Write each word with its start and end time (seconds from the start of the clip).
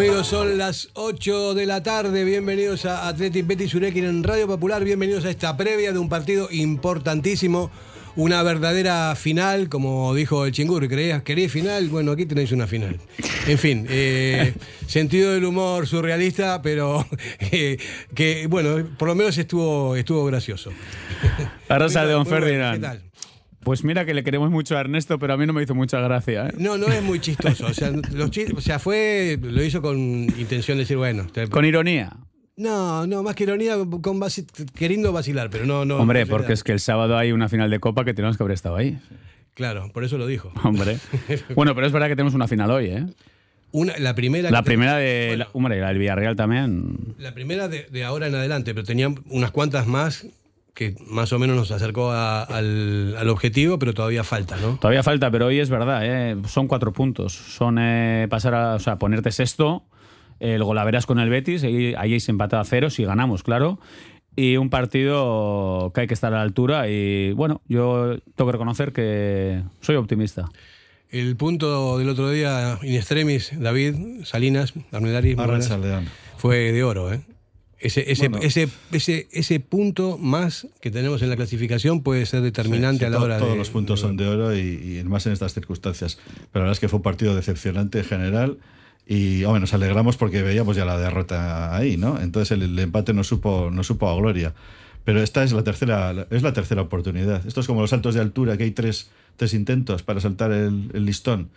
Amigos, 0.00 0.28
son 0.28 0.56
las 0.56 0.88
8 0.94 1.52
de 1.52 1.66
la 1.66 1.82
tarde. 1.82 2.24
Bienvenidos 2.24 2.86
a 2.86 3.06
Athletic 3.06 3.46
Betis 3.46 3.74
Urequin 3.74 4.04
en 4.04 4.24
Radio 4.24 4.46
Popular. 4.46 4.82
Bienvenidos 4.82 5.26
a 5.26 5.30
esta 5.30 5.58
previa 5.58 5.92
de 5.92 5.98
un 5.98 6.08
partido 6.08 6.48
importantísimo. 6.50 7.70
Una 8.16 8.42
verdadera 8.42 9.14
final, 9.14 9.68
como 9.68 10.14
dijo 10.14 10.46
el 10.46 10.52
Chingur. 10.52 10.88
¿Querías, 10.88 11.22
¿Querías 11.22 11.52
final? 11.52 11.90
Bueno, 11.90 12.12
aquí 12.12 12.24
tenéis 12.24 12.50
una 12.52 12.66
final. 12.66 12.98
En 13.46 13.58
fin, 13.58 13.86
eh, 13.90 14.54
sentido 14.86 15.32
del 15.32 15.44
humor 15.44 15.86
surrealista, 15.86 16.62
pero 16.62 17.06
eh, 17.52 17.76
que, 18.14 18.46
bueno, 18.46 18.82
por 18.96 19.06
lo 19.06 19.14
menos 19.14 19.36
estuvo, 19.36 19.96
estuvo 19.96 20.24
gracioso. 20.24 20.72
La 21.68 21.78
rosa 21.78 22.06
de 22.06 22.12
Don 22.12 22.24
bueno, 22.24 22.38
Ferdinand. 22.38 22.80
¿Qué 22.80 22.86
tal? 22.86 23.09
Pues 23.62 23.84
mira 23.84 24.06
que 24.06 24.14
le 24.14 24.24
queremos 24.24 24.50
mucho 24.50 24.76
a 24.76 24.80
Ernesto, 24.80 25.18
pero 25.18 25.34
a 25.34 25.36
mí 25.36 25.46
no 25.46 25.52
me 25.52 25.62
hizo 25.62 25.74
mucha 25.74 26.00
gracia. 26.00 26.46
¿eh? 26.48 26.52
No, 26.58 26.78
no 26.78 26.88
es 26.88 27.02
muy 27.02 27.20
chistoso. 27.20 27.66
O 27.66 27.74
sea, 27.74 27.90
los 28.12 28.30
o 28.56 28.60
sea, 28.60 28.78
fue, 28.78 29.38
lo 29.42 29.62
hizo 29.62 29.82
con 29.82 29.98
intención 29.98 30.78
de 30.78 30.84
decir, 30.84 30.96
bueno. 30.96 31.26
te- 31.32 31.46
Con 31.48 31.64
ironía. 31.64 32.16
No, 32.56 33.06
no, 33.06 33.22
más 33.22 33.34
que 33.34 33.44
ironía, 33.44 33.74
con 33.76 34.20
vaci- 34.20 34.46
queriendo 34.74 35.12
vacilar, 35.12 35.50
pero 35.50 35.66
no, 35.66 35.84
no. 35.84 35.96
Hombre, 35.96 36.24
no 36.24 36.30
porque 36.30 36.52
es 36.52 36.62
que 36.64 36.72
el 36.72 36.80
sábado 36.80 37.16
hay 37.16 37.32
una 37.32 37.48
final 37.48 37.70
de 37.70 37.80
Copa 37.80 38.04
que 38.04 38.14
tenemos 38.14 38.36
que 38.36 38.42
haber 38.42 38.54
estado 38.54 38.76
ahí. 38.76 38.98
Claro, 39.54 39.90
por 39.92 40.04
eso 40.04 40.16
lo 40.18 40.26
dijo. 40.26 40.52
Hombre. 40.64 40.98
Bueno, 41.54 41.74
pero 41.74 41.86
es 41.86 41.92
verdad 41.92 42.08
que 42.08 42.16
tenemos 42.16 42.34
una 42.34 42.48
final 42.48 42.70
hoy, 42.70 42.86
¿eh? 42.86 43.06
Una, 43.72 43.96
la 43.98 44.14
primera. 44.14 44.50
La 44.50 44.62
primera 44.62 44.96
de. 44.96 45.26
Bueno, 45.28 45.44
la- 45.44 45.50
hombre, 45.52 45.80
la 45.80 45.88
del 45.88 45.98
Villarreal 45.98 46.34
también. 46.36 46.96
la 47.18 47.34
primera 47.34 47.68
de, 47.68 47.86
de 47.90 48.04
ahora 48.04 48.26
en 48.26 48.34
adelante, 48.34 48.74
pero 48.74 48.84
tenía 48.86 49.08
unas 49.28 49.50
cuantas 49.52 49.86
más 49.86 50.26
que 50.80 50.94
más 51.08 51.30
o 51.34 51.38
menos 51.38 51.56
nos 51.56 51.70
acercó 51.72 52.10
a- 52.10 52.42
al, 52.42 53.14
al 53.18 53.28
objetivo, 53.28 53.78
pero 53.78 53.92
todavía 53.92 54.24
falta, 54.24 54.56
¿no? 54.56 54.76
Todavía 54.78 55.02
falta, 55.02 55.30
pero 55.30 55.44
hoy 55.46 55.60
es 55.60 55.68
verdad, 55.68 56.00
¿eh? 56.04 56.36
son 56.48 56.68
cuatro 56.68 56.94
puntos. 56.94 57.34
Son 57.34 57.76
eh, 57.78 58.26
pasar 58.30 58.54
a. 58.54 58.74
O 58.76 58.78
sea, 58.78 58.96
ponerte 58.98 59.30
sexto, 59.30 59.84
el 60.38 60.64
golaveras 60.64 61.04
con 61.04 61.18
el 61.20 61.28
Betis, 61.28 61.64
ahí, 61.64 61.92
ahí 61.98 62.18
se 62.18 62.30
empata 62.30 62.60
a 62.60 62.64
cero, 62.64 62.88
si 62.88 63.04
ganamos, 63.04 63.42
claro. 63.42 63.78
Y 64.36 64.56
un 64.56 64.70
partido 64.70 65.90
que 65.94 66.00
hay 66.00 66.06
que 66.06 66.14
estar 66.14 66.32
a 66.32 66.36
la 66.36 66.42
altura. 66.42 66.88
Y 66.88 67.32
bueno, 67.32 67.60
yo 67.68 68.16
tengo 68.36 68.48
que 68.48 68.52
reconocer 68.52 68.92
que 68.94 69.62
soy 69.82 69.96
optimista. 69.96 70.48
El 71.10 71.36
punto 71.36 71.98
del 71.98 72.08
otro 72.08 72.30
día, 72.30 72.78
in 72.82 72.94
extremis, 72.94 73.52
David 73.60 74.22
Salinas, 74.24 74.72
Arrachaldeón. 74.92 76.06
fue 76.38 76.72
de 76.72 76.82
oro, 76.84 77.12
¿eh? 77.12 77.20
Ese, 77.80 78.12
ese, 78.12 78.28
Bueno. 78.28 78.44
ese, 78.46 78.68
ese, 78.92 79.28
ese 79.32 79.58
punto 79.60 80.18
más 80.18 80.66
que 80.82 80.90
tenemos 80.90 81.22
en 81.22 81.30
la 81.30 81.36
clasificación 81.36 82.02
puede 82.02 82.26
ser 82.26 82.42
determinante 82.42 83.00
Sí, 83.00 83.04
a 83.06 83.10
la 83.10 83.16
to- 83.18 83.24
hora 83.24 83.34
de. 83.36 83.40
Todos 83.42 83.56
los 83.56 83.70
puntos 83.70 84.00
son 84.00 84.16
de 84.16 84.28
oro 84.28 84.54
y, 84.54 84.98
y 85.00 85.04
más 85.04 85.26
en 85.26 85.32
estas 85.32 85.54
circunstancias. 85.54 86.18
Pero 86.26 86.36
la 86.54 86.60
verdad 86.60 86.72
es 86.72 86.80
que 86.80 86.88
fue 86.88 86.98
un 86.98 87.02
partido 87.02 87.34
decepcionante 87.34 87.98
en 88.00 88.04
general. 88.04 88.58
Y 89.06 89.42
hombre, 89.44 89.60
nos 89.60 89.72
alegramos 89.74 90.16
porque 90.16 90.42
veíamos 90.42 90.76
ya 90.76 90.84
la 90.84 90.96
derrota 90.98 91.74
ahí, 91.74 91.96
¿no? 91.96 92.20
Entonces 92.20 92.52
el, 92.52 92.62
el 92.62 92.78
empate 92.78 93.12
no 93.14 93.24
supo, 93.24 93.70
no 93.72 93.82
supo 93.82 94.08
a 94.08 94.14
gloria. 94.14 94.54
Pero 95.04 95.22
esta 95.22 95.42
es 95.42 95.52
la 95.52 95.64
tercera, 95.64 96.26
es 96.30 96.42
la 96.42 96.52
tercera 96.52 96.82
oportunidad. 96.82 97.44
Esto 97.46 97.60
es 97.60 97.66
como 97.66 97.80
los 97.80 97.90
saltos 97.90 98.14
de 98.14 98.20
altura, 98.20 98.56
que 98.58 98.64
hay 98.64 98.70
tres, 98.72 99.10
tres 99.36 99.54
intentos 99.54 100.02
para 100.02 100.20
saltar 100.20 100.52
el, 100.52 100.90
el 100.92 101.06
listón. 101.06 101.48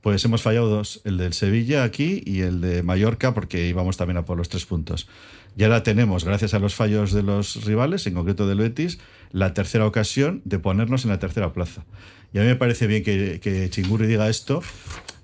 Pues 0.00 0.24
hemos 0.24 0.42
fallado 0.42 0.68
dos, 0.68 1.02
el 1.04 1.18
del 1.18 1.34
Sevilla 1.34 1.84
aquí 1.84 2.22
y 2.24 2.40
el 2.40 2.60
de 2.60 2.82
Mallorca, 2.82 3.34
porque 3.34 3.68
íbamos 3.68 3.96
también 3.96 4.16
a 4.16 4.24
por 4.24 4.38
los 4.38 4.48
tres 4.48 4.64
puntos. 4.64 5.08
Y 5.56 5.64
ahora 5.64 5.82
tenemos, 5.82 6.24
gracias 6.24 6.54
a 6.54 6.58
los 6.58 6.74
fallos 6.74 7.12
de 7.12 7.22
los 7.22 7.64
rivales, 7.64 8.06
en 8.06 8.14
concreto 8.14 8.46
del 8.48 8.58
Betis, 8.58 8.98
la 9.32 9.52
tercera 9.52 9.86
ocasión 9.86 10.40
de 10.44 10.58
ponernos 10.58 11.04
en 11.04 11.10
la 11.10 11.18
tercera 11.18 11.52
plaza. 11.52 11.84
Y 12.32 12.38
a 12.38 12.42
mí 12.42 12.46
me 12.46 12.56
parece 12.56 12.86
bien 12.86 13.02
que, 13.02 13.40
que 13.40 13.68
Chingurri 13.68 14.06
diga 14.06 14.28
esto, 14.28 14.62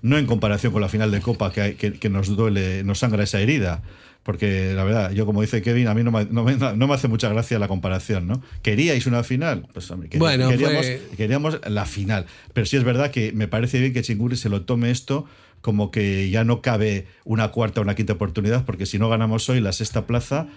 no 0.01 0.17
en 0.17 0.25
comparación 0.25 0.73
con 0.73 0.81
la 0.81 0.89
final 0.89 1.11
de 1.11 1.21
Copa, 1.21 1.51
que, 1.51 2.09
nos 2.09 2.35
duele, 2.35 2.83
nos 2.83 2.99
sangra 2.99 3.23
esa 3.23 3.39
herida. 3.39 3.81
Porque 4.27 4.73
la 4.73 4.83
verdad, 4.83 5.11
yo 5.13 5.25
como 5.25 5.39
dice 5.39 5.61
Kevin, 5.61 5.87
a 5.87 5.93
mí 5.93 6.03
no 6.03 6.11
me, 6.11 6.25
no 6.25 6.43
me- 6.43 6.57
no 6.57 6.87
me 6.87 6.93
hace 6.93 7.07
mucha 7.07 7.29
gracia 7.29 7.57
la 7.59 7.69
comparación, 7.69 8.27
¿no? 8.27 8.41
¿Queríais 8.61 9.07
una 9.07 9.23
final? 9.23 9.65
Pues 9.71 9.89
hombre, 9.89 10.09
querí- 10.09 10.19
Bueno, 10.19 10.49
queríamos, 10.49 10.85
fue- 10.85 11.01
queríamos 11.15 11.61
la 11.65 11.85
final. 11.85 12.25
Pero 12.53 12.65
sí 12.67 12.75
es 12.75 12.83
verdad 12.83 13.09
que 13.09 13.31
me 13.31 13.47
parece 13.47 13.79
bien 13.79 13.93
que 13.93 14.01
Chingurri 14.01 14.35
se 14.35 14.49
lo 14.49 14.63
tome 14.63 14.91
esto 14.91 15.25
como 15.61 15.91
que 15.91 16.29
ya 16.29 16.43
no 16.43 16.61
cabe 16.61 17.07
una 17.23 17.47
cuarta 17.51 17.79
o 17.79 17.83
una 17.83 17.95
quinta 17.95 18.11
oportunidad, 18.13 18.65
porque 18.65 18.85
si 18.85 18.99
no 18.99 19.07
ganamos 19.07 19.47
hoy 19.47 19.61
la 19.61 19.71
sexta 19.71 20.05
plaza, 20.07 20.47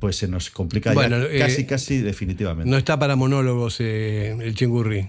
pues 0.00 0.16
se 0.16 0.26
nos 0.26 0.50
complica 0.50 0.92
ya 0.92 1.22
eh, 1.30 1.38
casi, 1.38 1.66
casi 1.66 1.98
definitivamente. 1.98 2.68
No 2.68 2.76
está 2.76 2.98
para 2.98 3.14
monólogos 3.14 3.76
eh, 3.78 4.36
el 4.42 4.56
chingurri. 4.56 5.06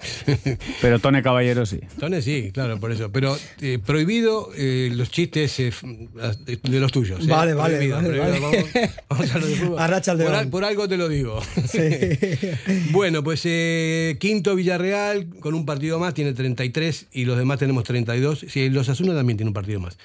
Pero 0.80 0.98
Tone 0.98 1.22
Caballero 1.22 1.66
sí. 1.66 1.80
Tone 1.98 2.22
sí, 2.22 2.50
claro, 2.52 2.78
por 2.78 2.92
eso. 2.92 3.10
Pero 3.10 3.36
eh, 3.60 3.78
prohibido 3.84 4.50
eh, 4.56 4.90
los 4.94 5.10
chistes 5.10 5.58
eh, 5.60 5.72
de 6.62 6.80
los 6.80 6.92
tuyos. 6.92 7.24
¿eh? 7.24 7.28
Vale, 7.28 7.54
vale, 7.54 7.76
Prohibido, 7.76 7.96
vale, 7.96 8.08
prohibido. 8.08 8.40
vale. 8.42 8.60
Vamos, 8.70 8.90
vamos 9.08 9.30
a 9.34 9.38
lo 9.38 10.16
de 10.16 10.24
por, 10.24 10.34
al- 10.34 10.48
por 10.48 10.64
algo 10.64 10.88
te 10.88 10.96
lo 10.96 11.08
digo. 11.08 11.40
bueno, 12.90 13.22
pues 13.24 13.42
eh, 13.44 14.16
quinto 14.20 14.54
Villarreal 14.54 15.28
con 15.40 15.54
un 15.54 15.66
partido 15.66 15.98
más, 15.98 16.14
tiene 16.14 16.32
33 16.32 17.06
y 17.12 17.24
los 17.24 17.36
demás 17.38 17.58
tenemos 17.58 17.84
32. 17.84 18.46
Sí, 18.48 18.68
los 18.70 18.88
Asuna 18.88 19.14
también 19.14 19.36
tiene 19.36 19.48
un 19.50 19.54
partido 19.54 19.80
más. 19.80 19.98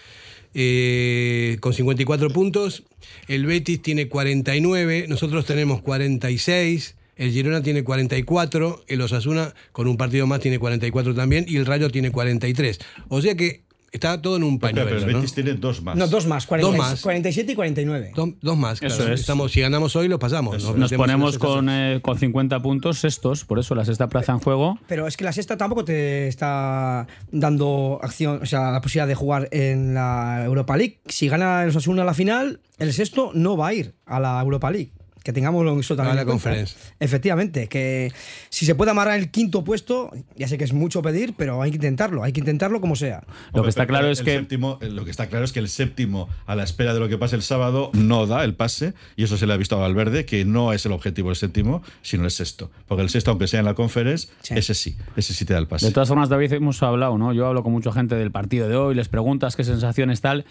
Eh, 0.53 1.57
con 1.61 1.73
54 1.73 2.29
puntos. 2.29 2.83
El 3.27 3.45
Betis 3.45 3.81
tiene 3.81 4.07
49, 4.07 5.05
nosotros 5.07 5.45
tenemos 5.45 5.81
46. 5.81 6.95
El 7.15 7.31
Girona 7.31 7.61
tiene 7.61 7.83
44, 7.83 8.83
el 8.87 9.01
Osasuna 9.01 9.53
con 9.71 9.87
un 9.87 9.97
partido 9.97 10.25
más 10.27 10.39
tiene 10.39 10.59
44 10.59 11.13
también 11.15 11.45
y 11.47 11.57
el 11.57 11.65
Rayo 11.65 11.89
tiene 11.89 12.11
43. 12.11 12.79
O 13.09 13.21
sea 13.21 13.35
que 13.35 13.63
está 13.91 14.19
todo 14.19 14.37
en 14.37 14.43
un 14.43 14.57
pañuelo. 14.57 14.89
pero 14.89 15.01
el 15.05 15.11
¿no? 15.11 15.17
Betis 15.19 15.35
tiene 15.35 15.53
dos 15.53 15.83
más. 15.83 15.95
No, 15.95 16.07
dos 16.07 16.25
más, 16.25 16.47
40 16.47 16.67
Dos 16.67 16.75
más. 16.77 17.01
47 17.03 17.51
y 17.51 17.55
49. 17.55 18.11
Do- 18.15 18.33
dos 18.41 18.57
más, 18.57 18.79
claro. 18.79 18.95
Eso 18.95 19.13
es. 19.13 19.19
Estamos, 19.21 19.51
si 19.51 19.61
ganamos 19.61 19.95
hoy, 19.95 20.07
lo 20.07 20.17
pasamos. 20.17 20.75
Nos 20.75 20.91
ponemos 20.93 21.37
con, 21.37 21.69
eh, 21.69 21.99
con 22.01 22.17
50 22.17 22.59
puntos 22.63 22.97
sextos, 22.97 23.45
por 23.45 23.59
eso 23.59 23.75
la 23.75 23.85
sexta 23.85 24.09
plaza 24.09 24.31
en 24.31 24.39
juego. 24.39 24.79
Pero 24.87 25.05
es 25.05 25.15
que 25.15 25.23
la 25.23 25.31
sexta 25.31 25.57
tampoco 25.57 25.85
te 25.85 26.27
está 26.27 27.05
dando 27.31 27.99
acción, 28.01 28.39
o 28.41 28.45
sea, 28.47 28.71
la 28.71 28.81
posibilidad 28.81 29.07
de 29.07 29.13
jugar 29.15 29.47
en 29.51 29.93
la 29.93 30.41
Europa 30.43 30.75
League. 30.75 30.99
Si 31.05 31.27
gana 31.27 31.61
el 31.61 31.69
Osasuna 31.69 32.03
la 32.03 32.15
final, 32.15 32.61
el 32.79 32.93
sexto 32.93 33.29
no 33.35 33.55
va 33.57 33.67
a 33.67 33.73
ir 33.75 33.93
a 34.07 34.19
la 34.19 34.41
Europa 34.41 34.71
League. 34.71 34.89
Que 35.23 35.31
tengamos 35.31 35.65
eso 35.79 35.95
también. 35.95 36.17
A 36.17 36.21
la. 36.21 36.25
Conference. 36.25 36.75
Efectivamente, 36.99 37.67
que 37.69 38.11
si 38.49 38.65
se 38.65 38.75
puede 38.75 38.91
amarrar 38.91 39.17
el 39.17 39.31
quinto 39.31 39.63
puesto, 39.63 40.11
ya 40.35 40.49
sé 40.49 40.57
que 40.57 40.65
es 40.65 40.73
mucho 40.73 41.01
pedir, 41.01 41.33
pero 41.37 41.61
hay 41.61 41.71
que 41.71 41.77
intentarlo, 41.77 42.23
hay 42.23 42.33
que 42.33 42.41
intentarlo 42.41 42.81
como 42.81 42.97
sea. 42.97 43.23
Lo 43.53 43.63
que 43.63 43.69
está 43.69 43.87
claro 43.87 44.09
es 44.09 44.21
que 44.21 44.37
séptimo- 44.37 44.79
lo 44.81 45.05
que 45.05 45.11
está 45.11 45.27
claro 45.27 45.45
es 45.45 45.53
que 45.53 45.59
el 45.59 45.69
séptimo, 45.69 46.27
a 46.45 46.55
la 46.57 46.63
espera 46.63 46.93
de 46.93 46.99
lo 46.99 47.07
que 47.07 47.17
pase 47.17 47.37
el 47.37 47.41
sábado, 47.41 47.89
no 47.93 48.27
da 48.27 48.43
el 48.43 48.53
pase, 48.55 48.93
y 49.15 49.23
eso 49.23 49.37
se 49.37 49.47
le 49.47 49.53
ha 49.53 49.57
visto 49.57 49.77
a 49.77 49.79
Valverde, 49.79 50.25
que 50.25 50.43
no 50.43 50.73
es 50.73 50.85
el 50.85 50.91
objetivo 50.91 51.29
el 51.29 51.37
séptimo, 51.37 51.83
sino 52.01 52.25
el 52.25 52.31
sexto. 52.31 52.69
Porque 52.87 53.03
el 53.03 53.09
sexto, 53.09 53.31
aunque 53.31 53.47
sea 53.47 53.59
en 53.61 53.65
la 53.65 53.75
conference, 53.75 54.27
Sí. 54.41 54.55
ese 54.57 54.73
sí, 54.73 54.97
ese 55.15 55.33
sí 55.33 55.45
te 55.45 55.53
da 55.53 55.59
el 55.59 55.67
pase. 55.67 55.85
De 55.85 55.93
todas 55.93 56.09
formas, 56.09 56.27
David, 56.27 56.51
hemos 56.51 56.83
hablado, 56.83 57.17
¿no? 57.17 57.31
Yo 57.31 57.47
hablo 57.47 57.63
con 57.63 57.71
mucha 57.71 57.93
gente 57.93 58.15
del 58.15 58.31
partido 58.31 58.67
de 58.67 58.75
hoy, 58.75 58.93
les 58.93 59.07
preguntas 59.07 59.55
qué 59.55 59.63
sensaciones 59.63 60.19
tal, 60.19 60.43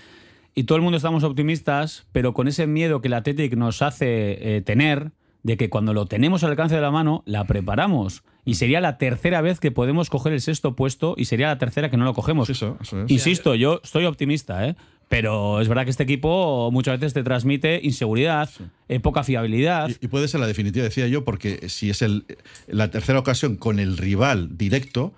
y 0.55 0.65
todo 0.65 0.77
el 0.77 0.83
mundo 0.83 0.97
estamos 0.97 1.25
optimistas, 1.25 2.07
pero 2.13 2.35
con 2.35 2.49
ese 2.49 2.67
miedo 2.67 3.01
que 3.01 3.09
el 3.09 3.15
Athletic 3.15 3.57
nos 3.57 3.83
hace 3.83 4.57
eh, 4.57 4.61
tener, 4.63 5.13
de 5.43 5.57
que 5.57 5.69
cuando 5.69 5.93
lo 5.93 6.07
tenemos 6.07 6.45
al 6.45 6.51
alcance 6.51 6.75
de 6.75 6.81
la 6.81 6.91
mano, 6.91 7.23
la 7.27 7.45
preparamos. 7.45 8.23
Y 8.45 8.55
sería 8.55 8.81
la 8.81 8.99
tercera 8.99 9.41
vez 9.41 9.61
que 9.61 9.71
podemos 9.71 10.11
coger 10.11 10.33
el 10.33 10.41
sexto 10.41 10.75
puesto 10.75 11.15
y 11.17 11.27
sería 11.27 11.49
la 11.49 11.59
tercera 11.59 11.91
que 11.91 11.97
no 11.97 12.05
lo 12.05 12.15
cogemos. 12.15 12.51
Eso, 12.51 12.77
eso 12.81 13.03
es. 13.03 13.11
Insisto, 13.11 13.55
yo 13.55 13.81
estoy 13.83 14.05
optimista, 14.05 14.67
¿eh? 14.67 14.77
Pero 15.09 15.61
es 15.61 15.69
verdad 15.69 15.85
que 15.85 15.91
este 15.91 16.05
equipo 16.05 16.71
muchas 16.73 16.99
veces 16.99 17.13
te 17.13 17.23
transmite 17.23 17.81
inseguridad, 17.83 18.49
eh, 18.89 18.99
poca 18.99 19.25
fiabilidad. 19.25 19.91
Y, 19.91 20.07
y 20.07 20.09
puede 20.09 20.27
ser 20.27 20.41
la 20.41 20.47
definitiva, 20.47 20.85
decía 20.85 21.07
yo, 21.07 21.25
porque 21.25 21.69
si 21.69 21.91
es 21.91 22.03
el, 22.03 22.25
la 22.67 22.91
tercera 22.91 23.19
ocasión 23.19 23.57
con 23.57 23.79
el 23.79 23.99
rival 23.99 24.57
directo, 24.57 25.13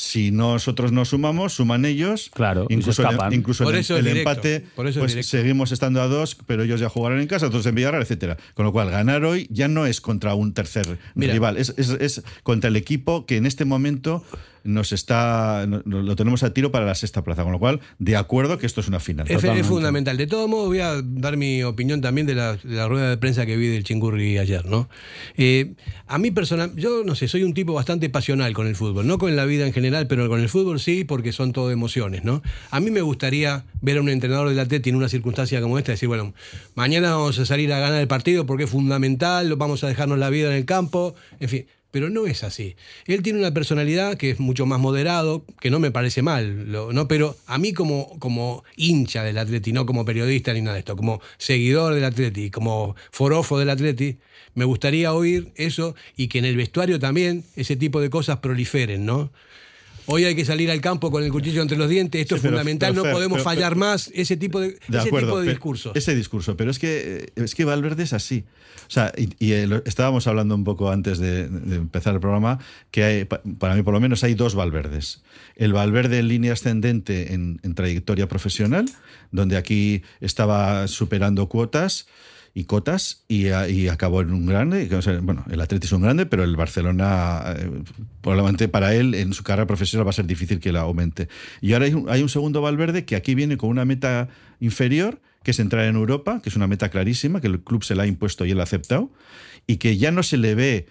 si 0.00 0.30
nosotros 0.30 0.92
no 0.92 1.04
sumamos, 1.04 1.54
suman 1.54 1.84
ellos. 1.84 2.30
Claro, 2.32 2.66
y 2.68 2.74
se 2.74 2.78
incluso 2.78 3.02
el, 3.02 3.08
escapan. 3.08 3.32
incluso 3.32 3.64
Por 3.64 3.74
el, 3.74 3.80
eso 3.80 3.94
es 3.94 3.98
el 3.98 4.04
directo, 4.06 4.30
empate, 4.30 4.60
por 4.76 4.86
eso 4.86 5.00
es 5.00 5.02
pues 5.02 5.12
directo. 5.12 5.30
seguimos 5.30 5.72
estando 5.72 6.00
a 6.00 6.06
dos, 6.06 6.36
pero 6.46 6.62
ellos 6.62 6.78
ya 6.78 6.88
jugarán 6.88 7.18
en 7.20 7.26
casa, 7.26 7.48
otros 7.48 7.66
en 7.66 7.74
Villarreal, 7.74 8.02
etcétera. 8.04 8.36
Con 8.54 8.64
lo 8.64 8.70
cual, 8.70 8.90
ganar 8.90 9.24
hoy 9.24 9.48
ya 9.50 9.66
no 9.66 9.86
es 9.86 10.00
contra 10.00 10.34
un 10.34 10.54
tercer 10.54 10.98
Mira. 11.16 11.32
rival, 11.32 11.56
es, 11.56 11.74
es- 11.76 11.90
es 11.90 12.22
contra 12.44 12.68
el 12.68 12.76
equipo 12.76 13.26
que 13.26 13.36
en 13.38 13.46
este 13.46 13.64
momento 13.64 14.22
nos 14.64 14.92
está 14.92 15.66
lo 15.66 16.16
tenemos 16.16 16.42
a 16.42 16.52
tiro 16.52 16.70
para 16.70 16.86
la 16.86 16.94
sexta 16.94 17.22
plaza. 17.22 17.42
Con 17.42 17.52
lo 17.52 17.58
cual, 17.58 17.80
de 17.98 18.16
acuerdo 18.16 18.58
que 18.58 18.66
esto 18.66 18.80
es 18.80 18.88
una 18.88 19.00
final. 19.00 19.26
Es, 19.28 19.42
es 19.42 19.66
fundamental. 19.66 20.16
De 20.16 20.26
todo 20.26 20.48
modo, 20.48 20.66
voy 20.66 20.80
a 20.80 21.00
dar 21.02 21.36
mi 21.36 21.62
opinión 21.62 22.00
también 22.00 22.26
de 22.26 22.34
la, 22.34 22.56
de 22.56 22.74
la 22.74 22.88
rueda 22.88 23.10
de 23.10 23.16
prensa 23.16 23.46
que 23.46 23.56
vi 23.56 23.68
del 23.68 23.84
Chingurri 23.84 24.38
ayer, 24.38 24.66
¿no? 24.66 24.88
Eh, 25.36 25.74
a 26.06 26.18
mí 26.18 26.30
personal, 26.30 26.74
yo 26.76 27.04
no 27.04 27.14
sé, 27.14 27.28
soy 27.28 27.42
un 27.42 27.54
tipo 27.54 27.72
bastante 27.72 28.08
pasional 28.10 28.52
con 28.54 28.66
el 28.66 28.76
fútbol, 28.76 29.06
no 29.06 29.18
con 29.18 29.34
la 29.36 29.44
vida 29.44 29.66
en 29.66 29.72
general, 29.72 30.06
pero 30.06 30.28
con 30.28 30.40
el 30.40 30.48
fútbol 30.48 30.80
sí, 30.80 31.04
porque 31.04 31.32
son 31.32 31.52
todo 31.52 31.70
emociones, 31.70 32.24
¿no? 32.24 32.42
A 32.70 32.80
mí 32.80 32.90
me 32.90 33.02
gustaría 33.02 33.64
ver 33.80 33.98
a 33.98 34.00
un 34.00 34.08
entrenador 34.08 34.48
del 34.48 34.58
Atleti 34.58 34.90
en 34.90 34.96
una 34.96 35.08
circunstancia 35.08 35.60
como 35.60 35.78
esta, 35.78 35.92
decir, 35.92 36.08
bueno, 36.08 36.34
mañana 36.74 37.12
vamos 37.12 37.38
a 37.38 37.46
salir 37.46 37.72
a 37.72 37.78
ganar 37.78 38.00
el 38.00 38.08
partido 38.08 38.46
porque 38.46 38.64
es 38.64 38.70
fundamental, 38.70 39.54
vamos 39.56 39.84
a 39.84 39.88
dejarnos 39.88 40.18
la 40.18 40.30
vida 40.30 40.48
en 40.48 40.56
el 40.56 40.64
campo, 40.64 41.14
en 41.40 41.48
fin. 41.48 41.66
Pero 41.90 42.10
no 42.10 42.26
es 42.26 42.44
así. 42.44 42.76
Él 43.06 43.22
tiene 43.22 43.38
una 43.38 43.54
personalidad 43.54 44.16
que 44.16 44.30
es 44.30 44.40
mucho 44.40 44.66
más 44.66 44.78
moderado, 44.78 45.44
que 45.60 45.70
no 45.70 45.80
me 45.80 45.90
parece 45.90 46.22
mal, 46.22 46.70
¿no? 46.70 47.08
pero 47.08 47.36
a 47.46 47.58
mí 47.58 47.72
como, 47.72 48.18
como 48.18 48.64
hincha 48.76 49.22
del 49.22 49.38
Atleti, 49.38 49.72
no 49.72 49.86
como 49.86 50.04
periodista 50.04 50.52
ni 50.52 50.60
nada 50.60 50.74
de 50.74 50.80
esto, 50.80 50.96
como 50.96 51.20
seguidor 51.38 51.94
del 51.94 52.04
Atleti, 52.04 52.50
como 52.50 52.96
forofo 53.10 53.58
del 53.58 53.70
Atleti, 53.70 54.18
me 54.54 54.64
gustaría 54.64 55.12
oír 55.12 55.52
eso 55.54 55.94
y 56.16 56.28
que 56.28 56.38
en 56.38 56.44
el 56.44 56.56
vestuario 56.56 56.98
también 56.98 57.44
ese 57.56 57.76
tipo 57.76 58.00
de 58.00 58.10
cosas 58.10 58.38
proliferen, 58.38 59.06
¿no? 59.06 59.30
Hoy 60.10 60.24
hay 60.24 60.34
que 60.34 60.44
salir 60.44 60.70
al 60.70 60.80
campo 60.80 61.10
con 61.10 61.22
el 61.22 61.30
cuchillo 61.30 61.60
entre 61.60 61.76
los 61.76 61.88
dientes, 61.88 62.20
esto 62.22 62.34
Sí, 62.34 62.38
es 62.38 62.42
pero- 62.42 62.52
fundamental, 62.56 62.92
pero, 62.94 63.04
no 63.06 63.12
podemos 63.12 63.36
pero- 63.36 63.44
fallar 63.44 63.76
más 63.76 64.10
ese 64.14 64.36
tipo 64.38 64.58
de, 64.58 64.68
De 64.88 64.98
ese 64.98 65.08
acuerdo. 65.08 65.28
tipo 65.28 65.40
de 65.40 65.48
discursos. 65.50 65.92
Ese 65.94 66.14
discurso, 66.16 66.56
pero 66.56 66.70
es 66.70 66.78
que, 66.78 67.30
es 67.36 67.54
que 67.54 67.64
Valverde 67.66 68.04
es 68.04 68.12
así. 68.14 68.44
O 68.86 68.90
sea, 68.90 69.12
y, 69.16 69.52
eh, 69.52 69.68
estábamos 69.84 70.26
hablando 70.26 70.54
un 70.54 70.64
poco 70.64 70.90
antes 70.90 71.18
de, 71.18 71.46
de 71.48 71.76
empezar 71.76 72.14
el 72.14 72.20
programa, 72.20 72.58
que 72.90 73.04
hay, 73.04 73.24
para 73.26 73.74
mí 73.74 73.82
por 73.82 73.92
lo 73.92 74.00
menos 74.00 74.24
hay 74.24 74.32
dos 74.34 74.54
Valverdes. 74.54 75.22
El 75.56 75.74
Valverde 75.74 76.18
en 76.20 76.28
línea 76.28 76.54
ascendente 76.54 77.34
en, 77.34 77.60
en 77.62 77.74
trayectoria 77.74 78.28
profesional, 78.28 78.86
donde 79.30 79.58
aquí 79.58 80.02
estaba 80.22 80.88
superando 80.88 81.50
cuotas 81.50 82.06
y 82.54 82.64
cotas 82.64 83.24
y, 83.28 83.48
acabó 83.88 84.20
en 84.20 84.32
un 84.32 84.46
grande. 84.46 84.88
Bueno, 85.22 85.44
el 85.50 85.60
Atleti 85.60 85.86
es 85.86 85.92
un 85.92 86.02
grande, 86.02 86.26
pero 86.26 86.44
el 86.44 86.56
Barcelona, 86.56 87.54
eh, 87.56 87.70
probablemente 88.20 88.68
para 88.68 88.94
él 88.94 89.14
en 89.14 89.32
su 89.32 89.44
carrera 89.44 89.66
profesional 89.66 90.06
va 90.06 90.10
a 90.10 90.14
ser 90.14 90.26
difícil 90.26 90.60
que 90.60 90.72
la 90.72 90.80
aumente. 90.80 91.28
Y 91.60 91.72
ahora 91.72 91.86
hay 91.86 91.94
un, 91.94 92.10
hay 92.10 92.22
un 92.22 92.28
segundo 92.28 92.60
Valverde 92.60 93.04
que 93.04 93.16
aquí 93.16 93.34
viene 93.34 93.56
con 93.56 93.70
una 93.70 93.84
meta 93.84 94.28
inferior, 94.60 95.20
que 95.42 95.52
es 95.52 95.60
entrar 95.60 95.84
en 95.84 95.96
Europa, 95.96 96.40
que 96.42 96.48
es 96.48 96.56
una 96.56 96.66
meta 96.66 96.88
clarísima, 96.88 97.40
que 97.40 97.46
el 97.46 97.60
club 97.60 97.84
se 97.84 97.94
la 97.94 98.02
ha 98.02 98.06
impuesto 98.06 98.44
y 98.44 98.50
él 98.50 98.60
ha 98.60 98.64
aceptado, 98.64 99.10
y 99.66 99.76
que 99.76 99.96
ya 99.96 100.10
no 100.10 100.22
se 100.22 100.36
le 100.36 100.54
ve 100.54 100.86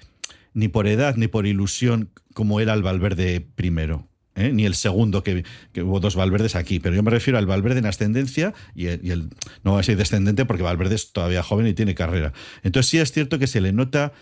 ni 0.54 0.68
por 0.68 0.88
edad 0.88 1.16
ni 1.18 1.28
por 1.28 1.46
ilusión 1.46 2.10
como 2.34 2.60
era 2.60 2.74
el 2.74 2.82
Valverde 2.82 3.46
primero. 3.56 4.08
¿Eh? 4.38 4.52
Ni 4.54 4.66
el 4.66 4.76
segundo, 4.76 5.24
que, 5.24 5.44
que 5.74 5.82
hubo 5.84 6.00
dos 6.00 6.16
Valverdes 6.16 6.56
aquí, 6.56 6.80
pero 6.80 6.96
yo 6.96 7.04
me 7.04 7.12
refiero 7.12 7.38
al 7.38 7.46
Valverde 7.46 7.80
en 7.80 7.86
ascendencia 7.88 8.54
y 8.76 8.88
el, 8.88 9.00
y 9.04 9.12
el- 9.12 9.30
no 9.64 9.74
va 9.74 9.82
a 9.82 9.84
ser 9.84 9.98
descendente 9.98 10.46
porque 10.46 10.64
Valverde 10.64 10.96
es 10.96 11.12
todavía 11.12 11.44
joven 11.44 11.68
y 11.68 11.74
tiene 11.74 11.96
carrera. 11.96 12.32
Entonces 12.64 12.90
sí 12.90 12.98
es 13.00 13.12
cierto 13.12 13.40
que 13.40 13.48
se 13.48 13.60
le 13.62 13.74
nota 13.74 14.14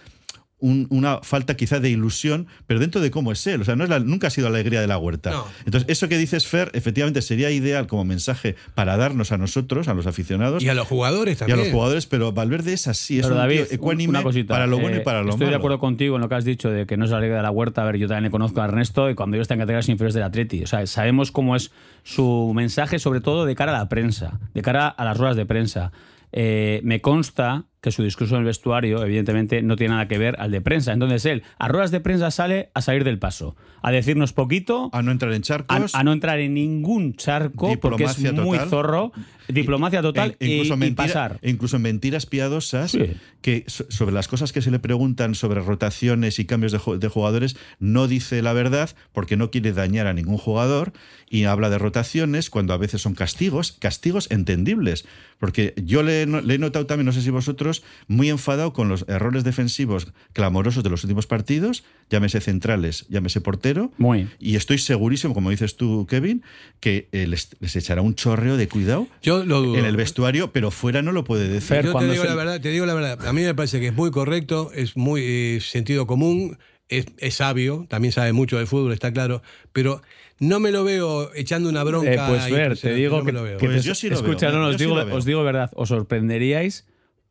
un- 0.60 0.88
una 0.90 1.20
falta 1.22 1.56
quizá 1.58 1.80
de 1.82 1.90
ilusión, 1.90 2.48
pero 2.66 2.80
dentro 2.80 3.02
de 3.02 3.12
cómo 3.12 3.32
es 3.34 3.46
él. 3.46 3.62
O 3.62 3.66
sea, 3.66 3.76
no 3.76 3.84
es 3.84 3.90
la- 3.90 4.00
nunca 4.00 4.28
ha 4.28 4.30
sido 4.30 4.50
la 4.50 4.56
alegría 4.58 4.80
de 4.82 4.88
la 4.88 4.98
huerta. 4.98 5.32
No. 5.32 5.46
Entonces, 5.66 5.90
eso 5.90 6.08
que 6.08 6.18
dices, 6.18 6.48
Fer, 6.48 6.72
efectivamente 6.74 7.22
sería 7.22 7.52
ideal 7.52 7.88
como 7.88 8.06
mensaje 8.06 8.56
para 8.74 8.96
darnos 8.98 9.32
a 9.34 9.38
nosotros, 9.38 9.88
a 9.90 9.94
los 9.94 10.08
aficionados 10.08 10.64
y 10.64 10.70
a 10.70 10.74
los 10.74 10.88
jugadores 10.88 11.34
y 11.34 11.36
a 11.36 11.40
también. 11.40 11.60
los 11.60 11.68
jugadores, 11.70 12.06
pero 12.08 12.32
Valverde 12.32 12.74
es 12.74 12.88
así, 12.88 13.20
es 13.20 13.24
Pero 13.26 13.36
un 13.36 13.42
David, 13.42 13.64
tío 13.66 13.76
ecuánime 13.76 14.10
una 14.12 14.24
cosita. 14.24 14.54
para 14.54 14.66
lo 14.66 14.80
bueno 14.80 14.96
eh, 14.98 15.02
y 15.02 15.04
para 15.04 15.22
lo 15.24 15.30
Estoy 15.32 15.42
malo. 15.48 15.52
de 15.52 15.58
acuerdo 15.58 15.80
contigo 15.80 16.16
en 16.16 16.22
lo 16.22 16.30
que 16.30 16.36
has 16.36 16.46
dicho 16.46 16.70
de 16.72 16.86
que 16.86 16.96
no 16.96 17.04
es 17.06 17.12
la 17.12 17.20
liga 17.20 17.36
de 17.36 17.44
la 17.44 17.52
huerta. 17.52 17.82
A 17.82 17.86
ver, 17.86 17.98
yo 17.98 18.08
también 18.08 18.24
le 18.24 18.32
conozco 18.32 18.62
a 18.62 18.66
Ernesto 18.66 19.10
y 19.10 19.16
cuando 19.16 19.36
yo 19.36 19.42
está 19.42 19.56
en 19.56 19.60
categorías 19.60 19.90
inferiores 19.90 20.14
del 20.16 20.24
Atleti. 20.24 20.64
O 20.64 20.68
sea, 20.68 20.88
sabemos 20.88 21.32
cómo 21.32 21.56
es 21.58 21.72
su 22.04 22.54
mensaje, 22.56 22.98
sobre 22.98 23.20
todo 23.20 23.46
de 23.46 23.56
cara 23.56 23.76
a 23.76 23.80
la 23.80 23.90
prensa, 23.90 24.40
de 24.54 24.62
cara 24.62 24.88
a 24.88 25.04
las 25.04 25.18
ruedas 25.18 25.36
de 25.36 25.46
prensa. 25.46 25.92
Eh, 26.32 26.82
me 26.84 27.02
consta 27.02 27.66
que 27.86 27.92
su 27.92 28.04
discurso 28.04 28.34
en 28.36 28.40
el 28.42 28.46
vestuario, 28.46 29.06
evidentemente, 29.06 29.62
no 29.62 29.76
tiene 29.76 29.94
nada 29.94 30.08
que 30.08 30.18
ver 30.18 30.36
al 30.40 30.50
de 30.52 30.60
prensa. 30.60 30.92
Entonces 30.92 31.24
él, 31.26 31.44
a 31.60 31.68
ruedas 31.68 31.92
de 31.92 32.00
prensa 32.02 32.32
sale 32.32 32.70
a 32.74 32.82
salir 32.82 33.04
del 33.04 33.20
paso, 33.20 33.56
a 33.84 33.92
decirnos 33.92 34.34
poquito, 34.34 34.90
A 34.92 35.04
no 35.04 35.12
entrar 35.12 35.32
en 35.34 35.44
charcos. 35.44 35.94
a 35.94 36.04
no 36.04 36.12
entrar 36.12 36.40
en 36.40 36.56
ningún 36.56 37.14
charco, 37.16 37.78
porque 37.80 38.06
es 38.06 38.18
muy 38.34 38.58
total. 38.58 38.70
zorro, 38.70 39.12
diplomacia 39.48 40.02
total 40.02 40.36
E- 40.40 40.48
incluso 40.48 40.74
y 40.74 40.78
mentira- 40.78 41.08
pasar. 41.08 41.40
e 41.44 41.50
incluso 41.52 41.78
mentiras 41.78 42.26
piadosas 42.26 42.92
Sí. 42.92 43.12
que 43.42 43.64
so- 43.68 43.86
sobre 43.90 44.14
las 44.14 44.28
cosas 44.28 44.52
que 44.52 44.64
se 44.64 44.72
le 44.72 44.80
preguntan 44.80 45.36
sobre 45.36 45.62
rotaciones 45.62 46.40
y 46.40 46.46
cambios 46.46 46.72
de, 46.72 46.80
ju- 46.80 46.98
de 46.98 47.08
jugadores 47.08 47.56
no 47.80 48.08
dice 48.08 48.42
la 48.42 48.54
verdad 48.54 48.90
porque 49.14 49.38
no 49.38 49.52
quiere 49.52 49.72
dañar 49.74 50.08
a 50.08 50.14
ningún 50.14 50.38
jugador 50.40 50.94
y 51.30 51.44
habla 51.44 51.70
de 51.70 51.78
rotaciones 51.78 52.50
cuando 52.50 52.74
a 52.74 52.78
veces 52.78 53.02
son 53.04 53.14
castigos, 53.14 53.74
castigos 53.74 54.32
entendibles. 54.32 55.06
Porque 55.38 55.74
yo 55.84 56.02
le 56.02 56.22
he 56.24 56.58
notado 56.58 56.86
también, 56.86 57.06
no 57.06 57.12
sé 57.12 57.22
si 57.22 57.30
vosotros, 57.30 57.75
muy 58.08 58.30
enfadado 58.30 58.74
con 58.74 58.90
los 58.90 59.06
errores 59.08 59.44
defensivos 59.44 60.08
clamorosos 60.34 60.84
de 60.84 60.90
los 60.90 61.04
últimos 61.04 61.28
partidos, 61.28 61.84
llámese 62.10 62.40
centrales, 62.42 63.06
llámese 63.10 63.42
portero. 63.42 63.92
Muy. 63.98 64.30
Y 64.40 64.56
estoy 64.56 64.78
segurísimo, 64.78 65.34
como 65.34 65.50
dices 65.50 65.76
tú, 65.78 66.06
Kevin, 66.10 66.44
que 66.80 67.08
eh, 67.12 67.28
les, 67.28 67.50
les 67.60 67.76
echará 67.76 68.02
un 68.02 68.16
chorreo 68.16 68.58
de 68.58 68.68
cuidado 68.68 69.08
Yo 69.22 69.44
lo 69.46 69.62
dudo. 69.62 69.78
en 69.78 69.86
el 69.86 69.96
vestuario, 69.96 70.52
pero 70.52 70.72
fuera 70.72 71.02
no 71.02 71.12
lo 71.12 71.24
puede 71.24 71.48
decir. 71.48 71.70
Fer, 71.70 71.86
Yo 71.86 71.98
te 71.98 72.06
digo 72.10 72.24
se- 72.24 72.30
la 72.30 72.36
verdad, 72.36 72.62
te 72.62 72.70
digo 72.70 72.86
la 72.86 72.94
verdad. 72.94 73.26
A 73.28 73.34
mí 73.34 73.42
me 73.42 73.54
parece 73.56 73.80
que 73.80 73.88
es 73.88 73.94
muy 73.96 74.12
correcto, 74.12 74.72
es 74.74 74.96
muy 74.98 75.22
eh, 75.24 75.60
sentido 75.62 76.06
común, 76.08 76.58
es, 76.88 77.06
es 77.18 77.36
sabio, 77.36 77.86
también 77.90 78.12
sabe 78.12 78.32
mucho 78.34 78.58
de 78.60 78.66
fútbol, 78.68 78.94
está 78.94 79.12
claro, 79.12 79.42
pero 79.74 80.02
no 80.38 80.60
me 80.60 80.72
lo 80.72 80.84
veo 80.84 81.32
echando 81.34 81.70
una 81.70 81.84
bronca. 81.84 82.12
Eh, 82.14 82.20
pues 82.28 82.52
ver, 82.52 82.78
sea, 82.78 82.92
te 82.92 82.96
digo 82.98 83.18
no 83.18 83.24
me 83.24 83.32
que, 83.32 83.40
veo. 83.42 83.58
que 83.58 83.66
Pues 83.68 83.82
te- 83.82 83.88
yo 83.88 83.96
sí 83.96 84.10
lo 84.10 84.16
escucha, 84.16 84.50
veo, 84.52 84.60
no, 84.60 84.66
yo 84.66 84.70
os 84.70 84.78
sí 84.78 84.84
digo, 84.86 85.16
os 85.16 85.26
digo 85.26 85.44
verdad, 85.44 85.72
os 85.76 85.90
sorprenderíais 85.90 86.86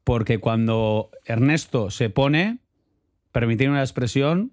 porque 0.05 0.39
cuando 0.39 1.11
Ernesto 1.25 1.91
se 1.91 2.11
pone, 2.11 2.59
permitir 3.33 3.71
una 3.71 3.81
expresión, 3.81 4.53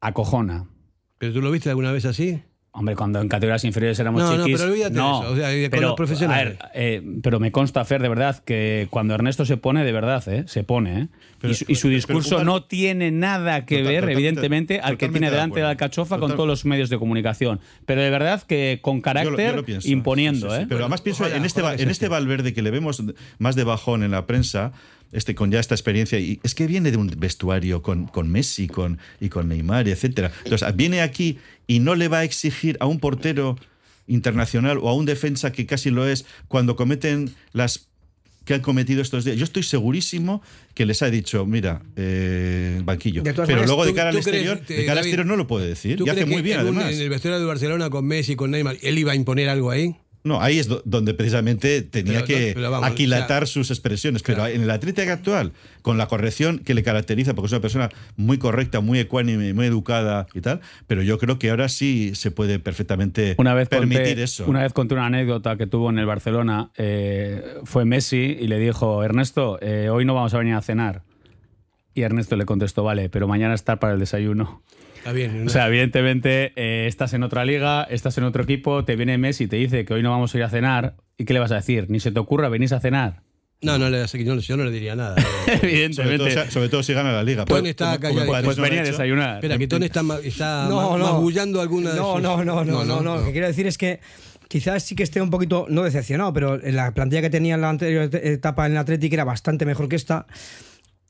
acojona. 0.00 0.68
¿Pero 1.18 1.32
tú 1.32 1.42
lo 1.42 1.50
viste 1.50 1.70
alguna 1.70 1.92
vez 1.92 2.04
así? 2.04 2.42
Hombre, 2.72 2.94
cuando 2.94 3.20
en 3.20 3.28
categorías 3.28 3.64
inferiores 3.64 3.98
éramos 3.98 4.22
No, 4.22 4.36
no, 4.36 4.44
chiquis. 4.44 4.60
pero 4.60 4.70
olvídate 4.72 4.94
de 4.94 5.00
eso, 5.00 5.18
o 5.32 5.36
sea, 5.36 5.50
con 5.62 5.70
pero, 5.70 5.86
los 5.88 5.96
profesionales. 5.96 6.56
a 6.60 6.64
ver, 6.68 6.70
eh, 6.74 7.02
pero 7.20 7.40
me 7.40 7.50
consta, 7.50 7.84
Fer, 7.84 8.00
de 8.00 8.08
verdad, 8.08 8.38
que 8.44 8.86
cuando 8.90 9.12
Ernesto 9.14 9.44
se 9.44 9.56
pone, 9.56 9.82
de 9.84 9.90
verdad, 9.90 10.22
¿eh? 10.28 10.44
se 10.46 10.62
pone. 10.62 11.00
¿eh? 11.00 11.08
Pero- 11.40 11.50
y, 11.52 11.56
su, 11.56 11.64
y 11.68 11.74
su 11.74 11.88
pero- 11.88 11.94
discurso 11.96 12.36
pero, 12.36 12.44
no 12.44 12.62
tiene 12.62 13.10
nada 13.10 13.66
que 13.66 13.78
Total- 13.78 13.92
ver, 13.92 14.10
evidentemente, 14.10 14.78
al 14.78 14.98
que 14.98 15.08
tiene 15.08 15.26
de 15.30 15.32
delante 15.32 15.56
de 15.58 15.64
la 15.64 15.70
alcachofa 15.70 16.18
con 16.18 16.30
todos 16.36 16.46
los 16.46 16.64
medios 16.64 16.90
de 16.90 16.98
comunicación. 16.98 17.58
Pero 17.86 18.02
de 18.02 18.10
verdad 18.10 18.40
que 18.44 18.78
con 18.80 18.94
Yo 18.94 18.98
lo- 18.98 19.02
carácter 19.02 19.50
yo 19.50 19.56
lo 19.56 19.64
pienso. 19.64 19.88
imponiendo. 19.88 20.46
Sí, 20.48 20.52
sí, 20.52 20.56
sí. 20.58 20.62
¿eh? 20.62 20.66
Pero 20.68 20.80
además 20.80 21.00
pienso 21.02 21.24
ojalá, 21.24 21.36
en 21.38 21.44
este, 21.44 21.60
en 21.82 21.90
este. 21.90 22.06
Valverde 22.08 22.54
que 22.54 22.62
le 22.62 22.70
vemos 22.70 23.02
más 23.38 23.56
de 23.56 23.64
bajón 23.64 24.04
en 24.04 24.12
la 24.12 24.26
prensa, 24.26 24.70
este, 25.12 25.34
con 25.34 25.50
ya 25.50 25.58
esta 25.60 25.74
experiencia, 25.74 26.18
y 26.18 26.38
es 26.42 26.54
que 26.54 26.66
viene 26.66 26.90
de 26.90 26.96
un 26.96 27.08
vestuario 27.18 27.82
con, 27.82 28.06
con 28.06 28.30
Messi 28.30 28.68
con, 28.68 28.98
y 29.20 29.28
con 29.28 29.48
Neymar, 29.48 29.88
etcétera. 29.88 30.30
Entonces, 30.44 30.76
viene 30.76 31.00
aquí 31.02 31.38
y 31.66 31.80
no 31.80 31.94
le 31.94 32.08
va 32.08 32.18
a 32.20 32.24
exigir 32.24 32.76
a 32.80 32.86
un 32.86 33.00
portero 33.00 33.56
internacional 34.06 34.78
o 34.78 34.88
a 34.88 34.94
un 34.94 35.06
defensa 35.06 35.52
que 35.52 35.66
casi 35.66 35.90
lo 35.90 36.06
es 36.08 36.24
cuando 36.48 36.76
cometen 36.76 37.32
las 37.52 37.86
que 38.44 38.54
han 38.54 38.60
cometido 38.62 39.02
estos 39.02 39.24
días. 39.24 39.36
Yo 39.36 39.44
estoy 39.44 39.62
segurísimo 39.62 40.42
que 40.74 40.86
les 40.86 41.02
ha 41.02 41.10
dicho, 41.10 41.44
mira, 41.46 41.82
eh, 41.96 42.80
banquillo. 42.84 43.22
De 43.22 43.32
Pero 43.32 43.42
maneras, 43.44 43.66
luego 43.66 43.84
de 43.84 43.90
¿tú- 43.90 43.96
cara 43.96 44.08
al 44.08 44.14
crees, 44.14 44.26
exterior, 44.26 44.60
eh, 44.68 44.74
de 44.74 44.86
cara 44.86 45.00
al 45.00 45.06
exterior 45.06 45.26
no 45.26 45.36
lo 45.36 45.46
puede 45.46 45.68
decir. 45.68 45.98
¿Tú 45.98 46.06
Y 46.06 46.08
hace 46.08 46.24
muy 46.26 46.42
bien, 46.42 46.58
un- 46.58 46.62
además. 46.66 46.92
En 46.92 47.00
el 47.00 47.08
vestuario 47.10 47.38
de 47.38 47.44
Barcelona 47.46 47.90
con 47.90 48.06
Messi, 48.06 48.36
con 48.36 48.50
Neymar, 48.50 48.76
él 48.82 48.98
iba 48.98 49.12
a 49.12 49.14
imponer 49.14 49.48
algo 49.50 49.70
ahí? 49.70 49.94
No, 50.22 50.42
ahí 50.42 50.58
es 50.58 50.68
do- 50.68 50.82
donde 50.84 51.14
precisamente 51.14 51.80
tenía 51.80 52.24
Pero- 52.24 52.26
que 52.26 52.50
pero 52.54 52.70
vamos, 52.70 52.86
aquilatar 52.90 53.44
o 53.44 53.46
sea, 53.46 53.54
sus 53.54 53.70
expresiones. 53.70 54.22
Pero 54.22 54.36
claro. 54.40 54.52
en 54.54 54.62
el 54.62 54.70
Atlético 54.70 55.10
actual, 55.10 55.52
con 55.80 55.96
la 55.96 56.08
corrección 56.08 56.58
que 56.58 56.74
le 56.74 56.82
caracteriza, 56.82 57.32
porque 57.34 57.46
es 57.46 57.52
una 57.52 57.62
persona 57.62 57.88
muy 58.16 58.36
correcta, 58.36 58.80
muy 58.80 58.98
ecuánime, 58.98 59.54
muy 59.54 59.64
educada 59.64 60.26
y 60.34 60.42
tal, 60.42 60.60
pero 60.86 61.02
yo 61.02 61.16
creo 61.18 61.38
que 61.38 61.48
ahora 61.48 61.70
sí 61.70 62.12
se 62.14 62.30
puede 62.30 62.58
perfectamente 62.58 63.34
Una 63.38 63.54
vez, 63.54 63.70
permitir 63.70 64.08
conté, 64.08 64.22
eso. 64.22 64.44
una 64.46 64.62
vez 64.62 64.74
conté 64.74 64.92
una 64.94 65.06
anécdota 65.06 65.56
que 65.56 65.66
tuvo 65.66 65.88
en 65.88 65.98
el 65.98 66.04
Barcelona. 66.06 66.70
eh, 66.76 67.42
fue 67.64 67.86
Messi 67.86 68.36
y 68.38 68.46
le 68.46 68.58
dijo, 68.58 69.02
Ernesto, 69.02 69.58
eh, 69.62 69.88
hoy 69.88 70.04
no 70.04 70.12
vamos 70.14 70.34
a 70.34 70.38
venir 70.38 70.52
a 70.54 70.60
cenar. 70.60 71.02
Y 71.94 72.02
Ernesto 72.02 72.36
le 72.36 72.44
contestó, 72.44 72.84
vale, 72.84 73.08
pero 73.08 73.26
mañana 73.26 73.54
estar 73.54 73.78
para 73.78 73.94
el 73.94 73.98
desayuno. 74.00 74.62
Está 75.00 75.12
bien. 75.12 75.46
O 75.46 75.50
sea, 75.50 75.66
evidentemente, 75.68 76.52
eh, 76.56 76.86
estás 76.86 77.12
en 77.14 77.22
otra 77.22 77.44
liga, 77.44 77.84
estás 77.84 78.16
en 78.18 78.24
otro 78.24 78.42
equipo, 78.42 78.84
te 78.84 78.96
viene 78.96 79.16
Messi 79.18 79.44
y 79.44 79.48
te 79.48 79.56
dice 79.56 79.84
que 79.84 79.94
hoy 79.94 80.02
no 80.02 80.10
vamos 80.10 80.34
a 80.34 80.38
ir 80.38 80.44
a 80.44 80.48
cenar. 80.50 80.94
¿Y 81.18 81.24
qué 81.24 81.32
le 81.34 81.40
vas 81.40 81.52
a 81.52 81.56
decir? 81.56 81.86
Ni 81.88 82.00
se 82.00 82.12
te 82.12 82.18
ocurra, 82.20 82.48
venís 82.48 82.72
a 82.72 82.80
cenar. 82.80 83.22
no, 83.62 83.76
no, 83.78 83.90
le, 83.90 84.06
yo, 84.06 84.34
no- 84.34 84.40
yo 84.40 84.56
no 84.56 84.64
le 84.64 84.70
diría 84.70 84.94
nada. 84.96 85.16
sobre, 85.46 85.58
todo, 85.58 85.68
evidentemente. 85.68 86.50
sobre 86.50 86.68
todo 86.68 86.82
si 86.82 86.92
gana 86.94 87.12
la 87.12 87.22
liga. 87.22 87.44
Tony 87.44 87.60
Pues, 87.60 87.70
está 87.70 87.98
callado. 87.98 88.26
Pues 88.44 88.56
no 88.58 88.62
venía 88.62 88.80
a 88.80 88.84
desayunar. 88.84 89.34
Espera, 89.36 89.58
que 89.58 89.66
Tony 89.68 89.86
está, 89.86 90.00
está 90.22 90.66
No, 90.68 90.92
ma- 90.92 90.98
no. 90.98 91.04
magullando 91.14 91.60
alguna 91.60 91.90
de 91.90 91.96
No, 91.96 92.14
sus- 92.14 92.22
no, 92.22 92.44
no, 92.44 92.64
no, 92.64 92.84
no, 92.84 93.00
no, 93.02 93.16
Lo 93.16 93.24
que 93.24 93.32
quiero 93.32 93.46
decir 93.46 93.66
es 93.66 93.76
que 93.78 94.00
quizás 94.48 94.82
sí 94.82 94.94
que 94.94 95.02
esté 95.02 95.20
un 95.22 95.30
poquito, 95.30 95.66
no 95.70 95.82
decepcionado, 95.82 96.32
pero 96.34 96.62
en 96.62 96.76
la 96.76 96.92
plantilla 96.92 97.22
que 97.22 97.30
tenía 97.30 97.54
en 97.54 97.60
la 97.62 97.70
anterior 97.70 98.02
et- 98.04 98.14
etapa 98.16 98.66
en 98.66 98.72
el 98.72 98.78
Atlético 98.78 99.14
era 99.14 99.24
bastante 99.24 99.64
mejor 99.64 99.88
que 99.88 99.96
esta. 99.96 100.26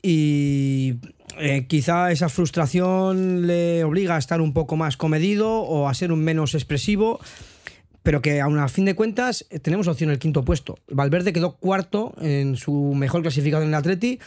Y 0.03 0.95
eh, 1.39 1.67
quizá 1.67 2.11
esa 2.11 2.29
frustración 2.29 3.47
le 3.47 3.85
obliga 3.85 4.17
a 4.17 4.19
estar 4.19 4.41
un 4.41 4.53
poco 4.53 4.77
más 4.77 4.97
comedido 4.97 5.61
o 5.61 5.89
a 5.89 5.95
ser 5.95 6.13
un 6.13 6.23
menos 6.23 6.55
expresivo. 6.55 7.21
Pero 8.03 8.23
que 8.23 8.41
aún 8.41 8.59
a 8.59 8.69
fin 8.69 8.87
de 8.87 8.95
cuentas 8.95 9.47
eh, 9.51 9.59
tenemos 9.59 9.87
opción 9.87 10.11
el 10.11 10.19
quinto 10.19 10.45
puesto. 10.45 10.79
Valverde 10.89 11.33
quedó 11.33 11.57
cuarto 11.57 12.15
en 12.21 12.57
su 12.57 12.95
mejor 12.95 13.23
clasificación 13.23 13.65
en 13.65 13.75
el 13.75 13.75
Atleti 13.75 14.19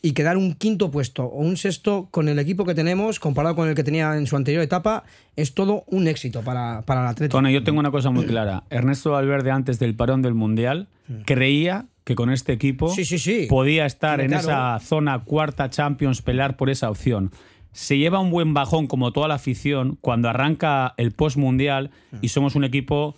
y 0.00 0.12
quedar 0.12 0.36
un 0.36 0.54
quinto 0.54 0.90
puesto 0.90 1.24
o 1.24 1.40
un 1.40 1.56
sexto 1.56 2.08
con 2.10 2.28
el 2.28 2.38
equipo 2.38 2.64
que 2.64 2.74
tenemos 2.74 3.18
comparado 3.18 3.56
con 3.56 3.68
el 3.68 3.74
que 3.74 3.84
tenía 3.84 4.16
en 4.16 4.26
su 4.26 4.36
anterior 4.36 4.62
etapa 4.62 5.04
es 5.36 5.54
todo 5.54 5.84
un 5.86 6.06
éxito 6.06 6.42
para, 6.42 6.82
para 6.82 7.02
el 7.02 7.08
Atleti. 7.08 7.32
Tony, 7.32 7.52
yo 7.52 7.64
tengo 7.64 7.80
una 7.80 7.90
cosa 7.90 8.10
muy 8.10 8.24
clara. 8.24 8.64
Ernesto 8.70 9.10
Valverde, 9.10 9.50
antes 9.50 9.78
del 9.78 9.94
parón 9.94 10.22
del 10.22 10.34
Mundial, 10.34 10.88
creía 11.26 11.86
que 12.08 12.14
con 12.14 12.30
este 12.30 12.54
equipo 12.54 12.88
Sí, 12.88 13.04
sí, 13.04 13.18
sí. 13.18 13.46
podía 13.50 13.84
estar 13.84 14.22
en 14.22 14.28
claro. 14.28 14.48
esa 14.48 14.78
zona 14.80 15.24
cuarta 15.24 15.68
Champions, 15.68 16.22
pelear 16.22 16.56
por 16.56 16.70
esa 16.70 16.88
opción. 16.88 17.32
se 17.72 17.98
lleva 17.98 18.18
un 18.18 18.30
buen 18.30 18.54
bajón 18.54 18.86
como 18.86 19.12
toda 19.12 19.28
la 19.28 19.34
afición 19.34 19.98
cuando 20.00 20.30
arranca 20.30 20.94
el 20.96 21.12
post-mundial 21.12 21.90
y 22.22 22.28
somos 22.28 22.54
un 22.54 22.64
equipo 22.64 23.14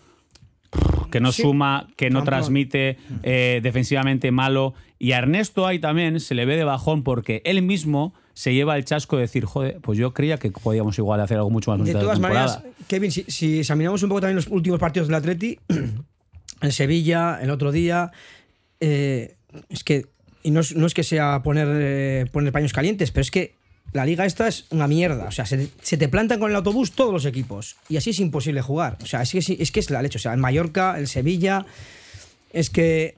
que 1.12 1.20
no 1.20 1.30
suma, 1.30 1.86
que 1.96 2.10
no 2.10 2.24
transmite, 2.24 2.98
eh, 3.22 3.60
defensivamente 3.62 4.32
malo. 4.32 4.74
Y 4.98 5.12
a 5.12 5.18
Ernesto 5.18 5.68
ahí 5.68 5.78
también 5.78 6.18
se 6.18 6.34
le 6.34 6.44
ve 6.44 6.56
de 6.56 6.64
bajón 6.64 7.04
porque 7.04 7.42
él 7.44 7.62
mismo 7.62 8.12
se 8.34 8.54
lleva 8.54 8.76
el 8.76 8.84
chasco 8.84 9.16
de 9.16 9.22
decir, 9.22 9.44
joder, 9.44 9.78
pues 9.80 9.98
yo 9.98 10.12
creía 10.12 10.36
que 10.38 10.50
podíamos 10.50 10.98
igual 10.98 11.20
hacer 11.20 11.36
algo 11.36 11.50
mucho 11.50 11.70
más 11.70 11.86
De 11.86 11.94
todas 11.94 12.18
maneras, 12.18 12.60
Kevin, 12.88 13.12
si, 13.12 13.24
si 13.28 13.60
examinamos 13.60 14.02
un 14.02 14.08
poco 14.08 14.22
también 14.22 14.34
los 14.36 14.48
últimos 14.48 14.80
partidos 14.80 15.06
del 15.06 15.14
Atleti, 15.14 15.60
en 16.60 16.72
Sevilla, 16.72 17.38
el 17.40 17.50
otro 17.50 17.72
día, 17.72 18.10
eh, 18.80 19.36
es 19.68 19.84
que, 19.84 20.06
y 20.42 20.50
no 20.50 20.60
es, 20.60 20.94
que 20.94 21.04
sea 21.04 21.42
poner, 21.42 21.68
eh, 21.70 22.26
poner 22.32 22.52
paños 22.52 22.72
calientes, 22.72 23.10
pero 23.10 23.22
es 23.22 23.30
que 23.30 23.54
la 23.92 24.04
liga 24.04 24.24
esta 24.24 24.48
es 24.48 24.66
una 24.70 24.86
mierda. 24.86 25.24
O 25.26 25.32
sea, 25.32 25.46
se, 25.46 25.66
te 25.66 26.08
plantan 26.08 26.38
con 26.38 26.50
el 26.50 26.56
autobús 26.56 26.92
todos 26.92 27.12
los 27.12 27.24
equipos. 27.26 27.76
Y 27.88 27.96
así 27.96 28.10
es 28.10 28.20
imposible 28.20 28.62
jugar. 28.62 28.98
O 29.02 29.06
sea, 29.06 29.22
es 29.22 29.32
que 29.32 29.38
es, 29.38 29.70
que 29.72 29.80
es 29.80 29.90
la 29.90 30.02
leche. 30.02 30.18
O 30.18 30.20
sea, 30.20 30.32
el 30.32 30.38
Mallorca, 30.38 30.98
el 30.98 31.08
Sevilla, 31.08 31.66
es 32.52 32.70
que 32.70 33.16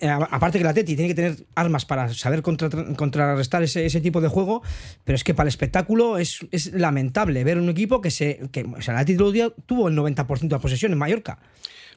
eh, 0.00 0.08
aparte 0.08 0.58
que 0.58 0.64
la 0.64 0.72
Teti 0.74 0.96
tiene 0.96 1.08
que 1.08 1.14
tener 1.14 1.36
armas 1.54 1.84
para 1.84 2.12
saber 2.12 2.42
contra- 2.42 2.94
contrarrestar 2.96 3.62
ese, 3.62 4.00
tipo 4.00 4.20
de 4.20 4.28
juego, 4.28 4.62
pero 5.04 5.16
es 5.16 5.24
que 5.24 5.34
para 5.34 5.44
el 5.46 5.48
espectáculo 5.48 6.18
es, 6.18 6.40
lamentable 6.72 7.44
ver 7.44 7.58
un 7.58 7.68
equipo 7.68 8.00
que 8.00 8.10
se. 8.10 8.48
Que, 8.50 8.64
o 8.64 8.82
sea, 8.82 8.94
la 8.94 9.04
Teti 9.04 9.18
tuvo 9.66 9.88
el 9.88 9.96
90% 9.96 10.48
de 10.48 10.58
posesión 10.58 10.92
en 10.92 10.98
Mallorca. 10.98 11.38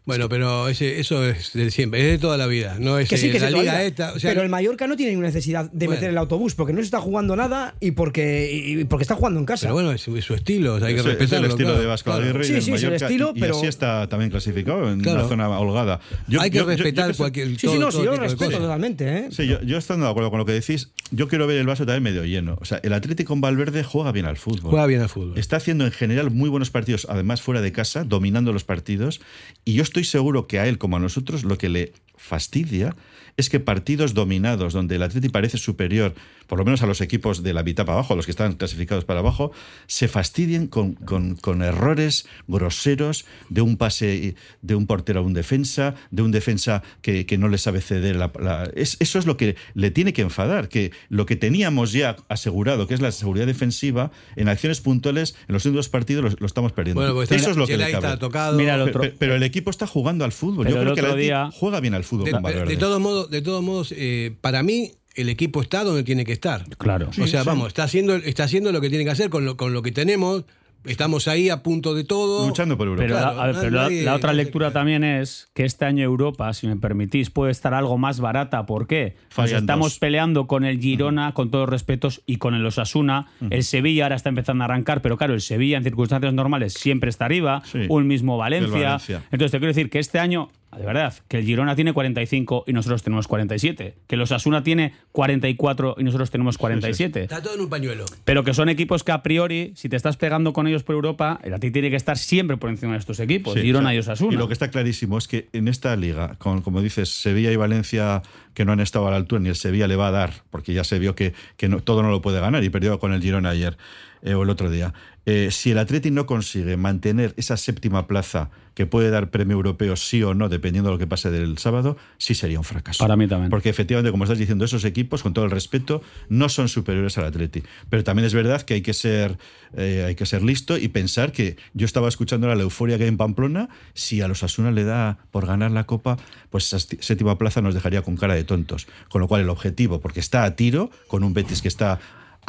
Bueno, 0.10 0.28
pero 0.28 0.68
ese, 0.70 1.00
eso 1.00 1.24
es 1.24 1.54
de 1.54 1.70
siempre, 1.70 2.02
es 2.02 2.08
de 2.14 2.18
toda 2.18 2.36
la 2.36 2.48
vida. 2.48 2.78
No 2.80 2.98
es 2.98 3.08
Que 3.08 3.16
sí, 3.18 3.32
que 3.32 3.40
la 3.40 3.46
se 3.48 3.52
liga 3.52 3.64
todavía. 3.66 3.86
esta. 3.86 4.14
o 4.14 4.20
sea, 4.20 4.32
pero 4.32 4.42
el 4.42 4.50
Mallorca 4.50 4.88
no 4.88 4.96
tiene 4.98 5.12
ninguna 5.12 5.28
necesidad 5.28 5.70
de 5.72 5.86
Bueno. 5.86 5.92
meter 6.00 6.10
el 6.10 6.18
autobús 6.18 6.56
porque 6.56 6.74
no 6.74 6.80
se 6.80 6.86
está 6.86 7.00
jugando 7.00 7.36
nada 7.36 7.76
y 7.80 7.92
porque, 7.92 8.50
y 8.52 8.84
porque 8.86 9.04
está 9.04 9.14
jugando 9.16 9.40
en 9.40 9.46
casa. 9.46 9.68
pero 9.68 9.76
bueno, 9.76 9.92
es, 9.92 10.08
es 10.08 10.26
su 10.26 10.34
estilo, 10.34 10.74
o 10.76 10.80
sea, 10.80 10.88
hay 10.88 10.96
que 10.96 11.02
Es- 11.02 11.06
es 11.06 11.32
el 11.32 11.46
estilo 11.46 11.56
claro, 11.70 11.80
de 11.80 11.86
Vasco 11.86 12.10
claro. 12.12 12.24
Aguirre 12.24 12.44
Sí, 12.44 12.54
y 12.54 12.56
sí, 12.56 12.60
es 12.60 12.68
el 12.84 12.90
Mallorca, 12.90 13.06
estilo, 13.06 13.32
y, 13.36 13.38
y 13.38 13.42
pero- 13.42 13.58
así 13.58 13.68
está 13.68 14.08
también 14.10 14.32
clasificado 14.32 14.92
en 14.92 15.00
Claro. 15.02 15.20
una 15.20 15.28
zona 15.30 15.50
holgada. 15.60 16.00
Yo- 16.28 16.42
hay 16.42 16.50
que 16.50 16.58
yo- 16.58 16.64
yo- 16.64 16.72
yo 16.72 16.76
respetar 16.84 17.12
sé- 17.14 17.18
cualquier. 17.18 17.48
sí, 17.50 17.56
sí, 17.58 17.66
todo- 17.68 17.76
no, 17.76 17.82
todo 17.82 17.92
sí, 17.92 17.98
yo 17.98 18.04
lo 18.06 18.12
tipo 18.14 18.22
de 18.24 18.28
respeto 18.30 18.58
totalmente. 18.62 19.18
¿eh? 19.18 19.28
Sí, 19.32 19.48
yo, 19.48 19.62
yo 19.62 19.78
estando 19.78 20.06
de 20.06 20.12
acuerdo 20.12 20.32
con 20.32 20.40
lo 20.40 20.46
que 20.46 20.54
decís, 20.54 20.90
yo 21.12 21.28
quiero 21.28 21.48
ver 21.48 21.58
el 21.58 21.68
vaso 21.68 21.86
también 21.86 22.04
medio 22.04 22.26
lleno. 22.26 22.58
O 22.62 22.66
sea, 22.66 22.80
el 22.84 22.94
Atlético 22.94 23.30
con 23.30 23.42
Valverde 23.42 23.84
juega 23.84 24.12
bien 24.12 24.26
al 24.26 24.38
fútbol. 24.38 24.72
Juega 24.72 24.86
bien 24.86 25.02
al 25.02 25.10
fútbol. 25.10 25.38
Está 25.38 25.58
haciendo 25.58 25.86
en 25.86 25.92
general 25.92 26.32
muy 26.32 26.50
buenos 26.50 26.70
partidos, 26.70 27.08
además 27.10 27.42
fuera 27.42 27.62
de 27.62 27.72
casa, 27.72 28.04
dominando 28.04 28.54
los 28.54 28.64
partidos. 28.64 29.22
Y 29.66 29.74
yo 29.74 29.84
estoy 29.84 30.04
seguro 30.04 30.48
que 30.48 30.60
a 30.60 30.68
él, 30.68 30.78
como 30.78 30.98
a 30.98 31.00
nosotros, 31.00 31.44
lo 31.44 31.58
que 31.58 31.70
le 31.70 31.94
fastidia 32.16 32.96
es 33.38 33.50
que 33.50 33.60
partidos 33.60 34.14
dominados, 34.14 34.74
donde 34.74 34.96
el 34.96 35.04
Atleti 35.04 35.30
parece 35.30 35.58
superior, 35.58 36.14
por 36.48 36.58
lo 36.60 36.66
menos 36.66 36.82
a 36.82 36.88
los 36.88 37.02
equipos 37.02 37.44
de 37.44 37.54
la 37.54 37.64
mitad 37.64 37.86
para 37.86 37.98
abajo, 38.00 38.14
a 38.14 38.16
los 38.16 38.26
que 38.26 38.32
están 38.32 38.54
clasificados 38.54 39.06
para 39.06 39.20
abajo, 39.20 39.52
se 39.88 40.08
fastidien 40.08 40.68
con, 40.68 40.94
con- 40.94 41.36
con 41.36 41.62
errores 41.62 42.26
groseros 42.48 43.26
de 43.50 43.62
un 43.62 43.78
pase 43.78 44.36
de 44.62 44.76
un 44.76 44.88
portero 44.88 45.20
a 45.20 45.24
un 45.24 45.34
defensa, 45.34 45.96
de 46.12 46.22
un 46.24 46.32
defensa 46.32 46.84
que, 47.02 47.26
que 47.26 47.38
no 47.38 47.48
le 47.50 47.58
sabe 47.58 47.82
ceder. 47.82 48.16
La, 48.16 48.32
la- 48.40 48.70
es- 48.76 48.98
eso 49.00 49.20
es 49.20 49.26
lo 49.26 49.38
que 49.38 49.56
le 49.76 49.92
tiene 49.92 50.12
que 50.14 50.22
enfadar, 50.24 50.70
que 50.70 50.92
lo 51.10 51.26
que 51.26 51.36
teníamos 51.36 51.92
ya 51.94 52.16
asegurado, 52.28 52.88
que 52.88 52.94
es 52.96 53.02
la 53.02 53.12
seguridad 53.12 53.46
defensiva, 53.46 54.12
en 54.36 54.50
acciones 54.50 54.82
puntuales, 54.82 55.36
en 55.48 55.54
los 55.54 55.66
últimos 55.66 55.90
partidos 55.90 56.24
lo, 56.24 56.30
lo 56.40 56.46
estamos 56.48 56.72
perdiendo. 56.72 57.02
Bueno, 57.02 57.14
pues 57.16 57.32
eso 57.32 57.52
es 57.52 57.58
lo 57.58 57.68
que 57.68 57.78
le 57.78 57.92
cabe. 57.92 58.08
está 58.08 58.20
tocado. 58.20 58.58
Mira, 58.58 58.74
Pero, 58.74 58.86
otro- 58.86 59.02
pero- 59.02 59.16
pero 59.20 59.36
el 59.36 59.44
equipo 59.44 59.70
está 59.70 59.86
jugando 59.88 60.26
al 60.26 60.32
fútbol. 60.32 60.66
Pero 60.66 60.78
Yo 60.84 60.90
el 60.90 60.94
creo 60.94 61.06
que 61.06 61.12
el 61.14 61.20
día- 61.20 61.50
juega 61.54 61.80
bien 61.80 61.94
al 61.94 62.04
fútbol 62.04 62.26
de, 62.26 62.32
con 62.32 62.44
de 62.68 62.78
todos 62.78 63.00
modos, 63.00 63.19
de 63.28 63.42
todos 63.42 63.64
modos 63.64 63.94
eh, 63.96 64.36
para 64.42 64.64
mí, 64.64 64.92
el 65.16 65.30
equipo 65.30 65.62
está 65.62 65.84
donde 65.84 66.04
tiene 66.04 66.24
que 66.26 66.34
estar. 66.34 66.64
Claro. 66.78 67.10
o 67.22 67.28
sea, 67.28 67.44
vamos, 67.44 67.68
está 67.70 67.84
haciendo, 67.84 68.16
está 68.16 68.44
haciendo 68.46 68.72
lo 68.72 68.80
que 68.82 68.90
tiene 68.90 69.04
que 69.06 69.12
hacer 69.12 69.30
con 69.30 69.44
lo, 69.46 69.58
con 69.58 69.74
lo 69.74 69.82
que 69.82 69.92
tenemos. 69.92 70.46
Estamos 70.86 71.28
ahí 71.28 71.50
a 71.50 71.62
punto 71.62 71.94
de 71.94 72.06
todo. 72.06 72.48
Luchando 72.48 72.78
por 72.78 72.88
Europa. 72.88 73.04
Pero, 73.06 73.18
Claro, 73.20 73.36
la, 73.36 73.44
a 73.44 73.48
ver, 73.48 73.56
pero 73.60 73.70
la- 73.72 73.84
nadie- 73.90 74.04
la 74.04 74.16
otra 74.16 74.32
lectura 74.32 74.72
también 74.72 75.04
es 75.04 75.50
que 75.54 75.66
este 75.66 75.84
año 75.84 76.06
Europa, 76.06 76.54
si 76.54 76.68
me 76.68 76.78
permitís, 76.78 77.30
puede 77.30 77.52
estar 77.52 77.74
algo 77.74 77.98
más 77.98 78.22
barata. 78.22 78.66
¿Por 78.66 78.88
qué? 78.88 79.18
Pues 79.36 79.52
estamos 79.52 79.92
dos. 79.94 80.00
peleando 80.00 80.48
con 80.48 80.64
el 80.64 80.80
Girona, 80.80 81.34
con 81.34 81.52
todos 81.52 81.64
los 81.64 81.70
respetos, 81.70 82.22
y 82.26 82.38
con 82.38 82.56
el 82.56 82.66
Osasuna. 82.66 83.28
El 83.50 83.66
Sevilla 83.66 84.04
ahora 84.06 84.16
está 84.16 84.30
empezando 84.30 84.64
a 84.64 84.66
arrancar, 84.66 85.02
pero 85.02 85.18
claro, 85.18 85.34
el 85.34 85.42
Sevilla 85.42 85.76
en 85.76 85.84
circunstancias 85.84 86.34
normales 86.34 86.76
siempre 86.76 87.10
está 87.10 87.26
arriba. 87.26 87.62
Sí. 87.70 87.80
Un 87.90 88.08
mismo 88.08 88.38
Valencia. 88.38 88.72
Valencia. 88.92 89.24
Entonces 89.32 89.52
te 89.52 89.58
quiero 89.60 89.74
decir 89.74 89.90
que 89.90 90.00
este 90.00 90.18
año, 90.18 90.50
de 90.78 90.86
verdad, 90.86 91.14
que 91.28 91.40
el 91.40 91.46
Girona 91.46 91.76
tiene 91.76 91.94
45 91.94 92.66
y 92.68 92.74
nosotros 92.74 93.02
tenemos 93.04 93.28
47. 93.28 93.96
Que 94.08 94.16
el 94.16 94.22
Osasuna 94.22 94.64
tiene 94.64 94.94
44 95.12 95.96
y 95.98 96.04
nosotros 96.04 96.32
tenemos 96.32 96.58
47. 96.58 97.24
Está 97.24 97.42
todo 97.42 97.56
en 97.56 97.62
un 97.62 97.70
pañuelo. 97.70 98.06
Pero 98.26 98.44
que 98.44 98.54
son 98.54 98.70
equipos 98.70 99.04
que 99.04 99.12
a 99.12 99.24
priori, 99.24 99.74
si 99.76 99.90
te 99.90 99.96
estás 99.96 100.18
pegando 100.18 100.54
con 100.54 100.68
ellos 100.68 100.84
por 100.84 100.96
Europa, 100.96 101.40
el 101.44 101.54
Atleti 101.54 101.72
tiene 101.74 101.90
que 101.90 101.96
estar 101.96 102.18
siempre 102.18 102.58
por 102.58 102.70
encima 102.70 102.94
de 102.94 103.00
estos 103.00 103.20
equipos, 103.20 103.54
Sí, 103.56 103.62
Girona 103.62 103.90
o 103.90 103.92
sea, 103.92 103.96
y 103.96 104.00
Osasuna. 104.00 104.34
Y 104.34 104.38
lo 104.38 104.48
que 104.48 104.54
está 104.54 104.70
clarísimo 104.70 105.18
es 105.18 105.28
que 105.28 105.50
en 105.54 105.68
esta 105.68 105.96
liga, 105.96 106.36
con, 106.38 106.62
como 106.62 106.82
dices, 106.82 107.10
Sevilla 107.10 107.52
y 107.52 107.56
Valencia 107.56 108.22
que 108.54 108.66
no 108.66 108.72
han 108.74 108.80
estado 108.80 109.08
a 109.08 109.12
la 109.12 109.18
altura, 109.18 109.42
ni 109.42 109.50
el 109.50 109.56
Sevilla 109.56 109.88
le 109.88 109.96
va 109.96 110.10
a 110.10 110.12
dar, 110.12 110.34
porque 110.50 110.74
ya 110.74 110.84
se 110.84 111.00
vio 111.00 111.16
que, 111.16 111.34
que 111.58 111.70
no- 111.70 111.80
todo 111.82 112.04
no 112.04 112.10
lo 112.12 112.22
puede 112.22 112.40
ganar 112.40 112.64
y 112.64 112.70
perdió 112.70 113.00
con 113.00 113.14
el 113.14 113.22
Girona 113.22 113.50
ayer 113.52 113.78
eh, 114.22 114.34
o 114.34 114.44
el 114.44 114.50
otro 114.50 114.70
día. 114.70 114.94
Eh, 115.32 115.52
si 115.52 115.70
el 115.70 115.78
Atleti 115.78 116.10
no 116.10 116.26
consigue 116.26 116.76
mantener 116.76 117.36
esa 117.38 117.56
séptima 117.56 118.08
plaza 118.08 118.50
que 118.74 118.88
puede 118.88 119.12
dar 119.12 119.30
premio 119.30 119.58
europeo 119.58 119.96
sí 119.96 120.24
o 120.24 120.34
no, 120.34 120.50
dependiendo 120.50 120.90
de 120.90 120.96
lo 120.96 120.98
que 120.98 121.06
pase 121.06 121.30
del 121.30 121.60
sábado, 121.60 121.98
sí 122.18 122.34
sería 122.34 122.58
un 122.58 122.64
fracaso. 122.64 123.04
Para 123.04 123.16
mí 123.16 123.28
también. 123.28 123.52
Porque 123.52 123.70
efectivamente, 123.70 124.10
como 124.10 124.24
estás 124.24 124.40
diciendo, 124.40 124.66
esos 124.66 124.86
equipos, 124.86 125.22
con 125.22 125.34
todo 125.36 125.46
el 125.46 125.52
respeto, 125.52 126.02
no 126.30 126.50
son 126.50 126.68
superiores 126.68 127.16
al 127.20 127.26
Atleti. 127.26 127.62
Pero 127.92 128.04
también 128.04 128.26
es 128.26 128.34
verdad 128.34 128.64
que 128.64 128.74
hay 128.74 128.82
que 128.82 128.96
ser, 128.96 129.38
eh, 129.76 130.06
hay 130.08 130.16
que 130.16 130.26
ser 130.26 130.42
listo 130.42 130.78
y 130.78 130.88
pensar 130.88 131.32
que 131.32 131.58
yo 131.76 131.86
estaba 131.86 132.08
escuchando 132.08 132.48
la 132.48 132.60
euforia 132.60 132.98
que 132.98 133.04
hay 133.04 133.10
en 133.10 133.18
Pamplona. 133.18 133.70
Si 133.94 134.22
a 134.22 134.28
los 134.28 134.42
Asuna 134.42 134.72
le 134.72 134.84
da 134.84 135.20
por 135.30 135.46
ganar 135.46 135.70
la 135.70 135.84
Copa, 135.84 136.18
pues 136.50 136.74
esa 136.74 136.80
séptima 136.80 137.38
plaza 137.38 137.62
nos 137.62 137.76
dejaría 137.76 138.02
con 138.02 138.18
cara 138.18 138.34
de 138.34 138.46
tontos. 138.46 138.88
Con 139.10 139.22
lo 139.22 139.28
cual, 139.28 139.42
el 139.42 139.50
objetivo, 139.50 140.02
porque 140.02 140.22
está 140.22 140.44
a 140.44 140.56
tiro, 140.56 140.90
con 141.08 141.24
un 141.24 141.36
Betis 141.36 141.62
que 141.62 141.68
está 141.68 142.00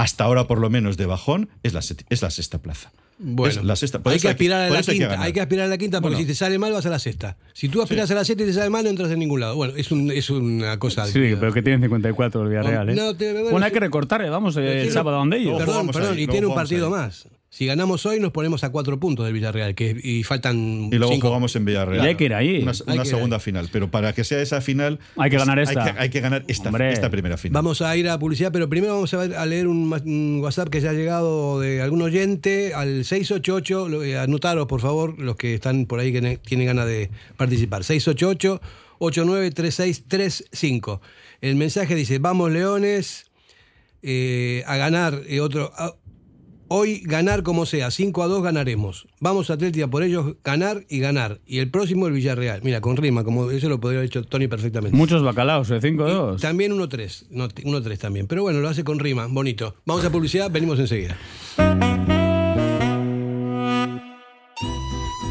hasta 0.02 0.24
ahora 0.24 0.46
por 0.46 0.58
lo 0.58 0.70
menos 0.70 0.96
de 0.96 1.06
bajón, 1.06 1.48
es 1.62 1.72
la, 1.74 1.80
es 1.80 2.22
la 2.22 2.30
sexta 2.30 2.58
plaza. 2.58 2.92
Bueno, 3.22 3.62
la 3.64 3.76
sexta. 3.76 4.00
Hay 4.06 4.18
que 4.18 4.28
aspirar 4.30 4.62
a 4.62 4.70
la 4.70 4.78
eso 4.78 4.92
hay 4.92 4.98
que 4.98 5.04
quinta. 5.06 5.22
Hay 5.22 5.32
que 5.34 5.40
aspirar 5.42 5.66
a 5.66 5.68
la 5.68 5.76
quinta 5.76 6.00
porque 6.00 6.14
Bueno. 6.14 6.26
si 6.26 6.32
te 6.32 6.34
sale 6.34 6.58
mal 6.58 6.72
vas 6.72 6.86
a 6.86 6.88
la 6.88 6.98
sexta. 6.98 7.36
Si 7.52 7.68
tú 7.68 7.82
aspiras 7.82 8.10
a 8.10 8.14
la 8.14 8.24
sexta 8.24 8.44
y 8.44 8.46
te 8.46 8.52
sale 8.54 8.70
mal 8.70 8.82
no 8.84 8.88
entras 8.88 9.10
en 9.10 9.18
ningún 9.18 9.40
lado. 9.40 9.56
Bueno, 9.56 9.74
es, 9.76 9.92
un, 9.92 10.10
es 10.10 10.30
una 10.30 10.78
cosa. 10.78 11.06
Sí, 11.06 11.34
pero 11.38 11.52
que 11.52 11.60
tienen 11.60 11.82
54 11.82 12.42
el 12.42 12.48
Villarreal, 12.48 12.88
¿eh? 12.88 12.94
No, 12.94 13.14
te- 13.14 13.30
bueno, 13.32 13.50
bueno, 13.50 13.66
hay 13.66 13.72
que 13.72 13.80
recortar, 13.80 14.22
¿eh? 14.22 14.30
vamos 14.30 14.56
el 14.56 14.64
tiene- 14.64 14.90
sábado 14.90 15.18
donde 15.18 15.36
ellos. 15.36 15.58
Perdón, 15.58 15.88
perdón, 15.88 16.16
ahí, 16.16 16.22
y 16.22 16.26
tiene 16.28 16.46
un 16.46 16.54
partido 16.54 16.86
ahí. 16.86 16.92
más. 16.92 17.28
Si 17.52 17.66
ganamos 17.66 18.06
hoy 18.06 18.20
nos 18.20 18.30
ponemos 18.30 18.62
a 18.62 18.70
cuatro 18.70 19.00
puntos 19.00 19.24
del 19.26 19.34
Villarreal 19.34 19.74
que, 19.74 19.96
y 20.00 20.22
faltan 20.22 20.88
Y 20.92 20.98
luego 20.98 21.12
cinco. 21.12 21.26
jugamos 21.26 21.56
en 21.56 21.64
Villarreal. 21.64 22.04
Y 22.04 22.08
hay 22.08 22.14
que 22.14 22.26
ir 22.26 22.34
ahí. 22.34 22.62
Una, 22.62 22.70
Hay 22.70 22.78
una 22.86 23.02
que 23.02 23.08
ir 23.08 23.14
segunda 23.14 23.36
ahí. 23.38 23.42
final. 23.42 23.68
Pero 23.72 23.90
para 23.90 24.12
que 24.12 24.22
sea 24.22 24.40
esa 24.40 24.60
final. 24.60 25.00
Hay 25.16 25.30
que 25.30 25.36
pues, 25.36 25.48
ganar 25.48 25.58
esta. 25.58 25.84
Hay 25.84 25.92
que, 25.92 25.98
hay 25.98 26.10
que 26.10 26.20
ganar 26.20 26.44
esta, 26.46 26.70
primera 27.10 27.36
final. 27.36 27.54
Vamos 27.54 27.82
a 27.82 27.96
ir 27.96 28.08
a 28.08 28.16
publicidad, 28.20 28.52
pero 28.52 28.68
primero 28.68 28.94
vamos 28.94 29.12
a, 29.14 29.16
ver- 29.16 29.34
a 29.34 29.44
leer 29.46 29.66
un, 29.66 30.38
WhatsApp 30.40 30.68
que 30.68 30.80
ya 30.80 30.90
ha 30.90 30.92
llegado 30.92 31.58
de 31.58 31.82
algún 31.82 32.02
oyente 32.02 32.72
al 32.72 33.04
688. 33.04 33.88
lo- 33.88 34.04
eh, 34.04 34.16
Anotaros, 34.16 34.68
por 34.68 34.80
favor, 34.80 35.18
los 35.18 35.34
que 35.34 35.54
están 35.54 35.86
por 35.86 35.98
ahí 35.98 36.12
que 36.12 36.20
ne- 36.20 36.36
tienen 36.36 36.68
ganas 36.68 36.86
de 36.86 37.10
participar. 37.36 37.82
688 37.82 38.60
893635. 39.00 41.00
El 41.40 41.56
mensaje 41.56 41.96
dice: 41.96 42.20
Vamos, 42.20 42.52
Leones, 42.52 43.26
eh, 44.02 44.62
a 44.66 44.76
ganar. 44.76 45.20
eh, 45.26 45.40
otro. 45.40 45.72
a- 45.76 45.94
Hoy 46.72 47.00
ganar 47.04 47.42
como 47.42 47.66
sea, 47.66 47.90
5 47.90 48.22
a 48.22 48.28
2 48.28 48.44
ganaremos. 48.44 49.08
Vamos 49.18 49.50
Atlética 49.50 49.88
por 49.88 50.04
ellos, 50.04 50.36
ganar 50.44 50.84
y 50.88 51.00
ganar. 51.00 51.40
Y 51.44 51.58
el 51.58 51.68
próximo 51.68 52.06
el 52.06 52.12
Villarreal. 52.12 52.60
Mira, 52.62 52.80
con 52.80 52.96
rima, 52.96 53.24
como 53.24 53.50
eso 53.50 53.68
lo 53.68 53.80
podría 53.80 53.98
haber 53.98 54.06
hecho 54.06 54.22
Tony 54.22 54.46
perfectamente. 54.46 54.96
Muchos 54.96 55.24
bacalaos, 55.24 55.68
¿eh? 55.72 55.80
5-2. 55.80 56.40
También 56.40 56.70
1-3, 56.70 57.26
no, 57.30 57.48
1-3 57.48 57.98
también. 57.98 58.28
Pero 58.28 58.42
bueno, 58.42 58.60
lo 58.60 58.68
hace 58.68 58.84
con 58.84 59.00
rima, 59.00 59.26
bonito. 59.28 59.74
Vamos 59.84 60.04
a 60.04 60.10
publicidad, 60.10 60.48
venimos 60.48 60.78
enseguida. 60.78 61.18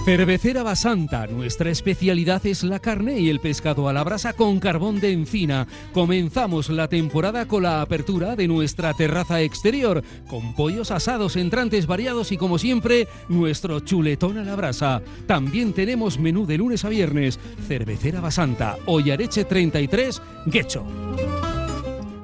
Cervecera 0.06 0.64
Basanta, 0.64 1.28
nuestra 1.28 1.70
especialidad 1.70 2.44
es 2.46 2.64
la 2.64 2.80
carne 2.80 3.20
y 3.20 3.30
el 3.30 3.40
pescado 3.40 3.88
a 3.90 3.94
la 3.94 4.04
brasa 4.04 4.34
con 4.34 4.60
carbón 4.60 5.00
de 5.00 5.12
encina. 5.12 5.68
Comenzamos 5.94 6.70
la 6.70 6.88
temporada 6.88 7.48
con 7.48 7.64
la 7.64 7.82
apertura 7.82 8.36
de 8.36 8.48
nuestra 8.48 8.94
terraza 8.94 9.42
exterior, 9.42 10.04
con 10.28 10.56
pollos 10.56 10.90
asados, 10.92 11.36
entrantes 11.36 11.86
variados 11.86 12.32
y 12.32 12.38
como 12.38 12.58
siempre, 12.58 13.08
nuestro 13.28 13.82
chuletón 13.82 14.38
a 14.38 14.44
la 14.44 14.56
brasa. 14.56 15.02
También 15.28 15.74
tenemos 15.74 16.18
menú 16.18 16.48
de 16.48 16.58
lunes 16.58 16.86
a 16.86 16.90
viernes. 16.90 17.40
Cervecera 17.68 18.22
Basanta, 18.22 18.78
Ollareche 18.86 19.46
33, 19.46 20.22
Guecho. 20.48 20.86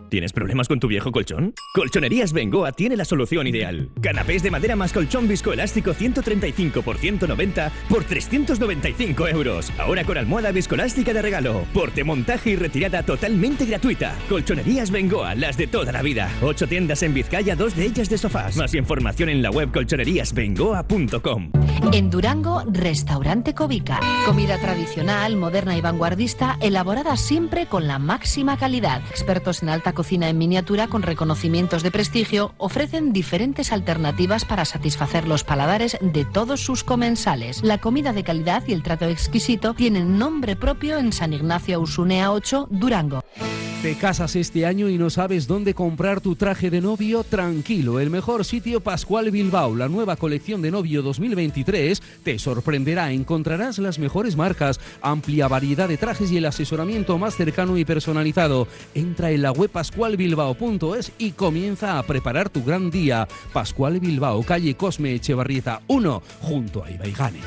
¿Tienes 0.09 0.33
problemas 0.33 0.67
con 0.67 0.79
tu 0.79 0.87
viejo 0.87 1.11
colchón? 1.11 1.53
Colchonerías 1.73 2.31
Bengoa 2.31 2.71
tiene 2.71 2.95
la 2.95 3.05
solución 3.05 3.47
ideal. 3.47 3.89
Canapés 4.01 4.43
de 4.43 4.51
madera 4.51 4.75
más 4.75 4.93
colchón 4.93 5.27
viscoelástico 5.27 5.93
135 5.93 6.81
por 6.81 6.97
190 6.97 7.71
por 7.89 8.03
395 8.03 9.27
euros. 9.27 9.71
Ahora 9.77 10.03
con 10.03 10.17
almohada 10.17 10.51
viscoelástica 10.51 11.13
de 11.13 11.21
regalo. 11.21 11.65
Porte, 11.73 12.03
montaje 12.03 12.51
y 12.51 12.55
retirada 12.55 13.03
totalmente 13.03 13.65
gratuita. 13.65 14.15
Colchonerías 14.29 14.91
Bengoa, 14.91 15.33
las 15.35 15.57
de 15.57 15.67
toda 15.67 15.91
la 15.91 16.01
vida. 16.01 16.29
Ocho 16.41 16.67
tiendas 16.67 17.01
en 17.03 17.13
Vizcaya, 17.13 17.55
dos 17.55 17.75
de 17.75 17.85
ellas 17.85 18.09
de 18.09 18.17
sofás. 18.17 18.57
Más 18.57 18.75
información 18.75 19.29
en 19.29 19.41
la 19.41 19.49
web 19.49 19.71
colchoneríasbengoa.com. 19.71 21.51
En 21.91 22.09
Durango, 22.09 22.63
Restaurante 22.67 23.53
Covica. 23.53 23.99
Comida 24.25 24.59
tradicional, 24.59 25.35
moderna 25.35 25.77
y 25.77 25.81
vanguardista, 25.81 26.57
elaborada 26.61 27.17
siempre 27.17 27.65
con 27.67 27.87
la 27.87 27.99
máxima 27.99 28.57
calidad. 28.57 29.01
Expertos 29.09 29.63
en 29.63 29.69
alta 29.69 29.93
cocina 29.95 30.29
en 30.29 30.37
miniatura 30.37 30.87
con 30.87 31.01
reconocimientos 31.01 31.81
de 31.81 31.89
prestigio 31.89 32.53
ofrecen 32.57 33.13
diferentes 33.13 33.71
alternativas 33.71 34.45
para 34.45 34.65
satisfacer 34.65 35.27
los 35.27 35.43
paladares 35.43 35.97
de 36.01 36.25
todos 36.25 36.61
sus 36.61 36.83
comensales. 36.83 37.63
La 37.63 37.79
comida 37.79 38.13
de 38.13 38.23
calidad 38.23 38.63
y 38.67 38.73
el 38.73 38.83
trato 38.83 39.05
exquisito 39.05 39.73
tienen 39.73 40.19
nombre 40.19 40.55
propio 40.55 40.99
en 40.99 41.11
San 41.11 41.33
Ignacio 41.33 41.79
Usunea 41.79 42.31
8, 42.31 42.67
Durango. 42.69 43.23
¿Te 43.85 43.93
casas 43.93 44.35
este 44.35 44.65
año 44.65 44.89
y 44.89 44.97
no 44.97 45.11
sabes 45.11 45.45
dónde 45.45 45.75
comprar 45.75 46.19
tu 46.19 46.35
traje 46.35 46.71
de 46.71 46.81
novio? 46.81 47.23
Tranquilo, 47.23 47.99
el 47.99 48.09
mejor 48.09 48.43
sitio 48.43 48.81
Pascual 48.81 49.29
Bilbao, 49.29 49.75
la 49.75 49.87
nueva 49.87 50.15
colección 50.15 50.63
de 50.63 50.71
novio 50.71 51.03
2023 51.03 52.01
te 52.23 52.39
sorprenderá. 52.39 53.11
Encontrarás 53.11 53.77
las 53.77 53.99
mejores 53.99 54.35
marcas, 54.35 54.79
amplia 55.03 55.47
variedad 55.47 55.87
de 55.87 55.97
trajes 55.97 56.31
y 56.31 56.37
el 56.37 56.47
asesoramiento 56.47 57.19
más 57.19 57.35
cercano 57.35 57.77
y 57.77 57.85
personalizado. 57.85 58.67
Entra 58.95 59.29
en 59.29 59.43
la 59.43 59.51
web 59.51 59.69
pascualbilbao.es 59.85 61.11
y 61.19 61.31
comienza 61.31 61.99
a 61.99 62.03
preparar 62.03 62.49
tu 62.49 62.63
gran 62.63 62.89
día. 62.89 63.27
Pascual 63.53 63.99
Bilbao, 63.99 64.41
calle 64.43 64.75
Cosme 64.75 65.13
Echevarrieta 65.13 65.81
1, 65.87 66.23
junto 66.41 66.83
a 66.83 66.89
Ibaigane. 66.89 67.39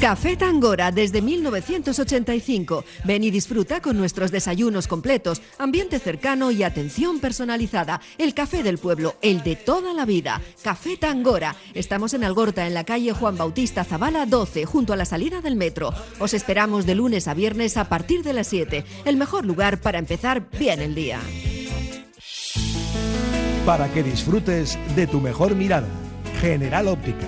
Café 0.00 0.36
Tangora 0.36 0.92
desde 0.92 1.20
1985. 1.20 2.84
Ven 3.02 3.24
y 3.24 3.32
disfruta 3.32 3.82
con 3.82 3.98
nuestros 3.98 4.30
desayunos 4.30 4.86
completos, 4.86 5.42
ambiente 5.58 5.98
cercano 5.98 6.52
y 6.52 6.62
atención 6.62 7.18
personalizada. 7.18 8.00
El 8.16 8.32
café 8.32 8.62
del 8.62 8.78
pueblo, 8.78 9.16
el 9.22 9.42
de 9.42 9.56
toda 9.56 9.92
la 9.94 10.04
vida. 10.04 10.40
Café 10.62 10.96
Tangora. 10.96 11.56
Estamos 11.74 12.14
en 12.14 12.22
Algorta, 12.22 12.68
en 12.68 12.74
la 12.74 12.84
calle 12.84 13.12
Juan 13.12 13.36
Bautista 13.36 13.82
Zavala 13.82 14.24
12, 14.24 14.66
junto 14.66 14.92
a 14.92 14.96
la 14.96 15.04
salida 15.04 15.40
del 15.40 15.56
metro. 15.56 15.92
Os 16.20 16.32
esperamos 16.32 16.86
de 16.86 16.94
lunes 16.94 17.26
a 17.26 17.34
viernes 17.34 17.76
a 17.76 17.88
partir 17.88 18.22
de 18.22 18.34
las 18.34 18.46
7. 18.46 18.84
El 19.04 19.16
mejor 19.16 19.46
lugar 19.46 19.80
para 19.80 19.98
empezar 19.98 20.48
bien 20.60 20.80
el 20.80 20.94
día. 20.94 21.18
Para 23.66 23.92
que 23.92 24.04
disfrutes 24.04 24.78
de 24.94 25.08
tu 25.08 25.20
mejor 25.20 25.56
mirada. 25.56 25.88
General 26.40 26.86
Óptica. 26.86 27.26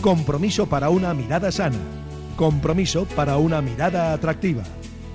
Compromiso 0.00 0.66
para 0.66 0.88
una 0.88 1.12
mirada 1.12 1.52
sana. 1.52 1.95
Compromiso 2.36 3.06
para 3.16 3.38
una 3.38 3.62
mirada 3.62 4.12
atractiva. 4.12 4.62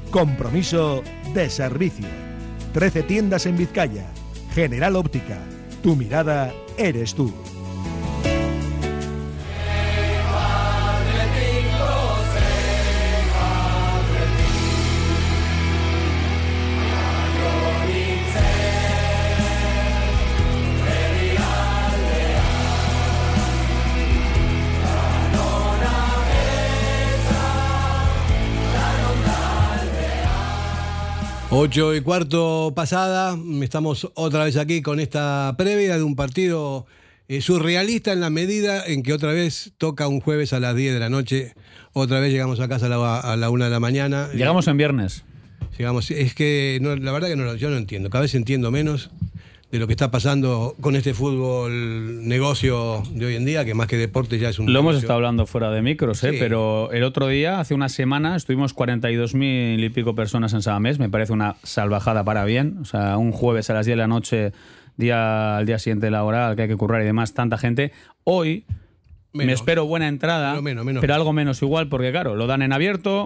Compromiso 0.09 1.03
de 1.35 1.49
servicio. 1.49 2.07
13 2.73 3.03
tiendas 3.03 3.45
en 3.45 3.57
Vizcaya. 3.57 4.07
General 4.55 4.95
Óptica. 4.95 5.37
Tu 5.83 5.95
mirada 5.95 6.51
eres 6.77 7.13
tú. 7.13 7.31
Ocho 31.53 31.93
y 31.93 31.99
cuarto 31.99 32.71
pasada, 32.73 33.37
estamos 33.61 34.09
otra 34.15 34.45
vez 34.45 34.55
aquí 34.55 34.81
con 34.81 35.01
esta 35.01 35.53
previa 35.57 35.97
de 35.97 36.03
un 36.03 36.15
partido 36.15 36.85
eh, 37.27 37.41
surrealista 37.41 38.13
en 38.13 38.21
la 38.21 38.29
medida 38.29 38.85
en 38.85 39.03
que 39.03 39.11
otra 39.11 39.33
vez 39.33 39.73
toca 39.77 40.07
un 40.07 40.21
jueves 40.21 40.53
a 40.53 40.61
las 40.61 40.77
10 40.77 40.93
de 40.93 40.99
la 41.01 41.09
noche, 41.09 41.53
otra 41.91 42.21
vez 42.21 42.31
llegamos 42.31 42.61
a 42.61 42.69
casa 42.69 42.85
a 42.85 42.89
la, 42.89 43.19
a 43.19 43.35
la 43.35 43.49
1 43.49 43.65
de 43.65 43.69
la 43.69 43.81
mañana. 43.81 44.29
Llegamos 44.33 44.69
en 44.69 44.77
viernes. 44.77 45.25
Llegamos, 45.77 46.09
es 46.09 46.33
que 46.33 46.79
no, 46.81 46.95
la 46.95 47.11
verdad 47.11 47.27
que 47.27 47.35
no, 47.35 47.53
yo 47.55 47.69
no 47.69 47.75
entiendo, 47.75 48.09
cada 48.09 48.21
vez 48.21 48.33
entiendo 48.33 48.71
menos 48.71 49.11
de 49.71 49.79
lo 49.79 49.87
que 49.87 49.93
está 49.93 50.11
pasando 50.11 50.75
con 50.81 50.97
este 50.97 51.13
fútbol 51.13 52.27
negocio 52.27 53.03
de 53.13 53.25
hoy 53.25 53.35
en 53.35 53.45
día, 53.45 53.63
que 53.63 53.73
más 53.73 53.87
que 53.87 53.95
deporte 53.95 54.37
ya 54.37 54.49
es 54.49 54.59
un... 54.59 54.71
Lo 54.71 54.79
hemos 54.79 54.97
estado 54.97 55.13
hablando 55.13 55.45
fuera 55.45 55.71
de 55.71 55.81
micros, 55.81 56.23
¿eh? 56.25 56.31
Sí. 56.31 56.37
pero 56.39 56.91
el 56.91 57.03
otro 57.03 57.27
día, 57.27 57.61
hace 57.61 57.73
una 57.73 57.87
semana, 57.87 58.35
estuvimos 58.35 58.75
42.000 58.75 59.81
y 59.81 59.89
pico 59.89 60.13
personas 60.13 60.51
en 60.53 60.61
Sabamés. 60.61 60.99
Me 60.99 61.09
parece 61.09 61.31
una 61.31 61.55
salvajada 61.63 62.25
para 62.25 62.43
bien. 62.43 62.79
O 62.81 62.85
sea, 62.85 63.17
un 63.17 63.31
jueves 63.31 63.69
a 63.69 63.73
las 63.73 63.85
10 63.85 63.95
de 63.95 63.97
la 63.97 64.07
noche, 64.07 64.51
día 64.97 65.57
al 65.57 65.65
día 65.65 65.79
siguiente 65.79 66.11
laboral, 66.11 66.57
que 66.57 66.63
hay 66.63 66.67
que 66.67 66.75
currar 66.75 67.01
y 67.01 67.05
demás, 67.05 67.33
tanta 67.33 67.57
gente. 67.57 67.93
Hoy 68.25 68.65
me 69.33 69.51
espero 69.53 69.85
buena 69.85 70.07
entrada, 70.07 70.51
Pero 70.51 70.61
menos, 70.61 70.85
menos. 70.85 71.01
pero 71.01 71.13
algo 71.15 71.33
menos 71.33 71.61
igual, 71.61 71.87
porque 71.87 72.11
claro, 72.11 72.35
lo 72.35 72.47
dan 72.47 72.61
en 72.61 72.73
abierto 72.73 73.25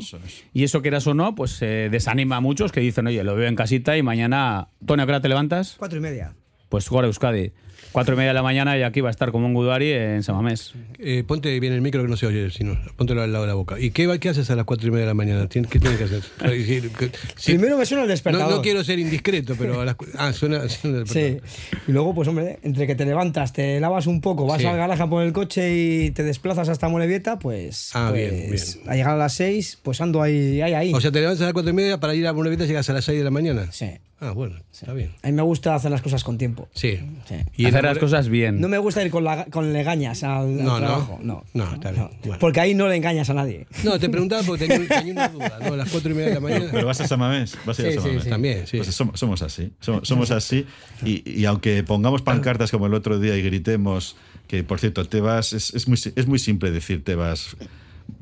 y 0.54 0.64
eso 0.64 0.82
quieras 0.82 1.08
o 1.08 1.14
no, 1.14 1.36
pues 1.36 1.62
eh, 1.62 1.90
desanima 1.92 2.38
a 2.38 2.42
muchos 2.42 2.72
que 2.72 2.80
dicen, 2.80 3.08
oye, 3.08 3.24
lo 3.24 3.36
veo 3.36 3.48
en 3.48 3.56
casita 3.56 3.98
y 3.98 4.04
mañana, 4.04 4.68
Tony, 4.86 5.02
¿a 5.02 5.06
qué 5.06 5.12
hora 5.12 5.22
te 5.22 5.30
levantas? 5.30 5.76
Cuatro 5.78 5.98
y 5.98 6.02
media. 6.02 6.34
Pues 6.70 6.88
jugar 6.88 7.06
a 7.06 7.08
Euskadi. 7.08 7.52
Cuatro 7.96 8.14
y 8.14 8.18
media 8.18 8.32
de 8.32 8.34
la 8.34 8.44
mañana 8.44 8.78
y 8.78 8.84
aquí 8.84 9.00
va 9.00 9.08
a 9.08 9.12
estar 9.12 9.32
como 9.32 9.46
un 9.48 9.54
Gudari 9.54 9.90
en 9.94 10.22
Samamés. 10.22 10.74
Eh, 11.00 11.24
ponte 11.26 11.58
bien 11.62 11.72
el 11.72 11.80
micro 11.80 12.02
que 12.02 12.10
no 12.10 12.18
se 12.18 12.26
oye, 12.26 12.52
sino 12.52 12.78
póntelo 12.98 13.22
al 13.22 13.32
lado 13.32 13.46
de 13.46 13.48
la 13.48 13.54
boca. 13.54 13.80
¿Y 13.80 13.92
qué, 13.92 14.06
va- 14.06 14.18
qué 14.18 14.28
haces 14.28 14.50
a 14.50 14.58
las 14.58 14.66
cuatro 14.66 14.86
y 14.90 14.92
media 14.92 15.04
de 15.06 15.08
la 15.12 15.14
mañana? 15.14 15.48
¿Tien- 15.48 15.66
¿Qué 15.66 15.80
tienes 15.80 15.98
que 15.98 16.04
hacer? 16.04 16.22
Sí, 17.38 17.54
Primero 17.54 17.78
me 17.78 17.86
suena 17.86 18.04
el 18.04 18.10
despertador. 18.10 18.54
no 18.54 18.62
quiero 18.62 18.84
ser 18.84 19.00
indiscreto, 19.00 19.56
pero 19.58 19.80
a 19.80 19.86
las 19.86 19.96
Ah, 20.18 20.34
suena, 20.34 20.68
suena 20.68 20.98
el 21.00 21.08
Sí. 21.08 21.20
despertador. 21.22 21.50
Y 21.88 21.92
luego, 21.94 22.14
pues 22.14 22.28
hombre, 22.28 22.60
entre 22.64 22.86
que 22.86 22.96
te 22.96 23.06
levantas, 23.06 23.54
te 23.54 23.80
lavas 23.80 24.08
un 24.08 24.20
poco, 24.20 24.46
vas 24.46 24.60
Sí. 24.60 24.68
al 24.68 24.76
garaje 24.76 25.02
a 25.02 25.08
poner 25.08 25.28
el 25.28 25.34
coche 25.34 25.74
y 25.74 26.12
te 26.12 26.24
desplazas 26.24 26.68
hasta 26.68 26.90
Molevieta, 26.90 27.40
pues, 27.40 27.92
Ah, 27.94 28.08
pues, 28.12 28.30
bien, 28.30 28.52
bien. 28.52 28.90
a 28.90 28.96
llegar 28.96 29.12
a 29.14 29.18
las 29.18 29.36
seis, 29.36 29.80
pues 29.82 30.02
ando 30.02 30.22
ahí, 30.22 30.60
ahí, 30.60 30.74
ahí. 30.74 30.94
O 30.94 31.00
sea, 31.00 31.14
te 31.14 31.22
levantas 31.22 31.44
a 31.44 31.46
las 31.46 31.54
cuatro 31.54 31.72
y 31.72 31.74
media 31.74 31.98
para 31.98 32.14
ir 32.14 32.28
a 32.28 32.32
y 32.32 32.58
llegas 32.68 32.90
a 32.90 32.94
las 32.94 33.06
seis 33.06 33.20
de 33.20 33.24
la 33.24 33.32
mañana. 33.32 33.72
sí. 33.72 33.86
Ah, 34.22 34.32
bueno, 34.32 34.56
está 34.72 34.94
bien. 34.94 35.12
A 35.24 35.28
mí 35.28 35.34
me 35.34 35.42
gusta 35.42 35.76
hacer 35.76 35.92
las 35.92 36.02
cosas 36.02 36.24
con 36.24 36.38
tiempo. 36.38 36.70
Sí. 36.74 36.98
Sí. 37.28 37.36
Y 37.58 37.66
Hacer 37.66 37.84
las 37.84 37.98
cosas 37.98 38.30
bien. 38.30 38.62
No 38.62 38.70
me 38.70 38.78
gusta 38.78 39.04
ir 39.04 39.12
con, 39.12 39.26
la- 39.26 39.44
con 39.46 39.74
legañas 39.74 40.24
al, 40.24 40.32
al 40.48 40.58
No, 40.64 40.64
no. 40.64 40.78
trabajo. 40.80 41.20
No, 41.22 41.44
No, 41.54 41.74
está 41.74 41.92
bien. 41.92 42.10
Bueno. 42.24 42.38
Porque 42.40 42.62
ahí 42.62 42.74
no 42.74 42.88
le 42.88 42.96
engañas 42.96 43.30
a 43.30 43.34
nadie. 43.34 43.68
No, 43.84 44.00
te 44.00 44.08
preguntaba 44.10 44.42
porque 44.44 44.68
tenía, 44.68 44.88
tenía 44.88 45.12
una 45.14 45.28
duda, 45.28 45.60
¿no? 45.62 45.74
A 45.74 45.78
las 45.78 45.90
cuatro 45.90 46.12
y 46.12 46.14
media 46.14 46.30
de 46.30 46.34
la 46.36 46.40
mañana. 46.40 46.68
Pero 46.72 46.88
vas 46.88 47.02
a 47.02 47.08
Samamés, 47.08 47.58
vas 47.66 47.78
a 47.78 47.82
ir 47.82 47.92
Sí, 47.92 47.98
a 47.98 48.02
sí, 48.02 48.08
Samamés. 48.08 48.24
sí. 48.24 48.30
También, 48.30 48.68
sí. 48.68 48.78
Pues 48.78 48.96
somos, 48.96 49.20
somos 49.20 49.42
así, 49.42 49.72
somos, 49.82 50.08
somos 50.08 50.32
así. 50.32 50.66
Y, 51.04 51.30
y 51.30 51.44
aunque 51.46 51.84
pongamos 51.84 52.22
pancartas 52.22 52.72
como 52.72 52.88
el 52.88 52.94
otro 52.94 53.20
día 53.20 53.36
y 53.36 53.42
gritemos 53.42 54.16
que, 54.48 54.64
por 54.64 54.80
cierto, 54.80 55.04
Tebas, 55.06 55.52
es, 55.52 55.74
es, 55.74 55.88
muy, 55.90 56.00
es 56.16 56.26
muy 56.28 56.40
simple 56.40 56.72
decir 56.72 57.04
Tebas, 57.04 57.58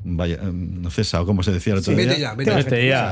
vaya, 0.04 0.38
mm, 0.42 0.82
no 0.82 0.90
cesa, 0.90 1.20
o 1.22 1.26
como 1.26 1.42
se 1.42 1.52
decía 1.52 1.72
el 1.74 1.78
otro 1.80 1.92
Sí, 1.92 1.98
día. 1.98 2.08
vete 2.08 2.20
ya, 2.20 2.34
vete 2.34 2.50
ya. 2.50 2.56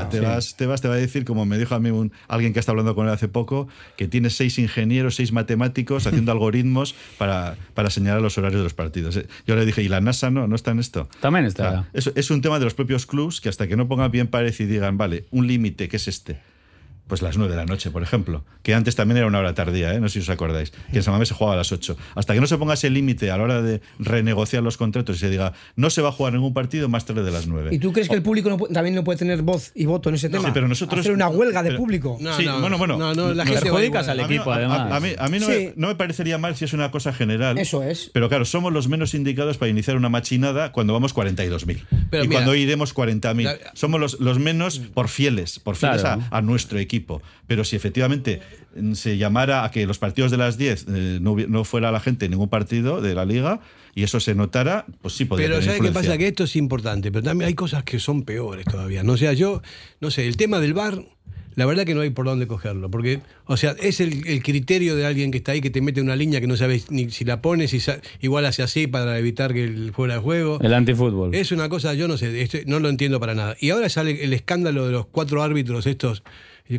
Vete 0.03 0.17
Tebas, 0.19 0.55
Tebas 0.55 0.81
te 0.81 0.87
va 0.87 0.93
a 0.95 0.97
decir, 0.97 1.25
como 1.25 1.45
me 1.45 1.57
dijo 1.57 1.75
a 1.75 1.79
mí 1.79 1.89
un, 1.89 2.11
alguien 2.27 2.53
que 2.53 2.59
está 2.59 2.71
hablando 2.71 2.95
con 2.95 3.07
él 3.07 3.13
hace 3.13 3.27
poco, 3.27 3.67
que 3.97 4.07
tiene 4.07 4.29
seis 4.29 4.57
ingenieros, 4.59 5.15
seis 5.15 5.31
matemáticos 5.31 6.07
haciendo 6.07 6.31
algoritmos 6.33 6.95
para, 7.17 7.55
para 7.73 7.89
señalar 7.89 8.21
los 8.21 8.37
horarios 8.37 8.59
de 8.61 8.63
los 8.63 8.73
partidos. 8.73 9.17
Eh, 9.17 9.27
Yo 9.47 9.55
le 9.55 9.65
dije, 9.65 9.81
¿y 9.83 9.87
la 9.87 10.01
NASA 10.01 10.29
no? 10.29 10.47
¿No 10.47 10.55
está 10.55 10.71
en 10.71 10.79
esto? 10.79 11.07
También 11.21 11.45
O 11.45 11.47
está. 11.47 11.69
sea, 11.71 11.89
es, 11.93 12.11
es 12.15 12.31
un 12.31 12.41
tema 12.41 12.59
de 12.59 12.65
los 12.65 12.73
propios 12.73 13.05
clubs 13.05 13.41
que 13.41 13.49
hasta 13.49 13.67
que 13.67 13.75
no 13.75 13.87
pongan 13.87 14.11
bien 14.11 14.27
parece 14.27 14.63
y 14.63 14.65
digan, 14.67 14.97
vale, 14.97 15.25
un 15.31 15.47
límite, 15.47 15.87
¿qué 15.89 15.97
es 15.97 16.07
este? 16.07 16.39
Pues 17.07 17.21
las 17.21 17.37
9 17.37 17.51
de 17.51 17.57
la 17.57 17.65
noche, 17.65 17.91
por 17.91 18.01
ejemplo. 18.01 18.45
Que 18.63 18.73
antes 18.73 18.95
también 18.95 19.17
era 19.17 19.27
una 19.27 19.39
hora 19.39 19.53
tardía, 19.53 19.93
¿eh? 19.93 19.99
no 19.99 20.07
sé 20.07 20.13
si 20.13 20.19
os 20.21 20.29
acordáis. 20.29 20.71
Que 20.91 20.97
en 20.97 21.03
Samamés 21.03 21.27
se 21.27 21.33
jugaba 21.33 21.53
a 21.55 21.57
las 21.57 21.71
8. 21.71 21.97
Hasta 22.15 22.33
que 22.33 22.39
no 22.39 22.47
se 22.47 22.57
ponga 22.57 22.75
ese 22.75 22.89
límite 22.89 23.29
a 23.29 23.37
la 23.37 23.43
hora 23.43 23.61
de 23.61 23.81
renegociar 23.99 24.63
los 24.63 24.77
contratos 24.77 25.17
y 25.17 25.19
se 25.19 25.29
diga, 25.29 25.51
no 25.75 25.89
se 25.89 26.01
va 26.01 26.09
a 26.09 26.11
jugar 26.13 26.33
ningún 26.33 26.53
partido 26.53 26.87
más 26.87 27.05
tarde 27.05 27.23
de 27.23 27.31
las 27.31 27.45
9. 27.45 27.71
¿Y 27.73 27.79
tú 27.79 27.91
crees 27.91 28.07
que 28.07 28.15
el 28.15 28.21
público 28.23 28.49
no 28.49 28.57
también 28.57 28.95
no 28.95 29.03
puede 29.03 29.19
tener 29.19 29.41
voz 29.41 29.71
y 29.75 29.85
voto 29.85 30.07
en 30.09 30.15
ese 30.15 30.29
tema? 30.29 30.45
Sí, 30.45 30.51
pero 30.53 30.67
nosotros. 30.69 31.01
Hacer 31.01 31.11
una 31.11 31.27
huelga 31.27 31.61
de 31.61 31.69
pero- 31.71 31.79
público. 31.79 32.17
No, 32.21 32.35
sí, 32.37 32.45
no, 32.45 32.61
bueno, 32.61 32.77
bueno. 32.77 32.97
no, 32.97 33.13
no, 33.13 33.33
la 33.33 33.45
gente 33.45 33.61
perjudicas 33.61 34.07
al 34.07 34.19
a 34.21 34.27
mí- 34.27 34.35
equipo, 34.35 34.51
a- 34.51 34.55
a- 34.55 34.57
además. 34.59 34.91
A, 34.93 34.99
mí, 35.01 35.09
a 35.17 35.27
mí 35.27 35.39
no, 35.39 35.45
Sí. 35.47 35.51
me, 35.51 35.73
no 35.75 35.87
me 35.89 35.95
parecería 35.95 36.37
mal 36.37 36.55
si 36.55 36.63
es 36.65 36.71
una 36.73 36.89
cosa 36.89 37.11
general. 37.11 37.57
Eso 37.59 37.83
es. 37.83 38.09
Pero 38.13 38.29
claro, 38.29 38.45
somos 38.45 38.71
los 38.71 38.87
menos 38.87 39.13
indicados 39.13 39.57
para 39.57 39.69
iniciar 39.69 39.97
una 39.97 40.07
machinada 40.09 40.71
cuando 40.71 40.93
vamos 40.93 41.13
42.000. 41.13 41.83
Pero 42.09 42.23
Y 42.23 42.27
mira, 42.29 42.39
cuando 42.39 42.55
iremos 42.55 42.93
40.000. 42.93 43.43
la- 43.43 43.57
Somos 43.73 43.99
los, 43.99 44.19
los 44.21 44.39
menos 44.39 44.79
por 44.79 45.09
fieles, 45.09 45.59
por 45.59 45.75
fieles 45.75 46.01
Claro. 46.01 46.21
a, 46.31 46.37
a 46.37 46.41
nuestro 46.41 46.79
equipo. 46.79 46.92
Pero 47.47 47.63
si 47.63 47.75
efectivamente 47.75 48.41
mm, 48.75 48.93
se 48.93 49.17
llamara 49.17 49.63
a 49.63 49.71
que 49.71 49.85
los 49.85 49.97
partidos 49.97 50.31
de 50.31 50.37
las 50.37 50.57
10 50.57 50.85
eh, 50.87 51.17
no, 51.21 51.35
no 51.35 51.63
fuera 51.63 51.91
la 51.91 51.99
gente 51.99 52.25
en 52.25 52.31
ningún 52.31 52.49
partido 52.49 53.01
de 53.01 53.15
la 53.15 53.25
liga 53.25 53.61
y 53.95 54.03
eso 54.03 54.19
se 54.19 54.35
notara, 54.35 54.85
pues 55.01 55.13
sí 55.15 55.25
podría 55.25 55.47
Pero 55.47 55.61
¿sabes 55.61 55.81
qué 55.81 55.91
pasa? 55.91 56.17
Que 56.17 56.27
esto 56.27 56.43
es 56.45 56.55
importante, 56.55 57.11
pero 57.11 57.23
también 57.23 57.47
hay 57.47 57.53
cosas 57.53 57.83
que 57.83 57.99
son 57.99 58.23
peores 58.23 58.65
todavía. 58.65 59.03
No 59.03 59.13
o 59.13 59.17
sea, 59.17 59.33
yo, 59.33 59.61
no 60.01 60.09
sé, 60.11 60.27
el 60.27 60.37
tema 60.37 60.59
del 60.59 60.73
bar 60.73 61.03
la 61.55 61.65
verdad 61.65 61.85
que 61.85 61.93
no 61.93 62.01
hay 62.01 62.09
por 62.09 62.25
dónde 62.25 62.47
cogerlo. 62.47 62.89
Porque, 62.89 63.21
o 63.45 63.57
sea, 63.57 63.75
es 63.81 63.99
el, 63.99 64.27
el 64.27 64.41
criterio 64.43 64.95
de 64.95 65.05
alguien 65.05 65.31
que 65.31 65.37
está 65.37 65.51
ahí 65.51 65.61
que 65.61 65.69
te 65.69 65.81
mete 65.81 66.01
una 66.01 66.15
línea 66.15 66.41
que 66.41 66.47
no 66.47 66.57
sabes 66.57 66.89
ni 66.91 67.09
si 67.11 67.25
la 67.25 67.41
pones, 67.41 67.75
igual 68.21 68.45
hace 68.45 68.63
así 68.63 68.87
para 68.87 69.17
evitar 69.17 69.53
que 69.53 69.63
el 69.63 69.91
fuera 69.93 70.15
de 70.15 70.19
juego. 70.21 70.59
El 70.61 70.73
antifútbol. 70.73 71.33
Es 71.35 71.51
una 71.51 71.69
cosa, 71.69 71.93
yo 71.93 72.07
no 72.07 72.17
sé, 72.17 72.41
este- 72.41 72.63
no 72.65 72.79
lo 72.79 72.89
entiendo 72.89 73.19
para 73.19 73.35
nada. 73.35 73.55
Y 73.59 73.69
ahora 73.69 73.89
sale 73.89 74.23
el 74.23 74.33
escándalo 74.33 74.85
de 74.85 74.93
los 74.93 75.05
cuatro 75.07 75.43
árbitros 75.43 75.85
estos 75.85 76.23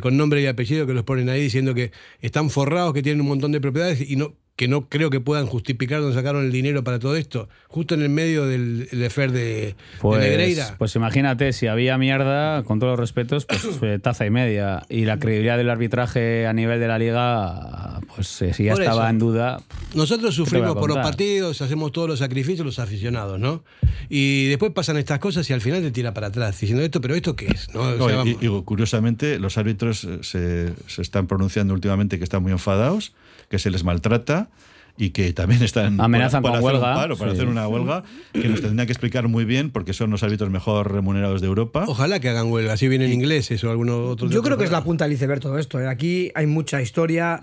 con 0.01 0.17
nombre 0.17 0.41
y 0.41 0.47
apellido 0.47 0.85
que 0.85 0.93
los 0.93 1.03
ponen 1.03 1.29
ahí 1.29 1.41
diciendo 1.41 1.73
que 1.73 1.91
están 2.19 2.49
forrados, 2.49 2.93
que 2.93 3.01
tienen 3.01 3.21
un 3.21 3.27
montón 3.27 3.51
de 3.51 3.61
propiedades 3.61 4.09
y 4.09 4.15
no 4.15 4.33
que 4.55 4.69
no 4.69 4.87
creo 4.87 5.09
que 5.09 5.19
puedan 5.19 5.47
justificar 5.47 5.99
dónde 5.99 6.15
sacaron 6.15 6.45
el 6.45 6.51
dinero 6.51 6.81
para 6.83 6.97
todo 6.97 7.17
esto, 7.17 7.49
justo 7.67 7.93
en 7.93 8.01
el 8.03 8.09
medio 8.09 8.45
del 8.45 8.87
el 8.91 9.03
affair 9.05 9.31
de, 9.33 9.39
de 9.43 9.75
Pues, 9.99 10.21
Negreira. 10.21 10.75
pues 10.77 10.95
imagínate, 10.95 11.51
si 11.51 11.67
había 11.67 11.97
mierda, 11.97 12.63
con 12.63 12.79
todos 12.79 12.91
los 12.91 12.99
respetos, 12.99 13.45
pues 13.45 13.65
eh, 13.81 13.99
taza 14.01 14.25
y 14.25 14.29
media. 14.29 14.83
Y 14.87 15.03
la 15.03 15.19
credibilidad 15.19 15.57
del 15.57 15.69
arbitraje 15.69 16.47
a 16.47 16.53
nivel 16.53 16.79
de 16.79 16.87
la 16.87 16.97
liga, 16.97 17.99
pues 18.15 18.41
eh, 18.43 18.53
si 18.53 18.63
ya 18.63 18.73
Por 18.73 18.81
estaba 18.83 19.01
eso. 19.03 19.09
en 19.09 19.19
duda. 19.19 19.61
Nosotros 19.93 20.33
sufrimos 20.33 20.73
por 20.75 20.87
los 20.89 20.97
partidos, 20.99 21.61
hacemos 21.61 21.91
todos 21.91 22.07
los 22.07 22.19
sacrificios, 22.19 22.65
los 22.65 22.79
aficionados, 22.79 23.37
¿no? 23.39 23.63
Y 24.07 24.47
después 24.47 24.71
pasan 24.71 24.95
estas 24.97 25.19
cosas 25.19 25.49
y 25.49 25.53
al 25.53 25.61
final 25.61 25.81
te 25.81 25.91
tira 25.91 26.13
para 26.13 26.27
atrás, 26.27 26.57
diciendo 26.59 26.83
esto, 26.83 27.01
pero 27.01 27.15
¿esto 27.15 27.35
qué 27.35 27.47
es? 27.47 27.73
¿no? 27.73 27.81
O 27.81 27.95
No, 27.97 28.05
sea, 28.07 28.13
y- 28.25 28.33
vamos. 28.35 28.61
y, 28.61 28.63
curiosamente, 28.63 29.37
los 29.39 29.57
árbitros 29.57 30.05
eh, 30.05 30.19
se, 30.21 30.73
se 30.87 31.01
están 31.01 31.27
pronunciando 31.27 31.73
últimamente 31.73 32.17
que 32.17 32.23
están 32.23 32.41
muy 32.41 32.51
enfadados, 32.53 33.13
que 33.49 33.59
se 33.59 33.69
les 33.69 33.83
maltrata 33.83 34.49
y 34.97 35.09
que 35.09 35.33
también 35.33 35.61
están 35.63 35.99
Amenazan 36.01 36.41
con 36.41 36.51
hacer 36.51 36.63
huelga, 36.63 36.89
un 36.89 36.95
paro, 36.95 37.17
para 37.17 37.31
sí. 37.31 37.37
hacer 37.37 37.47
una 37.49 37.67
huelga, 37.67 38.03
que 38.33 38.47
nos 38.47 38.61
tendrían 38.61 38.85
que 38.87 38.93
explicar 38.93 39.27
muy 39.27 39.45
bien 39.45 39.69
porque 39.69 39.93
son 39.93 40.11
los 40.11 40.23
árbitros 40.23 40.49
mejor 40.49 40.91
remunerados 40.91 41.41
de 41.41 41.47
Europa. 41.47 41.85
Ojalá 41.87 42.19
que 42.19 42.29
hagan 42.29 42.51
huelga, 42.51 42.73
así 42.73 42.87
vienen 42.87 43.11
ingleses 43.11 43.63
o 43.63 43.71
alguno 43.71 44.05
otro. 44.05 44.29
Yo 44.29 44.41
creo 44.41 44.57
que 44.57 44.63
es 44.63 44.71
la 44.71 44.83
punta 44.83 45.05
del 45.05 45.13
iceberg 45.13 45.41
todo 45.41 45.59
esto. 45.59 45.79
¿eh? 45.79 45.87
Aquí 45.87 46.31
hay 46.35 46.45
mucha 46.45 46.81
historia 46.81 47.41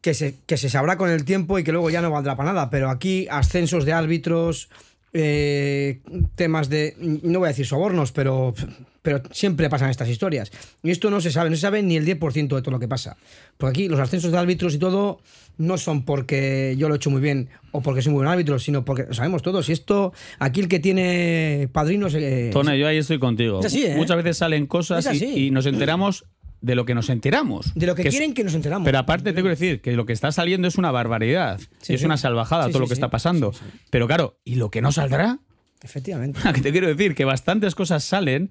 que 0.00 0.14
se, 0.14 0.36
que 0.46 0.56
se 0.56 0.70
sabrá 0.70 0.96
con 0.96 1.10
el 1.10 1.24
tiempo 1.24 1.58
y 1.58 1.64
que 1.64 1.72
luego 1.72 1.90
ya 1.90 2.00
no 2.00 2.10
valdrá 2.10 2.36
para 2.36 2.52
nada. 2.52 2.70
Pero 2.70 2.90
aquí 2.90 3.26
ascensos 3.30 3.84
de 3.84 3.92
árbitros, 3.92 4.68
eh, 5.12 6.00
temas 6.34 6.68
de, 6.68 6.94
no 6.98 7.40
voy 7.40 7.46
a 7.46 7.50
decir 7.50 7.66
sobornos, 7.66 8.12
pero, 8.12 8.54
pero 9.02 9.22
siempre 9.32 9.68
pasan 9.68 9.90
estas 9.90 10.08
historias. 10.08 10.52
Y 10.82 10.90
esto 10.90 11.10
no 11.10 11.20
se 11.20 11.30
sabe, 11.30 11.50
no 11.50 11.56
se 11.56 11.62
sabe 11.62 11.82
ni 11.82 11.96
el 11.96 12.06
10% 12.06 12.32
de 12.32 12.62
todo 12.62 12.70
lo 12.70 12.78
que 12.78 12.88
pasa. 12.88 13.16
Porque 13.56 13.70
aquí 13.70 13.88
los 13.88 14.00
ascensos 14.00 14.32
de 14.32 14.38
árbitros 14.38 14.74
y 14.74 14.78
todo 14.78 15.20
no 15.58 15.76
son 15.78 16.04
porque 16.04 16.74
yo 16.78 16.88
lo 16.88 16.94
he 16.94 16.96
hecho 16.96 17.10
muy 17.10 17.20
bien 17.20 17.50
o 17.72 17.82
porque 17.82 18.02
soy 18.02 18.12
muy 18.12 18.20
buen 18.20 18.28
árbitro, 18.28 18.58
sino 18.58 18.84
porque 18.84 19.04
lo 19.04 19.14
sabemos 19.14 19.42
todos. 19.42 19.68
Y 19.68 19.72
esto, 19.72 20.12
aquí 20.38 20.60
el 20.60 20.68
que 20.68 20.78
tiene 20.78 21.68
padrinos... 21.72 22.14
eh, 22.14 22.50
Tone, 22.52 22.78
yo 22.78 22.86
ahí 22.86 22.98
estoy 22.98 23.18
contigo. 23.18 23.60
Es 23.60 23.66
así, 23.66 23.84
¿eh? 23.84 23.94
Muchas 23.96 24.16
veces 24.16 24.38
salen 24.38 24.66
cosas 24.66 25.06
y 25.20 25.50
nos 25.50 25.66
enteramos 25.66 26.24
de 26.60 26.74
lo 26.74 26.84
que 26.84 26.94
nos 26.94 27.08
enteramos. 27.08 27.72
de 27.74 27.86
lo 27.86 27.94
que, 27.94 28.04
quieren 28.04 28.34
que 28.34 28.44
nos 28.44 28.54
enteramos. 28.54 28.84
Pero 28.84 28.98
aparte, 28.98 29.32
te 29.32 29.34
quiero 29.34 29.48
decir 29.48 29.80
que 29.80 29.92
lo 29.92 30.06
que 30.06 30.12
está 30.12 30.32
saliendo 30.32 30.68
es 30.68 30.76
una 30.76 30.90
barbaridad. 30.90 31.60
Sí, 31.80 31.94
es 31.94 32.00
sí. 32.00 32.06
una 32.06 32.16
salvajada 32.16 32.66
Sí, 32.66 32.72
todo 32.72 32.80
lo 32.80 32.86
que 32.88 32.94
está 32.94 33.10
pasando. 33.10 33.52
Pero 33.90 34.06
claro, 34.06 34.38
¿y 34.44 34.56
lo 34.56 34.70
que 34.70 34.82
no 34.82 34.92
saldrá? 34.92 35.38
Efectivamente. 35.82 36.40
que 36.54 36.60
te 36.60 36.72
quiero 36.72 36.88
decir 36.88 37.14
que 37.14 37.24
bastantes 37.24 37.74
cosas 37.74 38.04
salen 38.04 38.50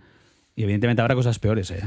y 0.56 0.63
evidentemente 0.63 1.02
habrá 1.02 1.15
cosas 1.15 1.39
peores, 1.39 1.72
¿eh? 1.72 1.84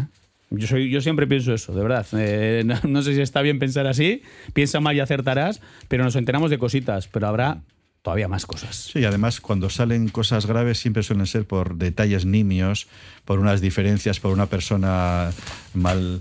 Yo, 0.50 0.66
soy, 0.66 0.90
yo 0.90 1.00
siempre 1.00 1.26
pienso 1.26 1.54
eso, 1.54 1.74
de 1.74 1.82
verdad. 1.82 2.06
Eh, 2.12 2.62
no, 2.64 2.78
no 2.86 3.02
sé 3.02 3.14
si 3.14 3.22
está 3.22 3.40
bien 3.40 3.58
pensar 3.58 3.86
así, 3.86 4.22
piensa 4.52 4.80
mal 4.80 4.94
y 4.94 5.00
acertarás, 5.00 5.62
pero 5.88 6.04
nos 6.04 6.14
enteramos 6.14 6.50
de 6.50 6.58
cositas, 6.58 7.08
pero 7.08 7.26
habrá 7.26 7.62
todavía 8.02 8.26
más 8.26 8.46
cosas. 8.46 8.90
Sí, 8.92 8.98
y 8.98 9.04
además 9.04 9.40
cuando 9.40 9.70
salen 9.70 10.08
cosas 10.08 10.46
graves 10.46 10.78
siempre 10.78 11.04
suelen 11.04 11.26
ser 11.26 11.46
por 11.46 11.76
detalles 11.76 12.26
nimios, 12.26 12.88
por 13.24 13.38
unas 13.38 13.60
diferencias, 13.60 14.18
por 14.18 14.32
una 14.32 14.46
persona 14.46 15.30
mal, 15.72 16.20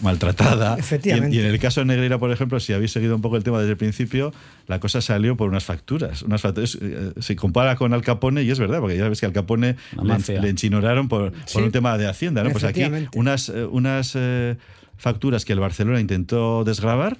maltratada. 0.00 0.78
Efectivamente. 0.78 1.36
Y 1.36 1.38
en, 1.40 1.44
y 1.44 1.46
en 1.46 1.52
el 1.52 1.60
caso 1.60 1.80
de 1.80 1.86
Negreira, 1.86 2.18
por 2.18 2.30
ejemplo, 2.32 2.58
si 2.58 2.72
habéis 2.72 2.92
seguido 2.92 3.14
un 3.16 3.20
poco 3.22 3.36
el 3.36 3.44
tema 3.44 3.58
desde 3.58 3.72
el 3.72 3.76
principio, 3.76 4.32
la 4.66 4.80
cosa 4.80 5.00
salió 5.02 5.36
por 5.36 5.48
unas 5.48 5.64
facturas. 5.64 6.22
Unas 6.22 6.40
facturas 6.40 6.78
eh, 6.80 7.12
se 7.20 7.36
compara 7.36 7.76
con 7.76 7.92
Al 7.92 8.02
Capone 8.02 8.42
y 8.42 8.50
es 8.50 8.58
verdad, 8.58 8.80
porque 8.80 8.96
ya 8.96 9.08
ves 9.08 9.20
que 9.20 9.26
Al 9.26 9.32
Capone 9.32 9.76
le, 10.02 10.40
le 10.40 10.48
enchinoraron 10.48 11.08
por, 11.08 11.32
Sí. 11.44 11.54
por 11.54 11.62
un 11.64 11.70
tema 11.72 11.98
de 11.98 12.08
Hacienda. 12.08 12.42
¿no? 12.44 12.50
Pues 12.50 12.64
aquí 12.64 12.82
unas, 13.14 13.50
eh, 13.50 13.64
unas 13.66 14.12
eh, 14.14 14.56
facturas 14.96 15.44
que 15.44 15.52
el 15.52 15.60
Barcelona 15.60 16.00
intentó 16.00 16.64
desgravar 16.64 17.18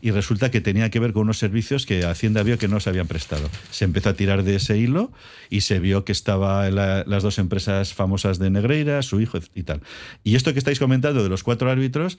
y 0.00 0.10
resulta 0.12 0.50
que 0.50 0.60
tenía 0.60 0.90
que 0.90 1.00
ver 1.00 1.12
con 1.12 1.22
unos 1.22 1.38
servicios 1.38 1.86
que 1.86 2.04
Hacienda 2.04 2.42
vio 2.42 2.58
que 2.58 2.68
no 2.68 2.80
se 2.80 2.90
habían 2.90 3.06
prestado. 3.08 3.48
Se 3.70 3.84
empezó 3.84 4.10
a 4.10 4.14
tirar 4.14 4.42
de 4.44 4.56
ese 4.56 4.78
hilo 4.78 5.12
y 5.50 5.62
se 5.62 5.80
vio 5.80 6.04
que 6.04 6.12
estaban 6.12 6.74
las 6.74 7.22
dos 7.22 7.38
empresas 7.38 7.94
famosas 7.94 8.38
de 8.38 8.50
Negreira, 8.50 9.02
su 9.02 9.20
hijo 9.20 9.38
y 9.54 9.62
tal. 9.64 9.80
Y 10.24 10.36
esto 10.36 10.52
que 10.52 10.58
estáis 10.60 10.78
comentando 10.78 11.22
de 11.22 11.28
los 11.28 11.42
cuatro 11.42 11.70
árbitros 11.70 12.18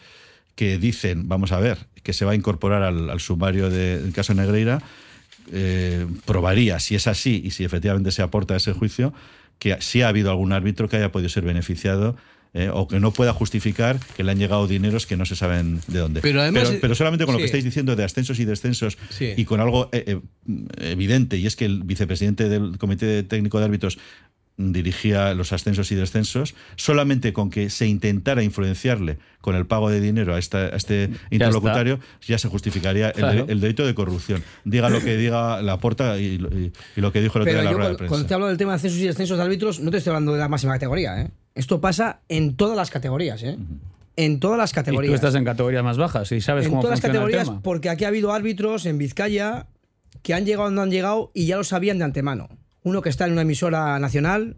que 0.56 0.78
dicen, 0.78 1.30
vamos 1.30 1.52
a 1.54 1.60
ver, 1.60 1.78
que 2.04 2.12
se 2.12 2.26
va 2.26 2.34
a 2.34 2.36
incorporar 2.36 2.84
al, 2.84 3.20
sumario 3.22 3.70
de- 3.70 4.02
del 4.02 4.12
caso 4.12 4.34
Negreira, 4.34 4.82
eh, 5.52 6.06
probaría, 6.26 6.80
si 6.80 6.96
es 6.96 7.08
así 7.08 7.42
y 7.44 7.52
si 7.52 7.64
efectivamente 7.64 8.12
se 8.12 8.22
aporta 8.22 8.54
a 8.56 8.58
ese 8.58 8.74
juicio, 8.74 9.14
que 9.58 9.78
sí 9.82 10.02
ha 10.02 10.10
habido 10.10 10.32
algún 10.32 10.52
árbitro 10.52 10.90
que 10.90 10.98
haya 10.98 11.12
podido 11.12 11.30
ser 11.30 11.44
beneficiado 11.44 12.16
eh, 12.54 12.70
o 12.74 12.88
que 12.88 13.00
no 13.00 13.12
pueda 13.12 13.32
justificar 13.34 14.00
que 14.18 14.24
le 14.24 14.32
han 14.32 14.40
llegado 14.40 14.68
dineros 14.68 15.06
que 15.06 15.16
no 15.18 15.26
se 15.26 15.36
saben 15.36 15.82
de 15.88 16.00
dónde. 16.00 16.22
Pero 16.22 16.42
además- 16.42 16.74
pero, 16.82 16.96
solamente 16.96 17.26
con 17.26 17.34
lo 17.34 17.40
que 17.40 17.46
estáis 17.46 17.64
diciendo 17.64 17.96
de 17.96 18.04
ascensos 18.04 18.40
y 18.40 18.46
descensos 18.46 18.98
Sí. 19.10 19.34
y 19.38 19.46
con 19.46 19.60
algo 19.60 19.90
eh, 19.92 20.04
eh, 20.08 20.20
evidente, 20.80 21.38
y 21.38 21.46
es 21.46 21.56
que 21.56 21.66
el 21.66 21.84
vicepresidente 21.84 22.50
del 22.50 22.78
Comité 22.78 23.22
Técnico 23.24 23.60
de 23.60 23.66
Árbitros 23.66 24.00
dirigía 24.62 25.34
los 25.36 25.54
ascensos 25.54 25.90
y 25.92 25.96
descensos, 25.96 26.54
solamente 26.76 27.32
con 27.32 27.50
que 27.50 27.70
se 27.70 27.88
intentara 27.88 28.44
influenciarle 28.44 29.18
con 29.40 29.56
el 29.56 29.66
pago 29.66 29.90
de 29.90 30.02
dinero 30.02 30.36
a, 30.36 30.40
esta- 30.40 30.66
a 30.66 30.76
este 30.76 31.12
interlocutorio, 31.32 32.00
ya, 32.28 32.38
se 32.38 32.50
justificaría 32.50 33.08
el, 33.08 33.14
Claro. 33.14 33.46
el 33.48 33.62
delito 33.62 33.86
de 33.88 33.96
corrupción. 33.96 34.44
Diga 34.66 34.90
lo 34.90 35.00
que 35.02 35.16
diga 35.16 35.62
la 35.62 35.78
porta 35.78 36.20
y, 36.20 36.26
y- 36.36 36.72
y 36.98 37.02
lo 37.02 37.14
que 37.14 37.22
dijo 37.22 37.38
el 37.38 37.44
otro 37.44 37.54
día 37.54 37.64
la 37.64 37.72
rueda 37.72 37.90
de 37.92 37.96
cuando, 37.96 38.10
cuando 38.10 38.26
te 38.26 38.28
prensa. 38.28 38.36
hablo 38.36 38.48
del 38.48 38.58
tema 38.58 38.72
de 38.74 38.76
ascensos 38.78 39.00
y 39.00 39.08
descensos 39.08 39.38
de 39.38 39.44
árbitros, 39.46 39.80
no 39.80 39.92
te 39.92 39.98
estoy 39.98 40.12
hablando 40.12 40.34
de 40.34 40.40
la 40.40 40.50
máxima 40.50 40.74
categoría. 40.74 41.22
¿eh? 41.22 41.30
Esto 41.56 41.82
pasa 41.82 42.22
en 42.30 42.56
todas 42.56 42.78
las 42.78 42.90
categorías. 42.90 43.44
¿eh? 43.44 43.58
En 44.16 44.40
todas 44.40 44.58
las 44.58 44.72
Y 44.72 44.76
categorías. 44.76 45.12
tú 45.12 45.16
estás 45.16 45.36
en 45.36 45.46
categorías 45.46 45.84
más 45.84 45.98
bajas 45.98 46.32
y 46.32 46.42
sabes 46.42 46.66
en 46.66 46.72
cómo 46.72 46.82
todas 46.82 46.98
las 47.00 47.04
el 47.06 47.12
categorías, 47.12 47.46
tema. 47.48 47.62
porque 47.62 47.90
aquí 47.90 48.06
ha 48.06 48.10
habido 48.10 48.34
árbitros 48.34 48.86
en 48.86 48.98
Vizcaya 48.98 49.68
que 50.24 50.34
han 50.34 50.46
llegado 50.46 50.66
donde 50.66 50.82
han 50.82 50.92
llegado 50.92 51.32
y 51.34 51.46
ya 51.46 51.58
lo 51.58 51.64
sabían 51.64 51.98
de 51.98 52.06
antemano. 52.06 52.50
Uno 52.84 53.02
que 53.02 53.10
está 53.10 53.26
en 53.26 53.34
una 53.34 53.42
emisora 53.44 54.00
nacional, 54.00 54.58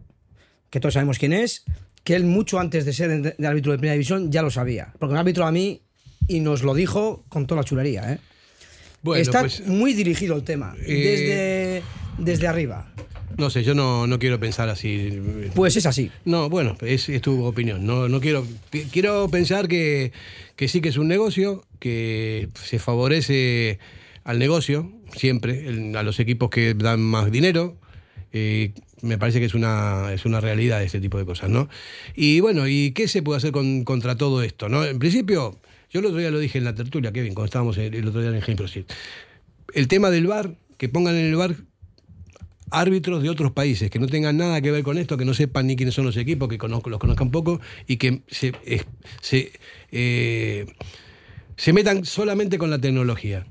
que 0.70 0.80
todos 0.80 0.94
sabemos 0.94 1.18
quién 1.18 1.32
es, 1.32 1.64
que 2.04 2.14
él 2.16 2.24
mucho 2.24 2.58
antes 2.58 2.84
de 2.84 2.92
ser 2.92 3.22
de, 3.22 3.34
de 3.38 3.46
árbitro 3.46 3.72
de 3.72 3.78
primera 3.78 3.92
división 3.94 4.30
ya 4.32 4.42
lo 4.42 4.50
sabía. 4.50 4.92
Porque 4.98 5.12
un 5.12 5.18
árbitro 5.18 5.44
a 5.46 5.52
mí 5.52 5.82
y 6.28 6.40
nos 6.40 6.62
lo 6.62 6.74
dijo 6.74 7.24
con 7.28 7.46
toda 7.46 7.60
la 7.60 7.64
chulería. 7.64 8.12
¿eh? 8.12 8.18
Bueno, 9.02 9.20
está 9.22 9.40
pues, 9.40 9.66
muy 9.66 9.92
dirigido 9.92 10.36
el 10.36 10.44
tema, 10.44 10.74
Eh, 10.86 11.82
desde, 12.18 12.32
desde 12.32 12.46
arriba. 12.48 12.92
No 13.38 13.50
sé, 13.50 13.64
yo 13.64 13.74
no, 13.74 14.06
no 14.06 14.18
quiero 14.18 14.38
pensar 14.40 14.68
así. 14.68 15.20
Pues 15.54 15.76
es 15.76 15.86
así. 15.86 16.10
No, 16.24 16.48
bueno, 16.48 16.76
es, 16.82 17.08
es 17.08 17.20
tu 17.22 17.44
opinión. 17.44 17.84
No, 17.86 18.08
no 18.08 18.20
quiero, 18.20 18.46
quiero 18.92 19.28
pensar 19.28 19.68
que, 19.68 20.12
que 20.56 20.68
sí 20.68 20.80
que 20.80 20.88
es 20.90 20.96
un 20.96 21.08
negocio, 21.08 21.64
que 21.78 22.48
se 22.54 22.78
favorece 22.78 23.78
al 24.24 24.38
negocio 24.38 24.92
siempre, 25.16 25.68
el- 25.68 25.96
a 25.96 26.02
los 26.02 26.20
equipos 26.20 26.50
que 26.50 26.74
dan 26.74 27.00
más 27.00 27.30
dinero. 27.30 27.76
Eh, 28.32 28.72
me 29.02 29.18
parece 29.18 29.40
que 29.40 29.46
es 29.46 29.54
una, 29.54 30.12
es 30.12 30.24
una 30.24 30.40
realidad 30.40 30.82
este 30.82 31.00
tipo 31.00 31.18
de 31.18 31.24
cosas, 31.26 31.50
¿no? 31.50 31.68
Y 32.14 32.40
bueno, 32.40 32.68
¿y 32.68 32.92
qué 32.92 33.08
se 33.08 33.22
puede 33.22 33.38
hacer 33.38 33.52
con- 33.52 33.84
contra 33.84 34.16
todo 34.16 34.42
esto, 34.42 34.68
no? 34.68 34.84
En 34.84 34.98
principio, 34.98 35.58
yo 35.90 36.00
el 36.00 36.06
otro 36.06 36.18
día 36.18 36.30
lo 36.30 36.38
dije 36.38 36.58
en 36.58 36.64
la 36.64 36.74
tertulia, 36.74 37.12
Kevin, 37.12 37.34
cuando 37.34 37.46
estábamos 37.46 37.76
el, 37.78 37.94
el 37.94 38.06
otro 38.08 38.20
día 38.22 38.30
en 38.30 38.56
Pro 38.56 38.66
El 39.74 39.88
tema 39.88 40.10
del 40.10 40.26
VAR, 40.28 40.54
que 40.78 40.88
pongan 40.88 41.16
en 41.16 41.26
el 41.26 41.34
VAR 41.36 41.56
árbitros 42.72 43.22
de 43.22 43.30
otros 43.30 43.52
países 43.52 43.90
que 43.90 43.98
no 43.98 44.06
tengan 44.06 44.36
nada 44.36 44.60
que 44.60 44.70
ver 44.70 44.82
con 44.82 44.98
esto, 44.98 45.16
que 45.16 45.24
no 45.24 45.34
sepan 45.34 45.66
ni 45.66 45.76
quiénes 45.76 45.94
son 45.94 46.04
los 46.04 46.16
equipos, 46.16 46.48
que 46.48 46.58
conozco, 46.58 46.90
los 46.90 46.98
conozcan 46.98 47.30
poco 47.30 47.60
y 47.86 47.96
que 47.96 48.22
se, 48.28 48.52
se, 49.20 49.52
eh, 49.90 50.66
se 51.56 51.72
metan 51.72 52.04
solamente 52.04 52.58
con 52.58 52.70
la 52.70 52.78
tecnología. 52.78 53.46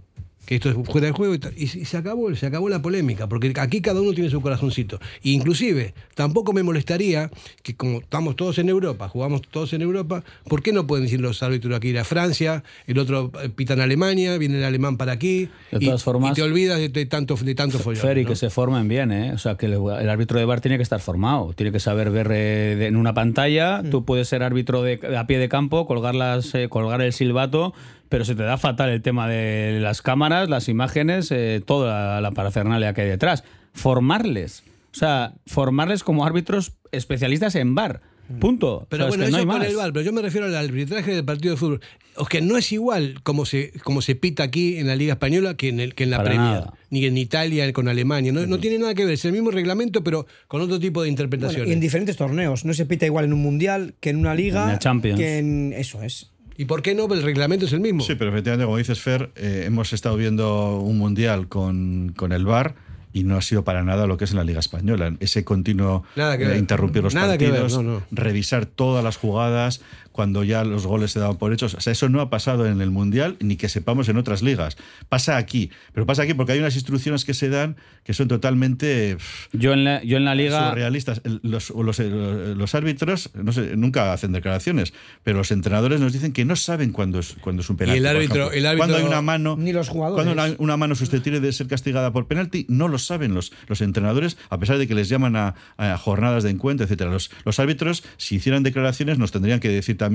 Que 0.52 0.56
esto 0.56 0.70
es 0.70 0.76
fuera 0.86 1.08
de 1.08 1.14
juego 1.14 1.34
y, 1.34 1.40
tal. 1.40 1.54
y, 1.56 1.64
y 1.64 1.68
se 1.86 1.96
acabó, 1.96 2.36
se 2.36 2.46
acabó 2.46 2.68
la 2.68 2.82
polémica, 2.82 3.30
porque 3.30 3.54
aquí 3.58 3.80
cada 3.80 4.02
uno 4.02 4.12
tiene 4.12 4.30
su 4.30 4.42
corazoncito. 4.42 5.00
E 5.24 5.30
inclusive, 5.30 5.94
tampoco 6.14 6.52
me 6.52 6.62
molestaría 6.62 7.32
que 7.64 7.74
como 7.78 8.00
estamos 8.00 8.36
todos 8.36 8.58
en 8.60 8.68
Europa, 8.68 9.08
jugamos 9.08 9.44
todos 9.50 9.72
en 9.72 9.82
Europa, 9.82 10.26
¿por 10.50 10.62
qué 10.62 10.74
no 10.74 10.86
pueden 10.88 11.06
decir 11.06 11.22
los 11.22 11.42
árbitros 11.42 11.74
aquí 11.74 11.88
ir 11.88 12.00
a 12.00 12.04
Francia, 12.04 12.66
el 12.86 13.00
otro 13.00 13.32
eh, 13.42 13.48
pita 13.48 13.76
en 13.76 13.80
Alemania, 13.80 14.38
viene 14.38 14.58
el 14.58 14.66
alemán 14.66 14.98
para 14.98 15.14
aquí, 15.14 15.48
De 15.72 15.78
y, 15.80 15.86
todas 15.86 16.04
formas- 16.04 16.32
y 16.32 16.34
te 16.34 16.42
olvidas 16.42 16.80
de, 16.80 16.90
de 16.90 17.06
tanto, 17.06 17.36
de 17.36 17.56
tanto 17.56 17.80
follón. 17.80 18.02
Fer, 18.02 18.18
y 18.18 18.24
¿no? 18.24 18.30
que 18.32 18.36
se 18.36 18.50
formen 18.50 18.90
bien, 18.90 19.14
¿eh? 19.14 19.32
O 19.32 19.38
sea, 19.38 19.56
que 19.56 19.68
el, 19.68 19.76
el 20.02 20.10
árbitro 20.10 20.38
de 20.38 20.44
bar 20.44 20.60
tiene 20.60 20.76
que 20.76 20.84
estar 20.84 21.00
formado, 21.00 21.54
tiene 21.54 21.72
que 21.72 21.80
saber 21.80 22.12
ver 22.12 22.28
eh, 22.30 22.76
de- 22.78 22.88
en 22.88 22.98
una 22.98 23.14
pantalla. 23.14 23.84
Tú 23.90 24.04
puedes 24.04 24.28
ser 24.28 24.44
árbitro 24.44 24.82
de, 24.84 25.00
a 25.18 25.26
pie 25.28 25.38
de 25.40 25.48
campo, 25.48 25.88
colgar, 25.88 26.14
las, 26.14 26.54
eh, 26.56 26.68
colgar 26.68 27.00
el 27.02 27.14
silbato, 27.14 27.74
pero 28.12 28.26
se 28.26 28.36
te 28.36 28.43
da 28.43 28.58
fatal 28.58 28.89
el 28.89 29.02
tema 29.02 29.28
de 29.30 29.80
las 29.82 30.02
cámaras, 30.02 30.50
las 30.50 30.67
imágenes, 30.67 31.32
eh, 31.32 31.62
toda 31.65 32.15
la, 32.15 32.21
la 32.21 32.32
parafernalia 32.32 32.93
que 32.93 33.02
hay 33.02 33.10
detrás. 33.10 33.43
Formarles. 33.74 34.63
O 34.93 34.97
sea, 34.97 35.34
formarles 35.47 36.04
como 36.04 36.26
árbitros 36.26 36.74
especialistas 36.91 37.56
en 37.56 37.74
bar. 37.74 38.02
Punto. 38.39 38.86
Pero 38.89 39.08
O 39.08 39.12
sea, 39.12 39.15
es 39.15 39.17
bueno, 39.17 39.24
no 39.24 39.28
eso 39.30 39.38
hay 39.38 39.45
con 39.45 39.58
más. 39.60 39.67
el 39.67 39.76
VAR, 39.76 39.91
pero 39.93 40.06
yo 40.06 40.13
me 40.13 40.21
refiero 40.21 40.47
al 40.47 40.56
arbitraje 40.56 41.12
del 41.15 41.26
partido 41.26 41.54
de 41.54 41.58
fútbol. 41.58 41.82
O 42.15 42.26
que 42.26 42.41
no 42.41 42.58
es 42.58 42.71
igual 42.71 43.19
como 43.24 43.45
se, 43.45 43.71
como 43.84 44.02
se 44.02 44.15
pita 44.15 44.43
aquí 44.43 44.78
en 44.78 44.88
la 44.88 44.95
Liga 44.95 45.13
Española 45.13 45.56
que 45.56 45.69
en, 45.69 45.80
el, 45.80 45.95
que 45.95 46.04
en 46.04 46.12
la 46.12 46.17
Para 46.17 46.30
Premier, 46.30 46.52
nada. 46.54 46.74
ni 46.89 47.06
en 47.06 47.17
Italia 47.17 47.71
con 47.74 47.88
Alemania. 47.88 48.32
No, 48.34 48.45
no 48.45 48.60
tiene 48.60 48.78
nada 48.80 48.93
que 48.93 49.04
ver, 49.06 49.13
es 49.15 49.26
el 49.26 49.32
mismo 49.34 49.52
reglamento, 49.52 50.04
pero 50.04 50.28
con 50.47 50.62
otro 50.62 50.80
tipo 50.80 51.02
de 51.02 51.06
Bueno, 51.08 51.12
interpretaciones. 51.12 51.69
y 51.69 51.74
en 51.74 51.80
diferentes 51.80 52.15
torneos. 52.17 52.63
No 52.65 52.74
se 52.74 52.86
pita 52.86 53.06
igual 53.06 53.26
en 53.26 53.34
un 53.34 53.41
mundial 53.41 53.95
que 54.02 54.10
en 54.10 54.17
una 54.17 54.34
liga. 54.36 54.63
En 54.63 54.69
la 54.69 54.80
Champions. 54.80 55.19
Que 55.19 55.38
en. 55.38 55.74
Eso 55.74 56.02
es. 56.04 56.32
¿Y 56.58 56.66
por 56.66 56.82
qué 56.82 56.94
no? 56.96 57.12
El 57.14 57.24
reglamento 57.24 57.66
es 57.66 57.74
el 57.74 57.80
mismo. 57.80 58.04
Sí, 58.04 58.16
pero 58.16 58.30
efectivamente, 58.32 58.66
como 58.66 58.78
dices, 58.78 59.00
Fer, 59.00 59.32
eh, 59.36 59.64
hemos 59.66 59.94
estado 59.94 60.16
viendo 60.18 60.80
un 60.80 60.98
mundial 60.98 61.48
con, 61.48 62.14
con 62.16 62.32
el 62.32 62.46
VAR 62.46 62.76
y 63.14 63.24
no 63.24 63.36
ha 63.36 63.42
sido 63.42 63.64
para 63.64 63.84
nada 63.84 64.08
lo 64.08 64.18
que 64.18 64.24
es 64.26 64.32
en 64.32 64.38
la 64.38 64.44
Liga 64.44 64.60
Española. 64.60 65.14
Ese 65.20 65.44
continuo 65.44 66.04
Nada 66.16 66.38
que 66.38 66.46
eh, 66.46 66.58
interrumpir 66.58 67.04
los 67.04 67.14
Nada 67.14 67.38
que 67.38 67.52
ver, 67.52 67.62
partidos, 67.62 67.84
no, 67.84 67.92
no. 68.00 68.04
revisar 68.12 68.66
todas 68.66 69.04
las 69.04 69.18
jugadas 69.18 69.82
cuando 70.22 70.44
ya 70.44 70.64
los 70.64 70.86
goles 70.86 71.10
se 71.10 71.20
daban 71.20 71.38
por 71.38 71.52
hechos. 71.52 71.74
O 71.74 71.82
sea, 71.82 71.94
eso 71.94 72.08
no 72.08 72.22
ha 72.22 72.30
pasado 72.30 72.68
en 72.68 72.80
el 72.80 72.92
mundial 72.92 73.38
ni 73.40 73.56
que 73.56 73.70
sepamos 73.70 74.08
en 74.08 74.18
otras 74.18 74.44
ligas. 74.44 74.78
Pasa 75.10 75.36
aquí. 75.38 75.72
Pero 75.94 76.06
pasa 76.06 76.22
aquí 76.22 76.36
porque 76.36 76.52
hay 76.52 76.60
unas 76.60 76.76
instrucciones 76.76 77.26
que 77.26 77.34
se 77.34 77.50
dan 77.50 77.76
que 78.04 78.14
son 78.14 78.28
totalmente. 78.28 79.18
Yo 79.52 79.74
en 79.74 79.84
la, 79.84 80.04
yo 80.04 80.18
en 80.18 80.26
la 80.26 80.36
liga. 80.36 80.70
surrealistas. 80.70 81.22
El- 81.24 81.40
Los, 81.42 81.72
los- 81.72 81.98
los 82.00 82.76
árbitros 82.76 83.32
no 83.34 83.52
sé, 83.52 83.76
nunca 83.76 84.14
hacen 84.14 84.32
declaraciones, 84.32 84.94
pero 85.24 85.40
los 85.40 85.50
entrenadores 85.52 86.00
nos 86.00 86.14
dicen 86.14 86.34
que 86.34 86.46
no 86.46 86.56
saben 86.56 86.92
cuándo 86.92 87.18
es, 87.18 87.36
cuándo 87.42 87.64
es 87.64 87.70
un 87.72 87.78
penalti. 87.78 87.98
el 87.98 88.04
por 88.06 88.16
árbitro- 88.16 88.52
el 88.52 88.66
árbitro- 88.68 88.78
Cuando 88.78 88.98
hay 88.98 89.04
una 89.04 89.22
mano. 89.24 89.56
Ni 89.58 89.74
los 89.74 89.90
jugadores. 89.90 90.24
Cuando 90.24 90.34
una, 90.40 90.56
una 90.60 90.78
mano 90.78 90.94
susceptible 90.94 91.40
de 91.40 91.52
ser 91.52 91.66
castigada 91.66 92.14
por 92.14 92.28
penalti, 92.28 92.68
no 92.70 92.88
lo 92.88 93.00
saben 93.00 93.34
los, 93.34 93.52
los 93.68 93.82
entrenadores, 93.82 94.38
a 94.52 94.60
pesar 94.60 94.78
de 94.78 94.88
que 94.88 94.94
les 94.94 95.10
llaman 95.10 95.36
a, 95.36 95.56
a 95.78 95.98
jornadas 95.98 96.44
de 96.44 96.52
encuentro, 96.52 96.84
etcétera. 96.84 97.10
Los, 97.10 97.32
los 97.44 97.60
árbitros, 97.60 98.04
si 98.18 98.36
hicieran 98.36 98.62
declaraciones, 98.62 99.18
nos 99.18 99.32
tendrían 99.32 99.60
que 99.60 99.70
decir 99.70 99.98
también 99.98 100.11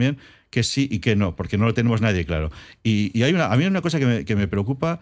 que 0.51 0.63
sí 0.63 0.89
y 0.91 1.01
que 1.01 1.17
no, 1.17 1.37
porque 1.37 1.59
no 1.59 1.65
lo 1.65 1.75
tenemos 1.75 2.01
nadie 2.01 2.25
claro. 2.25 2.51
Y, 2.83 3.11
y 3.19 3.23
hay 3.25 3.33
una, 3.33 3.47
a 3.47 3.57
mí 3.57 3.65
hay 3.65 3.69
una 3.71 3.83
cosa 3.83 3.99
que 3.99 4.07
me, 4.07 4.25
que 4.25 4.37
me 4.37 4.49
preocupa. 4.49 5.01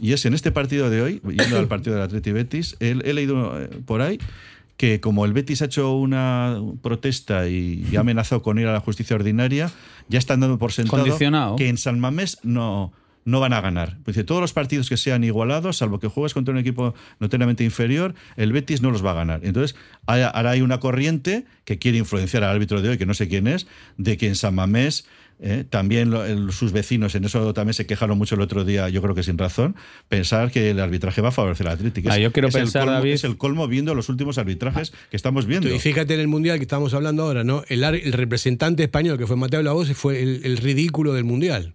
Y 0.00 0.12
es 0.12 0.26
en 0.26 0.34
este 0.34 0.52
partido 0.52 0.90
de 0.90 1.02
hoy, 1.02 1.22
yendo 1.24 1.58
al 1.58 1.68
partido 1.68 1.96
del 1.96 2.04
Atleti 2.04 2.32
Betis, 2.32 2.76
he, 2.80 2.90
he 2.90 3.12
leído 3.12 3.60
eh, 3.60 3.68
por 3.84 4.02
ahí 4.02 4.18
que 4.76 5.00
como 5.00 5.24
el 5.24 5.32
Betis 5.32 5.60
ha 5.60 5.64
hecho 5.64 5.96
una 5.96 6.56
protesta 6.82 7.48
y, 7.48 7.84
y 7.90 7.96
ha 7.96 8.00
amenazado 8.00 8.42
con 8.42 8.60
ir 8.60 8.68
a 8.68 8.72
la 8.72 8.80
justicia 8.80 9.16
ordinaria, 9.16 9.70
ya 10.08 10.20
están 10.20 10.38
dando 10.38 10.56
por 10.56 10.72
sentado 10.72 11.56
que 11.56 11.68
en 11.68 11.76
San 11.76 11.98
Mamés 11.98 12.38
no, 12.44 12.92
no 13.28 13.40
van 13.40 13.52
a 13.52 13.60
ganar. 13.60 13.98
Dice, 14.06 14.24
todos 14.24 14.40
los 14.40 14.52
partidos 14.52 14.88
que 14.88 14.96
sean 14.96 15.22
igualados, 15.22 15.76
salvo 15.76 15.98
que 16.00 16.08
juegues 16.08 16.34
contra 16.34 16.52
un 16.52 16.58
equipo 16.58 16.94
notoriamente 17.20 17.62
inferior, 17.64 18.14
el 18.36 18.52
Betis 18.52 18.82
no 18.82 18.90
los 18.90 19.04
va 19.04 19.10
a 19.12 19.14
ganar. 19.14 19.40
Entonces, 19.44 19.76
hay- 20.06 20.22
ahora 20.22 20.50
hay 20.50 20.62
una 20.62 20.80
corriente 20.80 21.44
que 21.64 21.78
quiere 21.78 21.98
influenciar 21.98 22.42
al 22.44 22.50
árbitro 22.50 22.80
de 22.82 22.88
hoy, 22.90 22.98
que 22.98 23.06
no 23.06 23.14
sé 23.14 23.28
quién 23.28 23.46
es, 23.46 23.66
de 23.96 24.16
que 24.16 24.26
en 24.28 24.34
San 24.34 24.54
Mamés 24.54 25.06
eh, 25.40 25.64
también 25.70 26.10
lo- 26.10 26.24
el- 26.24 26.50
sus 26.50 26.72
vecinos, 26.72 27.14
en 27.14 27.24
eso 27.24 27.54
también 27.54 27.72
se 27.72 27.86
quejaron 27.86 28.18
mucho 28.18 28.34
el 28.34 28.40
otro 28.40 28.64
día, 28.64 28.88
yo 28.88 29.00
creo 29.00 29.14
que 29.14 29.22
sin 29.22 29.38
razón, 29.38 29.76
pensar 30.08 30.50
que 30.50 30.70
el 30.70 30.80
arbitraje 30.80 31.20
va 31.20 31.28
a 31.28 31.30
favorecer 31.30 31.68
al 31.68 31.74
Atlético. 31.74 32.08
Ah, 32.10 32.18
yo 32.18 32.32
quiero 32.32 32.48
el 32.48 32.54
pensar, 32.54 32.82
colmo- 32.86 32.92
David- 32.94 33.12
es 33.12 33.22
el 33.22 33.36
colmo 33.36 33.68
viendo 33.68 33.94
los 33.94 34.08
últimos 34.08 34.36
arbitrajes 34.38 34.92
que 35.10 35.16
estamos 35.16 35.46
viendo. 35.46 35.72
Y 35.72 35.78
fíjate 35.78 36.14
en 36.14 36.20
el 36.20 36.26
Mundial 36.26 36.56
que 36.58 36.62
estamos 36.64 36.92
hablando 36.92 37.22
ahora, 37.22 37.44
¿no? 37.44 37.62
El 37.68 38.12
representante 38.14 38.82
español 38.82 39.16
que 39.16 39.28
fue 39.28 39.36
Mateo 39.36 39.62
Lavoz 39.62 39.92
fue 39.92 40.20
el, 40.24 40.40
el 40.44 40.56
ridículo 40.56 41.12
del 41.14 41.22
Mundial. 41.22 41.74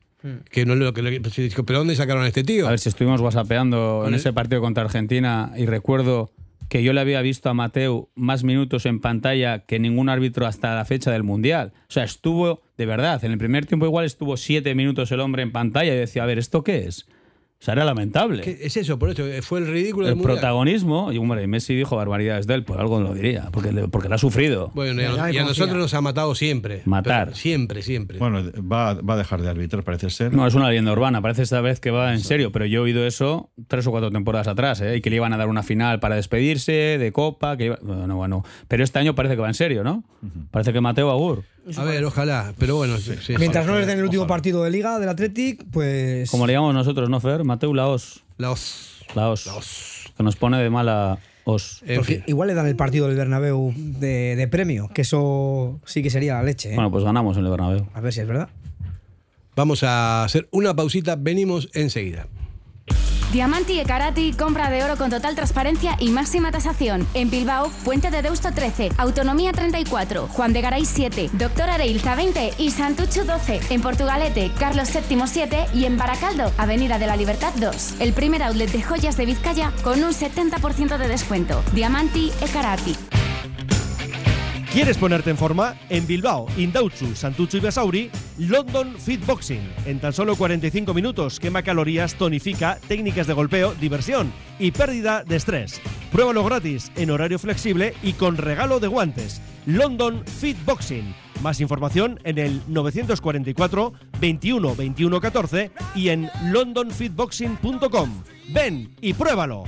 Que 0.49 0.65
no 0.65 0.73
es 0.73 0.79
lo 0.79 0.93
que 0.93 1.01
dijo, 1.01 1.65
¿pero 1.65 1.79
dónde 1.79 1.95
sacaron 1.95 2.23
a 2.23 2.27
este 2.27 2.43
tío? 2.43 2.67
A 2.67 2.71
ver 2.71 2.79
si 2.79 2.89
estuvimos 2.89 3.19
whatsappeando 3.21 4.05
en 4.07 4.13
ese 4.13 4.31
partido 4.31 4.61
contra 4.61 4.83
Argentina 4.83 5.51
y 5.57 5.65
recuerdo 5.65 6.31
que 6.69 6.81
yo 6.81 6.93
le 6.93 7.01
había 7.01 7.21
visto 7.21 7.49
a 7.49 7.53
Mateu 7.53 8.09
más 8.15 8.43
minutos 8.43 8.85
en 8.85 8.99
pantalla 8.99 9.59
que 9.59 9.79
ningún 9.79 10.09
árbitro 10.09 10.47
hasta 10.47 10.73
la 10.73 10.85
fecha 10.85 11.11
del 11.11 11.23
Mundial. 11.23 11.73
O 11.89 11.91
sea, 11.91 12.03
estuvo, 12.03 12.61
de 12.77 12.85
verdad, 12.85 13.23
en 13.23 13.31
el 13.31 13.37
primer 13.37 13.65
tiempo 13.65 13.85
igual 13.85 14.05
estuvo 14.05 14.37
siete 14.37 14.73
minutos 14.73 15.11
el 15.11 15.19
hombre 15.19 15.43
en 15.43 15.51
pantalla 15.51 15.93
y 15.93 15.97
decía, 15.97 16.23
a 16.23 16.25
ver, 16.25 16.39
¿esto 16.39 16.63
qué 16.63 16.85
es? 16.87 17.05
O 17.63 17.65
sea, 17.65 17.75
era 17.75 17.85
lamentable. 17.85 18.41
¿Qué 18.43 18.57
es 18.61 18.75
eso, 18.75 18.99
por 18.99 19.09
eso, 19.09 19.23
fue 19.41 19.59
el 19.59 19.67
ridículo 19.67 20.07
del 20.07 20.15
El 20.15 20.17
Mundial. 20.17 20.35
protagonismo, 20.39 21.13
y 21.13 21.17
hombre, 21.17 21.47
Messi 21.47 21.73
dijo 21.73 21.95
barbaridades 21.95 22.45
de 22.45 22.55
él, 22.55 22.65
por 22.65 22.77
algo 22.81 22.99
lo 22.99 23.13
diría, 23.13 23.47
porque, 23.53 23.71
le- 23.71 23.87
porque 23.87 24.09
lo 24.09 24.15
ha 24.15 24.17
sufrido. 24.17 24.69
Bueno, 24.75 25.01
y 25.01 25.05
a, 25.05 25.31
y 25.31 25.37
nosotros 25.37 25.77
nos 25.77 25.93
ha 25.93 26.01
matado 26.01 26.35
siempre. 26.35 26.81
Matar. 26.83 27.33
Siempre, 27.37 27.81
siempre. 27.81 28.19
Bueno, 28.19 28.41
va, 28.69 28.95
va 28.95 29.13
a 29.13 29.17
dejar 29.17 29.41
de 29.41 29.49
arbitrar, 29.49 29.81
parece 29.85 30.09
ser. 30.09 30.33
No, 30.33 30.45
es 30.45 30.55
una 30.55 30.67
leyenda 30.67 30.91
urbana, 30.91 31.21
parece 31.21 31.43
esta 31.43 31.61
vez 31.61 31.79
que 31.79 31.89
va 31.89 32.11
en 32.13 32.19
serio, 32.19 32.51
pero 32.51 32.65
yo 32.65 32.79
he 32.81 32.83
oído 32.83 33.07
eso 33.07 33.49
tres 33.69 33.87
o 33.87 33.91
cuatro 33.91 34.11
temporadas 34.11 34.49
atrás, 34.49 34.81
¿eh? 34.81 34.97
y 34.97 35.01
que 35.01 35.09
le 35.09 35.15
iban 35.15 35.31
a 35.31 35.37
dar 35.37 35.47
una 35.47 35.63
final 35.63 36.01
para 36.01 36.17
despedirse, 36.17 36.73
de 36.99 37.11
Copa, 37.13 37.55
que 37.55 37.65
iba- 37.67 37.79
Bueno, 37.81 38.17
bueno. 38.17 38.43
Pero 38.67 38.83
este 38.83 38.99
año 38.99 39.15
parece 39.15 39.35
que 39.35 39.41
va 39.41 39.47
en 39.47 39.53
serio, 39.53 39.85
¿no? 39.85 40.03
Parece 40.51 40.73
que 40.73 40.81
Mateo 40.81 41.09
Agur. 41.11 41.43
a 41.77 41.83
ver, 41.85 42.03
ojalá, 42.03 42.53
pero 42.57 42.75
bueno, 42.75 42.97
sí, 42.97 43.13
sí. 43.21 43.35
Mientras 43.39 43.65
no 43.65 43.77
les 43.77 43.87
den 43.87 43.99
el 43.99 44.03
último 44.03 44.27
partido 44.27 44.63
de 44.65 44.71
liga 44.71 44.99
del 44.99 45.07
Athletic, 45.07 45.63
pues. 45.71 46.29
Como 46.29 46.45
le 46.45 46.51
llamamos 46.53 46.73
nosotros, 46.73 47.09
¿no, 47.09 47.21
Fer? 47.21 47.45
Mateu 47.53 47.71
Laos. 47.75 48.23
Los, 48.39 49.05
Laos. 49.13 50.11
Que 50.17 50.23
nos 50.23 50.35
pone 50.35 50.57
de 50.57 50.71
mala 50.71 51.19
os. 51.43 51.83
Porque 51.85 52.15
fin. 52.15 52.23
igual 52.25 52.47
le 52.47 52.55
dan 52.55 52.65
el 52.65 52.75
partido 52.75 53.07
del 53.07 53.15
Bernabéu 53.15 53.71
de, 53.77 54.35
de 54.35 54.47
premio, 54.47 54.89
que 54.91 55.03
eso 55.03 55.79
sí 55.85 56.01
que 56.01 56.09
sería 56.09 56.33
la 56.33 56.41
leche. 56.41 56.71
¿eh? 56.71 56.75
Bueno, 56.75 56.89
pues 56.89 57.03
ganamos 57.03 57.37
en 57.37 57.45
el 57.45 57.51
Bernabéu. 57.51 57.87
A 57.93 58.01
ver 58.01 58.11
si 58.11 58.21
es 58.21 58.27
verdad. 58.27 58.49
Vamos 59.55 59.83
a 59.83 60.23
hacer 60.23 60.47
una 60.49 60.75
pausita, 60.75 61.15
venimos 61.15 61.69
enseguida. 61.75 62.25
Diamanti 63.33 63.79
e 63.79 63.83
Karati, 63.83 64.31
compra 64.33 64.69
de 64.69 64.83
oro 64.83 64.95
con 64.95 65.09
total 65.09 65.33
transparencia 65.33 65.97
y 65.99 66.11
máxima 66.11 66.51
tasación. 66.51 67.07
En 67.15 67.31
Bilbao, 67.31 67.71
Puente 67.83 68.11
de 68.11 68.21
Deusto 68.21 68.51
13, 68.51 68.91
Autonomía 68.97 69.51
34, 69.51 70.27
Juan 70.27 70.53
de 70.53 70.61
Garay 70.61 70.85
7, 70.85 71.31
Doctor 71.33 71.67
Areilza 71.67 72.13
20 72.13 72.53
y 72.59 72.69
Santucho 72.69 73.25
12. 73.25 73.61
En 73.71 73.81
Portugalete, 73.81 74.51
Carlos 74.59 74.87
VII 74.93 75.23
7 75.25 75.65
y 75.73 75.85
en 75.85 75.97
Baracaldo, 75.97 76.51
Avenida 76.59 76.99
de 76.99 77.07
la 77.07 77.15
Libertad 77.15 77.53
2. 77.55 77.95
El 78.01 78.13
primer 78.13 78.43
outlet 78.43 78.71
de 78.71 78.83
joyas 78.83 79.17
de 79.17 79.25
Vizcaya 79.25 79.73
con 79.83 80.03
un 80.03 80.13
70% 80.13 80.99
de 80.99 81.07
descuento. 81.07 81.63
Diamanti 81.73 82.31
e 82.39 82.47
Karati. 82.49 82.95
¿Quieres 84.73 84.97
ponerte 84.97 85.29
en 85.29 85.37
forma? 85.37 85.75
En 85.89 86.07
Bilbao, 86.07 86.47
Indauchu, 86.57 87.13
Santucho 87.13 87.57
y 87.57 87.59
Basauri, 87.59 88.09
London 88.39 88.95
Fit 88.97 89.23
Boxing. 89.23 89.71
En 89.85 89.99
tan 89.99 90.13
solo 90.13 90.35
45 90.35 90.95
minutos 90.95 91.39
quema 91.39 91.61
calorías, 91.61 92.15
tonifica, 92.15 92.79
técnicas 92.87 93.27
de 93.27 93.33
golpeo, 93.33 93.75
diversión 93.75 94.33
y 94.57 94.71
pérdida 94.71 95.23
de 95.23 95.35
estrés. 95.35 95.79
Pruébalo 96.11 96.43
gratis, 96.43 96.91
en 96.95 97.11
horario 97.11 97.37
flexible 97.37 97.93
y 98.01 98.13
con 98.13 98.35
regalo 98.35 98.79
de 98.79 98.87
guantes. 98.87 99.43
London 99.67 100.23
Fit 100.25 100.57
Boxing. 100.65 101.13
Más 101.43 101.61
información 101.61 102.19
en 102.23 102.39
el 102.39 102.59
944 102.67 103.93
21 104.19 104.75
21 104.75 105.21
14 105.21 105.71
y 105.93 106.09
en 106.09 106.31
londonfitboxing.com. 106.45 108.23
Ven 108.49 108.95
y 109.01 109.13
pruébalo. 109.13 109.65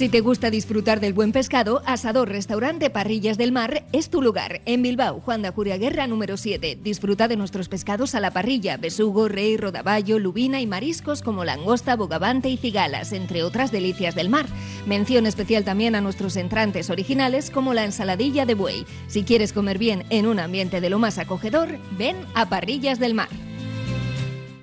Si 0.00 0.08
te 0.08 0.22
gusta 0.22 0.48
disfrutar 0.48 0.98
del 0.98 1.12
buen 1.12 1.30
pescado, 1.30 1.82
Asador 1.84 2.30
Restaurante 2.30 2.88
Parrillas 2.88 3.36
del 3.36 3.52
Mar 3.52 3.84
es 3.92 4.08
tu 4.08 4.22
lugar. 4.22 4.62
En 4.64 4.80
Bilbao, 4.80 5.20
Juan 5.20 5.42
de 5.42 5.48
Ajuria 5.48 5.76
Guerra 5.76 6.06
número 6.06 6.38
7. 6.38 6.78
Disfruta 6.82 7.28
de 7.28 7.36
nuestros 7.36 7.68
pescados 7.68 8.14
a 8.14 8.20
la 8.20 8.30
parrilla, 8.30 8.78
besugo, 8.78 9.28
rey, 9.28 9.58
rodaballo, 9.58 10.18
lubina 10.18 10.58
y 10.58 10.66
mariscos 10.66 11.20
como 11.20 11.44
langosta, 11.44 11.96
bogavante 11.96 12.48
y 12.48 12.56
cigalas, 12.56 13.12
entre 13.12 13.42
otras 13.42 13.72
delicias 13.72 14.14
del 14.14 14.30
mar. 14.30 14.46
Mención 14.86 15.26
especial 15.26 15.64
también 15.64 15.94
a 15.94 16.00
nuestros 16.00 16.36
entrantes 16.36 16.88
originales 16.88 17.50
como 17.50 17.74
la 17.74 17.84
ensaladilla 17.84 18.46
de 18.46 18.54
buey. 18.54 18.86
Si 19.06 19.22
quieres 19.22 19.52
comer 19.52 19.76
bien 19.76 20.06
en 20.08 20.26
un 20.26 20.40
ambiente 20.40 20.80
de 20.80 20.88
lo 20.88 20.98
más 20.98 21.18
acogedor, 21.18 21.78
ven 21.98 22.16
a 22.32 22.48
Parrillas 22.48 23.00
del 23.00 23.12
Mar. 23.12 23.28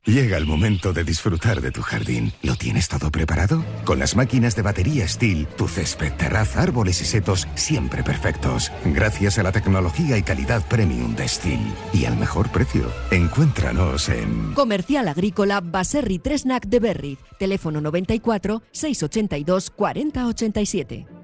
Llega 0.08 0.38
el 0.38 0.46
momento 0.46 0.94
de 0.94 1.04
disfrutar 1.04 1.60
de 1.60 1.70
tu 1.70 1.82
jardín. 1.82 2.32
¿Lo 2.42 2.56
tienes 2.56 2.88
todo 2.88 3.12
preparado? 3.12 3.66
Con 3.84 4.00
las 4.00 4.16
máquinas 4.16 4.56
de 4.56 4.62
batería 4.62 5.06
Steel, 5.06 5.48
tu 5.58 5.68
césped, 5.68 6.14
terraza, 6.14 6.62
árboles 6.62 7.02
y 7.02 7.06
setos 7.06 7.46
siempre 7.56 8.04
perfectos. 8.04 8.72
Gracias 8.86 9.38
a 9.38 9.44
la 9.44 9.52
tecnología 9.52 10.18
y 10.18 10.24
calidad 10.24 10.66
premium 10.66 11.14
de 11.14 11.28
Steel. 11.28 11.60
Y 11.92 12.06
al 12.06 12.16
mejor 12.16 12.50
precio. 12.54 12.90
Encuéntranos 13.12 14.08
en... 14.08 14.54
Comercial 14.54 15.10
Agrícola 15.10 15.60
Baserri 15.60 16.20
Tresnac 16.20 16.68
de 16.68 16.80
Berriz. 16.80 17.20
Teléfono 17.38 17.82
94 17.82 18.64
682 18.72 19.72
4087. 19.72 21.17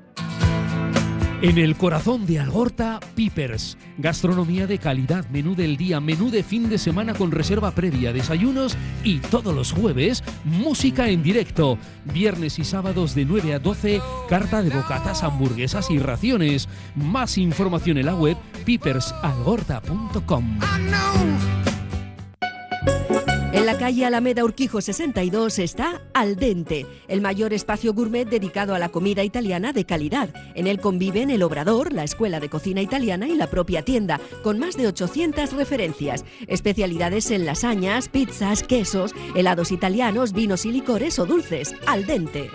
En 1.44 1.58
el 1.58 1.76
corazón 1.76 2.26
de 2.26 2.40
Algorta, 2.40 3.02
Pipers. 3.16 3.78
Gastronomía 3.98 4.66
de 4.66 4.78
calidad, 4.78 5.28
menú 5.30 5.56
del 5.56 5.76
día, 5.76 6.00
menú 6.00 6.32
de 6.32 6.42
fin 6.42 6.70
de 6.70 6.78
semana 6.78 7.14
con 7.14 7.32
reserva 7.32 7.72
previa, 7.72 8.14
desayunos 8.14 8.78
y 9.04 9.20
todos 9.20 9.54
los 9.54 9.74
jueves, 9.74 10.24
música 10.46 11.10
en 11.10 11.22
directo. 11.22 11.78
Viernes 12.06 12.60
y 12.60 12.64
sábados 12.64 13.14
de 13.14 13.26
9 13.26 13.56
a 13.56 13.60
12, 13.60 14.02
carta 14.30 14.64
de 14.64 14.70
bocatas, 14.70 15.22
hamburguesas 15.22 15.92
y 15.92 16.00
raciones. 16.00 16.70
Más 16.96 17.38
información 17.38 17.98
en 17.98 18.06
la 18.06 18.16
web 18.16 18.38
pipersalgorta.com. 18.64 20.60
En 23.54 23.68
la 23.68 23.78
calle 23.78 24.04
Alameda 24.04 24.44
Urquijo 24.44 24.82
62 24.82 25.60
está 25.60 26.02
Al 26.16 26.38
Dente, 26.38 26.88
el 27.08 27.22
mayor 27.22 27.54
espacio 27.54 27.94
gourmet 27.94 28.28
dedicado 28.28 28.74
a 28.74 28.80
la 28.80 28.90
comida 28.90 29.24
italiana 29.24 29.74
de 29.74 29.86
calidad. 29.86 30.30
En 30.56 30.66
él 30.66 30.80
conviven 30.80 31.30
el 31.30 31.44
Obrador, 31.44 31.94
la 31.94 32.04
Escuela 32.04 32.40
de 32.40 32.50
Cocina 32.50 32.82
Italiana 32.82 33.28
y 33.28 33.36
la 33.36 33.52
propia 33.52 33.84
tienda, 33.84 34.20
con 34.42 34.58
más 34.58 34.76
de 34.76 34.88
800 34.88 35.54
referencias. 35.54 36.26
Especialidades 36.48 37.30
en 37.30 37.46
lasañas, 37.46 38.10
pizzas, 38.10 38.64
quesos, 38.64 39.14
helados 39.36 39.72
italianos, 39.72 40.34
vinos 40.34 40.66
y 40.66 40.72
licores 40.72 41.20
o 41.20 41.28
dulces. 41.28 41.76
Al 41.86 42.08
Dente. 42.08 42.50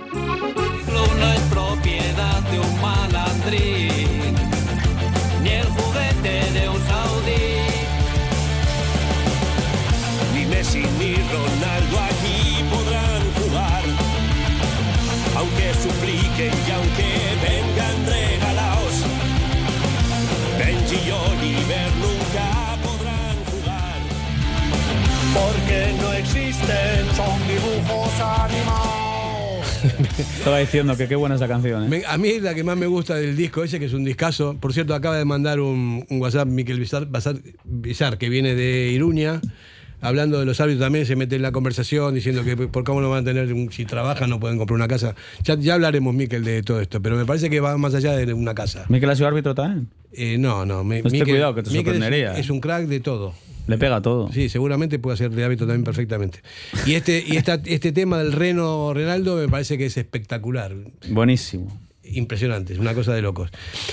Estaba 30.22 30.58
diciendo 30.58 30.96
que 30.96 31.06
qué 31.08 31.16
buena 31.16 31.34
esa 31.36 31.46
canción. 31.48 31.84
¿eh? 31.84 31.88
Me- 31.88 32.02
a 32.06 32.18
mí 32.18 32.40
la 32.40 32.54
que 32.54 32.64
más 32.64 32.76
me 32.76 32.86
gusta 32.86 33.14
del 33.14 33.36
disco 33.36 33.62
ese, 33.62 33.78
que 33.78 33.86
es 33.86 33.92
un 33.92 34.04
discazo. 34.04 34.56
Por 34.60 34.72
cierto, 34.72 34.94
acaba 34.94 35.16
de 35.16 35.24
mandar 35.24 35.60
un, 35.60 36.04
un 36.08 36.20
WhatsApp 36.20 36.48
Miquel 36.48 36.78
Bizar, 36.80 37.06
Bazar- 37.08 37.40
Bizar, 37.64 38.18
que 38.18 38.28
viene 38.28 38.54
de 38.54 38.90
Iruña. 38.92 39.40
Hablando 40.00 40.38
de 40.38 40.44
los 40.46 40.60
árbitros 40.60 40.84
también, 40.84 41.06
se 41.06 41.16
mete 41.16 41.34
en 41.36 41.42
la 41.42 41.50
conversación 41.50 42.14
diciendo 42.14 42.44
que 42.44 42.56
por 42.56 42.84
cómo 42.84 43.00
no 43.00 43.10
van 43.10 43.22
a 43.22 43.24
tener, 43.24 43.48
si 43.72 43.84
trabajan 43.84 44.30
no 44.30 44.38
pueden 44.38 44.56
comprar 44.56 44.76
una 44.76 44.86
casa. 44.86 45.16
Ya, 45.42 45.56
ya 45.58 45.74
hablaremos, 45.74 46.14
Miquel, 46.14 46.44
de 46.44 46.62
todo 46.62 46.80
esto, 46.80 47.02
pero 47.02 47.16
me 47.16 47.24
parece 47.26 47.50
que 47.50 47.58
va 47.58 47.76
más 47.78 47.94
allá 47.94 48.12
de 48.16 48.32
una 48.32 48.54
casa. 48.54 48.84
Miquel 48.88 49.10
ha 49.10 49.16
sido 49.16 49.26
árbitro 49.26 49.56
también. 49.56 49.88
Eh, 50.12 50.38
no, 50.38 50.64
no. 50.64 50.84
Me, 50.84 51.02
Pues 51.02 51.12
ten 51.12 51.24
cuidado, 51.24 51.54
que 51.56 51.62
te 51.64 51.70
Miquel 51.70 51.94
es- 51.94 51.98
sorprendería, 52.00 52.38
Es, 52.38 52.48
¿eh? 52.48 52.52
un 52.52 52.60
crack 52.60 52.86
de 52.86 53.00
todo. 53.00 53.34
Le 53.68 53.76
pega 53.76 54.00
todo. 54.00 54.32
Sí, 54.32 54.48
seguramente 54.48 54.98
puede 54.98 55.14
hacer 55.14 55.30
de 55.30 55.44
hábito 55.44 55.66
también 55.66 55.84
perfectamente. 55.84 56.40
Y 56.86 56.94
este, 56.94 57.22
y 57.24 57.36
esta, 57.36 57.60
este 57.66 57.92
tema 57.92 58.18
del 58.18 58.32
Reno 58.32 58.94
Renaldo 58.94 59.36
me 59.36 59.46
parece 59.46 59.76
que 59.76 59.86
es 59.86 59.96
espectacular. 59.98 60.74
Buenísimo. 61.10 61.78
Impresionante, 62.02 62.72
es 62.72 62.78
una 62.78 62.94
cosa 62.94 63.12
de 63.12 63.20
locos. 63.20 63.50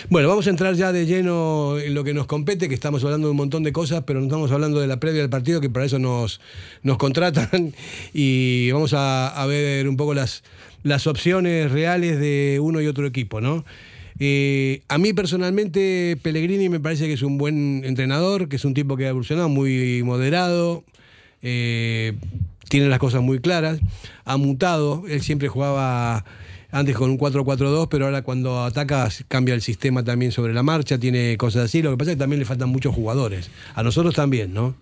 Bueno, 0.09 0.29
vamos 0.29 0.47
a 0.47 0.49
entrar 0.49 0.75
ya 0.75 0.93
de 0.93 1.05
lleno 1.05 1.77
en 1.77 1.93
lo 1.93 2.05
que 2.05 2.13
nos 2.13 2.25
compete, 2.25 2.69
que 2.69 2.73
estamos 2.73 3.03
hablando 3.03 3.27
de 3.27 3.31
un 3.31 3.37
montón 3.37 3.63
de 3.63 3.73
cosas, 3.73 4.05
pero 4.07 4.21
no 4.21 4.27
estamos 4.27 4.49
hablando 4.53 4.79
de 4.79 4.87
la 4.87 5.01
previa 5.01 5.19
del 5.19 5.29
partido, 5.29 5.59
que 5.59 5.69
para 5.69 5.85
eso 5.85 5.99
nos, 5.99 6.39
nos 6.81 6.97
contratan, 6.97 7.73
y 8.13 8.71
vamos 8.71 8.93
a, 8.93 9.27
a 9.27 9.45
ver 9.45 9.89
un 9.89 9.97
poco 9.97 10.13
las, 10.13 10.43
las 10.83 11.05
opciones 11.05 11.69
reales 11.69 12.17
de 12.17 12.59
uno 12.61 12.79
y 12.79 12.87
otro 12.87 13.05
equipo, 13.05 13.41
¿no? 13.41 13.65
Eh, 14.19 14.81
a 14.87 14.97
mí 14.97 15.13
personalmente 15.13 16.17
Pellegrini 16.21 16.69
me 16.69 16.79
parece 16.79 17.07
que 17.07 17.13
es 17.13 17.21
un 17.21 17.37
buen 17.37 17.83
entrenador, 17.83 18.47
que 18.47 18.55
es 18.55 18.65
un 18.65 18.73
tipo 18.73 18.95
que 18.95 19.05
ha 19.05 19.09
evolucionado 19.09 19.49
muy 19.49 20.03
moderado, 20.03 20.83
eh, 21.41 22.13
tiene 22.69 22.87
las 22.87 22.99
cosas 22.99 23.21
muy 23.21 23.39
claras, 23.39 23.79
ha 24.23 24.37
mutado, 24.37 25.03
él 25.09 25.21
siempre 25.21 25.49
jugaba 25.49 26.23
antes 26.71 26.95
con 26.95 27.09
un 27.09 27.17
4-4-2, 27.17 27.87
pero 27.89 28.05
ahora 28.05 28.21
cuando 28.21 28.63
ataca 28.63 29.09
cambia 29.27 29.53
el 29.53 29.61
sistema 29.61 30.03
también 30.03 30.31
sobre 30.31 30.53
la 30.53 30.63
marcha, 30.63 30.97
tiene 30.97 31.37
cosas 31.37 31.65
así, 31.65 31.81
lo 31.81 31.91
que 31.91 31.97
pasa 31.97 32.11
es 32.11 32.17
que 32.17 32.19
también 32.19 32.39
le 32.39 32.45
faltan 32.45 32.69
muchos 32.69 32.95
jugadores, 32.95 33.49
a 33.75 33.83
nosotros 33.83 34.15
también, 34.15 34.53
¿no? 34.53 34.75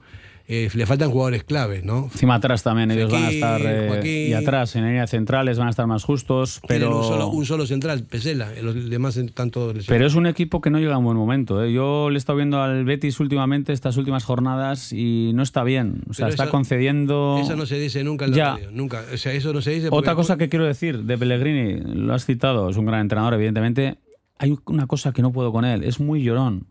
Eh, 0.46 0.70
le 0.74 0.86
faltan 0.86 1.10
jugadores 1.10 1.46
claves, 1.46 1.86
¿no? 1.86 2.10
Encima 2.12 2.36
atrás 2.36 2.64
también 2.64 2.92
ellos 2.92 3.10
van 3.10 3.24
a 3.24 3.30
estar. 3.32 3.62
eh, 3.62 3.88
Joaquín. 3.88 4.28
y 4.30 4.34
atrás, 4.34 4.76
en 4.76 4.86
líneas 4.86 5.10
centrales, 5.10 5.58
van 5.58 5.68
a 5.68 5.70
estar 5.70 5.88
más 5.88 6.04
justos. 6.04 6.60
Pero, 6.68 6.98
un 6.98 7.04
solo, 7.06 7.28
un 7.30 7.46
solo 7.46 7.66
central, 7.66 8.04
Pesela, 8.04 8.50
los 8.62 8.90
demás 8.90 9.16
están 9.16 9.52
todos 9.52 9.68
lesionados. 9.74 9.88
pero 9.88 10.06
es 10.06 10.16
un 10.16 10.26
equipo 10.28 10.60
que 10.60 10.70
no 10.70 10.80
llega 10.80 10.98
en 10.98 11.04
buen 11.06 11.16
momento. 11.16 11.64
¿eh? 11.64 11.72
Yo 11.72 12.10
le 12.10 12.16
he 12.16 12.18
estado 12.18 12.36
viendo 12.36 12.62
al 12.62 12.84
Betis 12.84 13.22
últimamente, 13.22 13.72
estas 13.72 13.96
últimas 13.96 14.26
jornadas, 14.26 14.92
y 14.92 15.32
no 15.34 15.44
está 15.44 15.64
bien. 15.64 16.02
O 16.10 16.14
sea, 16.14 16.26
Pero 16.26 16.34
está 16.34 16.50
concediendo. 16.50 17.38
Eso 17.42 17.56
no 17.56 17.66
se 17.66 17.80
dice 17.80 18.04
nunca 18.04 18.26
en 18.26 18.32
la 18.32 18.38
Ya. 18.38 18.52
radio, 18.56 18.72
nunca. 18.72 19.02
O 19.14 19.18
sea, 19.18 19.32
eso 19.32 19.54
no 19.54 19.62
se 19.62 19.72
dice 19.72 19.90
porque- 19.90 20.00
Otra 20.10 20.16
cosa 20.16 20.38
que 20.38 20.50
quiero 20.50 20.66
decir 20.66 21.04
de 21.04 21.18
Pellegrini, 21.18 21.80
lo 21.96 22.14
has 22.14 22.26
citado, 22.26 22.70
es 22.70 22.76
un 22.76 22.86
gran 22.86 23.00
entrenador, 23.00 23.34
evidentemente. 23.36 23.96
Hay 24.40 24.58
una 24.66 24.88
cosa 24.88 25.14
que 25.14 25.22
no 25.22 25.32
puedo 25.32 25.54
con 25.54 25.64
él, 25.64 25.86
es 25.86 26.02
muy 26.02 26.22
llorón. 26.22 26.68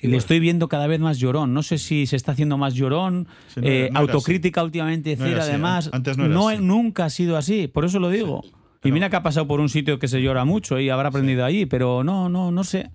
Y 0.00 0.06
le 0.08 0.16
estoy 0.16 0.38
viendo 0.38 0.68
cada 0.68 0.86
vez 0.86 1.00
más 1.00 1.18
llorón. 1.18 1.52
No 1.52 1.62
sé 1.62 1.76
si 1.78 2.06
se 2.06 2.14
está 2.16 2.32
haciendo 2.32 2.56
más 2.56 2.74
llorón. 2.74 3.26
Sí, 3.52 3.60
no 3.60 3.66
eh, 3.66 3.88
no 3.92 3.98
autocrítica 4.00 4.62
últimamente, 4.62 5.10
No 5.16 5.24
decir, 5.24 5.32
era 5.34 5.42
así, 5.42 5.50
además. 5.50 5.90
antes 5.92 6.16
no 6.16 6.24
era 6.50 6.56
así. 6.58 6.64
Nunca 6.64 7.04
ha 7.06 7.10
sido 7.10 7.36
así, 7.36 7.66
por 7.68 7.84
eso 7.84 7.98
lo 7.98 8.08
digo. 8.10 8.42
y 8.84 8.92
mira 8.92 9.10
que 9.10 9.16
ha 9.16 9.22
pasado 9.24 9.48
por 9.48 9.58
un 9.60 9.68
sitio 9.68 9.98
que 9.98 10.06
se 10.06 10.22
llora 10.22 10.44
mucho 10.44 10.78
y 10.78 10.88
habrá 10.88 11.08
aprendido 11.08 11.44
allí, 11.44 11.66
pero 11.66 12.04
no, 12.04 12.28
no, 12.28 12.50
no 12.52 12.62
sé. 12.64 12.90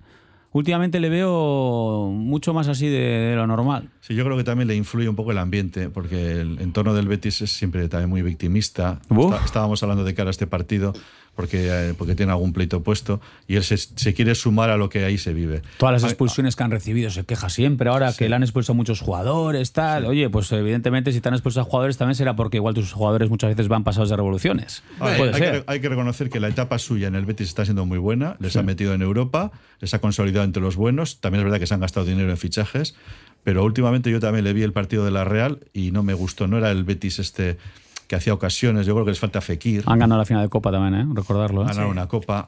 Últimamente 0.54 1.00
le 1.00 1.10
veo 1.10 2.12
mucho 2.14 2.54
más 2.54 2.68
así 2.68 2.88
de, 2.88 3.00
de 3.00 3.36
lo 3.36 3.48
normal. 3.48 3.90
Sí, 4.02 4.14
yo 4.14 4.24
creo 4.24 4.38
que 4.38 4.44
también 4.44 4.68
le 4.68 4.76
influye 4.76 5.10
un 5.10 5.16
poco 5.16 5.32
el 5.32 5.40
ambiente, 5.40 5.90
porque 5.90 6.40
el 6.42 6.62
entorno 6.62 6.94
del 6.94 7.08
Betis 7.08 7.42
es 7.42 7.52
siempre 7.52 7.88
también 7.90 8.10
muy 8.12 8.22
victimista. 8.22 9.02
Está- 9.10 9.44
estábamos 9.46 9.82
hablando 9.82 10.04
de 10.04 10.14
cara 10.14 10.30
a 10.30 10.32
este 10.32 10.46
partido 10.46 10.94
porque, 11.36 11.68
eh, 11.90 11.94
porque 11.98 12.16
tiene 12.16 12.32
algún 12.32 12.54
pleito 12.54 12.84
puesto 12.84 13.20
y 13.48 13.56
él 13.56 13.64
se, 13.64 13.78
se 13.78 14.14
quiere 14.14 14.36
sumar 14.36 14.70
a 14.70 14.78
lo 14.78 14.90
que 14.90 15.04
ahí 15.04 15.18
se 15.18 15.34
vive. 15.34 15.62
Todas 15.78 15.94
las 15.94 16.04
Ah, 16.04 16.08
expulsiones 16.08 16.56
que 16.56 16.64
han 16.64 16.72
recibido 16.72 17.10
se 17.10 17.24
queja 17.26 17.50
siempre. 17.50 17.90
Ahora 17.90 18.14
que 18.14 18.30
le 18.30 18.36
han 18.36 18.44
expulsado 18.44 18.76
muchos 18.76 19.02
jugadores, 19.02 19.72
tal. 19.74 20.06
Oye, 20.06 20.30
pues 20.30 20.52
evidentemente 20.52 21.12
si 21.12 21.22
te 21.22 21.28
han 21.30 21.34
expulsado 21.34 21.66
jugadores 21.66 21.98
también 21.98 22.16
será 22.16 22.36
porque 22.36 22.58
igual 22.58 22.74
tus 22.76 22.92
jugadores 22.94 23.30
muchas 23.30 23.50
veces 23.50 23.68
van 23.68 23.84
pasados 23.84 24.10
de 24.10 24.16
revoluciones. 24.16 24.84
Ah, 25.00 25.14
Puede 25.18 25.34
hay, 25.34 25.40
ser. 25.40 25.52
que, 25.52 25.64
hay 25.72 25.80
que 25.80 25.90
reconocer 25.90 26.30
que 26.30 26.40
la 26.40 26.50
etapa 26.50 26.78
suya 26.78 27.08
en 27.08 27.16
el 27.16 27.26
Betis 27.26 27.48
está 27.48 27.66
siendo 27.66 27.86
muy 27.86 27.98
buena, 27.98 28.36
les 28.40 28.56
ha 28.56 28.64
metido 28.64 28.94
en 28.94 29.02
Europa, 29.02 29.52
les 29.80 29.94
ha 29.94 30.00
consolidado 30.00 30.46
entre 30.46 30.62
los 30.62 30.76
buenos, 30.76 31.20
también 31.20 31.40
es 31.42 31.46
verdad 31.46 31.60
que 31.60 31.68
se 31.68 31.74
han 31.74 31.80
gastado 31.80 32.06
dinero 32.06 32.30
en 32.30 32.38
fichajes, 32.38 32.96
pero 33.44 33.64
últimamente 33.64 34.10
yo 34.12 34.20
también 34.20 34.46
le 34.46 34.54
vi 34.54 34.62
el 34.64 34.72
partido 34.74 35.04
de 35.04 35.12
la 35.12 35.24
Real 35.24 35.60
y 35.74 35.92
no 35.92 36.04
me 36.04 36.14
gustó, 36.14 36.48
no 36.48 36.58
era 36.58 36.72
el 36.72 36.84
Betis 36.84 37.20
este 37.20 37.58
que 38.08 38.16
hacía 38.16 38.34
ocasiones, 38.34 38.86
yo 38.86 38.94
creo 38.94 39.06
que 39.06 39.12
les 39.12 39.20
falta 39.20 39.42
Fekir, 39.42 39.84
Han 39.86 40.00
ganado 40.00 40.20
la 40.20 40.26
final 40.26 40.44
de 40.44 40.50
Copa 40.50 40.72
también, 40.72 40.94
¿eh? 41.10 41.14
Recordarlo. 41.14 41.64
¿eh? 41.64 41.68
ganaron 41.68 41.92
una 41.92 42.08
copa. 42.08 42.48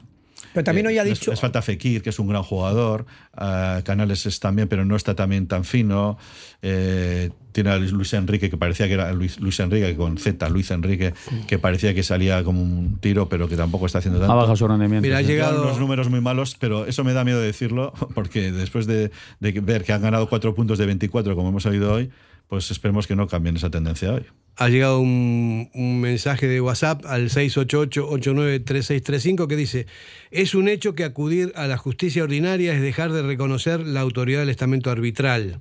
Pero 0.52 0.64
también 0.64 0.86
Eh, 0.86 0.90
hoy 0.90 0.98
ha 0.98 1.04
dicho. 1.04 1.30
Les, 1.30 1.40
falta 1.40 1.60
Fekir, 1.62 2.02
que 2.02 2.10
es 2.10 2.18
un 2.18 2.28
gran 2.28 2.42
jugador. 2.42 3.04
ah, 3.34 3.80
Canales 3.84 4.24
es 4.26 4.38
también, 4.40 4.68
pero 4.68 4.84
no 4.84 4.96
está 4.96 5.14
también 5.14 5.46
tan 5.46 5.64
fino. 5.64 6.16
Eh, 6.62 7.30
tiene 7.52 7.70
a 7.70 7.76
Luis 7.78 8.12
Enrique, 8.12 8.50
que 8.50 8.56
parecía 8.56 8.86
que 8.86 8.94
era 8.94 9.12
Luis, 9.12 9.38
Luis 9.40 9.58
Enrique, 9.60 9.96
con 9.96 10.18
Z, 10.18 10.48
Luis 10.50 10.70
Enrique, 10.70 11.14
que 11.46 11.58
parecía 11.58 11.94
que 11.94 12.02
salía 12.02 12.42
como 12.44 12.62
un 12.62 12.98
tiro, 13.00 13.28
pero 13.28 13.48
que 13.48 13.56
tampoco 13.56 13.86
está 13.86 13.98
haciendo 13.98 14.18
tanto. 14.20 14.32
Ha 14.32 14.36
bajado 14.36 14.56
su 14.56 14.68
rendimiento. 14.68 15.02
Mira, 15.06 15.18
ha 15.18 15.20
sí. 15.22 15.26
llegado- 15.26 15.62
unos 15.62 15.78
números 15.78 16.08
muy 16.10 16.20
malos, 16.20 16.56
pero 16.58 16.86
eso 16.86 17.02
me 17.04 17.12
da 17.14 17.24
miedo 17.24 17.40
decirlo, 17.40 17.92
porque 18.14 18.52
después 18.52 18.86
de, 18.86 19.10
de 19.40 19.52
ver 19.60 19.84
que 19.84 19.92
han 19.94 20.02
ganado 20.02 20.28
cuatro 20.28 20.54
puntos 20.54 20.78
de 20.78 20.86
24, 20.86 21.34
como 21.34 21.48
hemos 21.48 21.64
oído 21.66 21.92
hoy, 21.94 22.10
pues 22.48 22.70
esperemos 22.70 23.06
que 23.06 23.16
no 23.16 23.26
cambien 23.28 23.56
esa 23.56 23.70
tendencia 23.70 24.12
hoy. 24.12 24.24
Ha 24.58 24.70
llegado 24.70 25.00
un, 25.00 25.68
un 25.74 26.00
mensaje 26.00 26.48
de 26.48 26.62
WhatsApp 26.62 27.04
al 27.04 27.28
688-893635 27.28 29.46
que 29.48 29.56
dice, 29.56 29.86
es 30.30 30.54
un 30.54 30.68
hecho 30.68 30.94
que 30.94 31.04
acudir 31.04 31.52
a 31.56 31.66
la 31.66 31.76
justicia 31.76 32.22
ordinaria 32.24 32.72
es 32.74 32.80
dejar 32.80 33.12
de 33.12 33.22
reconocer 33.22 33.80
la 33.80 34.00
autoridad 34.00 34.40
del 34.40 34.48
estamento 34.48 34.90
arbitral. 34.90 35.58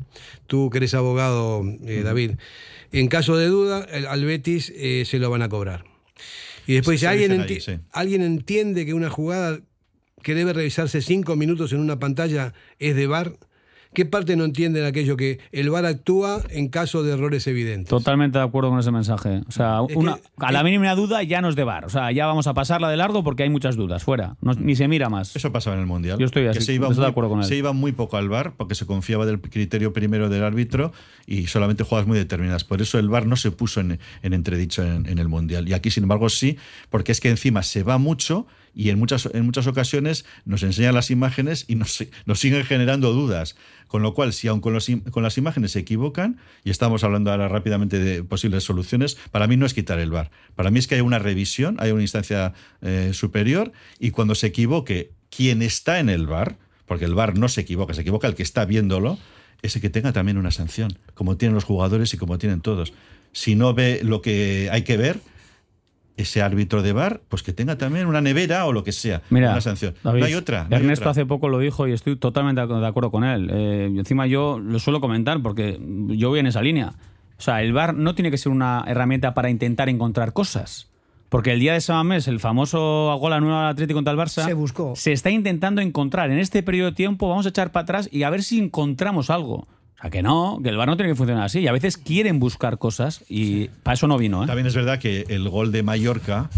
Tú 0.47 0.69
que 0.69 0.77
eres 0.77 0.93
abogado, 0.93 1.63
eh, 1.85 2.01
David. 2.03 2.31
En 2.91 3.07
caso 3.07 3.35
de 3.37 3.47
duda, 3.47 3.85
el- 3.91 4.07
al 4.07 4.23
Betis 4.25 4.71
eh, 4.75 5.03
se 5.05 5.19
lo 5.19 5.29
van 5.29 5.41
a 5.41 5.49
cobrar. 5.49 5.83
Y 6.67 6.73
después 6.75 6.99
Sí, 6.99 7.05
dice, 7.05 7.23
¿alguien, 7.25 7.41
ahí, 7.41 7.59
sí. 7.61 7.73
¿alguien 7.91 8.21
entiende 8.21 8.85
que 8.85 8.93
una 8.93 9.09
jugada 9.09 9.59
que 10.23 10.33
debe 10.35 10.53
revisarse 10.53 11.01
cinco 11.01 11.35
minutos 11.35 11.73
en 11.73 11.79
una 11.79 11.99
pantalla 11.99 12.53
es 12.79 12.95
de 12.95 13.07
VAR? 13.07 13.33
¿Qué 13.95 14.05
parte 14.05 14.35
no 14.35 14.43
entienden 14.45 14.85
aquello 14.85 15.17
que 15.17 15.39
el 15.51 15.69
VAR 15.71 15.85
actúa 15.85 16.41
en 16.51 16.67
caso 16.67 17.01
de 17.01 17.13
errores 17.13 17.47
evidentes? 17.47 17.89
Totalmente 17.89 18.37
de 18.37 18.43
acuerdo 18.43 18.69
con 18.69 18.79
ese 18.79 18.91
mensaje. 18.91 19.41
O 19.47 19.51
sea, 19.51 19.79
Es 19.89 19.95
una- 19.95 20.19
a 20.37 20.51
la 20.51 20.63
mínima 20.63 20.93
duda 20.93 21.23
ya 21.23 21.41
nos 21.41 21.55
de 21.55 21.63
bar. 21.63 21.85
O 21.85 21.89
sea, 21.89 22.11
ya 22.11 22.27
vamos 22.27 22.45
a 22.47 22.53
pasarla 22.53 22.89
de 22.89 22.97
largo 22.97 23.23
porque 23.23 23.43
hay 23.43 23.49
muchas 23.49 23.75
dudas. 23.75 24.03
Fuera. 24.03 24.35
No- 24.41 24.53
ni 24.53 24.75
se 24.75 24.87
mira 24.87 25.09
más. 25.09 25.35
Eso 25.35 25.51
pasaba 25.51 25.75
en 25.77 25.81
el 25.81 25.87
Mundial. 25.87 26.19
Yo 26.19 26.25
estoy 26.25 26.43
que 26.51 26.61
se 26.61 26.73
iba, 26.73 26.87
estoy 26.87 26.97
de 26.97 27.01
muy, 27.07 27.09
acuerdo 27.11 27.29
con 27.29 27.39
él. 27.39 27.45
se 27.45 27.55
iba 27.55 27.73
muy 27.73 27.93
poco 27.93 28.17
al 28.17 28.29
VAR 28.29 28.53
porque 28.57 28.75
se 28.75 28.85
confiaba 28.85 29.25
del 29.25 29.39
criterio 29.41 29.93
primero 29.93 30.29
del 30.29 30.43
árbitro 30.43 30.91
y 31.25 31.47
solamente 31.47 31.83
jugadas 31.83 32.05
muy 32.05 32.17
determinadas. 32.17 32.63
Por 32.65 32.81
eso 32.81 32.99
el 32.99 33.07
VAR 33.09 33.25
no 33.25 33.37
se 33.37 33.51
puso 33.51 33.79
en, 33.79 33.99
en 34.21 34.33
entredicho 34.33 34.83
en, 34.83 35.07
en 35.07 35.19
el 35.19 35.29
Mundial. 35.29 35.67
Y 35.69 35.73
aquí, 35.73 35.89
sin 35.89 36.03
embargo, 36.03 36.27
sí, 36.29 36.57
porque 36.89 37.11
es 37.13 37.21
que 37.21 37.29
encima 37.29 37.63
se 37.63 37.83
va 37.83 37.97
mucho 37.97 38.45
y 38.75 38.89
en 38.89 38.99
muchas, 38.99 39.27
en 39.33 39.45
muchas 39.45 39.65
ocasiones 39.67 40.25
nos 40.43 40.61
enseñan 40.61 40.93
las 40.93 41.09
imágenes 41.09 41.63
y 41.67 41.75
nos, 41.75 42.03
nos 42.25 42.39
siguen 42.39 42.65
generando 42.65 43.13
dudas. 43.13 43.55
Con 43.87 44.01
lo 44.03 44.13
cual, 44.13 44.33
si 44.33 44.49
aun 44.49 44.59
con, 44.59 44.73
los 44.73 44.91
con 45.11 45.23
las 45.23 45.37
imágenes 45.37 45.71
se 45.71 45.79
equivocan, 45.79 46.37
y 46.65 46.71
estamos 46.71 47.03
hablando 47.05 47.31
ahora 47.31 47.47
rápidamente 47.47 47.99
de 47.99 48.23
posibles 48.23 48.63
soluciones, 48.63 49.15
para 49.31 49.47
mí 49.47 49.55
no 49.55 49.65
es 49.65 49.73
quitar 49.73 49.99
el 49.99 50.11
VAR. 50.11 50.29
Para 50.55 50.71
mí 50.71 50.79
es 50.79 50.87
que 50.87 50.95
hay 50.95 51.01
una 51.01 51.19
revisión, 51.19 51.77
hay 51.79 51.91
una 51.91 52.01
instancia 52.01 52.53
eh, 52.81 53.11
superior, 53.13 53.71
y 53.99 54.11
cuando 54.11 54.35
se 54.35 54.47
equivoque 54.47 55.11
quien 55.29 55.61
está 55.61 55.99
en 55.99 56.09
el 56.09 56.27
VAR, 56.27 56.57
porque 56.85 57.05
el 57.05 57.15
VAR 57.15 57.37
no 57.37 57.47
se 57.47 57.61
equivoca, 57.61 57.93
se 57.93 58.01
equivoca 58.01 58.27
el 58.27 58.35
que 58.35 58.43
está 58.43 58.65
viéndolo, 58.65 59.17
ese 59.61 59.79
que 59.79 59.89
tenga 59.89 60.11
también 60.11 60.37
una 60.37 60.51
sanción, 60.51 60.97
como 61.13 61.37
tienen 61.37 61.55
los 61.55 61.63
jugadores 61.63 62.13
y 62.13 62.17
como 62.17 62.37
tienen 62.37 62.59
todos. 62.59 62.93
Si 63.31 63.55
no 63.55 63.73
ve 63.73 64.01
lo 64.03 64.21
que 64.21 64.69
hay 64.71 64.83
que 64.83 64.97
ver, 64.97 65.19
ese 66.17 66.41
árbitro 66.41 66.81
de 66.81 66.93
bar, 66.93 67.21
pues 67.29 67.43
que 67.43 67.51
tenga 67.53 67.77
también 67.77 68.07
una 68.07 68.21
nevera 68.21 68.65
o 68.65 68.71
lo 68.73 68.83
que 68.83 68.91
sea, 68.91 69.21
Mira, 69.29 69.51
una 69.51 69.61
sanción. 69.61 69.95
David, 70.03 70.19
no 70.21 70.25
hay 70.25 70.33
otra. 70.35 70.65
no 70.69 70.75
hay 70.75 70.81
Ernesto 70.81 71.03
otra. 71.03 71.11
hace 71.11 71.25
poco 71.25 71.49
lo 71.49 71.59
dijo 71.59 71.87
y 71.87 71.91
estoy 71.93 72.15
totalmente 72.15 72.65
de 72.65 72.87
acuerdo 72.87 73.11
con 73.11 73.23
él. 73.23 73.49
Eh, 73.51 73.85
encima 73.97 74.25
yo 74.27 74.59
lo 74.59 74.79
suelo 74.79 75.01
comentar 75.01 75.41
porque 75.41 75.79
yo 76.09 76.29
voy 76.29 76.39
en 76.39 76.47
esa 76.47 76.61
línea. 76.61 76.93
O 77.37 77.41
sea, 77.41 77.61
el 77.61 77.73
VAR 77.73 77.93
no 77.95 78.15
tiene 78.15 78.31
que 78.31 78.37
ser 78.37 78.51
una 78.51 78.83
herramienta 78.87 79.33
para 79.33 79.49
intentar 79.49 79.89
encontrar 79.89 80.31
cosas. 80.31 80.89
Porque 81.27 81.51
el 81.51 81.59
día 81.59 81.73
de 81.73 81.81
San 81.81 81.97
Mamés, 81.97 82.29
el 82.29 82.39
famoso 82.39 83.17
gol 83.19 83.33
anulado 83.33 83.61
al 83.65 83.71
Atlético 83.71 83.97
contra 83.97 84.13
el 84.13 84.19
Barça, 84.19 84.45
Se 84.45 84.53
buscó. 84.53 84.93
se 84.95 85.11
está 85.11 85.31
intentando 85.31 85.81
encontrar. 85.81 86.31
En 86.31 86.39
este 86.39 86.63
periodo 86.63 86.91
de 86.91 86.95
tiempo 86.95 87.27
vamos 87.27 87.45
a 87.45 87.49
echar 87.49 87.71
para 87.73 87.83
atrás 87.83 88.07
y 88.11 88.23
a 88.23 88.29
ver 88.29 88.41
si 88.43 88.59
encontramos 88.59 89.29
algo. 89.29 89.67
Sea, 90.05 90.11
que 90.11 90.21
no, 90.21 90.59
que 90.61 90.69
el 90.69 90.77
VAR 90.77 90.87
no 90.87 90.95
tiene 90.97 91.11
que 91.11 91.15
funcionar 91.15 91.43
así. 91.45 91.59
Y 91.61 91.67
a 91.67 91.71
veces 91.71 91.97
quieren 91.97 92.39
buscar 92.39 92.77
cosas 92.77 93.23
y 93.27 93.69
para 93.83 93.95
eso 93.95 94.07
no 94.07 94.17
vino. 94.17 94.43
¿eh? 94.43 94.47
También 94.47 94.67
es 94.67 94.75
verdad 94.75 94.99
que 94.99 95.25
el 95.29 95.49
gol 95.49 95.71
de 95.71 95.81
Mallorca, 95.83 96.49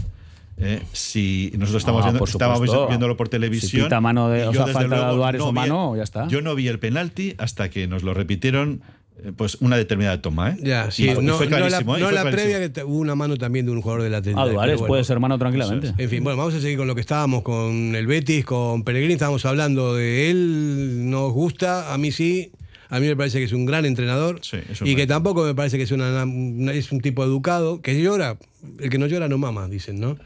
eh, 0.58 0.82
si 0.92 1.52
nosotros 1.58 1.82
estamos 1.82 2.02
Ah, 2.02 2.08
viendo, 2.08 2.20
por 2.20 2.30
estábamos 2.30 2.88
viéndolo 2.90 3.16
por 3.16 3.28
Si 3.28 3.32
televisión. 3.32 3.84
pita 3.86 4.02
mano 4.02 4.28
de- 4.30 4.40
y 4.40 4.48
o 4.48 4.54
sea, 4.54 4.68
falta 4.68 5.14
de 5.14 5.40
o 5.40 5.48
vi- 5.48 5.54
mano, 5.54 5.96
ya 5.96 6.04
está. 6.04 6.28
Yo 6.28 6.42
no 6.42 6.56
vi 6.56 6.68
el 6.68 6.80
penalti 6.80 7.36
hasta 7.38 7.70
que 7.70 7.88
nos 7.88 8.04
lo 8.04 8.14
repitieron 8.14 8.82
eh, 9.24 9.32
pues 9.36 9.56
una 9.62 9.78
determinada 9.78 10.22
toma. 10.22 10.52
¿eh? 10.52 10.58
Ya, 10.62 10.92
sí, 10.92 11.06
Y 11.06 11.08
no, 11.22 11.38
fue 11.38 11.48
no 11.48 11.58
la, 11.58 11.78
¿eh? 11.80 11.84
No 11.86 12.12
la 12.12 12.22
clarísimo. 12.22 12.32
previa 12.32 12.72
que 12.72 12.84
hubo 12.84 12.98
una 13.00 13.16
mano 13.16 13.36
también 13.38 13.66
de 13.66 13.72
un 13.72 13.82
jugador 13.82 14.04
del 14.04 14.14
Atlético. 14.14 14.42
Ah, 14.42 14.48
Duárez 14.48 14.76
bueno. 14.76 14.88
puede 14.90 15.04
ser 15.06 15.20
mano 15.20 15.40
tranquilamente. 15.40 15.94
En 15.98 16.10
fin, 16.10 16.24
bueno, 16.24 16.38
vamos 16.38 16.54
a 16.54 16.60
seguir 16.60 16.78
con 16.78 16.86
lo 16.86 16.94
que 16.94 17.02
estábamos 17.02 17.42
con 17.42 17.96
el 17.96 18.06
Betis, 18.06 18.46
con 18.46 18.84
Pellegrini, 18.84 19.14
estábamos 19.14 19.44
hablando 19.46 19.96
de 19.96 20.30
él, 20.30 21.10
nos 21.10 21.32
gusta, 21.34 21.94
a 21.94 21.98
mí 21.98 22.12
sí, 22.12 22.52
a 22.90 23.00
mí 23.00 23.08
me 23.08 23.16
parece 23.16 23.40
que 23.40 23.46
es 23.46 23.52
un 23.54 23.66
gran 23.66 23.86
entrenador 23.86 24.40
Sí, 24.44 24.58
y 24.84 24.96
que 24.96 25.08
tampoco 25.08 25.44
me 25.44 25.54
parece 25.56 25.78
que 25.78 25.84
es, 25.84 25.92
una, 25.92 26.24
una- 26.24 26.74
es 26.74 26.92
un 26.92 27.02
tipo 27.02 27.24
educado, 27.24 27.82
que 27.82 28.02
llora, 28.02 28.38
el 28.80 28.90
que 28.90 28.98
no 28.98 29.08
llora 29.08 29.28
no 29.28 29.38
mama, 29.38 29.68
dicen, 29.68 30.00
¿no? 30.00 30.18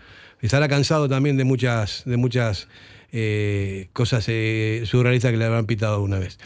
Estará 0.42 0.68
cansado 0.68 1.08
también 1.10 1.38
de 1.38 1.44
muchas, 1.44 2.04
de 2.06 2.18
muchas 2.18 2.68
eh, 3.12 3.88
cosas 3.94 4.26
eh, 4.28 4.84
surrealistas 4.86 5.32
que 5.32 5.38
le 5.38 5.46
habrán 5.46 5.66
pitado 5.66 5.96
alguna 5.96 6.18
vez. 6.20 6.40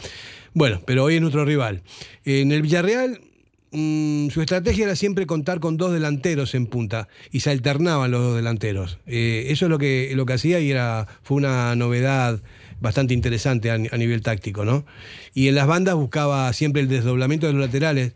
Bueno, 0.52 0.82
pero 0.86 1.04
hoy 1.04 1.14
es 1.16 1.20
nuestro 1.20 1.44
rival. 1.44 1.82
En 2.24 2.50
el 2.52 2.62
Villarreal 2.62 3.20
mm, 3.72 4.28
su 4.30 4.40
estrategia 4.40 4.84
era 4.84 4.96
siempre 4.96 5.26
contar 5.26 5.60
con 5.60 5.76
dos 5.76 5.92
delanteros 5.92 6.54
en 6.54 6.66
punta 6.66 7.08
y 7.30 7.40
se 7.40 7.50
alternaban 7.50 8.10
los 8.10 8.20
dos 8.22 8.36
delanteros. 8.36 8.98
Eh, 9.06 9.46
eso 9.50 9.66
es 9.66 9.70
lo 9.70 9.78
que, 9.78 10.12
lo 10.14 10.26
que 10.26 10.32
hacía 10.34 10.60
y 10.60 10.70
era, 10.70 11.06
fue 11.22 11.36
una 11.38 11.74
novedad 11.76 12.40
bastante 12.80 13.14
interesante 13.14 13.70
a, 13.70 13.78
ni- 13.78 13.88
a 13.90 13.96
nivel 13.96 14.22
táctico, 14.22 14.64
¿no? 14.64 14.84
Y 15.34 15.48
en 15.48 15.54
las 15.54 15.66
bandas 15.66 15.94
buscaba 15.94 16.52
siempre 16.52 16.82
el 16.82 16.88
desdoblamiento 16.88 17.46
de 17.46 17.52
los 17.54 17.62
laterales 17.62 18.12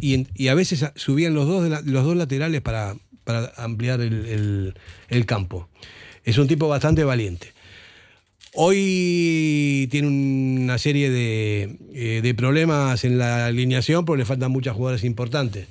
y, 0.00 0.48
a 0.48 0.54
veces 0.54 0.84
subían 0.94 1.34
los 1.34 1.46
dos, 1.46 1.68
los 1.84 2.04
dos 2.04 2.16
laterales 2.16 2.60
para, 2.60 2.94
para 3.24 3.52
ampliar 3.56 4.00
el, 4.00 4.26
el- 4.26 4.74
el 5.08 5.26
campo. 5.26 5.68
Es 6.24 6.38
un 6.38 6.48
tipo 6.48 6.68
bastante 6.68 7.04
valiente. 7.04 7.52
Hoy 8.52 9.86
tiene 9.90 10.08
una 10.08 10.76
serie 10.78 11.08
de, 11.08 11.78
eh, 11.94 12.20
de 12.22 12.34
problemas 12.34 13.04
en 13.04 13.16
la 13.16 13.46
alineación 13.46 14.04
porque 14.04 14.18
le 14.20 14.24
faltan 14.24 14.50
muchas 14.50 14.74
jugadoras 14.74 15.04
importantes. 15.04 15.68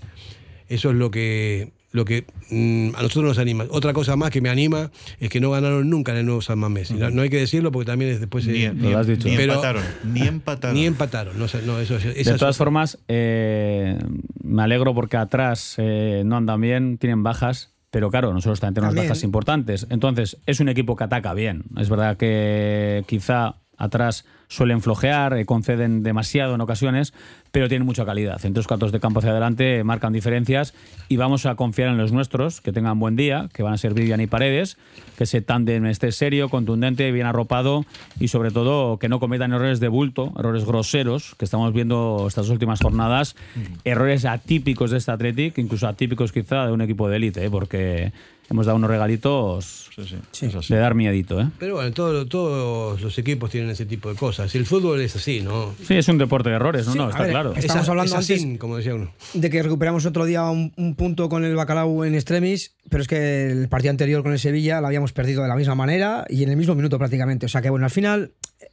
Eso 0.70 0.92
es 0.92 0.96
lo 0.96 1.12
que, 1.12 1.72
lo 1.92 2.06
que 2.06 2.26
mm, 2.52 2.96
a 2.96 3.02
nosotros 3.02 3.24
nos 3.26 3.38
anima. 3.40 3.66
Otra 3.72 3.94
cosa 3.94 4.16
más 4.16 4.30
que 4.30 4.42
me 4.42 4.50
anima 4.50 4.92
es 5.20 5.30
que 5.30 5.40
no 5.40 5.52
ganaron 5.52 5.90
nunca 5.90 6.12
en 6.12 6.20
el 6.20 6.26
nuevo 6.26 6.42
San 6.42 6.60
Mamés. 6.60 6.92
Y 6.92 6.96
no, 6.96 7.10
no 7.10 7.22
hay 7.24 7.30
que 7.30 7.38
decirlo 7.38 7.72
porque 7.72 7.88
también 7.88 8.12
es 8.12 8.20
después... 8.20 8.46
Ni, 8.46 8.64
eh, 8.64 8.74
ni- 8.74 8.92
Lo 8.92 9.00
has 9.00 9.08
dicho. 9.08 9.28
ni 9.28 9.36
Pero- 9.36 9.54
empataron. 9.54 9.84
Ni 10.04 10.22
empataron. 10.22 10.76
ni 10.76 10.86
empataron. 10.86 11.40
No, 11.40 11.48
sé, 11.48 11.62
no, 11.66 11.80
eso, 11.80 11.96
esa 11.98 12.32
De 12.34 12.38
todas 12.38 12.58
formas, 12.58 13.00
eh, 13.08 13.98
me 14.44 14.62
alegro 14.64 14.94
porque 14.94 15.18
atrás 15.18 15.76
eh, 15.78 16.22
no 16.26 16.38
andan 16.38 16.62
bien, 16.62 16.98
tienen 16.98 17.24
bajas, 17.24 17.72
pero 17.92 18.12
claro, 18.12 18.34
nosotros 18.34 18.60
también 18.60 18.76
tenemos 18.76 18.94
También. 18.96 19.10
bajas 19.10 19.24
importantes. 19.24 19.88
Entonces, 19.90 20.38
es 20.46 20.60
un 20.60 20.70
equipo 20.70 20.96
que 20.96 21.06
ataca 21.06 21.34
bien. 21.34 21.64
Es 21.78 21.90
verdad 21.90 22.18
que 22.18 23.04
quizá 23.08 23.56
atrás 23.78 24.26
suelen 24.50 24.82
flojear, 24.82 25.38
eh, 25.38 25.46
conceden 25.46 26.04
demasiado 26.04 26.56
en 26.56 26.62
ocasiones, 26.62 27.14
pero 27.52 27.70
tienen 27.70 27.86
mucha 27.86 28.04
calidad. 28.04 28.44
En 28.46 28.54
tres 28.54 28.68
cuartos 28.68 28.92
de 28.92 29.00
campo 29.00 29.20
hacia 29.20 29.32
adelante 29.32 29.84
marcan 29.84 30.12
diferencias 30.12 30.74
y 31.08 31.18
vamos 31.18 31.46
a 31.46 31.56
confiar 31.56 31.90
en 31.90 31.98
los 31.98 32.12
nuestros, 32.12 32.60
que 32.60 32.74
tengan 32.74 33.00
buen 33.00 33.16
día, 33.16 33.48
que 33.54 33.64
van 33.64 33.74
a 33.74 33.78
ser 33.78 33.94
Vivian 33.94 34.22
y 34.22 34.28
Paredes, 34.28 34.78
que 35.18 35.26
ese 35.26 35.42
tándem 35.42 35.86
esté 35.86 36.12
serio, 36.12 36.50
contundente, 36.50 37.12
bien 37.12 37.28
arropado 37.28 37.86
y 38.20 38.30
sobre 38.30 38.50
todo 38.50 38.98
que 38.98 39.08
no 39.08 39.20
cometan 39.20 39.54
errores 39.54 39.80
de 39.80 39.88
bulto, 39.88 40.34
errores 40.38 40.66
groseros, 40.66 41.36
que 41.36 41.46
estamos 41.46 41.72
viendo 41.72 42.26
estas 42.28 42.50
últimas 42.50 42.82
jornadas, 42.82 43.36
errores 43.84 44.26
atípicos 44.26 44.90
de 44.90 44.98
este 44.98 45.12
Athletic, 45.12 45.60
incluso 45.60 45.88
atípicos 45.88 46.32
quizá 46.32 46.66
de 46.66 46.72
un 46.72 46.82
equipo 46.82 47.08
de 47.08 47.18
élite, 47.18 47.46
¿eh? 47.46 47.50
porque 47.52 48.12
hemos 48.50 48.66
dado 48.66 48.78
unos 48.78 48.90
regalitos 48.90 49.90
Sí, 50.00 50.16
sí, 50.32 50.46
así. 50.58 50.74
de 50.74 50.80
dar 50.80 50.96
miedito. 50.96 51.42
¿eh? 51.42 51.48
Pero 51.60 51.76
bueno, 51.76 51.92
todo- 51.92 52.26
todos 52.26 53.02
los 53.02 53.18
equipos 53.18 53.50
tienen 53.50 53.70
ese 53.70 53.86
tipo 53.86 54.08
de 54.10 54.16
cosas. 54.16 54.54
El 54.56 54.66
fútbol 54.66 55.02
es 55.02 55.14
así, 55.16 55.42
¿no? 55.42 55.74
Sí, 55.86 55.96
es 55.96 56.08
un 56.08 56.18
deporte 56.18 56.50
de 56.50 56.56
errores, 56.56 56.86
¿no? 56.86 56.94
Sí, 56.94 56.98
no, 56.98 57.08
a 57.08 57.10
está 57.10 57.22
ver, 57.24 57.32
claro. 57.32 57.54
es- 57.54 57.66
Estamos 57.66 57.90
hablando 57.90 58.14
es 58.14 58.18
así, 58.20 58.34
antes- 58.42 58.60
como 58.60 58.78
decía 58.78 58.96
uno. 58.96 59.12
de 59.34 59.50
que 59.50 59.62
recuperamos 59.62 60.06
otro 60.06 60.24
día 60.26 60.44
un, 60.46 60.72
un 60.78 60.96
punto 60.96 61.28
con 61.28 61.44
el 61.44 61.54
Bacalao 61.56 62.06
en 62.06 62.16
extremis, 62.16 62.76
pero 62.90 63.02
es 63.02 63.08
que 63.10 63.52
el 63.52 63.68
partido 63.68 63.92
anterior 63.92 64.24
con 64.24 64.32
el 64.32 64.40
Sevilla 64.40 64.80
lo 64.80 64.88
habíamos 64.88 65.12
perdido 65.12 65.42
de 65.44 65.50
la 65.50 65.56
misma 65.56 65.76
manera 65.76 66.26
y 66.30 66.44
en 66.44 66.50
el 66.50 66.56
mismo 66.56 66.76
minuto 66.76 66.98
prácticamente. 66.98 67.46
O 67.46 67.50
sea 67.50 67.62
que 67.62 67.70
bueno, 67.70 67.86
al 67.86 67.92
final 67.92 68.32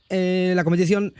eh, 0.08 0.52
la 0.54 0.62
competición 0.62 1.12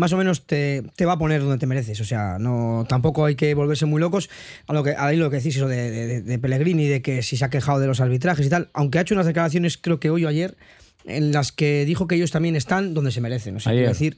más 0.00 0.12
o 0.12 0.16
menos 0.16 0.46
te, 0.46 0.82
te 0.96 1.06
va 1.06 1.12
a 1.12 1.18
poner 1.18 1.42
donde 1.42 1.58
te 1.58 1.66
mereces. 1.66 2.00
O 2.00 2.04
sea, 2.04 2.38
no 2.40 2.84
tampoco 2.88 3.24
hay 3.24 3.36
que 3.36 3.54
volverse 3.54 3.86
muy 3.86 4.00
locos 4.00 4.28
a 4.66 4.72
lo 4.72 4.82
que, 4.82 4.90
a 4.90 5.12
lo 5.12 5.30
que 5.30 5.36
decís 5.36 5.56
eso 5.56 5.68
de, 5.68 5.90
de, 5.90 6.22
de 6.22 6.38
Pellegrini, 6.38 6.88
de 6.88 7.02
que 7.02 7.22
si 7.22 7.36
se 7.36 7.44
ha 7.44 7.50
quejado 7.50 7.78
de 7.78 7.86
los 7.86 8.00
arbitrajes 8.00 8.46
y 8.46 8.50
tal, 8.50 8.68
aunque 8.72 8.98
ha 8.98 9.02
hecho 9.02 9.14
unas 9.14 9.26
declaraciones 9.26 9.78
creo 9.78 10.00
que 10.00 10.10
hoy 10.10 10.24
o 10.24 10.28
ayer 10.28 10.56
en 11.04 11.32
las 11.32 11.52
que 11.52 11.84
dijo 11.84 12.06
que 12.06 12.16
ellos 12.16 12.30
también 12.30 12.56
están 12.56 12.94
donde 12.94 13.12
se 13.12 13.20
merecen. 13.20 13.56
O 13.56 13.60
sea, 13.60 13.72
Ayer. 13.72 13.88
decir 13.88 14.16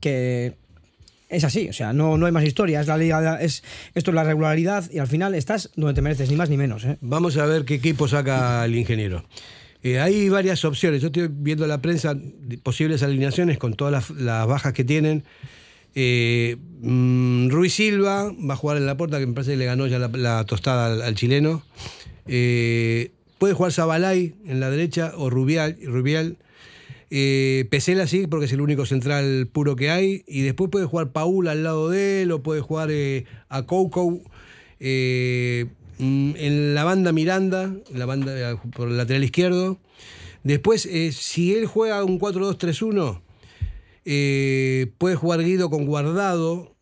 que 0.00 0.54
es 1.28 1.44
así, 1.44 1.68
o 1.68 1.72
sea, 1.72 1.92
no, 1.92 2.18
no 2.18 2.26
hay 2.26 2.32
más 2.32 2.44
historia, 2.44 2.80
es 2.80 2.88
la 2.88 2.96
liga, 2.96 3.40
es, 3.40 3.62
esto 3.94 4.10
es 4.10 4.14
la 4.14 4.24
regularidad 4.24 4.90
y 4.90 4.98
al 4.98 5.06
final 5.06 5.34
estás 5.34 5.70
donde 5.76 5.94
te 5.94 6.02
mereces, 6.02 6.28
ni 6.28 6.36
más 6.36 6.50
ni 6.50 6.56
menos. 6.56 6.84
¿eh? 6.84 6.98
Vamos 7.00 7.36
a 7.36 7.46
ver 7.46 7.64
qué 7.64 7.74
equipo 7.74 8.08
saca 8.08 8.64
el 8.64 8.74
ingeniero. 8.74 9.24
Eh, 9.82 9.98
hay 9.98 10.28
varias 10.28 10.64
opciones. 10.64 11.00
Yo 11.00 11.06
estoy 11.06 11.28
viendo 11.30 11.66
la 11.66 11.80
prensa 11.80 12.14
posibles 12.62 13.02
alineaciones 13.02 13.58
con 13.58 13.74
todas 13.74 14.10
las, 14.10 14.46
bajas 14.46 14.72
que 14.72 14.84
tienen. 14.84 15.24
Eh, 15.94 16.56
mm, 16.80 17.48
Ruiz 17.48 17.74
Silva 17.74 18.30
va 18.32 18.54
a 18.54 18.56
jugar 18.56 18.76
en 18.76 18.86
la 18.86 18.96
puerta, 18.96 19.18
que 19.18 19.26
me 19.26 19.32
parece 19.32 19.52
que 19.52 19.56
le 19.56 19.64
ganó 19.64 19.86
ya 19.86 19.98
la, 19.98 20.44
tostada 20.44 21.06
al, 21.06 21.14
chileno. 21.14 21.62
Eh, 22.26 23.10
puede 23.38 23.54
jugar 23.54 23.72
Zabalay 23.72 24.34
en 24.46 24.60
la 24.60 24.70
derecha 24.70 25.12
o 25.16 25.30
Rubial. 25.30 25.78
Rubial. 25.82 26.36
Eh, 27.12 27.66
Pesela 27.70 28.06
sí, 28.06 28.28
porque 28.28 28.46
es 28.46 28.52
el 28.52 28.60
único 28.60 28.86
central 28.86 29.48
puro 29.50 29.76
que 29.76 29.90
hay. 29.90 30.24
Y 30.28 30.42
después 30.42 30.70
puede 30.70 30.84
jugar 30.84 31.10
Paul 31.12 31.48
al 31.48 31.62
lado 31.62 31.88
de 31.88 32.22
él, 32.22 32.32
o 32.32 32.42
puede 32.42 32.60
jugar 32.60 32.90
a 33.48 33.62
Coco. 33.64 34.20
En 36.00 36.74
la 36.74 36.84
banda 36.84 37.12
Miranda, 37.12 37.72
la 37.94 38.06
banda 38.06 38.32
eh, 38.52 38.56
por 38.74 38.88
el 38.88 38.96
lateral 38.96 39.22
izquierdo. 39.24 39.78
Después, 40.42 40.86
eh, 40.86 41.12
si 41.12 41.54
él 41.54 41.66
juega 41.66 42.02
un 42.04 42.18
4-2-3-1, 42.18 43.20
eh, 44.04 44.92
puede 44.98 45.16
jugar 45.16 45.42
Guido 45.42 45.70
con 45.70 45.86
guardado. 45.86 46.74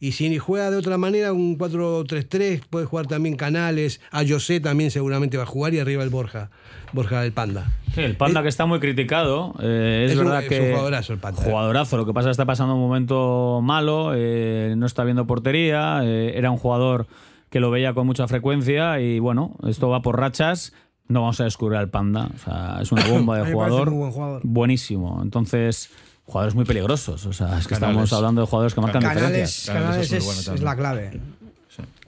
Y 0.00 0.12
si 0.12 0.36
juega 0.36 0.70
de 0.70 0.76
otra 0.76 0.98
manera, 0.98 1.32
un 1.32 1.56
4-3-3, 1.56 2.60
puede 2.68 2.84
jugar 2.84 3.06
también 3.06 3.36
Canales. 3.36 4.00
A 4.10 4.22
José 4.26 4.60
también 4.60 4.90
seguramente 4.90 5.38
va 5.38 5.44
a 5.44 5.46
jugar 5.46 5.72
y 5.72 5.78
arriba 5.78 6.02
el 6.02 6.10
Borja, 6.10 6.50
Borja 6.92 7.22
del 7.22 7.32
Panda. 7.32 7.72
Sí, 7.94 8.02
el 8.02 8.14
Panda 8.16 8.42
que 8.42 8.48
está 8.50 8.66
muy 8.66 8.80
criticado. 8.80 9.54
eh, 9.62 10.02
es, 10.06 10.12
Es 10.12 10.18
un- 10.18 10.24
verdad 10.24 10.42
es 10.42 10.48
que. 10.50 10.60
un 10.60 10.70
jugadorazo 10.72 11.12
el 11.14 11.20
Panda. 11.20 11.42
Jugadorazo. 11.42 11.96
Lo 11.96 12.04
que 12.04 12.12
pasa 12.12 12.24
es 12.28 12.36
que 12.36 12.42
está 12.42 12.44
pasando 12.44 12.74
un 12.74 12.80
momento 12.80 13.60
malo, 13.62 14.12
eh, 14.14 14.74
no 14.76 14.84
está 14.84 15.04
viendo 15.04 15.26
portería. 15.26 16.00
eh, 16.04 16.32
era 16.36 16.50
un 16.50 16.58
jugador 16.58 17.06
que 17.54 17.60
lo 17.60 17.70
veía 17.70 17.94
con 17.94 18.04
mucha 18.04 18.26
frecuencia 18.26 18.98
y 18.98 19.20
bueno, 19.20 19.54
esto 19.64 19.88
va 19.88 20.02
por 20.02 20.18
rachas. 20.18 20.72
No 21.06 21.20
vamos 21.20 21.40
a 21.40 21.44
descubrir 21.44 21.78
al 21.78 21.88
Panda. 21.88 22.28
O 22.34 22.38
sea, 22.38 22.78
es 22.82 22.90
una 22.90 23.06
bomba 23.08 23.38
de 23.38 23.52
jugador. 23.52 23.90
muy 23.90 23.98
buen 24.00 24.10
jugador. 24.10 24.40
Buenísimo. 24.42 25.20
Entonces, 25.22 25.90
jugadores 26.24 26.56
muy 26.56 26.64
peligrosos. 26.64 27.24
O 27.26 27.32
sea, 27.32 27.56
es 27.60 27.68
que 27.68 27.74
Canales. 27.76 27.90
estamos 27.92 28.12
hablando 28.12 28.40
de 28.40 28.48
jugadores 28.48 28.74
que 28.74 28.80
marcan 28.80 29.02
Canales. 29.02 29.22
diferencias. 29.22 29.66
Canales, 29.66 29.86
Canales 29.86 30.08
Canales 30.08 30.12
es 30.12 30.44
bueno 30.44 30.56
es 30.56 30.62
la 30.64 30.74
clave. 30.76 31.20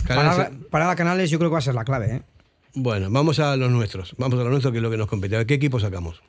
Canales- 0.05 0.37
Parar, 0.37 0.53
parar 0.69 0.91
a 0.91 0.97
Canales 0.97 1.31
yo 1.31 1.39
creo 1.39 1.49
que 1.51 1.53
va 1.53 1.59
a 1.59 1.63
ser 1.63 1.77
la 1.77 1.85
clave. 1.85 2.17
¿eh? 2.17 2.23
Bueno, 2.75 3.07
vamos 3.09 3.39
a 3.39 3.55
los 3.57 3.71
nuestros. 3.71 4.17
Vamos 4.19 4.41
a 4.41 4.43
los 4.43 4.51
nuestros, 4.51 4.73
que 4.73 4.79
es 4.79 4.83
lo 4.83 4.91
que 4.91 4.97
nos 4.97 5.07
compete. 5.07 5.37
A 5.37 5.39
ver, 5.39 5.47
¿qué 5.47 5.55
equipo 5.55 5.79
sacamos? 5.79 6.23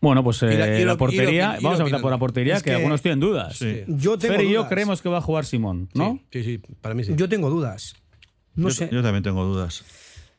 Bueno, 0.00 0.24
pues 0.24 0.42
eh, 0.42 0.84
la 0.84 0.96
portería. 0.96 1.54
ir 1.58 1.62
vamos 1.62 1.78
a 1.78 1.82
empezar 1.84 2.00
por 2.02 2.10
la 2.10 2.18
portería, 2.18 2.56
Es 2.56 2.62
que, 2.64 2.70
que- 2.70 2.76
algunos 2.76 3.02
tienen 3.02 3.20
dudas. 3.20 3.56
Sí. 3.56 3.84
Yo 3.86 4.18
tengo 4.18 4.34
Fer 4.34 4.44
y 4.44 4.50
yo 4.50 4.58
dudas. 4.58 4.68
creemos 4.70 5.00
que 5.00 5.08
va 5.08 5.18
a 5.18 5.22
jugar 5.22 5.44
Simón, 5.44 5.88
¿no? 5.94 6.18
Sí, 6.32 6.42
sí, 6.42 6.58
para 6.80 6.94
mí 6.96 7.04
sí. 7.04 7.12
Yo 7.16 7.28
tengo 7.28 7.48
dudas. 7.50 7.94
No 8.56 8.68
yo, 8.68 8.74
sé. 8.74 8.88
yo 8.90 9.02
también 9.02 9.22
tengo 9.22 9.44
dudas. 9.44 9.84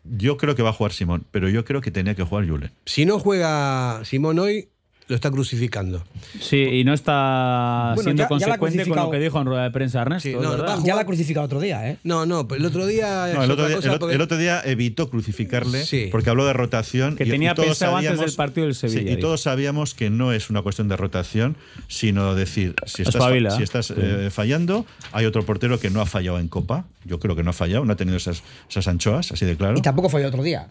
Yo 0.03 0.38
creo 0.38 0.55
que 0.55 0.63
va 0.63 0.70
a 0.70 0.74
jugar 0.74 0.93
Simón, 0.93 1.26
pero 1.32 1.49
yo 1.49 1.65
creo 1.65 1.82
que 1.82 1.91
tenía 1.91 2.15
que 2.15 2.24
jugar 2.24 2.47
Julen. 2.47 2.72
Si 2.86 3.05
no 3.05 3.20
juega 3.20 4.01
Simón 4.05 4.39
hoy, 4.39 4.70
lo 5.07 5.15
está 5.15 5.31
crucificando. 5.31 6.03
Sí, 6.41 6.57
y 6.57 6.83
no 6.83 6.93
está 6.93 7.93
Bueno, 7.95 8.03
siendo 8.03 8.23
ya- 8.23 8.27
ya 8.39 8.47
la 8.47 8.55
ha 8.55 8.57
consecuente 8.57 8.59
con 8.59 8.67
crucificado. 8.85 9.05
lo 9.05 9.11
que 9.11 9.19
dijo 9.19 9.39
en 9.41 9.45
rueda 9.47 9.63
de 9.63 9.71
prensa 9.71 10.01
Ernesto. 10.01 10.27
Sí, 10.29 10.35
no, 10.35 10.83
Ya 10.85 10.95
la 10.95 11.01
ha 11.01 11.05
crucificado 11.05 11.45
otro 11.45 11.59
día, 11.61 11.89
¿eh? 11.89 11.97
No, 12.03 12.25
no, 12.25 12.45
el 12.53 12.65
otro 12.65 12.85
día. 12.85 13.31
No, 13.33 13.43
el, 13.43 13.51
otro 13.51 13.67
día, 13.67 13.77
el 13.77 13.87
otro- 13.89 13.99
porque- 13.99 14.15
el 14.15 14.21
otro 14.21 14.37
día 14.37 14.61
evitó 14.65 15.09
crucificarle 15.09 15.85
Sí. 15.85 16.09
porque 16.11 16.29
habló 16.29 16.45
de 16.45 16.53
rotación. 16.53 17.15
Que 17.15 17.23
y- 17.23 17.27
y 17.27 17.31
tenía 17.31 17.53
todos 17.55 17.69
pensado 17.69 17.95
antes 17.95 18.19
del 18.19 18.33
partido 18.33 18.65
del 18.65 18.75
Sevilla, 18.75 19.01
Sí, 19.01 19.17
y 19.17 19.19
todos 19.19 19.41
sabíamos 19.41 19.93
que 19.93 20.09
no 20.09 20.33
es 20.33 20.49
una 20.49 20.61
cuestión 20.61 20.89
de 20.89 20.97
rotación, 20.97 21.55
sino 21.87 22.35
decir, 22.35 22.75
si 22.85 23.03
estás, 23.03 23.13
fa- 23.15 23.19
Espabila. 23.19 23.51
si 23.51 23.63
estás 23.63 23.85
Sí. 23.87 23.93
eh, 23.97 24.29
fallando, 24.31 24.85
hay 25.13 25.25
otro 25.25 25.45
portero 25.45 25.79
que 25.79 25.89
no 25.89 26.01
ha 26.01 26.05
fallado 26.05 26.39
en 26.39 26.49
Copa. 26.49 26.83
Yo 27.05 27.19
creo 27.19 27.35
que 27.35 27.43
no 27.43 27.51
ha 27.51 27.53
fallado, 27.53 27.85
no 27.85 27.93
ha 27.93 27.95
tenido 27.95 28.17
esas, 28.17 28.43
esas 28.69 28.87
anchoas, 28.89 29.31
así 29.31 29.45
de 29.45 29.55
claro. 29.55 29.77
Y 29.77 29.81
tampoco 29.81 30.09
fue 30.09 30.25
otro 30.25 30.43
día. 30.43 30.67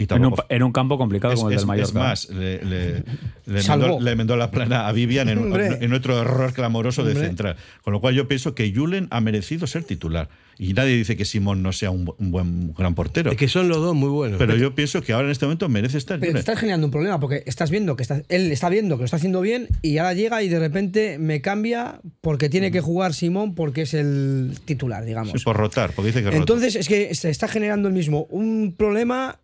Y 0.00 0.04
En 0.04 0.12
un, 0.24 0.30
tampoco- 0.30 0.46
en 0.48 0.62
un 0.62 0.72
campo 0.72 0.96
complicado 0.96 1.34
es, 1.34 1.40
como 1.40 1.50
el 1.50 1.56
es- 1.56 1.60
del 1.60 1.66
Mallorca. 1.68 1.88
es 1.90 1.94
más, 1.94 2.30
le, 2.30 2.64
le, 2.64 3.62
mandó, 3.68 4.00
le 4.00 4.16
mandó 4.16 4.34
la 4.36 4.50
plana 4.50 4.88
a 4.88 4.92
Vivian 4.92 5.28
en, 5.28 5.92
otro 5.92 6.18
error 6.22 6.54
clamoroso 6.54 7.04
de 7.04 7.12
Hombre. 7.12 7.26
central. 7.26 7.56
Con 7.82 7.92
lo 7.92 8.00
cual 8.00 8.14
yo 8.14 8.26
pienso 8.26 8.54
que 8.54 8.72
Julen 8.74 9.08
ha 9.10 9.20
merecido 9.20 9.66
ser 9.66 9.84
titular. 9.84 10.30
Y 10.58 10.72
nadie 10.74 10.94
dice 10.96 11.16
que 11.16 11.24
Simón 11.24 11.62
no 11.62 11.72
sea 11.72 11.90
un, 11.90 12.06
bu- 12.06 12.14
un 12.18 12.30
buen 12.30 12.74
gran 12.74 12.94
portero. 12.94 13.30
Es 13.30 13.36
que 13.36 13.48
son 13.48 13.68
los 13.68 13.78
dos 13.78 13.94
muy 13.94 14.08
buenos. 14.10 14.38
Pero 14.38 14.56
yo 14.56 14.74
pienso 14.74 15.00
que 15.02 15.12
ahora 15.14 15.26
en 15.26 15.32
este 15.32 15.44
momento 15.46 15.68
merece 15.70 15.96
estar 15.98 16.16
Pero 16.18 16.28
te 16.28 16.32
Julen. 16.32 16.38
estás 16.40 16.58
generando 16.58 16.86
un 16.86 16.90
problema 16.90 17.18
porque 17.20 17.42
estás 17.46 17.70
viendo 17.70 17.94
que 17.96 18.02
está- 18.02 18.22
él 18.28 18.52
está 18.52 18.68
viendo 18.70 18.96
que 18.96 19.00
lo 19.00 19.04
está 19.06 19.16
haciendo 19.18 19.40
bien 19.42 19.68
y 19.82 19.98
ahora 19.98 20.12
llega 20.14 20.42
y 20.42 20.48
de 20.48 20.58
repente 20.58 21.18
me 21.18 21.40
cambia 21.42 22.00
porque 22.22 22.48
tiene 22.50 22.70
que 22.70 22.80
jugar 22.80 23.12
Simón 23.14 23.54
porque 23.54 23.82
es 23.82 23.92
el 23.94 24.52
titular, 24.64 25.04
digamos. 25.04 25.32
Sí, 25.32 25.38
por 25.44 25.56
rotar, 25.56 25.92
porque 25.92 26.08
dice 26.08 26.20
que 26.20 26.26
rota. 26.26 26.38
Entonces 26.38 26.76
es 26.76 26.88
que 26.88 27.14
se 27.14 27.30
está 27.30 27.48
generando 27.48 27.88
el 27.88 27.94
mismo 27.94 28.26
un 28.30 28.74
problema 28.76 29.38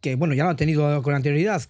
que 0.00 0.14
bueno 0.14 0.34
ya 0.34 0.44
lo 0.44 0.50
ha 0.50 0.56
tenido 0.56 1.02
con 1.02 1.14
anterioridad 1.14 1.62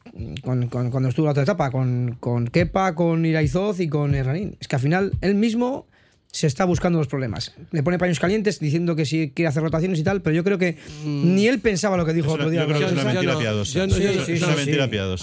con, 0.43 0.69
con- 0.69 0.91
cuando 0.91 1.09
estuvo 1.09 1.27
la 1.27 1.33
otra 1.33 1.45
etapa 1.45 1.71
con, 1.71 2.17
con 2.21 2.49
Kepa, 2.49 2.95
con 2.95 3.25
Iraizoz 3.25 3.81
y 3.81 3.89
con 3.89 4.15
Hernanín. 4.15 4.57
Es 4.61 4.69
que 4.69 4.77
al 4.77 4.83
final 4.83 5.13
él 5.21 5.35
mismo 5.35 5.87
se 6.31 6.47
está 6.47 6.67
buscando 6.67 6.99
los 6.99 7.09
problemas. 7.09 7.55
Le 7.73 7.83
pone 7.83 7.99
paños 7.99 8.21
calientes 8.21 8.61
diciendo 8.61 8.95
que 8.95 9.07
sí 9.07 9.33
quiere 9.35 9.49
hacer 9.49 9.63
rotaciones 9.63 9.99
y 9.99 10.03
tal, 10.05 10.21
pero 10.21 10.37
yo 10.37 10.45
creo 10.45 10.59
que 10.59 10.77
ni 11.07 11.47
él 11.49 11.59
pensaba 11.59 11.97
lo 11.97 12.05
que 12.05 12.13
dijo 12.13 12.31
otro 12.33 12.51
día. 12.51 12.61
yo 12.61 12.67
creo 12.67 12.79
que 12.81 12.85
es 12.85 12.93
una 12.93 13.05
mentira 13.15 13.33
no- 13.33 13.39
piadosa. 13.41 13.79
no- 13.87 13.95
Sí, 13.95 14.03
no-. 14.39 14.47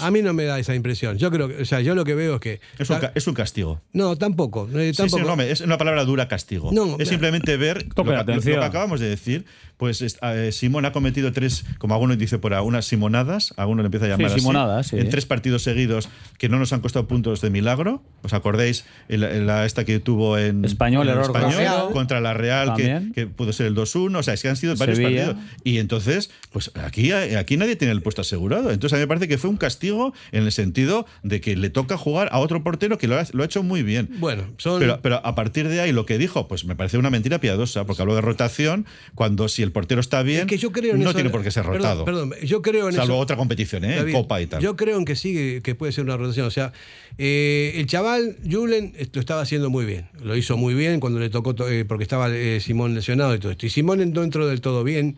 A 0.02 0.10
mí 0.10 0.20
no 0.22 0.32
me 0.34 0.44
da 0.44 0.58
esa 0.58 0.74
impresión. 0.74 1.16
Yo 1.16 1.30
creo 1.30 1.46
que, 1.46 1.62
o 1.62 1.64
sea, 1.64 1.80
yo 1.80 1.94
lo 1.94 2.04
que 2.04 2.16
veo 2.16 2.34
es 2.34 2.40
que. 2.40 2.60
Es 2.76 2.90
un, 2.90 2.96
ca- 2.98 3.12
es 3.14 3.24
un 3.28 3.34
castigo. 3.34 3.80
No, 3.92 4.16
tampoco. 4.18 4.68
eh, 4.74 4.88
Sí, 4.88 4.94
sí, 4.94 4.96
tampoco. 4.96 5.20
es 5.52 5.60
una 5.60 5.78
palabra 5.78 6.04
dura 6.04 6.26
castigo. 6.26 6.72
No, 6.72 6.96
es 6.98 7.08
simplemente 7.08 7.56
ver 7.56 7.86
lo, 8.16 8.18
lo 8.34 8.42
que 8.42 8.66
acabamos 8.66 8.98
de 8.98 9.08
decir. 9.08 9.44
Pues 9.76 10.00
es- 10.00 10.18
eh, 10.22 10.52
Simón 10.52 10.86
ha 10.86 10.92
cometido 10.92 11.32
tres, 11.32 11.64
como 11.78 11.94
alguno 11.94 12.16
dice 12.16 12.38
por 12.38 12.54
ahí, 12.54 12.64
unas 12.64 12.86
simonadas, 12.86 13.52
alguno 13.58 13.82
le 13.82 13.86
empieza 13.86 14.06
a 14.06 14.08
llamar 14.08 14.28
Sí, 14.28 14.32
así, 14.32 14.40
simonadas, 14.40 14.86
sí. 14.86 14.96
en 14.98 15.10
tres 15.10 15.26
partidos 15.26 15.62
seguidos 15.62 16.08
que 16.38 16.48
no 16.48 16.58
nos 16.58 16.72
han 16.72 16.80
costado 16.80 17.06
puntos 17.06 17.40
de 17.42 17.50
milagro. 17.50 18.02
¿Os 18.22 18.32
acordáis 18.32 18.84
el- 19.08 19.22
el- 19.24 19.46
la 19.46 19.66
esta 19.66 19.84
que 19.84 20.00
tuvo 20.00 20.38
en 20.38 20.64
Español, 20.64 21.06
en 21.06 21.12
error 21.12 21.26
español, 21.26 21.92
contra 21.92 22.20
la 22.22 22.32
Real, 22.32 22.74
que, 23.14 23.26
pudo 23.26 23.52
ser 23.52 23.66
el 23.66 23.74
2-1? 23.74 24.18
O 24.20 24.22
sea, 24.22 24.32
es 24.34 24.42
que 24.42 24.48
han 24.48 24.56
sido 24.56 24.74
varios 24.76 24.96
Sevilla. 24.96 25.26
partidos. 25.26 25.46
Y 25.64 25.78
entonces, 25.78 26.30
pues 26.52 26.70
aquí, 26.74 27.12
aquí 27.12 27.56
nadie 27.58 27.76
tiene 27.76 27.92
el 27.92 28.00
puesto 28.02 28.22
asegurado. 28.22 28.70
Entonces 28.70 28.94
a 28.94 28.96
mí 28.96 29.00
me 29.02 29.08
parece 29.08 29.28
que 29.28 29.36
fue 29.36 29.50
un 29.50 29.56
castigo 29.58 30.14
en 30.32 30.44
el 30.44 30.52
sentido 30.52 31.04
de 31.22 31.40
que 31.42 31.54
le 31.54 31.68
toca 31.68 31.98
jugar 31.98 32.28
a 32.32 32.38
otro 32.38 32.62
portero 32.64 32.96
que 32.98 33.08
lo 33.08 33.18
ha, 33.18 33.24
lo 33.32 33.42
ha 33.42 33.46
hecho 33.46 33.62
muy 33.62 33.82
bien. 33.82 34.08
Bueno, 34.20 34.44
son. 34.56 34.80
Pero, 34.80 35.00
pero 35.02 35.20
a 35.24 35.34
partir 35.34 35.68
de 35.68 35.80
ahí 35.82 35.92
lo 35.92 36.06
que 36.06 36.16
dijo, 36.16 36.48
pues 36.48 36.64
me 36.64 36.74
parece 36.74 36.96
una 36.96 37.10
mentira 37.10 37.40
piadosa, 37.40 37.84
porque 37.84 38.00
habló 38.02 38.14
de 38.14 38.22
rotación, 38.22 38.86
cuando 39.14 39.48
si 39.48 39.65
el 39.66 39.72
portero 39.72 40.00
está 40.00 40.22
bien, 40.22 40.40
Es 40.40 40.46
que 40.46 40.56
yo 40.58 40.72
creo 40.72 40.94
en 40.94 41.00
no 41.02 41.10
eso- 41.10 41.14
tiene 41.16 41.30
por 41.30 41.42
qué 41.42 41.50
ser 41.50 41.64
rotado. 41.66 42.04
Perdón, 42.04 42.32
yo 42.44 42.62
creo 42.62 42.88
en 42.88 42.94
Salvo 42.94 43.14
eso. 43.14 43.18
otra 43.20 43.36
competición, 43.36 43.84
¿eh? 43.84 43.96
David, 43.96 44.12
Copa 44.12 44.40
y 44.40 44.46
tal. 44.46 44.62
Yo 44.62 44.76
creo 44.76 44.96
en 44.98 45.04
que 45.04 45.16
sí, 45.16 45.60
que- 45.62 45.74
puede 45.74 45.92
ser 45.92 46.04
una 46.04 46.16
rotación. 46.16 46.46
O 46.46 46.50
sea, 46.50 46.72
eh, 47.18 47.72
el 47.76 47.86
chaval, 47.86 48.36
Julen, 48.50 48.94
lo 49.12 49.20
estaba 49.20 49.42
haciendo 49.42 49.68
muy 49.70 49.84
bien. 49.84 50.08
Lo 50.22 50.36
hizo 50.36 50.56
muy 50.56 50.74
bien 50.74 51.00
cuando 51.00 51.18
le 51.20 51.28
tocó, 51.30 51.54
to- 51.54 51.68
eh, 51.68 51.84
porque 51.84 52.02
estaba 52.04 52.28
eh, 52.34 52.60
Simón 52.60 52.94
lesionado 52.94 53.34
y 53.34 53.38
todo 53.38 53.52
esto. 53.52 53.66
Y 53.66 53.70
Simón 53.70 53.98
no 54.12 54.22
entró 54.22 54.46
del 54.46 54.60
todo 54.60 54.84
bien, 54.84 55.16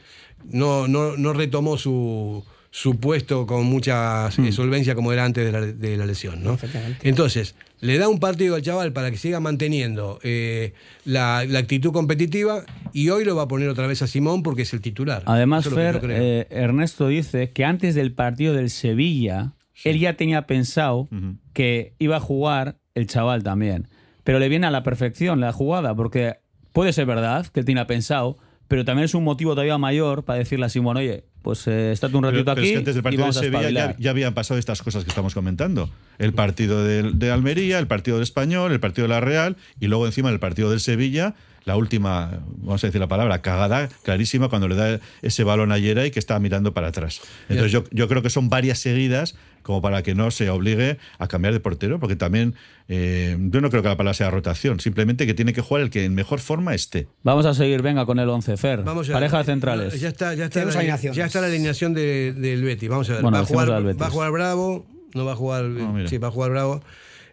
no, 0.50 0.88
no, 0.88 1.16
no 1.16 1.32
retomó 1.32 1.76
su, 1.78 2.44
su 2.78 3.00
puesto 3.00 3.44
con 3.44 3.66
mucha 3.66 4.28
eh, 4.28 4.52
solvencia 4.52 4.94
como 4.94 5.12
era 5.12 5.24
antes 5.24 5.44
de 5.44 5.50
la, 5.50 5.60
de 5.62 5.96
la 5.96 6.06
lesión. 6.06 6.44
¿no? 6.44 6.56
Entonces, 7.02 7.56
le 7.80 7.98
da 7.98 8.08
un 8.08 8.20
partido 8.20 8.54
al 8.54 8.62
chaval 8.62 8.92
para 8.92 9.10
que 9.10 9.16
siga 9.16 9.40
manteniendo 9.40 10.20
eh, 10.22 10.74
la, 11.04 11.44
la 11.44 11.58
actitud 11.58 11.92
competitiva 11.92 12.62
y 12.92 13.08
hoy 13.08 13.24
lo 13.24 13.34
va 13.34 13.42
a 13.42 13.48
poner 13.48 13.68
otra 13.68 13.88
vez 13.88 14.02
a 14.02 14.06
Simón 14.06 14.44
porque 14.44 14.62
es 14.62 14.72
el 14.74 14.80
titular. 14.80 15.24
Además, 15.26 15.66
es 15.66 15.74
Fer, 15.74 16.00
eh, 16.08 16.46
Ernesto 16.50 17.08
dice 17.08 17.50
que 17.50 17.64
antes 17.64 17.96
del 17.96 18.12
partido 18.12 18.54
del 18.54 18.70
Sevilla, 18.70 19.54
él 19.82 19.98
ya 19.98 20.12
tenía 20.12 20.46
pensado 20.46 21.08
que 21.54 21.96
iba 21.98 22.18
a 22.18 22.20
jugar 22.20 22.78
el 22.94 23.08
chaval 23.08 23.42
también. 23.42 23.88
Pero 24.22 24.38
le 24.38 24.48
viene 24.48 24.68
a 24.68 24.70
la 24.70 24.84
perfección 24.84 25.40
la 25.40 25.52
jugada, 25.52 25.96
porque 25.96 26.36
puede 26.72 26.92
ser 26.92 27.06
verdad 27.06 27.44
que 27.48 27.58
él 27.58 27.66
tenía 27.66 27.88
pensado, 27.88 28.36
pero 28.68 28.84
también 28.84 29.06
es 29.06 29.14
un 29.14 29.24
motivo 29.24 29.52
todavía 29.52 29.78
mayor 29.78 30.24
para 30.24 30.38
decirle 30.38 30.66
a 30.66 30.68
Simón, 30.68 30.98
oye, 30.98 31.24
pues 31.42 31.66
eh, 31.66 31.92
estate 31.92 32.14
un 32.14 32.22
Pero, 32.22 32.32
ratito 32.32 32.54
pero 32.54 32.60
es 32.60 32.66
aquí 32.66 32.72
que 32.72 32.78
antes 32.78 32.94
del 32.94 33.02
partido 33.02 33.26
de 33.26 33.32
Sevilla 33.32 33.96
ya 33.98 34.10
habían 34.10 34.34
pasado 34.34 34.60
estas 34.60 34.82
cosas 34.82 35.04
que 35.04 35.10
estamos 35.10 35.34
comentando. 35.34 35.88
El 36.18 36.34
partido 36.34 36.84
de, 36.84 37.12
de 37.14 37.30
Almería, 37.30 37.78
el 37.78 37.86
partido 37.86 38.18
del 38.18 38.24
Español, 38.24 38.72
el 38.72 38.80
partido 38.80 39.08
de 39.08 39.14
la 39.14 39.20
Real 39.20 39.56
y 39.80 39.86
luego 39.86 40.04
encima 40.04 40.28
el 40.30 40.38
partido 40.38 40.70
del 40.70 40.80
Sevilla, 40.80 41.34
la 41.68 41.76
última, 41.76 42.40
vamos 42.56 42.82
a 42.82 42.86
decir 42.88 43.00
la 43.00 43.06
palabra, 43.06 43.40
cagada 43.42 43.88
clarísima 44.02 44.48
cuando 44.48 44.66
le 44.66 44.74
da 44.74 44.98
ese 45.22 45.44
balón 45.44 45.70
a 45.70 45.78
Yeray 45.78 46.10
que 46.10 46.18
estaba 46.18 46.40
mirando 46.40 46.74
para 46.74 46.88
atrás. 46.88 47.20
Entonces 47.48 47.70
yo, 47.70 47.84
yo 47.92 48.08
creo 48.08 48.22
que 48.22 48.30
son 48.30 48.48
varias 48.48 48.78
seguidas 48.80 49.36
como 49.62 49.82
para 49.82 50.02
que 50.02 50.14
no 50.14 50.30
se 50.30 50.48
obligue 50.48 50.96
a 51.18 51.28
cambiar 51.28 51.52
de 51.52 51.60
portero, 51.60 52.00
porque 52.00 52.16
también 52.16 52.54
eh, 52.88 53.36
yo 53.38 53.60
no 53.60 53.68
creo 53.70 53.82
que 53.82 53.88
la 53.88 53.96
palabra 53.98 54.14
sea 54.14 54.30
rotación, 54.30 54.80
simplemente 54.80 55.26
que 55.26 55.34
tiene 55.34 55.52
que 55.52 55.60
jugar 55.60 55.82
el 55.82 55.90
que 55.90 56.04
en 56.06 56.14
mejor 56.14 56.40
forma 56.40 56.74
esté. 56.74 57.06
Vamos 57.22 57.44
a 57.44 57.52
seguir, 57.52 57.82
venga, 57.82 58.06
con 58.06 58.18
el 58.18 58.28
11, 58.28 58.56
Fer. 58.56 58.82
Vamos 58.82 59.10
a- 59.10 59.12
Pareja 59.12 59.38
de 59.38 59.44
centrales. 59.44 60.00
Ya 60.00 60.08
está, 60.08 60.32
ya 60.34 60.46
está, 60.46 60.64
la, 60.64 60.96
ya 61.12 61.26
está 61.26 61.40
la 61.42 61.46
alineación 61.48 61.92
de- 61.92 62.32
del 62.32 62.62
Betty. 62.64 62.88
Vamos 62.88 63.10
a 63.10 63.14
ver. 63.14 63.22
Bueno, 63.22 63.36
va, 63.36 63.42
a 63.42 63.46
jugar, 63.46 63.70
al 63.70 63.84
Betis. 63.84 64.00
va 64.02 64.06
a 64.06 64.10
jugar 64.10 64.30
Bravo, 64.32 64.86
no 65.14 65.24
va 65.26 65.32
a 65.32 65.36
jugar. 65.36 65.64
Mira. 65.64 66.08
sí, 66.08 66.16
va 66.16 66.28
a 66.28 66.30
jugar 66.30 66.50
Bravo. 66.50 66.82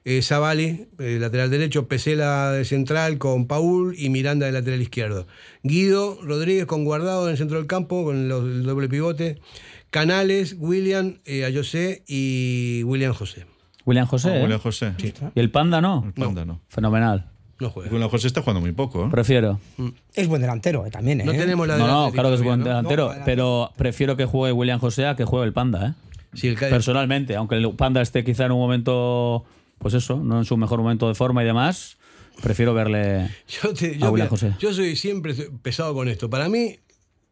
Eh, 0.07 0.21
Zavali, 0.21 0.87
eh, 0.99 1.17
lateral 1.19 1.49
derecho, 1.49 1.87
Pesela 1.87 2.51
de 2.51 2.63
central 2.63 3.17
con 3.17 3.47
Paul 3.47 3.95
y 3.97 4.09
Miranda 4.09 4.45
de 4.45 4.51
lateral 4.51 4.79
izquierdo. 4.81 5.25
Guido 5.63 6.19
Rodríguez 6.21 6.67
con 6.67 6.83
Guardado 6.85 7.25
en 7.25 7.31
el 7.31 7.37
centro 7.37 7.57
del 7.57 7.65
campo, 7.65 8.03
con 8.03 8.29
los- 8.29 8.43
el 8.43 8.63
doble 8.63 8.87
pivote. 8.87 9.39
Canales, 9.89 10.55
William, 10.59 11.15
eh, 11.25 11.43
Ayosé 11.45 12.03
y 12.07 12.83
William 12.83 13.13
José. 13.13 13.45
William 13.85 14.05
José. 14.05 14.27
Como 14.29 14.39
¿eh? 14.39 14.43
William 14.43 14.59
José. 14.59 14.93
¿Y 15.33 15.39
el 15.39 15.49
Panda 15.51 15.81
no? 15.81 16.03
El 16.05 16.13
Panda 16.13 16.45
no. 16.45 16.61
Fenomenal. 16.69 17.31
No 17.59 17.69
juega. 17.69 17.89
William 17.91 18.09
José 18.09 18.27
está 18.27 18.41
jugando 18.41 18.61
muy 18.61 18.73
poco. 18.73 19.05
¿eh? 19.05 19.07
Prefiero. 19.09 19.59
Es 20.13 20.27
buen 20.27 20.41
delantero 20.41 20.85
eh, 20.85 20.91
también, 20.91 21.21
¿eh? 21.21 21.23
No 21.25 21.31
tenemos 21.31 21.67
la 21.67 21.77
No, 21.77 21.87
no, 21.87 22.11
claro 22.11 22.29
que 22.29 22.35
es 22.35 22.43
buen 22.43 22.63
delantero, 22.63 23.13
No, 23.13 23.21
pero 23.25 23.71
prefiero 23.77 24.17
que 24.17 24.25
juegue 24.25 24.51
William 24.51 24.79
José 24.79 25.07
a 25.07 25.15
que 25.15 25.23
juegue 25.23 25.45
el 25.47 25.53
Panda, 25.53 25.87
¿eh? 25.87 25.93
Sí, 26.33 26.47
el 26.49 26.55
ca- 26.57 26.67
Personalmente, 26.69 27.35
aunque 27.37 27.55
el 27.55 27.71
Panda 27.75 28.01
esté 28.01 28.23
quizá 28.25 28.45
en 28.45 28.51
un 28.51 28.59
momento, 28.59 29.45
pues 29.85 29.93
eso, 29.93 30.17
no 30.17 30.39
en 30.39 30.45
su 30.45 30.57
mejor 30.57 30.79
momento 30.79 31.07
de 31.07 31.13
forma 31.13 31.43
y 31.43 31.45
demás, 31.45 31.99
prefiero 32.41 32.73
verle 32.73 33.29
Yo, 33.61 33.71
te- 33.71 33.85
a 34.01 34.09
William 34.09 34.13
mira, 34.13 34.27
José. 34.29 34.55
yo 34.57 34.73
soy 34.73 34.95
siempre 34.95 35.35
pesado 35.61 35.93
con 35.93 36.07
esto. 36.07 36.27
Para 36.27 36.49
mí, 36.49 36.79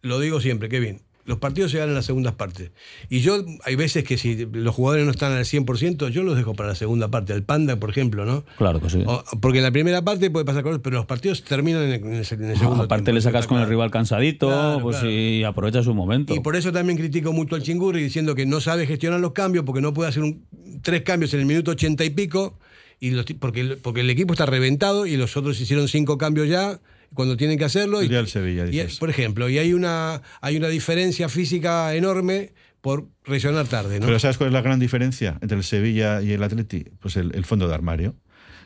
lo 0.03 0.19
digo 0.19 0.39
siempre, 0.39 0.69
Kevin, 0.69 1.01
los 1.25 1.37
partidos 1.37 1.71
se 1.71 1.77
ganan 1.77 1.89
en 1.91 1.95
las 1.95 2.05
segundas 2.05 2.33
partes. 2.33 2.71
Y 3.09 3.21
yo, 3.21 3.43
hay 3.63 3.75
veces 3.75 4.03
que 4.03 4.17
si 4.17 4.45
los 4.51 4.75
jugadores 4.75 5.05
no 5.05 5.11
están 5.11 5.31
al 5.31 5.45
100%, 5.45 6.09
yo 6.09 6.23
los 6.23 6.35
dejo 6.35 6.53
para 6.53 6.69
la 6.69 6.75
segunda 6.75 7.07
parte. 7.09 7.31
Al 7.33 7.43
Panda, 7.43 7.77
por 7.77 7.89
ejemplo, 7.89 8.25
¿no? 8.25 8.43
Claro 8.57 8.81
que 8.81 8.89
sí. 8.89 9.03
O- 9.05 9.23
porque 9.41 9.59
en 9.59 9.63
la 9.63 9.71
primera 9.71 10.01
parte 10.03 10.29
puede 10.29 10.45
pasar 10.45 10.63
cosas, 10.63 10.81
pero 10.83 10.97
los 10.97 11.05
partidos 11.05 11.43
terminan 11.43 11.83
en 11.83 11.91
el, 11.93 12.01
en 12.01 12.13
el- 12.13 12.17
el 12.19 12.25
segundo 12.25 12.83
Aparte 12.83 13.05
tiempo, 13.05 13.11
le 13.15 13.21
sacas 13.21 13.47
con 13.47 13.59
el 13.61 13.67
rival 13.67 13.89
cansadito, 13.91 14.47
Claro, 14.47 14.79
pues 14.81 14.97
claro. 14.97 15.11
y 15.11 15.43
aprovecha 15.43 15.81
su 15.83 15.93
momento. 15.93 16.35
Y 16.35 16.39
por 16.41 16.55
eso 16.55 16.71
también 16.71 16.97
critico 16.97 17.31
mucho 17.31 17.55
al 17.55 17.63
Chingurri 17.63 18.01
diciendo 18.03 18.35
que 18.35 18.45
no 18.45 18.59
sabe 18.59 18.85
gestionar 18.85 19.19
los 19.19 19.31
cambios 19.31 19.63
porque 19.65 19.81
no 19.81 19.93
puede 19.93 20.09
hacer 20.09 20.23
un- 20.23 20.43
tres 20.81 21.03
cambios 21.03 21.33
en 21.33 21.39
el 21.39 21.45
minuto 21.45 21.71
ochenta 21.71 22.03
y 22.03 22.09
pico 22.09 22.57
y 22.99 23.11
los 23.11 23.25
porque, 23.39 23.77
porque 23.81 24.01
el 24.01 24.09
equipo 24.09 24.33
está 24.33 24.45
reventado 24.45 25.05
y 25.05 25.15
los 25.17 25.35
otros 25.37 25.59
hicieron 25.61 25.87
cinco 25.87 26.17
cambios 26.17 26.49
ya 26.49 26.79
cuando 27.13 27.37
tienen 27.37 27.57
que 27.57 27.65
hacerlo. 27.65 28.01
El 28.01 28.11
Y, 28.11 28.27
Sevilla, 28.27 28.65
y, 28.65 28.87
por 28.97 29.09
ejemplo, 29.09 29.49
y 29.49 29.57
hay 29.57 29.73
una, 29.73 30.21
hay 30.41 30.57
una 30.57 30.67
diferencia 30.67 31.29
física 31.29 31.93
enorme 31.95 32.53
por 32.81 33.07
reaccionar 33.23 33.67
tarde. 33.67 33.99
¿no? 33.99 34.05
Pero 34.05 34.19
¿sabes 34.19 34.37
cuál 34.37 34.47
es 34.47 34.53
la 34.53 34.61
gran 34.61 34.79
diferencia 34.79 35.37
entre 35.41 35.57
el 35.57 35.63
Sevilla 35.63 36.21
y 36.21 36.33
el 36.33 36.43
Atleti? 36.43 36.85
Pues 36.99 37.15
el, 37.15 37.33
el 37.35 37.45
fondo 37.45 37.67
de 37.67 37.73
armario. 37.73 38.15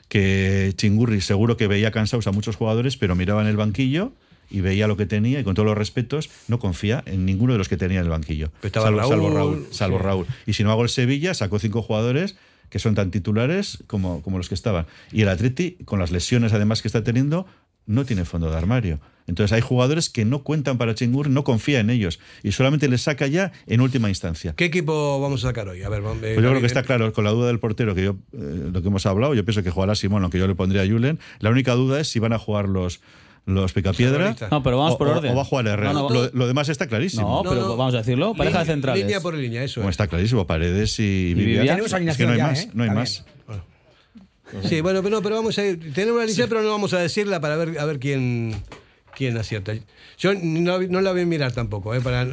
Que 0.07 0.73
Chingurri 0.75 1.19
seguro 1.21 1.57
que 1.57 1.67
veía 1.67 1.91
cansados 1.91 2.27
a 2.27 2.31
muchos 2.31 2.55
jugadores, 2.55 2.95
pero 2.97 3.15
miraba 3.15 3.41
en 3.41 3.47
el 3.47 3.57
banquillo 3.57 4.13
y 4.49 4.61
veía 4.61 4.87
lo 4.87 4.97
que 4.97 5.05
tenía 5.05 5.39
y 5.39 5.43
con 5.43 5.55
todos 5.55 5.65
los 5.65 5.77
respetos 5.77 6.29
no 6.47 6.59
confía 6.59 7.03
en 7.05 7.25
ninguno 7.25 7.53
de 7.53 7.59
los 7.59 7.69
que 7.69 7.77
tenía 7.77 7.99
en 7.99 8.05
el 8.05 8.09
banquillo. 8.09 8.51
Pero 8.61 8.67
estaba 8.67 8.85
salvo, 8.85 9.01
salvo 9.01 9.29
Raúl, 9.29 9.35
Raúl. 9.35 9.67
Salvo 9.71 9.97
sí. 9.97 10.03
Raúl. 10.03 10.25
Y 10.45 10.53
si 10.53 10.63
no 10.63 10.71
hago 10.71 10.83
el 10.83 10.89
Sevilla, 10.89 11.33
sacó 11.33 11.59
cinco 11.59 11.81
jugadores 11.81 12.37
que 12.69 12.79
son 12.79 12.95
tan 12.95 13.11
titulares 13.11 13.83
como, 13.87 14.21
como 14.21 14.37
los 14.37 14.49
que 14.49 14.55
estaban. 14.55 14.87
Y 15.11 15.21
el 15.21 15.29
Atleti, 15.29 15.77
con 15.85 15.99
las 15.99 16.11
lesiones 16.11 16.53
además 16.53 16.81
que 16.81 16.87
está 16.87 17.03
teniendo, 17.03 17.45
no 17.87 18.05
tiene 18.05 18.23
fondo 18.25 18.51
de 18.51 18.57
armario. 18.57 18.99
Entonces 19.25 19.51
hay 19.51 19.59
jugadores 19.61 20.09
que 20.09 20.23
no 20.23 20.43
cuentan 20.43 20.77
para 20.77 20.95
Chengur, 20.95 21.29
no 21.29 21.43
confía 21.43 21.79
en 21.81 21.89
ellos 21.89 22.19
y 22.43 22.53
solamente 22.53 22.87
les 22.87 23.01
saca 23.01 23.27
ya 23.27 23.51
en 23.65 23.81
última 23.81 24.07
instancia. 24.07 24.53
¿Qué 24.55 24.65
equipo 24.65 25.19
vamos 25.19 25.43
a 25.43 25.47
sacar 25.49 25.67
hoy? 25.67 25.83
A 25.83 25.89
ver, 25.89 26.01
vamos- 26.01 26.19
eh, 26.23 26.31
Pues 26.35 26.43
yo 26.43 26.49
creo 26.49 26.61
que 26.61 26.67
está 26.67 26.83
claro, 26.83 27.11
con 27.11 27.25
la 27.25 27.31
duda 27.31 27.47
del 27.47 27.59
portero, 27.59 27.93
que 27.93 28.03
yo, 28.05 28.11
eh, 28.33 28.69
lo 28.71 28.81
que 28.81 28.87
hemos 28.87 29.05
hablado, 29.05 29.33
yo 29.33 29.43
pienso 29.43 29.63
que 29.63 29.69
jugará 29.71 29.95
Simón, 29.95 30.21
aunque 30.23 30.39
yo 30.39 30.47
le 30.47 30.55
pondría 30.55 30.83
a 30.83 30.85
Julen. 30.87 31.19
La 31.39 31.49
única 31.49 31.73
duda 31.73 31.99
es 31.99 32.07
si 32.07 32.19
van 32.19 32.31
a 32.31 32.39
jugar 32.39 32.69
los, 32.69 33.01
los 33.45 33.73
Picapiedra. 33.73 34.33
No, 34.49 34.63
pero 34.63 34.77
vamos 34.77 34.93
o- 34.93 34.97
por 34.97 35.07
o- 35.09 35.17
orden. 35.17 35.33
O 35.33 35.35
va 35.35 35.41
a 35.41 35.45
jugar 35.45 35.67
Herrera. 35.67 35.91
No, 35.93 36.07
no, 36.09 36.15
lo, 36.15 36.29
lo 36.33 36.47
demás 36.47 36.69
está 36.69 36.87
clarísimo. 36.87 37.43
No, 37.43 37.49
pero 37.49 37.75
vamos 37.75 37.95
a 37.95 37.97
decirlo. 37.97 38.33
Pareja 38.33 38.59
de 38.59 38.63
línea- 38.63 38.73
centrales. 38.75 39.03
Línea 39.03 39.19
por 39.21 39.33
línea, 39.33 39.63
eso 39.63 39.81
es. 39.83 39.89
está 39.89 40.07
clarísimo, 40.07 40.47
Paredes 40.47 40.97
y, 40.99 41.33
Vivian. 41.33 41.63
Vivian. 41.63 41.65
Tenemos 41.67 42.11
Es 42.11 42.17
que 42.17 42.25
no 42.25 42.31
hay 42.31 42.37
ya, 42.37 42.47
más, 42.47 42.59
¿eh? 42.61 42.69
no 42.73 42.83
hay 42.83 42.89
También. 42.89 42.95
más. 42.95 43.25
Sí, 44.63 44.81
bueno, 44.81 45.01
pero, 45.03 45.15
no, 45.17 45.21
pero 45.21 45.35
vamos 45.35 45.57
a 45.57 45.65
ir. 45.65 45.93
Tenemos 45.93 46.17
una 46.17 46.25
lista, 46.25 46.47
pero 46.47 46.61
no 46.61 46.69
vamos 46.69 46.93
a 46.93 46.99
decirla 46.99 47.39
para 47.41 47.55
ver 47.57 47.77
a 47.79 47.85
ver 47.85 47.99
quién, 47.99 48.55
quién 49.15 49.37
acierta. 49.37 49.73
Yo 50.17 50.33
no, 50.33 50.79
no 50.79 51.01
la 51.01 51.11
voy 51.11 51.21
a 51.21 51.25
mirar 51.25 51.51
tampoco, 51.51 51.93
¿eh? 51.93 52.01
Para, 52.01 52.27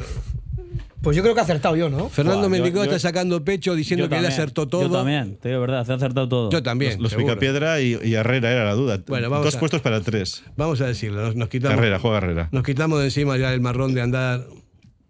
Pues 1.01 1.15
yo 1.15 1.21
creo 1.21 1.35
que 1.35 1.41
ha 1.41 1.43
acertado 1.43 1.75
yo, 1.75 1.89
¿no? 1.89 2.09
Fernando 2.09 2.49
Mendicó 2.49 2.83
está 2.83 2.97
sacando 2.99 3.43
pecho 3.43 3.75
diciendo 3.75 4.09
que 4.09 4.17
él 4.17 4.25
acertó 4.25 4.67
todo. 4.67 4.83
Yo 4.83 4.91
también, 4.91 5.37
te 5.37 5.49
digo 5.49 5.61
verdad, 5.61 5.85
se 5.85 5.91
ha 5.91 5.95
acertado 5.95 6.27
todo. 6.27 6.49
Yo 6.51 6.63
también. 6.63 7.01
Los, 7.01 7.11
los. 7.11 7.21
Picapiedra 7.21 7.79
y, 7.81 7.97
y 8.03 8.13
Herrera 8.15 8.51
era 8.51 8.65
la 8.65 8.73
duda. 8.73 8.99
Bueno, 9.07 9.29
vamos 9.29 9.45
Dos 9.45 9.55
a- 9.55 9.59
puestos 9.59 9.81
para 9.81 10.01
tres. 10.01 10.43
Vamos 10.57 10.81
a 10.81 10.87
decirlo, 10.87 11.21
nos, 11.21 11.35
nos 11.35 11.49
quitamos. 11.49 11.77
Herrera, 11.77 11.99
juega 11.99 12.17
Herrera. 12.17 12.49
Nos 12.51 12.63
quitamos 12.63 12.99
de 12.99 13.05
encima 13.05 13.37
ya 13.37 13.53
el 13.53 13.61
marrón 13.61 13.93
de 13.93 14.01
andar. 14.01 14.45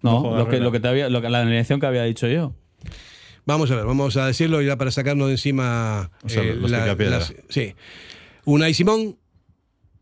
No, 0.01 0.21
juega 0.21 0.37
lo 0.39 0.49
que, 0.49 0.59
lo 0.59 0.71
que 0.71 0.79
te 0.79 0.87
había, 0.87 1.09
lo 1.09 1.21
que, 1.21 1.29
la 1.29 1.41
alineación 1.41 1.79
que 1.79 1.85
había 1.85 2.03
dicho 2.03 2.27
yo. 2.27 2.53
Vamos 3.45 3.69
a 3.71 3.75
ver, 3.75 3.85
vamos 3.85 4.17
a 4.17 4.25
decirlo 4.27 4.61
ya 4.61 4.75
para 4.77 4.91
sacarnos 4.91 5.27
de 5.27 5.33
encima. 5.33 6.09
eh, 6.23 6.25
O 6.25 6.29
sea, 6.29 6.43
los 6.43 6.71
Picapiedra. 6.71 7.25
sí. 7.49 7.73
Unai 8.45 8.73
Simón, 8.73 9.17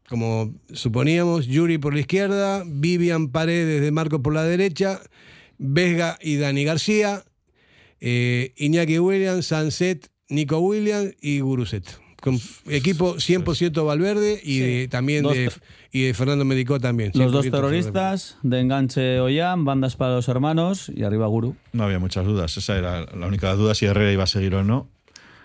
como 0.09 0.53
suponíamos, 0.73 1.47
Yuri 1.47 1.77
por 1.77 1.93
la 1.93 2.01
izquierda, 2.01 2.63
Vivian 2.65 3.29
Paredes 3.29 3.81
de 3.81 3.91
Marco 3.91 4.21
por 4.21 4.33
la 4.33 4.43
derecha, 4.43 4.99
Vesga 5.57 6.17
y 6.21 6.37
Dani 6.37 6.63
García, 6.65 7.23
eh, 8.01 8.53
Iñaki 8.57 8.99
Williams, 8.99 9.47
Sanset, 9.47 10.09
Nico 10.29 10.59
Williams 10.59 11.13
y 11.21 11.39
Guruset. 11.39 11.85
Con 12.23 12.39
equipo 12.69 13.15
100% 13.17 13.85
Valverde 13.85 14.39
y 14.41 14.59
de- 14.59 14.87
también 14.87 15.23
Dos 15.23 15.33
de, 15.33 15.51
y 15.91 16.03
de 16.03 16.13
Fernando 16.13 16.45
Medicó 16.45 16.79
también. 16.79 17.11
Los 17.13 17.33
dos 17.33 17.45
100% 17.45 17.51
terroristas, 17.51 18.37
de 18.43 18.61
enganche 18.61 19.19
Ollán, 19.19 19.65
bandas 19.65 19.97
para 19.97 20.15
los 20.15 20.29
hermanos 20.29 20.89
y 20.95 21.03
arriba 21.03 21.27
Guru. 21.27 21.57
No 21.73 21.83
había 21.83 21.99
muchas 21.99 22.25
dudas. 22.25 22.55
Esa 22.55 22.77
era 22.77 23.01
la 23.13 23.27
única 23.27 23.53
duda 23.55 23.75
si 23.75 23.87
Herrera 23.87 24.13
iba 24.13 24.23
a 24.23 24.27
seguir 24.27 24.55
o 24.55 24.63
no. 24.63 24.87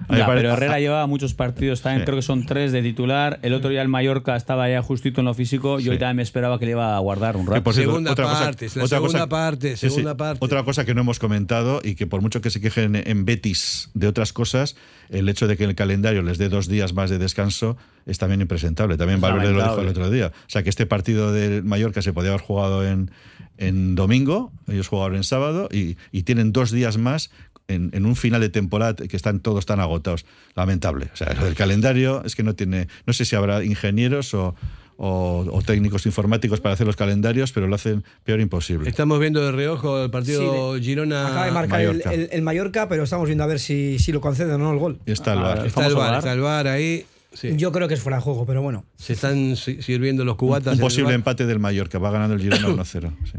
Ya, 0.08 0.26
pero 0.26 0.52
Herrera 0.52 0.78
llevaba 0.78 1.06
muchos 1.06 1.34
partidos 1.34 1.82
también, 1.82 2.02
Sí. 2.02 2.04
creo 2.06 2.16
que 2.16 2.22
son 2.22 2.46
tres 2.46 2.72
de 2.72 2.82
titular. 2.82 3.38
El 3.42 3.52
otro 3.52 3.68
día 3.70 3.82
el 3.82 3.88
Mallorca 3.88 4.36
estaba 4.36 4.68
ya 4.70 4.80
justito 4.82 5.20
en 5.20 5.24
lo 5.26 5.34
físico. 5.34 5.80
Yo 5.80 5.90
hoy 5.92 5.98
también 5.98 6.16
me 6.16 6.22
esperaba 6.22 6.58
que 6.58 6.66
le 6.66 6.70
iba 6.72 6.96
a 6.96 6.98
guardar 7.00 7.36
un 7.36 7.46
rato. 7.46 7.62
por 7.64 7.74
cierto, 7.74 7.90
Segunda 7.92 8.12
otra 8.12 8.24
cosa- 8.26 8.44
parte, 8.44 8.66
la 8.66 8.84
otra 8.84 8.88
segunda 8.98 9.18
cosa- 9.18 9.28
parte, 9.28 9.70
Sí, 9.76 9.76
sí. 9.76 9.90
segunda 9.90 10.16
parte. 10.16 10.44
Otra 10.44 10.62
cosa 10.62 10.84
que 10.84 10.94
no 10.94 11.00
hemos 11.00 11.18
comentado 11.18 11.80
y 11.82 11.94
que 11.96 12.06
por 12.06 12.22
mucho 12.22 12.40
que 12.40 12.50
se 12.50 12.60
quejen 12.60 12.94
en 12.96 13.24
Betis 13.24 13.90
de 13.94 14.06
otras 14.06 14.32
cosas, 14.32 14.76
el 15.10 15.28
hecho 15.28 15.46
de 15.48 15.56
que 15.56 15.64
el 15.64 15.74
calendario 15.74 16.22
les 16.22 16.38
dé 16.38 16.48
dos 16.48 16.68
días 16.68 16.92
más 16.94 17.10
de 17.10 17.18
descanso 17.18 17.76
es 18.06 18.18
también 18.18 18.40
impresentable. 18.40 18.96
También 18.96 19.20
Valverde 19.20 19.52
lo 19.52 19.62
dijo 19.62 19.80
el 19.80 19.88
otro 19.88 20.10
día. 20.10 20.28
O 20.28 20.48
sea, 20.50 20.62
que 20.62 20.70
este 20.70 20.86
partido 20.86 21.32
del 21.32 21.64
Mallorca 21.64 22.00
se 22.02 22.12
podía 22.12 22.30
haber 22.30 22.40
jugado 22.40 22.86
en, 22.86 23.10
en 23.58 23.94
domingo, 23.96 24.52
ellos 24.68 24.88
jugaron 24.88 25.16
en 25.16 25.24
sábado 25.24 25.68
y, 25.72 25.96
y 26.12 26.22
tienen 26.22 26.52
dos 26.52 26.70
días 26.70 26.96
más 26.96 27.30
en, 27.68 27.90
en 27.92 28.06
un 28.06 28.16
final 28.16 28.40
de 28.40 28.48
temporada 28.48 28.94
que 28.94 29.16
están 29.16 29.40
todos 29.40 29.66
tan 29.66 29.78
agotados. 29.80 30.24
Lamentable. 30.56 31.10
O 31.12 31.16
sea, 31.16 31.32
lo 31.34 31.44
del 31.44 31.54
calendario 31.54 32.24
es 32.24 32.34
que 32.34 32.42
no 32.42 32.54
tiene. 32.54 32.88
No 33.06 33.12
sé 33.12 33.24
si 33.24 33.36
habrá 33.36 33.62
ingenieros 33.62 34.32
o, 34.34 34.54
o- 34.96 35.46
o 35.52 35.62
técnicos 35.62 36.06
informáticos 36.06 36.60
para 36.60 36.72
hacer 36.72 36.86
los 36.86 36.96
calendarios, 36.96 37.52
pero 37.52 37.68
lo 37.68 37.74
hacen 37.76 38.02
peor 38.24 38.40
imposible. 38.40 38.88
Estamos 38.88 39.20
viendo 39.20 39.40
de 39.44 39.52
reojo 39.52 40.02
el 40.02 40.10
partido 40.10 40.74
Sí, 40.74 40.80
de- 40.80 40.84
Girona. 40.84 41.26
Acaba 41.28 41.44
de 41.46 41.52
marcar 41.52 41.80
el, 41.82 41.86
Mallorca. 41.88 42.12
el- 42.14 42.28
el 42.32 42.42
Mallorca, 42.42 42.88
pero 42.88 43.04
estamos 43.04 43.26
viendo 43.26 43.44
a 43.44 43.46
ver 43.46 43.60
si, 43.60 43.98
si 43.98 44.10
lo 44.12 44.20
conceden 44.20 44.54
o 44.54 44.58
no 44.58 44.72
el 44.72 44.78
gol. 44.78 44.98
Y 45.06 45.12
está 45.12 45.34
el 45.34 45.38
Ah. 45.40 45.62
Está 45.66 45.86
el 45.86 45.94
bar, 45.94 46.18
está 46.18 46.32
el 46.32 46.40
bar 46.40 46.66
ahí. 46.66 47.04
Sí. 47.34 47.50
Yo 47.56 47.70
creo 47.72 47.86
que 47.86 47.94
es 47.94 48.00
fuera 48.00 48.16
de 48.16 48.22
juego, 48.22 48.46
pero 48.46 48.62
bueno. 48.62 48.84
Se 48.96 49.12
están 49.12 49.54
si- 49.56 49.82
sirviendo 49.82 50.24
los 50.24 50.36
cubatas. 50.36 50.68
Un 50.72 50.78
el 50.78 50.80
posible 50.80 51.12
empate 51.12 51.44
del 51.44 51.58
Mallorca. 51.58 51.98
Va 51.98 52.10
ganando 52.10 52.34
el 52.34 52.40
Girona 52.40 52.66
1-0. 52.84 53.12
sí. 53.30 53.38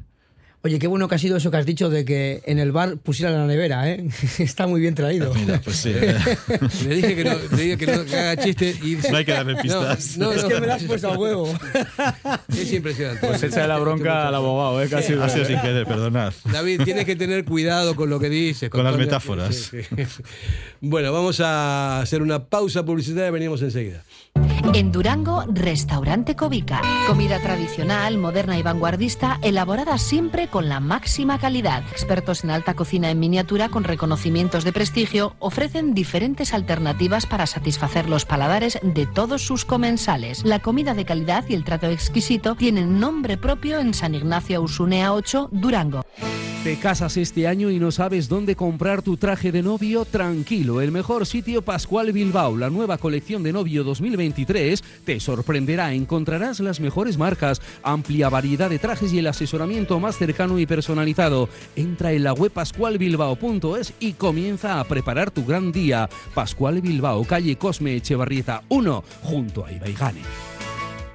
Oye, 0.62 0.78
qué 0.78 0.88
bueno 0.88 1.08
que 1.08 1.16
ha 1.16 1.18
sido 1.18 1.38
eso 1.38 1.52
que 1.52 1.58
has 1.58 1.66
dicho 1.66 1.90
de 1.90 2.04
que 2.04 2.42
en 2.46 2.60
el 2.60 2.74
bar 2.74 2.98
pusiera 2.98 3.32
la 3.32 3.46
nevera, 3.46 3.90
¿eh? 3.90 4.06
Está 4.40 4.68
muy 4.68 4.82
bien 4.82 4.94
traído. 4.94 5.32
Pues 5.64 5.78
sí. 5.78 5.94
Le 6.86 6.96
dije 6.96 7.16
que 7.16 7.24
no, 7.24 7.36
le 7.56 7.64
dije 7.64 7.78
que 7.78 7.88
no 7.88 8.04
que 8.04 8.18
haga 8.18 8.44
chiste 8.44 8.76
y 8.84 8.98
No 9.10 9.18
hay 9.18 9.24
que 9.24 9.32
darle 9.32 9.56
pistas. 9.62 10.18
No, 10.18 10.26
no, 10.26 10.32
es 10.34 10.44
que 10.44 10.60
me 10.60 10.68
la 10.68 10.76
has 10.76 10.84
puesto 10.84 11.12
a 11.12 11.18
huevo. 11.18 11.58
Es 12.50 12.74
impresionante. 12.74 13.26
Pues 13.26 13.42
echa 13.44 13.68
la 13.68 13.78
bronca 13.78 14.28
al 14.28 14.36
abogado, 14.36 14.84
¿eh? 14.84 14.90
Casi. 14.90 15.14
Ha 15.14 15.30
sido 15.30 15.46
sin 15.46 15.62
querer, 15.62 15.86
perdonad. 15.86 16.34
David, 16.52 16.82
tienes 16.84 17.06
que 17.06 17.16
tener 17.16 17.46
cuidado 17.46 17.96
con 17.96 18.10
lo 18.10 18.20
que 18.20 18.30
dices. 18.30 18.70
Con 18.70 18.84
las 18.84 18.98
metáforas. 18.98 19.56
Sí, 19.56 19.82
sí. 19.84 20.24
Bueno, 20.82 21.14
vamos 21.14 21.40
a 21.40 22.02
hacer 22.02 22.22
una 22.22 22.44
pausa 22.46 22.84
publicitaria 22.84 23.30
y 23.30 23.32
venimos 23.32 23.62
enseguida. 23.62 24.04
En 24.74 24.92
Durango, 24.92 25.46
Restaurante 25.48 26.36
Covica. 26.36 26.82
Comida 27.08 27.40
tradicional, 27.40 28.18
moderna 28.18 28.58
y 28.58 28.62
vanguardista, 28.62 29.40
elaborada 29.42 29.98
siempre 29.98 30.48
con 30.48 30.70
la 30.70 30.80
máxima 30.80 31.40
calidad. 31.40 31.84
Expertos 31.92 32.44
en 32.44 32.52
alta 32.52 32.76
cocina 32.76 33.10
en 33.10 33.20
miniatura 33.20 33.70
con 33.70 33.84
reconocimientos 33.84 34.64
de 34.64 34.72
prestigio 34.72 35.36
ofrecen 35.40 35.94
diferentes 35.94 36.54
alternativas 36.54 37.26
para 37.26 37.48
satisfacer 37.48 38.08
los 38.08 38.26
paladares 38.26 38.80
de 38.84 39.06
todos 39.06 39.42
sus 39.42 39.66
comensales. 39.66 40.46
La 40.46 40.60
comida 40.60 40.94
de 40.94 41.06
calidad 41.06 41.46
y 41.48 41.56
el 41.56 41.64
trato 41.64 41.88
exquisito 41.88 42.56
tienen 42.56 43.00
nombre 43.00 43.38
propio 43.38 43.80
en 43.80 43.94
San 43.94 44.14
Ignacio 44.14 44.62
Usunea 44.62 45.14
8, 45.14 45.50
Durango. 45.52 46.06
¿Te 46.64 46.76
casas 46.76 47.16
este 47.16 47.48
año 47.48 47.72
y 47.72 47.80
no 47.80 47.90
sabes 47.90 48.28
dónde 48.28 48.58
comprar 48.58 49.02
tu 49.02 49.16
traje 49.16 49.54
de 49.54 49.64
novio? 49.64 50.04
Tranquilo, 50.04 50.82
el 50.82 50.92
mejor 50.92 51.26
sitio 51.26 51.62
Pascual 51.62 52.12
Bilbao, 52.12 52.58
la 52.58 52.70
nueva 52.70 52.98
colección 52.98 53.44
de 53.44 53.54
novio 53.54 53.86
2023, 53.86 54.84
te 55.06 55.22
sorprenderá. 55.22 55.94
Encontrarás 55.94 56.60
las 56.60 56.82
mejores 56.82 57.18
marcas, 57.18 57.62
amplia 57.82 58.28
variedad 58.28 58.70
de 58.70 58.78
trajes 58.78 59.14
y 59.14 59.20
el 59.20 59.28
asesoramiento 59.28 60.02
más 60.02 60.18
cercano 60.18 60.60
y 60.60 60.66
personalizado. 60.66 61.48
Entra 61.78 62.12
en 62.12 62.26
la 62.26 62.34
web 62.34 62.52
pascualbilbao.es 62.52 63.94
y 64.02 64.14
comienza 64.14 64.82
a 64.82 64.84
preparar 64.84 65.32
tu 65.32 65.46
gran 65.46 65.72
día. 65.72 66.10
Pascual 66.34 66.82
Bilbao, 66.82 67.24
calle 67.24 67.56
Cosme 67.56 67.96
Echevarrieta 67.96 68.64
1, 68.68 69.04
junto 69.24 69.66
a 69.66 69.72
Ibaigane. 69.72 70.49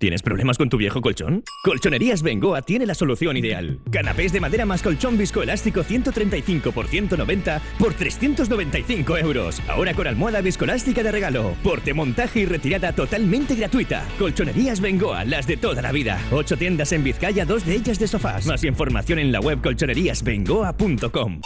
¿Tienes 0.05 0.21
problemas 0.21 0.59
con 0.59 0.69
tu 0.69 0.77
viejo 0.77 1.01
colchón? 1.01 1.43
Colchonerías 1.63 2.23
Bengoa 2.23 2.61
tiene 2.61 2.85
la 2.85 2.95
solución 2.95 3.39
ideal. 3.39 3.79
Canapés 3.91 4.35
de 4.35 4.41
madera 4.43 4.67
más 4.67 4.83
colchón 4.83 5.17
viscoelástico 5.17 5.83
135 5.83 6.73
por 6.73 6.89
190 6.89 7.63
por 7.79 7.95
395 7.95 9.17
euros. 9.17 9.63
Ahora 9.67 9.95
con 9.95 10.07
almohada 10.07 10.43
viscoelástica 10.43 11.03
de 11.03 11.11
regalo. 11.11 11.57
Porte, 11.63 11.95
montaje 11.95 12.41
y 12.41 12.45
retirada 12.45 12.93
totalmente 12.93 13.55
gratuita. 13.55 14.07
Colchonerías 14.19 14.83
Bengoa, 14.83 15.25
las 15.25 15.47
de 15.47 15.57
toda 15.57 15.81
la 15.81 15.91
vida. 15.91 16.21
Ocho 16.31 16.59
tiendas 16.59 16.93
en 16.93 17.03
Vizcaya, 17.03 17.47
dos 17.47 17.65
de 17.65 17.75
ellas 17.75 17.99
de 17.99 18.07
sofás. 18.07 18.45
Más 18.45 18.63
información 18.63 19.19
en 19.21 19.33
la 19.33 19.41
web 19.41 19.63
colchoneríasbengoa.com. 19.63 21.41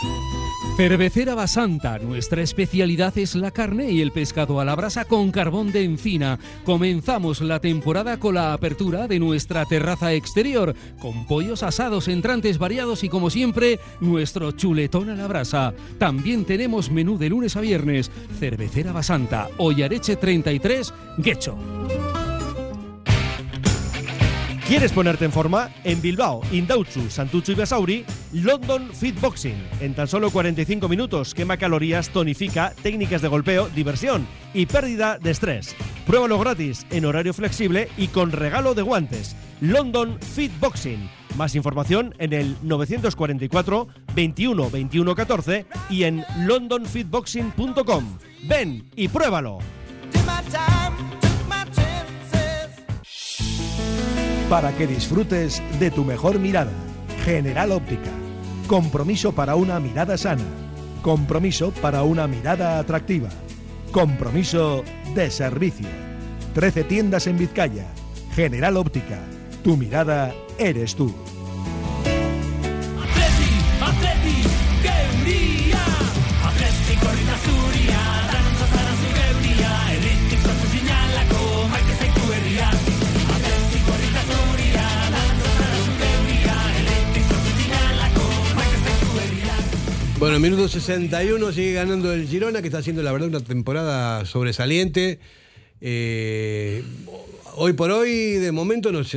Cervecera 0.78 1.34
Basanta, 1.34 1.98
nuestra 1.98 2.40
especialidad 2.40 3.18
es 3.18 3.34
la 3.34 3.50
carne 3.50 3.90
y 3.90 4.00
el 4.00 4.12
pescado 4.12 4.60
a 4.60 4.64
la 4.64 4.76
brasa 4.76 5.06
con 5.06 5.32
carbón 5.32 5.72
de 5.72 5.82
encina. 5.82 6.38
Comenzamos 6.64 7.40
la 7.40 7.58
temporada 7.58 8.20
con 8.20 8.36
la 8.36 8.47
apertura 8.52 9.08
de 9.08 9.18
nuestra 9.18 9.64
terraza 9.64 10.12
exterior, 10.12 10.74
con 11.00 11.26
pollos 11.26 11.62
asados, 11.62 12.08
entrantes 12.08 12.58
variados 12.58 13.04
y 13.04 13.08
como 13.08 13.30
siempre, 13.30 13.80
nuestro 14.00 14.52
chuletón 14.52 15.10
a 15.10 15.14
la 15.14 15.26
brasa. 15.26 15.74
También 15.98 16.44
tenemos 16.44 16.90
menú 16.90 17.18
de 17.18 17.28
lunes 17.28 17.56
a 17.56 17.60
viernes. 17.60 18.10
Cervecera 18.38 18.92
Basanta, 18.92 19.48
Ollareche 19.58 20.16
33, 20.16 20.92
Guecho. 21.18 21.56
¿Quieres 24.68 24.92
ponerte 24.92 25.24
en 25.24 25.32
forma? 25.32 25.70
En 25.82 26.02
Bilbao, 26.02 26.42
Indauchu, 26.52 27.08
Santucho 27.08 27.52
y 27.52 27.54
Basauri, 27.54 28.04
London 28.34 28.90
Fit 28.92 29.18
Boxing. 29.18 29.56
En 29.80 29.94
tan 29.94 30.06
solo 30.06 30.30
45 30.30 30.90
minutos 30.90 31.32
quema 31.32 31.56
calorías, 31.56 32.10
tonifica, 32.10 32.74
técnicas 32.82 33.22
de 33.22 33.28
golpeo, 33.28 33.70
diversión 33.70 34.26
y 34.52 34.66
pérdida 34.66 35.16
de 35.16 35.30
estrés. 35.30 35.74
Pruébalo 36.06 36.38
gratis, 36.38 36.86
en 36.90 37.06
horario 37.06 37.32
flexible 37.32 37.88
y 37.96 38.08
con 38.08 38.30
regalo 38.30 38.74
de 38.74 38.82
guantes. 38.82 39.36
London 39.62 40.18
Fit 40.20 40.52
Boxing. 40.60 41.08
Más 41.38 41.54
información 41.54 42.14
en 42.18 42.34
el 42.34 42.54
944 42.60 43.88
21 44.14 44.68
21 44.68 45.14
14 45.14 45.64
y 45.88 46.02
en 46.02 46.26
londonfitboxing.com. 46.40 48.18
Ven 48.46 48.90
y 48.94 49.08
pruébalo. 49.08 49.60
Para 54.50 54.74
que 54.74 54.86
disfrutes 54.86 55.62
de 55.78 55.90
tu 55.90 56.06
mejor 56.06 56.38
mirada. 56.38 56.72
General 57.22 57.70
Óptica. 57.70 58.10
Compromiso 58.66 59.32
para 59.32 59.56
una 59.56 59.78
mirada 59.78 60.16
sana. 60.16 60.44
Compromiso 61.02 61.70
para 61.82 62.02
una 62.02 62.26
mirada 62.26 62.78
atractiva. 62.78 63.28
Compromiso 63.92 64.84
de 65.14 65.30
servicio. 65.30 65.88
13 66.54 66.84
tiendas 66.84 67.26
en 67.26 67.36
Vizcaya. 67.36 67.88
General 68.34 68.78
Óptica. 68.78 69.18
Tu 69.62 69.76
mirada 69.76 70.32
eres 70.58 70.94
tú. 70.94 71.14
Bueno, 90.28 90.40
minuto 90.40 90.68
61 90.68 91.52
sigue 91.52 91.72
ganando 91.72 92.12
el 92.12 92.26
Girona, 92.28 92.60
que 92.60 92.68
está 92.68 92.80
haciendo 92.80 93.02
la 93.02 93.12
verdad 93.12 93.28
una 93.28 93.40
temporada 93.40 94.26
sobresaliente. 94.26 95.20
Eh, 95.80 96.84
hoy 97.56 97.72
por 97.72 97.90
hoy, 97.90 98.32
de 98.34 98.52
momento, 98.52 98.92
nos- 98.92 99.16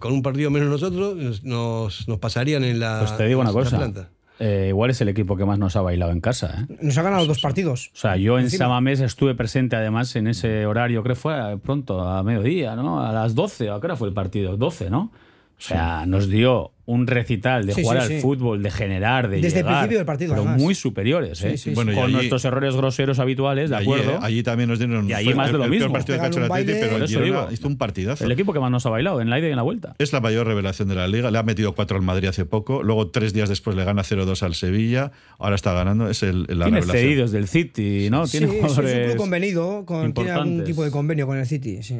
con 0.00 0.12
un 0.12 0.20
partido 0.20 0.50
menos 0.50 0.68
nosotros, 0.68 1.16
nos, 1.44 2.06
nos- 2.08 2.18
pasarían 2.18 2.64
en 2.64 2.80
la. 2.80 2.98
Pues 3.06 3.16
te 3.16 3.28
digo 3.28 3.40
una 3.40 3.50
en 3.50 3.54
cosa. 3.54 3.76
planta. 3.76 4.10
Eh, 4.40 4.66
igual 4.70 4.90
es 4.90 5.00
el 5.00 5.08
equipo 5.08 5.36
que 5.36 5.44
más 5.44 5.60
nos 5.60 5.76
ha 5.76 5.80
bailado 5.80 6.10
en 6.10 6.20
casa. 6.20 6.66
¿eh? 6.68 6.76
Nos 6.82 6.98
ha 6.98 7.02
ganado 7.02 7.24
dos 7.26 7.40
partidos. 7.40 7.92
O 7.94 7.96
sea, 7.96 8.16
yo 8.16 8.36
en. 8.40 8.50
Samamés 8.50 8.98
estuve 8.98 9.36
presente 9.36 9.76
además 9.76 10.16
en 10.16 10.26
ese 10.26 10.66
horario, 10.66 11.04
creo 11.04 11.14
que 11.14 11.20
fue 11.20 11.56
pronto, 11.62 12.00
a 12.00 12.24
mediodía, 12.24 12.74
¿no? 12.74 13.00
A 13.00 13.12
las 13.12 13.36
12, 13.36 13.70
¿a 13.70 13.78
qué 13.78 13.86
hora 13.86 13.94
fue 13.96 14.08
el 14.08 14.14
partido? 14.14 14.56
12, 14.56 14.90
¿no? 14.90 15.12
O 15.58 15.60
sea, 15.60 16.06
nos 16.06 16.28
dio 16.30 16.70
un 16.86 17.06
recital 17.08 17.66
de 17.66 17.74
Sí, 17.74 17.82
jugar 17.82 17.98
sí, 17.98 18.02
al 18.04 18.08
sí. 18.12 18.20
fútbol, 18.22 18.62
de 18.62 18.70
generar, 18.70 19.28
de 19.28 19.40
Desde 19.40 19.58
el 19.58 19.64
llegar, 19.64 19.72
principio 19.80 19.98
del 19.98 20.06
partido, 20.06 20.30
pero 20.30 20.42
además. 20.42 20.62
muy 20.62 20.74
superiores, 20.76 21.42
¿eh? 21.44 21.50
Sí, 21.50 21.58
sí, 21.58 21.64
sí. 21.70 21.74
Bueno, 21.74 21.92
y 21.92 21.94
Con 21.96 22.04
allí- 22.04 22.12
nuestros 22.14 22.44
errores 22.44 22.76
groseros 22.76 23.18
habituales, 23.18 23.68
¿de 23.68 23.76
Allí, 23.76 23.84
acuerdo? 23.86 24.12
eh, 24.12 24.18
allí 24.22 24.42
también 24.44 24.70
nos 24.70 24.78
dieron 24.78 25.10
Y 25.10 25.12
allí 25.12 25.34
más 25.34 25.48
de 25.48 25.52
el- 25.52 25.58
lo 25.58 25.64
el 25.64 25.70
mismo. 25.70 25.92
partido 25.92 26.14
el 26.16 26.24
Atleti, 26.24 26.48
baile. 26.48 26.76
pero 26.80 26.96
el 26.96 27.02
eso 27.02 27.20
digo. 27.20 27.48
hizo 27.50 27.66
un 27.66 27.76
partidazo. 27.76 28.24
El 28.24 28.32
equipo 28.32 28.52
que 28.52 28.60
más 28.60 28.70
nos 28.70 28.86
ha 28.86 28.90
bailado 28.90 29.20
en 29.20 29.28
la 29.28 29.38
ida 29.38 29.48
y 29.48 29.50
en 29.50 29.56
la 29.56 29.62
vuelta. 29.62 29.96
Es 29.98 30.12
la 30.12 30.20
mayor 30.20 30.46
revelación 30.46 30.88
de 30.88 30.94
la 30.94 31.08
liga. 31.08 31.30
Le 31.32 31.38
ha 31.38 31.42
metido 31.42 31.74
4 31.74 31.96
al 31.98 32.04
Madrid 32.04 32.28
hace 32.28 32.44
poco. 32.46 32.82
Luego, 32.84 33.08
tres 33.08 33.32
días 33.34 33.48
después, 33.48 33.76
le 33.76 33.84
gana 33.84 34.02
0-2 34.04 34.42
al 34.44 34.54
Sevilla. 34.54 35.10
Ahora 35.38 35.56
está 35.56 35.72
ganando. 35.74 36.08
Es 36.08 36.22
el, 36.22 36.42
la 36.42 36.46
Tiene 36.46 36.64
revelación. 36.80 36.96
cedidos 36.96 37.32
del 37.32 37.48
City, 37.48 38.08
¿no? 38.10 38.26
Sí, 38.28 38.38
Tiene 38.38 38.46
sí, 38.52 38.58
es 38.58 38.62
un 38.62 38.68
jugadores 38.68 39.06
club 39.08 39.16
convenido, 39.18 39.84
con, 39.84 40.14
tiene 40.14 40.30
algún 40.30 40.64
tipo 40.64 40.84
de 40.84 40.90
convenio 40.92 41.26
con 41.26 41.36
el 41.36 41.44
City, 41.46 41.82
sí. 41.82 41.98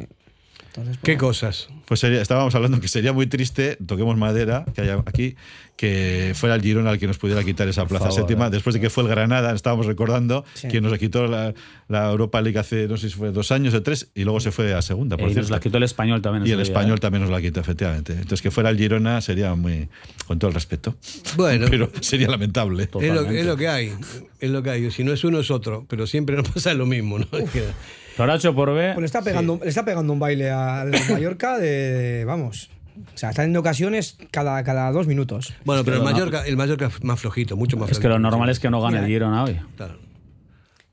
Entonces, 0.78 0.98
¿Qué 1.02 1.12
pues, 1.12 1.18
cosas? 1.20 1.68
Pues 1.86 2.00
sería- 2.00 2.20
estábamos 2.22 2.54
hablando 2.54 2.80
que 2.80 2.88
sería 2.88 3.12
muy 3.12 3.26
triste, 3.26 3.76
toquemos 3.86 4.16
madera, 4.16 4.64
que 4.74 4.80
haya 4.82 5.02
aquí, 5.06 5.36
que 5.76 6.32
fuera 6.34 6.56
el 6.56 6.62
Girona 6.62 6.90
el 6.90 6.98
que 6.98 7.06
nos 7.06 7.18
pudiera 7.18 7.44
quitar 7.44 7.68
esa 7.68 7.86
plaza 7.86 8.06
favor, 8.06 8.20
séptima. 8.20 8.46
eh. 8.48 8.50
Después 8.50 8.74
de 8.74 8.80
que 8.80 8.90
fue 8.90 9.04
el 9.04 9.08
Granada, 9.08 9.54
estábamos 9.54 9.86
recordando, 9.86 10.44
Sí. 10.54 10.66
quien 10.68 10.82
nos 10.82 10.90
le 10.92 10.98
quitó 10.98 11.26
la, 11.28 11.54
la 11.88 12.10
Europa 12.10 12.40
League 12.42 12.58
hace, 12.58 12.88
no 12.88 12.96
sé 12.96 13.08
si 13.10 13.16
fue 13.16 13.30
dos 13.30 13.52
años 13.52 13.74
o 13.74 13.82
tres, 13.82 14.08
y 14.14 14.24
luego 14.24 14.40
se 14.40 14.50
fue 14.50 14.74
a 14.74 14.82
segunda, 14.82 15.16
por 15.16 15.24
y 15.24 15.26
nos 15.28 15.34
cierto. 15.46 15.52
la 15.52 15.60
quitó 15.60 15.76
el 15.78 15.84
español 15.84 16.20
también. 16.20 16.46
Y 16.46 16.50
el 16.50 16.56
día, 16.56 16.62
español 16.64 16.96
¿eh? 16.96 17.00
también 17.00 17.22
nos 17.22 17.30
la 17.30 17.40
quitó, 17.40 17.60
efectivamente. 17.60 18.12
Entonces, 18.12 18.42
que 18.42 18.50
fuera 18.50 18.70
el 18.70 18.76
Girona 18.78 19.20
sería 19.20 19.54
muy, 19.54 19.88
con 20.26 20.38
todo 20.38 20.48
el 20.48 20.54
respeto. 20.54 20.96
Bueno, 21.36 21.66
Pero 21.70 21.90
sería 22.00 22.28
lamentable. 22.28 22.84
es 23.00 23.12
lo, 23.14 23.22
es 23.30 23.46
lo 23.46 23.56
que 23.56 23.68
hay. 23.68 23.92
Es 24.40 24.50
lo 24.50 24.62
que 24.62 24.70
hay. 24.70 24.90
Si 24.90 25.04
no 25.04 25.12
es 25.12 25.22
uno, 25.24 25.38
es 25.40 25.50
otro. 25.50 25.86
Pero 25.88 26.06
siempre 26.06 26.36
nos 26.36 26.48
pasa 26.48 26.74
lo 26.74 26.86
mismo, 26.86 27.18
¿no? 27.20 27.26
Toracho 28.18 28.54
por 28.54 28.74
B. 28.74 28.90
pues 28.94 28.98
le, 29.00 29.06
está 29.06 29.22
pegando, 29.22 29.58
le 29.62 29.68
está 29.70 29.84
pegando 29.84 30.12
un 30.12 30.18
baile 30.18 30.50
al 30.50 30.90
Mallorca 31.10 31.56
de, 31.56 32.24
vamos, 32.26 32.68
o 33.14 33.16
sea, 33.16 33.30
está 33.30 33.44
en 33.44 33.56
ocasiones 33.56 34.18
cada, 34.30 34.62
cada 34.64 34.90
dos 34.92 35.06
minutos. 35.06 35.54
Bueno, 35.64 35.84
pero 35.84 35.96
el 35.98 36.02
Mallorca, 36.02 36.44
el 36.46 36.56
Mallorca 36.56 36.86
es 36.88 37.02
más 37.04 37.20
flojito, 37.20 37.56
mucho 37.56 37.76
más 37.76 37.88
Es 37.90 37.98
que 37.98 38.02
flojito. 38.02 38.18
lo 38.18 38.30
normal 38.30 38.50
es 38.50 38.58
que 38.60 38.68
no 38.70 38.80
gane 38.82 38.96
Mira, 38.96 39.06
el 39.06 39.12
Girona 39.12 39.44
hoy. 39.44 39.58
Claro. 39.76 39.94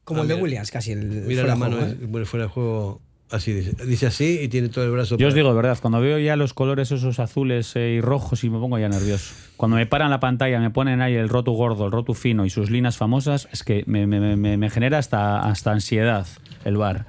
Como 0.04 0.20
Ah, 0.20 0.24
el 0.24 0.28
de. 0.30 0.36
Williams, 0.36 0.70
casi 0.70 0.92
el 0.92 1.00
Mira 1.04 1.42
fuera 1.42 1.48
la 1.48 1.56
mano, 1.56 1.78
juego, 1.78 1.92
¿eh? 1.92 1.98
bueno, 2.08 2.26
fuera 2.28 2.46
de 2.46 2.52
juego, 2.52 3.02
así 3.32 3.54
dice. 3.54 3.86
Dice 3.86 4.08
así 4.08 4.40
y 4.42 4.48
tiene 4.48 4.70
todo 4.70 4.86
el 4.86 4.92
brazo. 4.92 5.18
Yo 5.18 5.28
os 5.28 5.34
para- 5.34 5.36
digo 5.42 5.50
de 5.50 5.56
verdad, 5.56 5.78
cuando 5.82 6.00
veo 6.02 6.20
ya 6.20 6.36
los 6.36 6.54
colores 6.54 6.92
esos 6.92 7.20
azules 7.20 7.76
eh, 7.76 7.96
y 7.98 8.02
rojos 8.02 8.44
y 8.44 8.50
me 8.50 8.60
pongo 8.60 8.78
ya 8.80 8.90
nervioso. 8.90 9.34
Cuando 9.58 9.78
me 9.78 9.86
paran 9.86 10.10
la 10.10 10.20
pantalla, 10.20 10.60
me 10.60 10.70
ponen 10.70 11.02
ahí 11.02 11.16
el 11.16 11.30
rotu 11.30 11.54
gordo, 11.54 11.86
el 11.86 11.92
rotu 11.92 12.14
fino 12.14 12.46
y 12.46 12.50
sus 12.50 12.70
líneas 12.70 12.98
famosas, 12.98 13.48
es 13.52 13.64
que 13.64 13.84
me, 13.88 14.06
me- 14.08 14.36
me- 14.36 14.58
me 14.58 14.70
genera 14.70 14.98
hasta, 14.98 15.40
hasta 15.42 15.72
ansiedad 15.72 16.28
el 16.66 16.78
bar. 16.78 17.06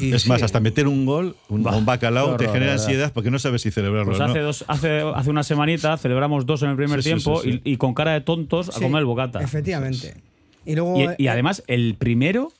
Y 0.00 0.12
es 0.12 0.22
sí, 0.22 0.28
más, 0.28 0.42
hasta 0.44 0.60
meter 0.60 0.86
un 0.86 1.04
gol, 1.06 1.34
un, 1.48 1.64
Bah, 1.64 1.74
un 1.76 1.84
bacalao, 1.84 2.32
qué 2.32 2.38
te 2.38 2.44
horror, 2.44 2.54
genera 2.54 2.72
ansiedad 2.74 3.12
porque 3.12 3.32
no 3.32 3.40
sabes 3.40 3.62
si 3.62 3.72
celebrarlo 3.72 4.12
Pues 4.12 4.20
o 4.20 4.24
no. 4.26 4.30
hace, 4.30 4.38
dos, 4.40 4.64
hace, 4.68 5.00
hace 5.00 5.30
una 5.30 5.42
semanita 5.42 5.96
celebramos 5.96 6.46
dos 6.46 6.62
en 6.62 6.70
el 6.70 6.76
primer 6.76 7.02
Sí, 7.02 7.08
tiempo 7.08 7.40
sí, 7.42 7.52
sí. 7.54 7.60
Y, 7.64 7.72
y 7.72 7.76
con 7.78 7.94
cara 7.94 8.12
de 8.12 8.20
tontos 8.20 8.68
a 8.68 8.80
comer 8.80 9.00
el 9.00 9.06
bocata. 9.06 9.40
Efectivamente. 9.42 10.14
Y 10.64 10.76
luego. 10.76 10.96
Y, 11.18 11.22
y 11.24 11.26
eh, 11.26 11.30
además, 11.30 11.64
el 11.66 11.96
primero, 11.96 12.52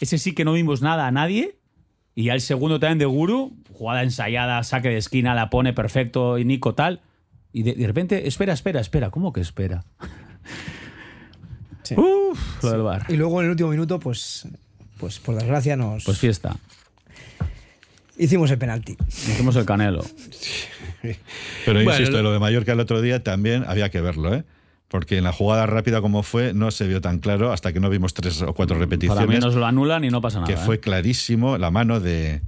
ese 0.00 0.18
sí 0.18 0.34
que 0.34 0.44
no 0.44 0.52
vimos 0.52 0.82
nada 0.82 1.08
a 1.08 1.10
nadie. 1.10 1.56
Y 2.14 2.24
ya 2.24 2.34
el 2.34 2.40
segundo 2.40 2.78
también 2.78 2.98
de 2.98 3.06
Guru, 3.06 3.56
jugada 3.72 4.02
ensayada, 4.02 4.62
saque 4.62 4.88
de 4.88 4.98
esquina, 4.98 5.34
la 5.34 5.50
pone 5.50 5.72
perfecto 5.72 6.38
y 6.38 6.44
Nico 6.44 6.74
tal. 6.74 7.00
Y 7.52 7.62
de, 7.64 7.74
de 7.74 7.86
repente, 7.86 8.28
espera, 8.28 8.52
espera, 8.52 8.80
espera. 8.80 9.10
¿Cómo 9.10 9.32
que 9.32 9.40
espera? 9.40 9.84
Sí. 11.82 11.94
Uf, 11.96 12.62
lo 12.62 12.70
del 12.70 12.82
bar. 12.82 13.04
Y 13.08 13.16
luego 13.16 13.40
en 13.40 13.46
el 13.46 13.50
último 13.50 13.70
minuto, 13.70 13.98
pues, 14.00 14.46
pues 14.98 15.18
por 15.18 15.34
desgracia 15.34 15.76
nos 15.76 16.04
Pues 16.04 16.18
fiesta. 16.18 16.56
hicimos 18.16 18.50
el 18.50 18.58
penalti. 18.58 18.96
Hicimos 19.08 19.54
el 19.56 19.64
canelo. 19.66 20.04
Pero 21.02 21.14
Bueno, 21.66 21.82
insisto, 21.92 22.16
lo- 22.18 22.22
lo 22.22 22.32
de 22.32 22.38
Mallorca 22.38 22.72
el 22.72 22.80
otro 22.80 23.02
día 23.02 23.22
también 23.22 23.64
había 23.66 23.90
que 23.90 24.00
verlo, 24.00 24.34
¿eh? 24.34 24.44
Porque 24.94 25.18
en 25.18 25.24
la 25.24 25.32
jugada 25.32 25.66
rápida 25.66 26.00
como 26.00 26.22
fue, 26.22 26.54
no 26.54 26.70
se 26.70 26.86
vio 26.86 27.00
tan 27.00 27.18
claro 27.18 27.50
hasta 27.52 27.72
que 27.72 27.80
no 27.80 27.90
vimos 27.90 28.14
tres 28.14 28.40
o 28.42 28.54
cuatro 28.54 28.76
Para 28.76 28.86
mí 28.86 28.92
repeticiones. 28.92 29.40
nos 29.40 29.56
lo 29.56 29.66
anulan 29.66 30.04
y 30.04 30.08
no 30.08 30.20
pasa 30.20 30.38
nada. 30.38 30.46
que 30.46 30.52
¿eh? 30.52 30.64
fue 30.64 30.78
clarísimo 30.78 31.58
la 31.58 31.72
mano 31.72 31.98
de. 31.98 32.42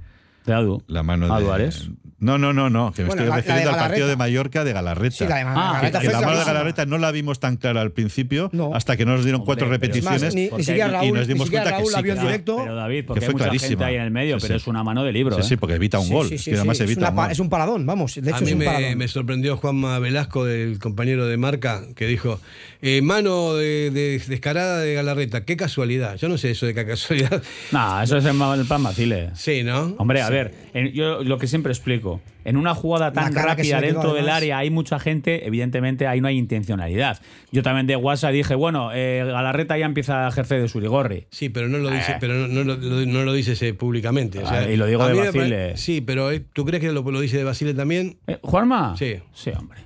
De 0.47 0.53
Adu. 0.53 0.81
La 0.87 1.03
mano. 1.03 1.31
Ares. 1.53 1.89
No, 2.19 2.39
no, 2.39 2.51
no, 2.51 2.67
no. 2.71 2.91
Que 2.93 3.03
me 3.03 3.09
Bueno, 3.09 3.21
estoy 3.21 3.29
la- 3.29 3.35
la 3.35 3.41
refiriendo 3.43 3.69
al 3.69 3.75
partido 3.77 4.07
de 4.07 4.15
Mallorca 4.15 4.63
de 4.63 4.73
Galarreta. 4.73 5.15
Sí, 5.15 5.25
la 5.27 5.35
de 5.35 5.41
Ah, 5.43 5.53
Galarreta 5.53 5.99
Que 5.99 6.05
fue 6.09 6.13
la 6.19 6.25
mano 6.25 6.39
de. 6.39 6.45
Galarreta 6.45 6.85
no 6.87 6.97
la 6.97 7.11
vimos 7.11 7.39
tan 7.39 7.57
clara 7.57 7.81
al 7.81 7.91
principio, 7.91 8.49
No. 8.53 8.73
hasta 8.73 8.97
que 8.97 9.05
nos 9.05 9.23
dieron 9.23 9.41
Hombre, 9.41 9.45
cuatro 9.45 9.67
pero 9.69 9.75
es 9.93 9.97
Es 9.99 10.03
más, 10.03 10.13
repeticiones. 10.21 10.33
ni, 10.51 10.57
ni 10.57 10.63
siquiera 10.63 10.85
hay- 10.85 10.89
y 10.89 10.93
Raúl, 11.11 11.17
nos 11.19 11.27
ni 11.27 11.33
dimos 11.35 11.45
siquiera 11.47 11.63
cuenta 11.65 11.77
que 11.77 11.83
Raúl 11.83 11.91
la 11.91 11.97
sí, 11.99 12.03
vio 12.03 12.13
en 12.13 12.17
que- 12.19 12.25
directo. 12.25 12.57
Pero 12.57 12.75
David, 12.75 13.05
porque 13.05 13.19
Que 13.19 13.25
hay 13.25 13.31
fue 13.31 13.33
mucha 13.33 13.43
gente 13.51 13.57
clarísima. 13.59 13.85
ahí 13.85 13.95
en 13.97 14.01
el 14.01 14.11
medio, 14.11 14.39
Sí, 14.39 14.47
pero 14.47 14.57
sí. 14.59 14.63
es 14.63 14.67
una 14.67 14.83
mano 14.83 15.03
de 15.03 15.11
libro. 15.13 15.35
Sí, 15.35 15.41
¿eh? 15.41 15.43
sí, 15.43 15.57
porque 15.57 15.75
evita 15.75 15.99
un 15.99 16.07
Sí, 16.07 16.13
gol. 16.13 16.27
sí, 16.29 16.35
es 16.35 16.43
sí, 16.43 16.49
que 16.49 16.55
además 16.57 16.79
evita 16.79 17.11
un 17.11 17.31
es 17.31 17.39
un 17.39 17.49
paradón, 17.49 17.85
vamos. 17.85 18.15
De 18.15 18.21
A 18.31 18.35
hecho, 18.35 18.45
mí 18.45 18.47
es 18.47 18.53
un 18.53 18.59
me, 18.81 18.95
me 18.95 19.07
sorprendió 19.07 19.55
Juanma 19.57 19.99
Velasco, 19.99 20.43
del 20.43 20.79
compañero 20.79 21.27
de 21.27 21.37
marca, 21.37 21.83
que 21.95 22.07
dijo, 22.07 22.39
eh, 22.81 23.01
mano 23.01 23.55
de, 23.55 23.91
de- 23.91 24.21
descarada 24.27 24.79
de 24.79 24.93
Galarreta, 24.93 25.45
qué 25.45 25.57
casualidad. 25.57 26.15
Yo 26.17 26.29
no 26.29 26.37
sé 26.37 26.51
eso 26.51 26.65
de 26.65 26.73
qué 26.73 26.85
casualidad. 26.85 27.41
Nah, 27.71 28.03
eso 28.03 28.17
es 28.17 28.25
el, 28.25 28.37
pan 28.67 28.81
Macile. 28.81 29.31
Sí, 29.35 29.63
¿no? 29.63 29.95
Hombre, 29.97 30.21
a 30.21 30.29
ver, 30.29 30.53
en- 30.73 30.91
yo 30.93 31.23
lo 31.23 31.37
que 31.37 31.47
siempre 31.47 31.71
explico, 31.71 32.21
en 32.45 32.55
una 32.57 32.73
jugada 32.75 33.11
tan 33.11 33.33
rápida 33.33 33.81
dentro 33.81 34.13
del 34.13 34.29
área 34.29 34.57
hay 34.59 34.69
mucha 34.69 34.99
gente, 34.99 35.45
evidentemente 35.47 36.07
ahí 36.07 36.21
no 36.21 36.27
hay 36.29 36.37
intencionalidad. 36.37 37.19
Yo 37.51 37.61
también 37.63 37.87
de 37.87 37.95
WhatsApp 37.97 38.31
dije, 38.31 38.55
bueno, 38.55 38.91
eh, 38.93 39.23
Galarreta 39.25 39.77
ya 39.77 39.85
empieza 39.85 40.25
a 40.25 40.29
ejercer 40.29 40.61
de 40.61 40.67
Surigorri. 40.69 41.27
Sí, 41.31 41.49
pero 41.49 41.67
no 41.67 41.77
lo 41.79 41.89
dice, 41.89 42.13
Eh. 42.13 42.17
pero 42.19 42.33
no, 42.35 42.47
no 42.47 42.63
lo- 42.63 42.77
no 42.77 43.23
lo 43.25 43.33
dices 43.33 43.61
eh, 43.63 43.73
públicamente. 43.73 44.39
o 44.39 44.47
sea, 44.47 44.59
Ah, 44.59 44.71
y 44.71 44.77
lo 44.77 44.85
digo 44.85 45.05
de 45.07 45.13
Basile. 45.13 45.77
Sí, 45.77 45.99
pero 46.01 46.31
eh, 46.31 46.43
¿tú 46.53 46.63
crees 46.65 46.81
que 46.81 46.91
lo, 46.91 47.01
lo 47.01 47.19
dice 47.19 47.37
de 47.37 47.43
Basile 47.43 47.73
también? 47.73 48.17
Eh, 48.27 48.37
¿Juanma? 48.41 48.95
Sí. 48.97 49.15
Sí, 49.33 49.51
hombre. 49.57 49.79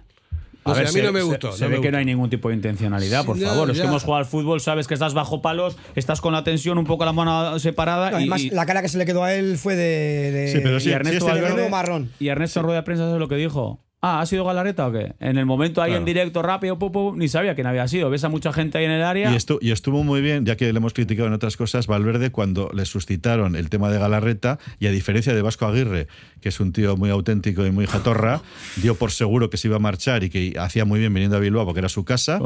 No 0.64 0.76
sé, 0.76 0.82
a 0.82 0.84
mí 0.84 0.90
se- 0.92 1.02
no 1.04 1.12
me 1.12 1.20
se- 1.22 1.26
gustó, 1.26 1.52
Se, 1.54 1.64
no 1.66 1.72
ve 1.72 1.82
que 1.82 1.92
no 1.92 1.98
hay 1.98 2.06
ningún 2.06 2.30
tipo 2.30 2.50
de 2.50 2.56
intencionalidad, 2.56 3.26
por 3.26 3.36
no, 3.38 3.48
favor. 3.48 3.68
Los 3.68 3.78
ya. 3.78 3.84
que 3.84 3.90
hemos 3.90 4.04
jugado 4.04 4.20
al 4.20 4.26
fútbol 4.30 4.62
sabes 4.62 4.88
que 4.88 4.94
estás 4.94 5.14
bajo 5.16 5.42
palos, 5.42 5.76
estás 5.96 6.22
con 6.22 6.34
la 6.34 6.44
tensión, 6.44 6.78
un 6.78 6.86
poco 6.86 7.04
la 7.04 7.14
mano 7.14 7.58
separada. 7.58 8.12
No, 8.12 8.18
y, 8.20 8.22
además, 8.24 8.42
y- 8.44 8.50
la 8.52 8.66
cara 8.68 8.82
que 8.84 8.90
se 8.90 8.98
le 9.00 9.06
quedó 9.06 9.24
a 9.24 9.34
él 9.34 9.58
fue 9.58 9.76
de. 9.76 10.32
de 10.32 10.52
Sí, 10.52 10.60
pero 10.62 10.80
sí, 10.80 10.90
y 10.90 10.94
Ernesto 10.94 11.26
sí, 11.26 11.32
este 11.32 11.42
Valverde- 11.42 11.70
marrón. 11.70 12.12
Y 12.20 12.28
Ernesto 12.28 12.60
en 12.60 12.66
rueda 12.66 12.80
de 12.82 12.84
prensa, 12.84 13.06
¿sabes 13.06 13.20
lo 13.20 13.28
que 13.28 13.36
dijo? 13.36 13.80
Ah, 14.04 14.20
¿ha 14.20 14.26
sido 14.26 14.44
Galareta 14.46 14.88
o 14.88 14.92
qué? 14.92 15.14
En 15.20 15.38
el 15.38 15.46
momento 15.46 15.80
ahí 15.80 15.92
Claro. 15.92 16.00
en 16.00 16.06
directo, 16.06 16.42
rápido, 16.42 16.76
ni 17.16 17.28
sabía 17.28 17.54
quién 17.54 17.68
había 17.68 17.88
sido. 17.88 18.10
Ves 18.10 18.24
a 18.24 18.30
mucha 18.30 18.52
gente 18.52 18.80
ahí 18.80 18.86
en 18.86 18.92
el 18.92 19.04
área. 19.04 19.32
Y, 19.32 19.36
estu- 19.36 19.60
y 19.62 19.70
estuvo 19.70 20.04
muy 20.04 20.22
bien, 20.22 20.44
ya 20.44 20.56
que 20.58 20.74
le 20.74 20.78
hemos 20.78 20.94
criticado 20.94 21.28
en 21.28 21.34
otras 21.34 21.56
cosas, 21.56 21.86
Valverde, 21.86 22.32
cuando 22.32 22.72
le 22.74 22.86
suscitaron 22.86 23.56
el 23.56 23.70
tema 23.70 23.92
de 23.92 24.00
Galarreta, 24.00 24.58
y 24.80 24.88
a 24.88 24.92
diferencia 24.92 25.36
de 25.36 25.42
Vasco 25.44 25.68
Aguirre, 25.68 26.08
que 26.42 26.50
es 26.50 26.60
un 26.60 26.72
tío 26.74 26.98
muy 26.98 27.12
auténtico 27.12 27.64
y 27.64 27.70
muy 27.70 27.86
jatorra, 27.86 28.42
dio 28.78 28.96
por 28.96 29.12
seguro 29.12 29.52
que 29.52 29.58
se 29.58 29.68
iba 29.68 29.76
a 29.76 29.80
marchar 29.80 30.24
y 30.24 30.32
que 30.32 30.56
hacía 30.60 30.84
muy 30.84 31.00
bien 31.00 31.14
viniendo 31.14 31.38
a 31.38 31.40
Bilbao 31.40 31.64
porque 31.66 31.80
era 31.82 31.90
su 31.90 32.04
casa, 32.04 32.38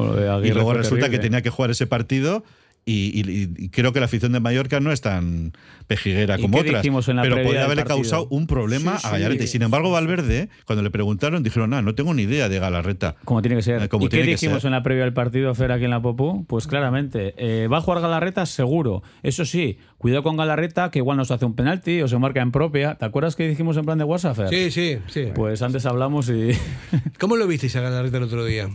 y 0.44 0.52
luego 0.52 0.74
resulta 0.74 1.06
terrible. 1.06 1.10
que 1.12 1.20
tenía 1.20 1.42
que 1.42 1.50
jugar 1.52 1.72
ese 1.72 1.88
partido. 1.88 2.44
Y, 2.88 3.20
y- 3.20 3.50
y 3.58 3.70
creo 3.70 3.94
que 3.94 4.00
la 4.00 4.06
afición 4.06 4.32
de 4.32 4.40
Mallorca 4.40 4.80
no 4.80 4.92
es 4.92 5.02
tan 5.02 5.54
pejiguera 5.88 6.38
¿Y 6.38 6.44
como 6.44 6.60
otras. 6.60 6.84
dijimos 6.84 7.10
en 7.10 7.16
la 7.16 7.24
pero 7.24 7.34
previa 7.34 7.48
podría 7.50 7.66
haberle 7.66 7.84
causado 7.84 8.28
un 8.30 8.46
problema 8.46 9.00
Sí, 9.00 9.08
a 9.08 9.10
sí. 9.10 9.14
Gallarreta. 9.16 9.44
Y 9.44 9.48
sin 9.48 9.64
embargo, 9.64 9.90
Valverde, 9.90 10.50
cuando 10.66 10.84
le 10.84 10.92
preguntaron, 10.92 11.42
dijeron, 11.42 11.74
ah, 11.74 11.82
no 11.82 11.96
tengo 11.96 12.14
ni 12.14 12.22
idea 12.24 12.48
de 12.48 12.60
Galarreta. 12.60 13.16
Como 13.26 13.42
tiene 13.42 13.56
que 13.56 13.64
ser. 13.64 13.82
Eh, 13.82 13.90
como 13.90 14.06
¿Y 14.06 14.10
qué 14.10 14.18
tiene 14.18 14.32
dijimos 14.34 14.62
ser. 14.62 14.68
en 14.70 14.74
la 14.74 14.84
previa 14.84 15.04
del 15.04 15.14
partido, 15.14 15.56
Fer, 15.56 15.72
aquí 15.72 15.86
en 15.86 15.90
la 15.90 16.02
Popú? 16.04 16.46
Pues 16.48 16.68
claramente, 16.68 17.34
eh, 17.38 17.68
¿va 17.68 17.78
a 17.80 17.82
jugar 17.82 18.02
Galarreta? 18.02 18.46
Seguro. 18.46 19.02
Eso 19.24 19.46
sí, 19.46 19.80
cuidado 19.98 20.22
con 20.22 20.38
Galarreta, 20.38 20.92
que 20.92 21.00
igual 21.00 21.18
nos 21.18 21.32
hace 21.32 21.46
un 21.46 21.56
penalti 21.56 22.04
o 22.04 22.08
se 22.08 22.20
marca 22.20 22.42
en 22.42 22.52
propia. 22.52 22.96
¿Te 23.00 23.06
acuerdas 23.06 23.36
que 23.36 23.48
dijimos 23.48 23.78
en 23.78 23.86
plan 23.86 23.98
de 23.98 24.04
WhatsApp, 24.04 24.36
Fer? 24.38 24.50
Sí, 24.50 24.70
sí, 24.70 24.98
sí. 25.08 25.30
Pues 25.34 25.64
antes 25.64 25.88
hablamos 25.88 26.30
y... 26.30 26.52
¿Cómo 27.20 27.36
lo 27.36 27.48
visteis 27.48 27.76
a 27.78 27.82
Galarreta 27.82 28.18
el 28.18 28.24
otro 28.24 28.46
día? 28.46 28.70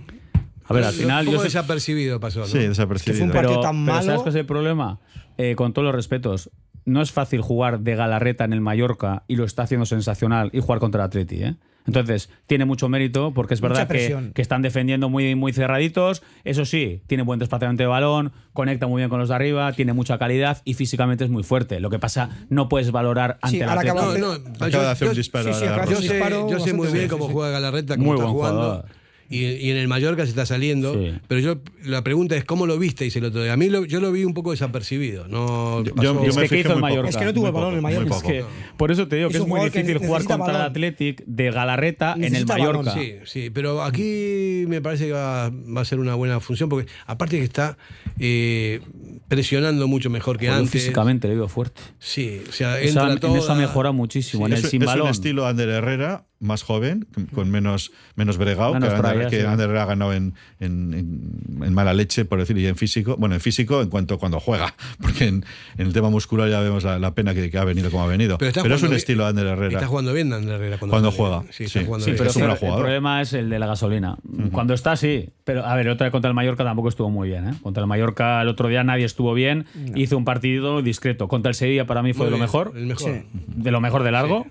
A 0.71 0.75
ver, 0.75 0.85
al 0.85 0.95
Lo- 0.97 1.03
final... 1.03 1.21
Un 1.27 1.33
poco 1.35 1.37
yo 1.39 1.45
desapercibido 1.45 2.21
pasó, 2.21 2.41
¿no? 2.41 2.47
Sí, 2.47 2.59
desapercibido. 2.59 3.13
Que 3.15 3.19
fue 3.19 3.27
un 3.27 3.33
pero, 3.33 3.43
partido 3.49 3.61
tan 3.61 3.85
pero 3.85 3.95
malo. 3.97 4.07
¿sabes 4.07 4.21
cuál 4.23 4.35
es 4.35 4.41
el 4.41 4.47
problema? 4.47 5.01
Eh, 5.37 5.55
con 5.57 5.73
todos 5.73 5.85
los 5.87 5.95
respetos, 5.95 6.51
no 6.85 7.03
es 7.03 7.13
fácil 7.13 7.41
jugar 7.41 7.81
de 7.81 7.95
Galarreta 7.97 8.45
en 8.45 8.53
el 8.53 8.61
Mallorca 8.61 9.25
y 9.29 9.37
lo 9.37 9.45
está 9.45 9.63
haciendo 9.65 9.85
sensacional 9.87 10.51
y 10.53 10.61
jugar 10.61 10.79
contra 10.79 11.03
el 11.03 11.07
Atleti, 11.07 11.43
¿eh? 11.43 11.57
Entonces, 11.87 12.29
tiene 12.47 12.67
mucho 12.67 12.89
mérito 12.91 13.33
porque 13.35 13.55
es 13.55 13.61
verdad 13.63 13.89
que, 13.89 14.31
que 14.35 14.43
están 14.43 14.61
defendiendo 14.61 15.09
muy, 15.09 15.35
muy 15.35 15.53
cerraditos. 15.53 16.23
Eso 16.45 16.65
sí, 16.67 17.03
tiene 17.07 17.23
buen 17.25 17.39
desplazamiento 17.41 17.83
de 17.83 17.87
balón, 17.87 18.33
conecta 18.53 18.87
muy 18.87 19.01
bien 19.01 19.09
con 19.09 19.19
los 19.19 19.31
de 19.31 19.35
arriba, 19.35 19.73
tiene 19.73 19.95
mucha 19.95 20.19
calidad 20.19 20.61
y 20.67 20.75
físicamente 20.75 21.25
es 21.25 21.31
muy 21.31 21.43
fuerte. 21.43 21.81
Lo 21.81 21.89
que 21.89 21.99
pasa, 21.99 22.29
no 22.51 22.69
puedes 22.69 22.93
valorar 22.93 23.39
ante 23.41 23.57
Sí, 23.59 23.63
Atlético. 23.63 23.99
acaba 23.99 24.13
de 24.13 24.21
No, 24.21 24.31
hacer- 24.33 24.43
no, 24.61 24.67
Acaba 24.67 24.85
de 24.85 24.91
hacer 24.91 25.09
un 25.09 25.15
disparo 25.15 25.53
sí, 25.55 25.59
sí, 25.59 25.65
la 25.65 25.85
Yo 25.87 25.97
sé, 25.97 26.03
disparo 26.13 26.49
yo 26.51 26.61
sé 26.61 26.75
muy 26.75 26.87
bien 26.89 27.09
bueno, 27.09 27.11
cómo 27.13 27.25
sí, 27.25 27.29
sí. 27.29 27.35
juega 27.35 27.51
Galarreta, 27.51 27.97
cómo 27.97 28.07
Muy 28.07 28.15
está 28.17 28.25
buen 28.25 28.35
jugando. 28.37 28.61
jugador. 28.61 28.85
Y, 29.33 29.45
y 29.47 29.71
en 29.71 29.77
el 29.77 29.87
Mallorca 29.87 30.25
se 30.25 30.31
está 30.31 30.45
saliendo. 30.45 30.93
Sí. 30.95 31.13
Pero 31.29 31.41
yo 31.41 31.61
la 31.85 32.03
pregunta 32.03 32.35
es 32.37 32.45
cómo 32.45 32.67
lo 32.67 32.77
visteis 32.81 33.15
el 33.15 33.25
otro 33.27 33.43
día. 33.45 33.53
A 33.53 33.57
mí 33.57 33.69
lo- 33.69 33.85
yo 33.85 34.01
lo 34.01 34.11
vi 34.11 34.25
un 34.25 34.35
poco 34.35 34.51
desapercibido. 34.51 35.29
No 35.29 35.85
Yo- 35.85 35.95
pasó- 35.95 36.03
yo- 36.15 36.23
yo 36.25 36.29
Es 36.31 36.37
me 36.37 36.43
que, 36.43 36.49
¿qué 36.49 36.57
fijé 36.57 36.61
hizo 36.69 36.73
el. 36.75 36.81
Mallorca? 36.81 37.09
Es 37.11 37.17
que 37.17 37.25
no 37.25 37.33
tuvo 37.33 37.47
el 37.47 37.53
balón 37.53 37.75
el 37.75 37.81
poco, 37.81 37.89
muy 37.89 37.95
Mallorca. 38.05 38.17
Es 38.17 38.23
que 38.25 38.45
por 38.77 38.91
eso 38.91 39.07
te 39.07 39.17
digo 39.17 39.29
Es 39.29 39.37
que 39.37 39.43
es 39.43 39.47
muy 39.49 39.61
difícil 39.61 39.99
jugar 39.99 40.11
necesita 40.23 40.37
contra 40.37 40.53
el 40.53 40.59
balón. 40.59 40.71
Athletic 40.73 41.23
de 41.27 41.51
Galarreta 41.53 42.13
en 42.17 42.25
el 42.25 42.33
Necesita 42.33 42.53
balón, 42.59 42.85
Mallorca. 42.85 43.01
Sí, 43.01 43.15
sí, 43.25 43.51
pero 43.51 43.83
aquí 43.85 44.65
me 44.67 44.81
parece 44.81 45.07
que 45.07 45.13
va, 45.13 45.49
va 45.51 45.81
a 45.81 45.85
ser 45.85 46.01
una 46.01 46.17
buena 46.17 46.41
función 46.41 46.69
porque 46.69 46.91
aparte 47.07 47.39
que 47.39 47.45
está 47.45 47.79
eh, 48.19 48.81
presionando 49.29 49.87
mucho 49.87 50.11
mejor 50.11 50.39
que 50.39 50.47
Joder, 50.47 50.59
antes. 50.61 50.73
físicamente 50.73 51.29
le 51.29 51.35
veo 51.37 51.49
fuerte. 51.49 51.81
Sí, 51.99 52.43
o 52.49 52.53
sea, 52.53 52.81
entra 52.81 53.05
ha- 53.05 53.07
en 53.13 53.19
eso 53.19 53.27
ha 53.29 53.41
toda- 53.43 53.55
mejorado 53.55 53.93
muchísimo. 53.93 54.47
en 54.47 54.55
es, 54.55 54.59
el 54.61 54.65
es 54.65 54.71
sin 54.71 54.85
balón. 54.85 55.07
un 55.07 55.11
estilo 55.13 55.47
Ander 55.47 55.69
Herrera, 55.69 56.27
más 56.41 56.63
joven, 56.63 57.07
con- 57.15 57.27
con 57.27 57.51
menos, 57.51 57.93
menos 58.17 58.39
bregado, 58.39 58.73
Menos 58.75 58.89
que, 58.89 58.97
Tralla, 59.23 59.31
que 59.31 59.41
sí. 59.43 59.47
Ander 59.47 59.67
Herrera 59.67 59.83
ha 59.83 59.87
ganado 59.87 60.13
en, 60.13 60.35
en- 60.61 60.95
en- 60.95 61.63
en 61.65 61.75
mala 61.75 61.95
leche, 61.95 62.25
por 62.25 62.39
decir, 62.39 62.57
y 62.59 62.67
en 62.67 62.77
físico. 62.77 63.17
Bueno, 63.19 63.35
en 63.35 63.41
físico 63.41 63.81
en 63.83 63.89
cuanto 63.91 64.19
cuando 64.19 64.41
juega, 64.41 64.75
porque 65.01 65.27
en, 65.29 65.45
en 65.79 65.87
el 65.87 65.93
tema 65.93 66.11
muscular 66.11 66.49
ya 66.49 66.61
vemos 66.61 66.85
la, 66.85 66.99
la 66.99 67.15
pena 67.15 67.35
que, 67.35 67.51
que 67.51 67.59
ha 67.59 67.65
venido 67.65 67.91
como 67.91 68.05
ha 68.05 68.07
venido. 68.07 68.39
Pero 68.39 68.53
Pero, 68.53 68.67
es 68.75 68.81
un 68.83 68.89
jugando 68.89 68.97
estilo 68.97 69.27
Ander 69.27 69.47
Herrera. 69.47 69.75
Está 69.75 69.87
jugando 69.87 70.13
bien 70.13 70.33
Ander 70.33 70.55
Herrera 70.55 70.79
cuando, 70.79 70.93
Cuando 70.93 71.11
juega, 71.13 71.43
Sí, 71.51 71.65
está 71.65 71.81
sí. 71.81 71.85
jugando 71.87 72.05
Sí, 72.05 72.11
bien. 72.13 72.19
pero 72.19 72.31
es 72.31 72.37
un 72.37 72.43
gran 72.43 72.53
el 72.53 72.59
jugador. 72.59 72.81
problema 72.83 73.21
es 73.23 73.33
el 73.33 73.51
de 73.51 73.59
la 73.59 73.67
gasolina. 73.67 74.17
Cuando 74.53 74.75
está, 74.75 74.97
sí. 74.97 75.29
Pero, 75.45 75.65
a 75.67 75.75
ver, 75.77 75.87
el 75.87 75.93
otro 75.93 76.05
día 76.05 76.11
contra 76.13 76.29
el 76.29 76.35
Mallorca 76.35 76.65
tampoco 76.65 76.89
estuvo 76.89 77.11
muy 77.11 77.29
bien. 77.29 77.49
¿eh? 77.49 77.55
Contra 77.63 77.83
el 77.83 77.87
Mallorca 77.89 78.41
el 78.43 78.49
otro 78.49 78.69
día 78.69 78.85
nadie 78.85 79.05
estuvo 79.05 79.35
bien. 79.35 79.67
Hizo 79.95 80.17
un 80.17 80.25
partido 80.25 80.83
discreto. 80.83 81.29
Contra 81.29 81.51
el 81.51 81.55
Sevilla 81.55 81.87
para 81.87 82.03
mí 82.03 82.13
fue 82.13 82.27
Muy 82.27 82.27
de 82.27 82.31
lo 82.31 82.37
bien, 82.37 82.43
mejor. 82.45 82.73
El 82.77 82.87
mejor. 82.87 83.13
Sí. 83.13 83.27
De 83.49 83.71
lo 83.71 83.81
mejor 83.81 84.03
de 84.03 84.11
largo. 84.13 84.47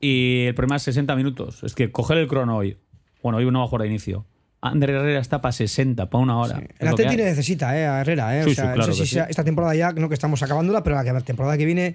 Y 0.00 0.44
el 0.46 0.54
problema 0.54 0.76
es 0.76 0.82
60 0.82 1.16
minutos. 1.16 1.62
Es 1.64 1.74
que 1.74 1.90
coger 1.90 2.18
el 2.18 2.26
crono 2.28 2.56
hoy. 2.56 2.76
Bueno, 3.22 3.38
hoy 3.38 3.50
no 3.50 3.60
va 3.60 3.64
a 3.64 3.68
jugar 3.68 3.82
de 3.82 3.88
inicio. 3.88 4.24
Ander 4.60 4.90
Herrera 4.90 5.20
está 5.20 5.40
para 5.40 5.52
60, 5.52 6.08
para 6.08 6.22
una 6.22 6.38
hora. 6.38 6.62
El 6.78 6.88
Atleti 6.88 7.16
necesita 7.16 7.78
eh, 7.78 7.86
a 7.86 8.00
Herrera. 8.00 8.38
Eh. 8.38 8.44
Sí, 8.44 8.50
o 8.50 8.54
sea, 8.54 8.64
sí, 8.64 8.74
claro 8.74 8.88
no 8.88 8.94
sé 8.94 9.06
si 9.06 9.14
sea 9.14 9.24
esta 9.24 9.44
temporada 9.44 9.74
ya, 9.74 9.92
no 9.92 10.08
que 10.08 10.14
estamos 10.14 10.42
acabándola, 10.42 10.82
pero 10.82 10.96
la 10.96 11.20
temporada 11.20 11.56
que 11.56 11.66
viene 11.66 11.94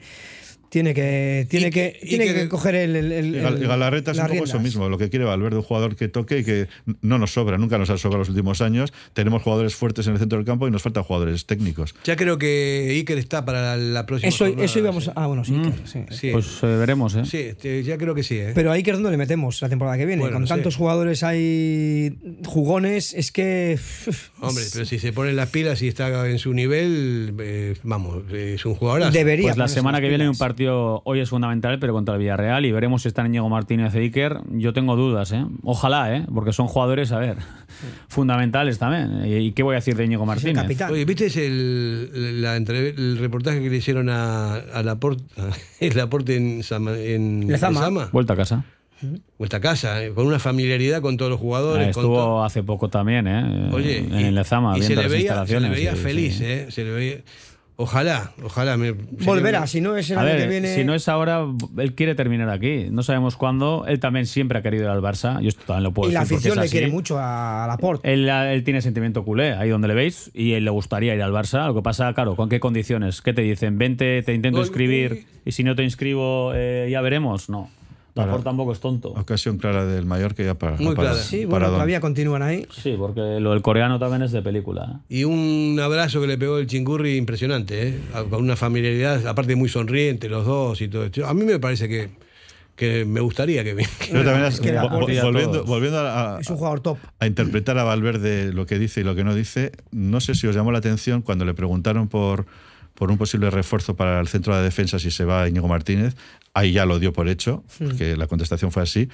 tiene 0.72 0.93
que, 0.93 1.45
tiene 1.49 1.69
que, 1.69 1.99
tiene 2.01 2.28
que- 2.28 2.34
que, 2.34 2.47
coger 2.47 2.76
el. 2.76 3.41
Galarreta 3.59 4.11
es 4.11 4.17
un 4.19 4.28
poco 4.28 4.45
eso 4.45 4.59
mismo, 4.61 4.88
lo 4.88 4.97
que 4.97 5.09
quiere 5.09 5.26
Valverde, 5.26 5.57
un 5.57 5.63
jugador 5.63 5.97
que 5.97 6.07
toque 6.07 6.39
y 6.39 6.43
que 6.45 6.67
no 7.01 7.19
nos 7.19 7.34
sobra, 7.34 7.57
nunca 7.57 7.78
nos 7.78 7.89
ha 7.89 7.97
sobrado 7.97 8.19
los 8.19 8.30
últimos 8.30 8.61
años. 8.61 8.93
Tenemos 9.13 9.41
jugadores 9.43 9.76
fuertes 9.76 10.07
en 10.07 10.13
el 10.13 10.19
centro 10.19 10.38
del 10.38 10.45
campo 10.45 10.69
y 10.69 10.72
nos 10.72 10.82
faltan 10.82 11.03
jugadores 11.03 11.45
técnicos. 11.45 11.93
Ya 12.05 12.15
creo 12.15 12.38
que 12.38 12.88
Iker 12.91 13.17
está 13.17 13.43
para 13.43 13.76
la 13.76 14.05
próxima 14.05 14.30
Eso, 14.30 14.45
jornada, 14.45 14.63
eso 14.63 14.80
íbamos 14.80 15.03
sí. 15.03 15.09
a. 15.13 15.24
Ah, 15.24 15.28
bueno, 15.28 15.43
sí. 15.43 15.53
Sí. 16.09 16.30
Pues 16.32 16.47
eh, 16.63 16.67
veremos, 16.67 17.15
¿eh? 17.15 17.26
Sí, 17.26 17.49
te- 17.61 17.84
ya 17.84 17.97
creo 17.97 18.15
que 18.15 18.24
sí. 18.24 18.38
¿eh? 18.38 18.53
Pero 18.55 18.72
ahí 18.72 18.82
que 18.82 18.91
es 18.91 18.95
donde 18.95 19.11
le 19.11 19.17
metemos 19.17 19.61
la 19.61 19.67
temporada 19.67 19.97
que 19.97 20.05
viene. 20.05 20.22
Bueno, 20.22 20.36
Con 20.36 20.43
no 20.43 20.47
tantos 20.47 20.78
jugadores 20.78 21.22
hay 21.24 22.15
jugones, 22.45 23.13
es 23.13 23.34
que. 23.34 23.78
Hombre, 24.39 24.63
pero 24.72 24.86
si 24.86 24.99
se 24.99 25.11
ponen 25.11 25.36
las 25.36 25.49
pilas 25.49 25.82
y 25.82 25.89
está 25.89 26.30
en 26.30 26.39
su 26.39 26.53
nivel, 26.53 27.34
eh, 27.41 27.76
vamos, 27.84 28.24
es 28.32 28.65
un 28.65 28.76
jugador. 28.76 29.11
Debería. 29.11 29.47
Pues 29.47 29.57
la 29.57 29.67
semana 29.67 29.99
que 29.99 30.07
viene 30.07 30.24
hay 30.24 30.28
un 30.30 30.34
pilas. 30.36 30.47
Partido, 30.66 31.01
hoy 31.05 31.20
es 31.20 31.30
fundamental, 31.30 31.80
pero 31.80 31.93
contra 31.93 32.14
el 32.16 32.20
Villarreal 32.20 32.66
y 32.66 32.72
veremos 32.72 33.01
si 33.01 33.07
están 33.07 33.26
Íñigo 33.28 33.49
Martínez 33.49 33.93
e 33.95 33.99
Iker. 33.99 34.38
Yo 34.51 34.74
tengo 34.74 34.95
dudas, 34.95 35.32
¿eh? 35.32 35.43
Ojalá, 35.64 36.16
¿eh? 36.16 36.26
Porque 36.34 36.53
son 36.53 36.68
jugadores, 36.68 37.12
a 37.12 37.18
ver, 37.18 37.38
fundamentales 38.07 38.78
también. 38.78 39.26
¿Y 39.26 39.41
y 39.47 39.51
qué 39.53 39.64
voy 39.64 39.74
a 39.74 39.76
decir 39.78 39.95
de 39.95 40.05
Íñigo 40.05 40.22
Es 40.24 40.28
el 40.45 40.53
Martínez? 40.53 40.62
capitán. 40.62 40.91
Oye, 40.91 41.05
¿viste 41.05 41.26
el, 41.45 42.41
la 42.41 42.57
entrev- 42.57 42.93
el 42.97 43.18
reportaje 43.18 43.62
que 43.62 43.70
le 43.70 43.78
hicieron 43.78 44.09
a, 44.09 44.53
a 44.55 44.84
Laporte, 44.84 45.24
el 45.80 45.97
Laporte 45.97 46.36
en, 46.38 46.62
Sama- 46.64 46.97
en 46.97 47.47
Lezama. 47.47 47.80
Lezama? 47.80 48.09
Vuelta 48.12 48.34
a 48.34 48.38
casa. 48.38 48.64
Vuelta 49.39 49.57
a 49.57 49.62
casa, 49.62 50.03
eh, 50.05 50.12
con 50.14 50.28
una 50.28 50.38
familiaridad 50.38 51.01
con 51.01 51.18
todos 51.18 51.32
los 51.32 51.39
jugadores. 51.39 51.88
Ah, 51.89 51.91
con 51.93 52.03
estuvo 52.03 52.16
todo. 52.18 52.43
hace 52.43 52.62
poco 52.62 52.88
también, 52.89 53.28
¿eh? 53.28 53.70
Oye, 53.74 53.97
en 53.97 54.28
y, 54.28 54.32
Lezama, 54.32 54.78
y 54.78 54.82
se 54.84 54.89
viendo 54.89 55.01
le 55.01 55.07
veía, 55.09 55.45
se 55.47 55.59
le 55.59 55.70
veía 55.70 55.95
sí, 55.95 55.97
feliz, 55.97 56.36
sí. 56.38 56.43
¿eh? 56.45 56.68
Se 56.70 56.84
le 56.84 56.91
veía. 56.91 57.16
Ojalá, 57.82 58.32
ojalá. 58.44 58.78
Me, 58.78 58.92
Volverá, 58.92 59.66
si 59.66 59.82
no 59.82 59.98
es 59.98 60.10
el 60.12 60.18
A 60.18 60.22
año 60.22 60.30
ver, 60.30 60.42
que 60.44 60.48
viene. 60.48 60.76
si 60.76 60.84
no 60.84 60.94
es 60.94 61.08
ahora, 61.10 61.44
él 61.78 61.96
quiere 61.96 62.14
terminar 62.16 62.50
aquí. 62.50 62.88
No 62.92 63.02
sabemos 63.02 63.36
cuándo. 63.36 63.86
Él 63.88 64.00
también 64.00 64.28
siempre 64.28 64.60
ha 64.60 64.62
querido 64.62 64.84
ir 64.84 64.90
al 64.90 65.02
Barça. 65.02 65.42
Yo 65.42 65.50
esto 65.50 65.64
también 65.66 65.84
lo 65.86 65.92
puedo 65.92 66.12
y 66.12 66.14
la 66.14 66.20
decir 66.22 66.36
porque 66.38 66.50
afición 66.50 66.54
es 66.54 66.58
le 66.58 66.66
así. 66.66 66.72
quiere 66.78 66.92
mucho 66.92 67.18
a 67.20 67.66
Laporte. 67.68 68.14
Él, 68.14 68.30
él 68.30 68.64
tiene 68.64 68.82
sentimiento 68.82 69.26
culé, 69.26 69.54
ahí 69.54 69.70
donde 69.70 69.88
le 69.88 69.96
veis, 69.96 70.30
y 70.34 70.54
él 70.54 70.64
le 70.66 70.72
gustaría 70.72 71.16
ir 71.16 71.22
al 71.24 71.32
Barça. 71.32 71.66
Lo 71.68 71.74
que 71.74 71.82
pasa, 71.82 72.14
claro, 72.14 72.36
¿con 72.36 72.50
qué 72.50 72.60
condiciones? 72.60 73.22
¿Qué 73.22 73.34
te 73.34 73.42
dicen? 73.42 73.78
Vente, 73.78 74.22
te 74.22 74.34
intento 74.34 74.60
inscribir, 74.60 75.26
y 75.44 75.52
si 75.54 75.64
no 75.64 75.76
te 75.76 75.84
inscribo, 75.84 76.52
eh, 76.54 76.88
ya 76.92 77.02
veremos. 77.02 77.50
No. 77.50 77.70
Para- 78.14 78.28
Laporte 78.28 78.43
tampoco 78.43 78.72
es 78.74 78.80
tonto. 78.80 79.09
Ocasión 79.09 79.57
clara 79.57 79.86
del 79.86 80.05
Mallorca 80.05 80.43
ya 80.43 80.53
para. 80.55 80.76
Muy 80.78 80.95
para- 80.95 81.12
clara. 81.12 81.24
Sí, 81.24 81.45
para 81.45 81.66
bueno, 81.68 81.68
todavía 81.76 82.01
continúan 82.01 82.41
ahí. 82.41 82.66
Sí, 82.72 82.95
porque 82.97 83.39
lo 83.39 83.51
del 83.51 83.62
coreano 83.62 83.99
también 83.99 84.22
es 84.24 84.32
de 84.32 84.41
película. 84.41 84.99
¿eh? 85.09 85.18
Y 85.20 85.24
un 85.24 85.80
abrazo 85.82 86.20
que 86.20 86.28
le 86.28 86.38
pegó 86.38 86.57
el 86.57 86.68
chingurri 86.68 87.16
impresionante, 87.18 87.88
¿eh? 87.89 87.99
Con 88.30 88.43
una 88.43 88.55
familiaridad, 88.55 89.26
aparte 89.28 89.55
muy 89.55 89.70
sonriente 89.70 90.28
los 90.30 90.45
dos 90.45 90.82
y 90.82 90.88
todo 90.89 91.05
esto. 91.05 91.26
A 91.26 91.34
mí 91.34 91.43
me 91.45 91.57
parece 91.59 91.88
que, 91.88 92.09
que 92.76 93.05
me 93.05 93.22
gustaría 93.22 93.64
que, 93.64 93.76
Pero 94.12 94.24
también 94.26 94.45
has- 94.45 94.59
que 94.59 94.72
volviendo, 94.74 95.64
volviendo 95.64 95.99
a, 95.99 96.36
a- 96.38 96.39
Es 96.41 96.49
un 96.49 96.57
jugador 96.57 96.82
top. 96.82 96.97
a 97.20 97.28
interpretar 97.28 97.78
a 97.78 97.84
Valverde 97.84 98.51
lo 98.51 98.66
que 98.66 98.78
dice 98.78 99.01
y 99.01 99.03
lo 99.03 99.16
que 99.16 99.24
no 99.24 99.34
dice, 99.36 99.72
no 99.91 100.20
sé 100.20 100.36
si 100.36 100.47
os 100.47 100.55
llamó 100.55 100.72
la 100.72 100.80
atención 100.80 101.22
cuando 101.22 101.45
le 101.45 101.53
preguntaron 101.53 102.07
por, 102.09 102.45
por 103.02 103.10
un 103.10 103.18
posible 103.18 103.49
refuerzo 103.49 103.95
para 103.95 104.20
el 104.20 104.28
centro 104.28 104.56
de 104.56 104.62
defensa 104.62 104.99
si 104.99 105.10
se 105.10 105.26
va 105.26 105.49
Íñigo 105.49 105.68
Martínez. 105.68 106.16
Ahí 106.54 106.74
ya 106.74 106.86
lo 106.86 106.99
dio 106.99 107.14
por 107.14 107.30
hecho, 107.30 107.64
porque 107.80 108.16
la 108.16 108.28
contestación 108.28 108.72
fue 108.72 108.84
así, 108.84 109.10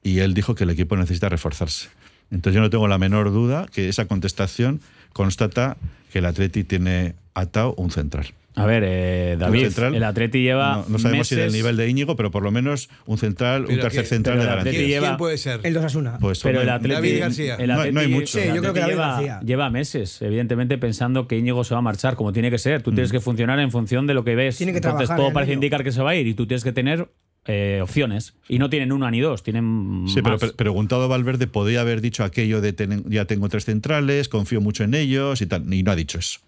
y 0.00 0.20
él 0.20 0.32
dijo 0.32 0.54
que 0.54 0.62
el 0.62 0.70
equipo 0.70 0.96
necesita 0.96 1.28
reforzarse. 1.28 1.88
Entonces 2.30 2.54
yo 2.54 2.60
no 2.60 2.70
tengo 2.70 2.86
la 2.86 2.98
menor 2.98 3.32
duda 3.32 3.66
que 3.66 3.88
esa 3.88 4.04
contestación 4.04 4.80
constata 5.12 5.76
que 6.12 6.20
el 6.20 6.26
Atleti 6.26 6.62
tiene 6.62 7.16
atado 7.34 7.74
un 7.78 7.90
central. 7.90 8.32
A 8.54 8.66
ver, 8.66 8.82
eh, 8.86 9.36
David, 9.38 9.62
central, 9.64 9.94
el 9.94 10.04
Atleti 10.04 10.42
lleva 10.42 10.76
No, 10.76 10.84
no 10.90 10.98
sabemos 10.98 11.26
si 11.28 11.34
del 11.36 11.46
meses- 11.46 11.58
nivel 11.58 11.76
de 11.78 11.88
Íñigo, 11.88 12.16
pero 12.16 12.30
por 12.30 12.42
lo 12.42 12.50
menos 12.50 12.90
un 13.06 13.16
central, 13.16 13.62
un 13.66 13.76
tercer 13.80 14.02
que- 14.02 14.08
central 14.08 14.36
de 14.36 14.42
el 14.42 14.48
garantía. 14.48 14.70
Atleti 14.72 14.76
¿Quién, 14.86 14.88
lleva- 15.00 15.06
quién 15.08 15.16
puede 15.16 15.38
ser? 15.38 15.60
El 15.62 15.72
2 15.72 15.84
Asuna. 15.84 16.18
Pues, 16.18 16.40
Pero 16.42 16.60
el 16.60 16.68
Atleti, 16.68 16.94
David 16.94 17.18
García. 17.20 17.54
el 17.56 17.68
No- 17.68 17.90
no 17.92 18.00
hay 18.00 18.08
mucho. 18.08 18.38
Sí, 18.38 18.46
yo 18.54 18.60
creo 18.60 18.72
que 18.74 18.80
David 18.80 18.92
lleva, 18.92 19.06
García. 19.12 19.40
lleva 19.42 19.70
meses, 19.70 20.20
evidentemente, 20.20 20.76
pensando 20.76 21.26
que 21.26 21.38
Íñigo 21.38 21.64
se 21.64 21.74
va 21.74 21.78
a 21.78 21.82
marchar, 21.82 22.14
como 22.14 22.32
tiene 22.34 22.50
que 22.50 22.58
ser. 22.58 22.82
Tú 22.82 22.92
tienes 22.92 23.10
que 23.10 23.20
funcionar 23.20 23.58
en 23.58 23.70
función 23.70 24.06
de 24.06 24.12
lo 24.14 24.22
que 24.24 24.34
ves. 24.34 24.58
Tiene 24.58 24.72
que 24.72 24.78
Entonces, 24.78 25.06
trabajar 25.06 25.16
todo 25.16 25.28
en 25.28 25.32
parece 25.34 25.52
indicar 25.54 25.82
que 25.82 25.92
se 25.92 26.02
va 26.02 26.10
a 26.10 26.14
ir 26.16 26.26
y 26.26 26.34
tú 26.34 26.46
tienes 26.46 26.62
que 26.64 26.72
tener 26.72 27.08
eh, 27.44 27.80
opciones. 27.82 28.34
Y 28.48 28.60
no 28.60 28.70
tienen 28.70 28.92
una 28.92 29.10
ni 29.10 29.18
dos, 29.18 29.42
tienen 29.42 30.04
Sí, 30.06 30.20
pero 30.22 30.38
más. 30.38 30.52
preguntado 30.52 31.08
Valverde 31.08 31.48
podía 31.48 31.80
haber 31.80 32.00
dicho 32.00 32.22
aquello 32.22 32.60
de 32.60 32.72
ten- 32.72 33.02
ya 33.10 33.24
tengo 33.24 33.48
tres 33.48 33.64
centrales, 33.64 34.28
confío 34.28 34.60
mucho 34.60 34.84
en 34.84 34.94
ellos 34.94 35.40
y 35.42 35.46
tal, 35.46 35.74
y 35.74 35.82
no 35.82 35.90
ha 35.90 35.96
dicho 35.96 36.20
eso. 36.20 36.38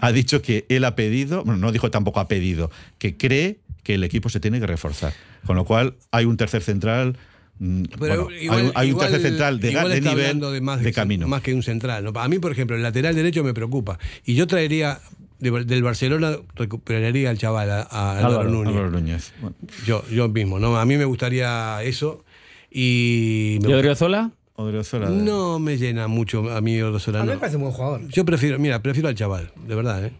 Ha 0.00 0.12
dicho 0.12 0.42
que 0.42 0.64
él 0.68 0.84
ha 0.84 0.94
pedido, 0.96 1.44
bueno, 1.44 1.58
no 1.60 1.72
dijo 1.72 1.90
tampoco 1.90 2.20
ha 2.20 2.28
pedido, 2.28 2.70
que 2.98 3.16
cree 3.16 3.58
que 3.82 3.94
el 3.94 4.04
equipo 4.04 4.28
se 4.28 4.40
tiene 4.40 4.60
que 4.60 4.66
reforzar. 4.66 5.12
Con 5.46 5.56
lo 5.56 5.64
cual 5.64 5.94
hay 6.10 6.24
un 6.24 6.36
tercer 6.36 6.62
central, 6.62 7.16
mm, 7.58 7.82
Pero 7.98 8.24
bueno, 8.26 8.30
igual- 8.40 8.58
hay, 8.60 8.66
un- 8.66 8.72
hay 8.74 8.86
un 8.86 8.90
igual- 8.90 9.10
tercer 9.10 9.28
central 9.30 9.60
de, 9.60 9.70
igual 9.70 9.88
de 9.88 9.98
está 9.98 10.10
nivel, 10.10 10.40
de, 10.40 10.60
más, 10.60 10.82
de 10.82 10.92
camino. 10.92 11.26
más 11.28 11.42
que 11.42 11.52
un 11.54 11.62
central. 11.62 12.04
¿no? 12.04 12.12
A 12.20 12.28
mí, 12.28 12.38
por 12.38 12.52
ejemplo, 12.52 12.76
el 12.76 12.82
lateral 12.82 13.14
derecho 13.14 13.42
me 13.44 13.54
preocupa. 13.54 13.98
Y 14.24 14.34
yo 14.34 14.46
traería, 14.46 15.00
de- 15.40 15.64
del 15.64 15.82
Barcelona, 15.82 16.36
recuperaría 16.54 17.30
al 17.30 17.38
chaval, 17.38 17.70
a, 17.70 17.82
a 17.82 18.18
Álvaro 18.18 18.40
Álvaro, 18.42 18.50
Núñez. 18.50 18.68
Álvaro 18.76 18.90
Núñez. 18.90 19.32
Bueno, 19.40 19.56
Yo, 19.86 20.04
yo 20.10 20.28
mismo, 20.28 20.58
¿no? 20.60 20.76
A 20.78 20.84
mí 20.84 20.96
me 20.96 21.04
gustaría 21.04 21.82
eso. 21.82 22.24
Y. 22.70 23.58
¿Y 23.60 23.72
Odriozola? 23.72 24.30
Odriozola 24.54 25.08
de- 25.10 25.16
No 25.22 25.58
me 25.58 25.78
llena 25.78 26.08
mucho 26.08 26.50
a 26.50 26.60
mí 26.60 26.78
A 26.78 26.86
Odriozola, 26.86 27.20
mí 27.22 27.28
me 27.28 27.34
no. 27.34 27.40
parece 27.40 27.56
un 27.56 27.62
buen 27.62 27.74
jugador. 27.74 28.06
Yo 28.08 28.24
prefiero, 28.24 28.58
mira, 28.58 28.82
prefiero 28.82 29.08
al 29.08 29.14
chaval, 29.14 29.50
de 29.66 29.74
verdad, 29.74 30.04
¿eh? 30.04 30.12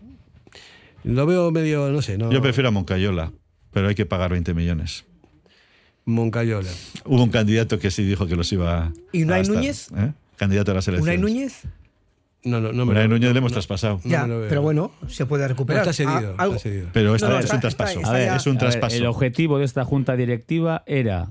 Lo 1.05 1.27
veo 1.27 1.51
medio, 1.51 1.91
no 1.91 2.01
sé, 2.03 2.17
¿no? 2.17 2.31
Yo 2.33 2.41
prefiero 2.41 2.69
a 2.69 2.71
Moncayola, 2.71 3.33
pero 3.73 3.89
hay 3.89 3.95
que 3.95 4.07
pagar 4.07 4.31
20 4.31 4.55
millones. 4.55 5.05
Moncayola. 6.05 6.69
Hubo 7.05 7.23
un 7.23 7.31
candidato 7.31 7.79
que 7.79 7.91
sí 7.91 8.03
dijo 8.05 8.27
que 8.27 8.35
los 8.37 8.51
iba 8.53 8.79
a. 8.87 8.93
¿Y 9.13 9.23
Unai 9.23 9.37
a 9.37 9.39
gastar, 9.39 9.57
Núñez? 9.57 9.89
¿eh? 9.97 10.13
Candidato 10.37 10.73
a 10.73 10.75
la 10.75 10.83
selección. 10.83 11.09
Unai 11.09 11.19
Núñez, 11.19 11.63
No, 12.45 12.61
no, 12.61 12.73
no 12.73 12.85
me 12.87 12.91
Unai 12.93 13.05
lo- 13.05 13.15
Núñez 13.15 13.33
le 13.33 13.39
hemos 13.39 13.53
no, 13.53 13.55
traspasado. 13.55 14.01
no 14.03 14.11
ya, 14.11 14.27
pero 14.49 14.63
bueno, 14.63 14.91
se 15.07 15.27
puede 15.27 15.43
No, 15.45 15.49
recuperar. 15.49 15.83
está 15.83 15.93
cedido, 15.93 16.35
Ah, 16.39 16.47
está 16.47 16.59
cedido. 16.59 16.89
Pero 16.93 17.15
esto 17.15 17.29
No, 17.29 17.35
no, 17.35 17.39
es 17.39 17.45
está- 17.45 17.55
un 17.57 17.61
traspaso. 17.61 17.99
está- 18.01 18.11
A 18.11 18.13
ver, 18.15 18.27
ya- 18.27 18.37
es 18.37 18.47
un 18.49 18.57
a 18.57 18.59
traspaso. 18.61 18.97
el 18.97 19.07
objetivo 19.07 19.59
de 19.59 19.65
esta 19.65 19.85
junta 19.85 20.17
directiva 20.17 20.83
era 20.87 21.29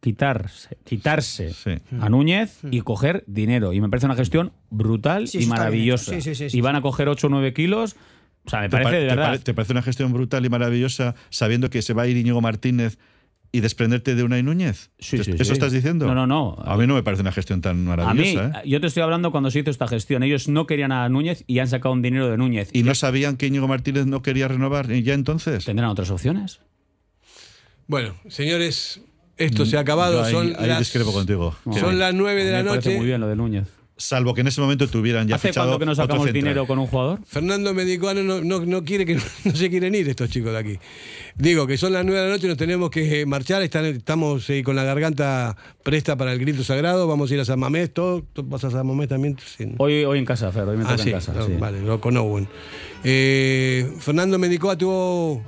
quitarse, 0.00 0.78
quitarse 0.84 1.52
Sí. 1.52 1.70
a 2.00 2.08
Núñez 2.08 2.58
y 2.70 2.80
coger 2.80 3.22
dinero. 3.26 3.72
Y 3.72 3.80
me 3.80 3.88
parece 3.88 4.06
una 4.06 4.16
gestión 4.16 4.52
brutal 4.70 5.28
Sí, 5.28 5.42
y 5.42 5.46
maravillosa. 5.46 6.12
hecho. 6.14 6.22
Sí, 6.22 6.34
sí, 6.34 6.44
sí, 6.44 6.50
sí, 6.50 6.58
y 6.58 6.60
van 6.62 6.76
a 6.76 6.80
coger 6.82 7.08
8 7.08 7.26
o 7.26 7.30
9 7.30 7.52
kilos. 7.52 7.96
O 8.46 8.50
sea, 8.50 8.60
me 8.60 8.68
¿Te 8.68 8.72
parece 8.72 8.84
pare- 8.86 8.96
de 9.00 9.08
te 9.08 9.14
verdad. 9.14 9.24
pare- 9.32 9.38
¿Te 9.40 9.54
parece 9.54 9.72
una 9.72 9.82
gestión 9.82 10.12
brutal 10.12 10.44
y 10.44 10.48
maravillosa 10.48 11.14
sabiendo 11.28 11.68
que 11.68 11.82
se 11.82 11.92
va 11.92 12.02
a 12.02 12.06
ir 12.06 12.16
Íñigo 12.16 12.40
Martínez 12.40 12.98
y 13.52 13.60
desprenderte 13.60 14.14
de 14.14 14.22
Unai 14.22 14.42
Núñez. 14.44 14.90
Sí, 15.00 15.16
¿Eso 15.16 15.24
sí, 15.24 15.30
¿Eso 15.32 15.44
sí. 15.44 15.52
estás 15.52 15.72
diciendo? 15.72 16.06
No, 16.06 16.14
no, 16.14 16.26
no. 16.26 16.56
A 16.64 16.76
mí 16.78 16.86
no 16.86 16.94
me 16.94 17.02
parece 17.02 17.20
una 17.22 17.32
gestión 17.32 17.60
tan 17.60 17.72
A 17.72 17.74
mí, 17.80 17.84
maravillosa. 17.84 18.60
¿eh? 18.64 18.68
yo 18.68 18.80
te 18.80 18.86
estoy 18.86 19.02
hablando 19.02 19.32
cuando 19.32 19.50
se 19.50 19.58
hizo 19.58 19.70
esta 19.70 19.88
gestión. 19.88 20.22
Ellos 20.22 20.48
no 20.48 20.66
querían 20.66 20.92
a 20.92 21.06
Núñez 21.08 21.42
y 21.48 21.58
han 21.58 21.66
sacado 21.68 21.92
un 21.92 22.00
dinero 22.00 22.30
de 22.30 22.38
Núñez. 22.38 22.70
¿Y 22.72 22.84
no 22.84 22.94
sabían 22.94 23.36
que 23.36 23.48
Íñigo 23.48 23.66
Martínez 23.68 24.06
no 24.06 24.22
quería 24.22 24.46
renovar 24.48 24.88
ya 24.90 25.12
entonces? 25.14 25.64
¿Tendrán 25.66 25.90
otras 25.90 26.10
opciones? 26.10 26.60
Bueno, 27.88 28.14
señores, 28.28 29.02
esto 29.40 29.66
se 29.66 29.76
ha 29.76 29.80
acabado. 29.80 30.20
Yo 30.20 30.24
ahí- 30.24 30.32
son 30.32 30.46
ahí 30.62 30.68
las, 30.68 30.78
discrepo 30.78 31.12
contigo. 31.12 31.54
Son 31.78 31.98
las 31.98 32.14
9 32.14 32.44
de 32.44 32.52
la 32.52 32.62
noche. 32.62 32.96
muy 32.96 33.06
bien 33.06 33.20
lo 33.20 33.28
de 33.28 33.36
Núñez. 33.36 33.64
Salvo 33.96 34.32
que 34.32 34.40
en 34.40 34.46
ese 34.46 34.62
momento 34.62 34.88
tuvieran 34.88 35.28
ya 35.28 35.36
¿Hace 35.36 35.48
fichado 35.48 35.66
cuánto 35.66 35.78
que 35.80 35.84
no 35.84 35.94
sacamos 35.94 36.32
dinero 36.32 36.66
con 36.66 36.78
un 36.78 36.86
jugador? 36.86 37.18
Fernando 37.26 37.74
Medicano 37.74 38.22
no, 38.22 38.40
no, 38.40 38.64
no 38.64 38.82
quiere 38.82 39.04
que 39.04 39.16
no 39.44 39.54
se 39.54 39.68
quieren 39.68 39.94
ir 39.94 40.08
estos 40.08 40.30
chicos 40.30 40.52
de 40.52 40.58
aquí. 40.58 40.78
Digo 41.34 41.66
que 41.66 41.76
son 41.76 41.92
las 41.92 42.02
9 42.06 42.18
de 42.18 42.26
la 42.28 42.32
noche, 42.32 42.48
nos 42.48 42.56
tenemos 42.56 42.88
que 42.88 43.26
marchar. 43.26 43.60
Están- 43.62 43.84
estamos 43.84 44.48
eh, 44.48 44.62
con 44.62 44.74
la 44.74 44.84
garganta 44.84 45.54
presta 45.82 46.16
para 46.16 46.32
el 46.32 46.38
grito 46.38 46.64
sagrado. 46.64 47.06
Vamos 47.08 47.30
a 47.30 47.34
ir 47.34 47.40
a 47.40 47.44
San 47.44 47.58
Mamés. 47.60 47.92
¿Todo? 47.92 48.22
¿Tú 48.32 48.42
vas 48.44 48.64
a 48.64 48.70
San 48.70 48.86
Mamés 48.86 49.08
también? 49.08 49.36
Sí. 49.58 49.66
Hoy, 49.76 50.04
hoy 50.04 50.18
en 50.18 50.24
casa, 50.24 50.50
Fer, 50.50 50.62
hoy 50.62 50.78
me 50.78 50.84
Ah, 50.86 50.96
sí, 50.96 51.10
en 51.10 51.16
casa. 51.16 51.34
no, 51.34 51.44
sí. 51.44 51.52
vale, 51.58 51.82
lo 51.82 52.00
con 52.00 52.16
Owen. 52.16 52.48
Eh, 53.04 53.92
Fernando 53.98 54.38
Medicoa 54.38 54.78
tuvo 54.78 55.42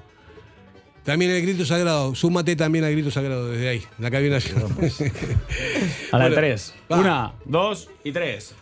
también 1.05 1.32
el 1.32 1.42
grito 1.42 1.64
sagrado. 1.64 2.14
Súmate 2.14 2.55
también 2.55 2.84
al 2.84 2.92
grito 2.92 3.11
sagrado 3.11 3.50
desde 3.50 3.68
ahí, 3.68 3.78
en 3.98 4.05
la 4.05 4.11
cabina. 4.11 4.38
A 6.12 6.18
la 6.18 6.28
de 6.28 6.36
tres. 6.36 6.74
Una, 6.88 7.32
dos 7.44 7.88
y 8.05 8.12
tres. 8.12 8.55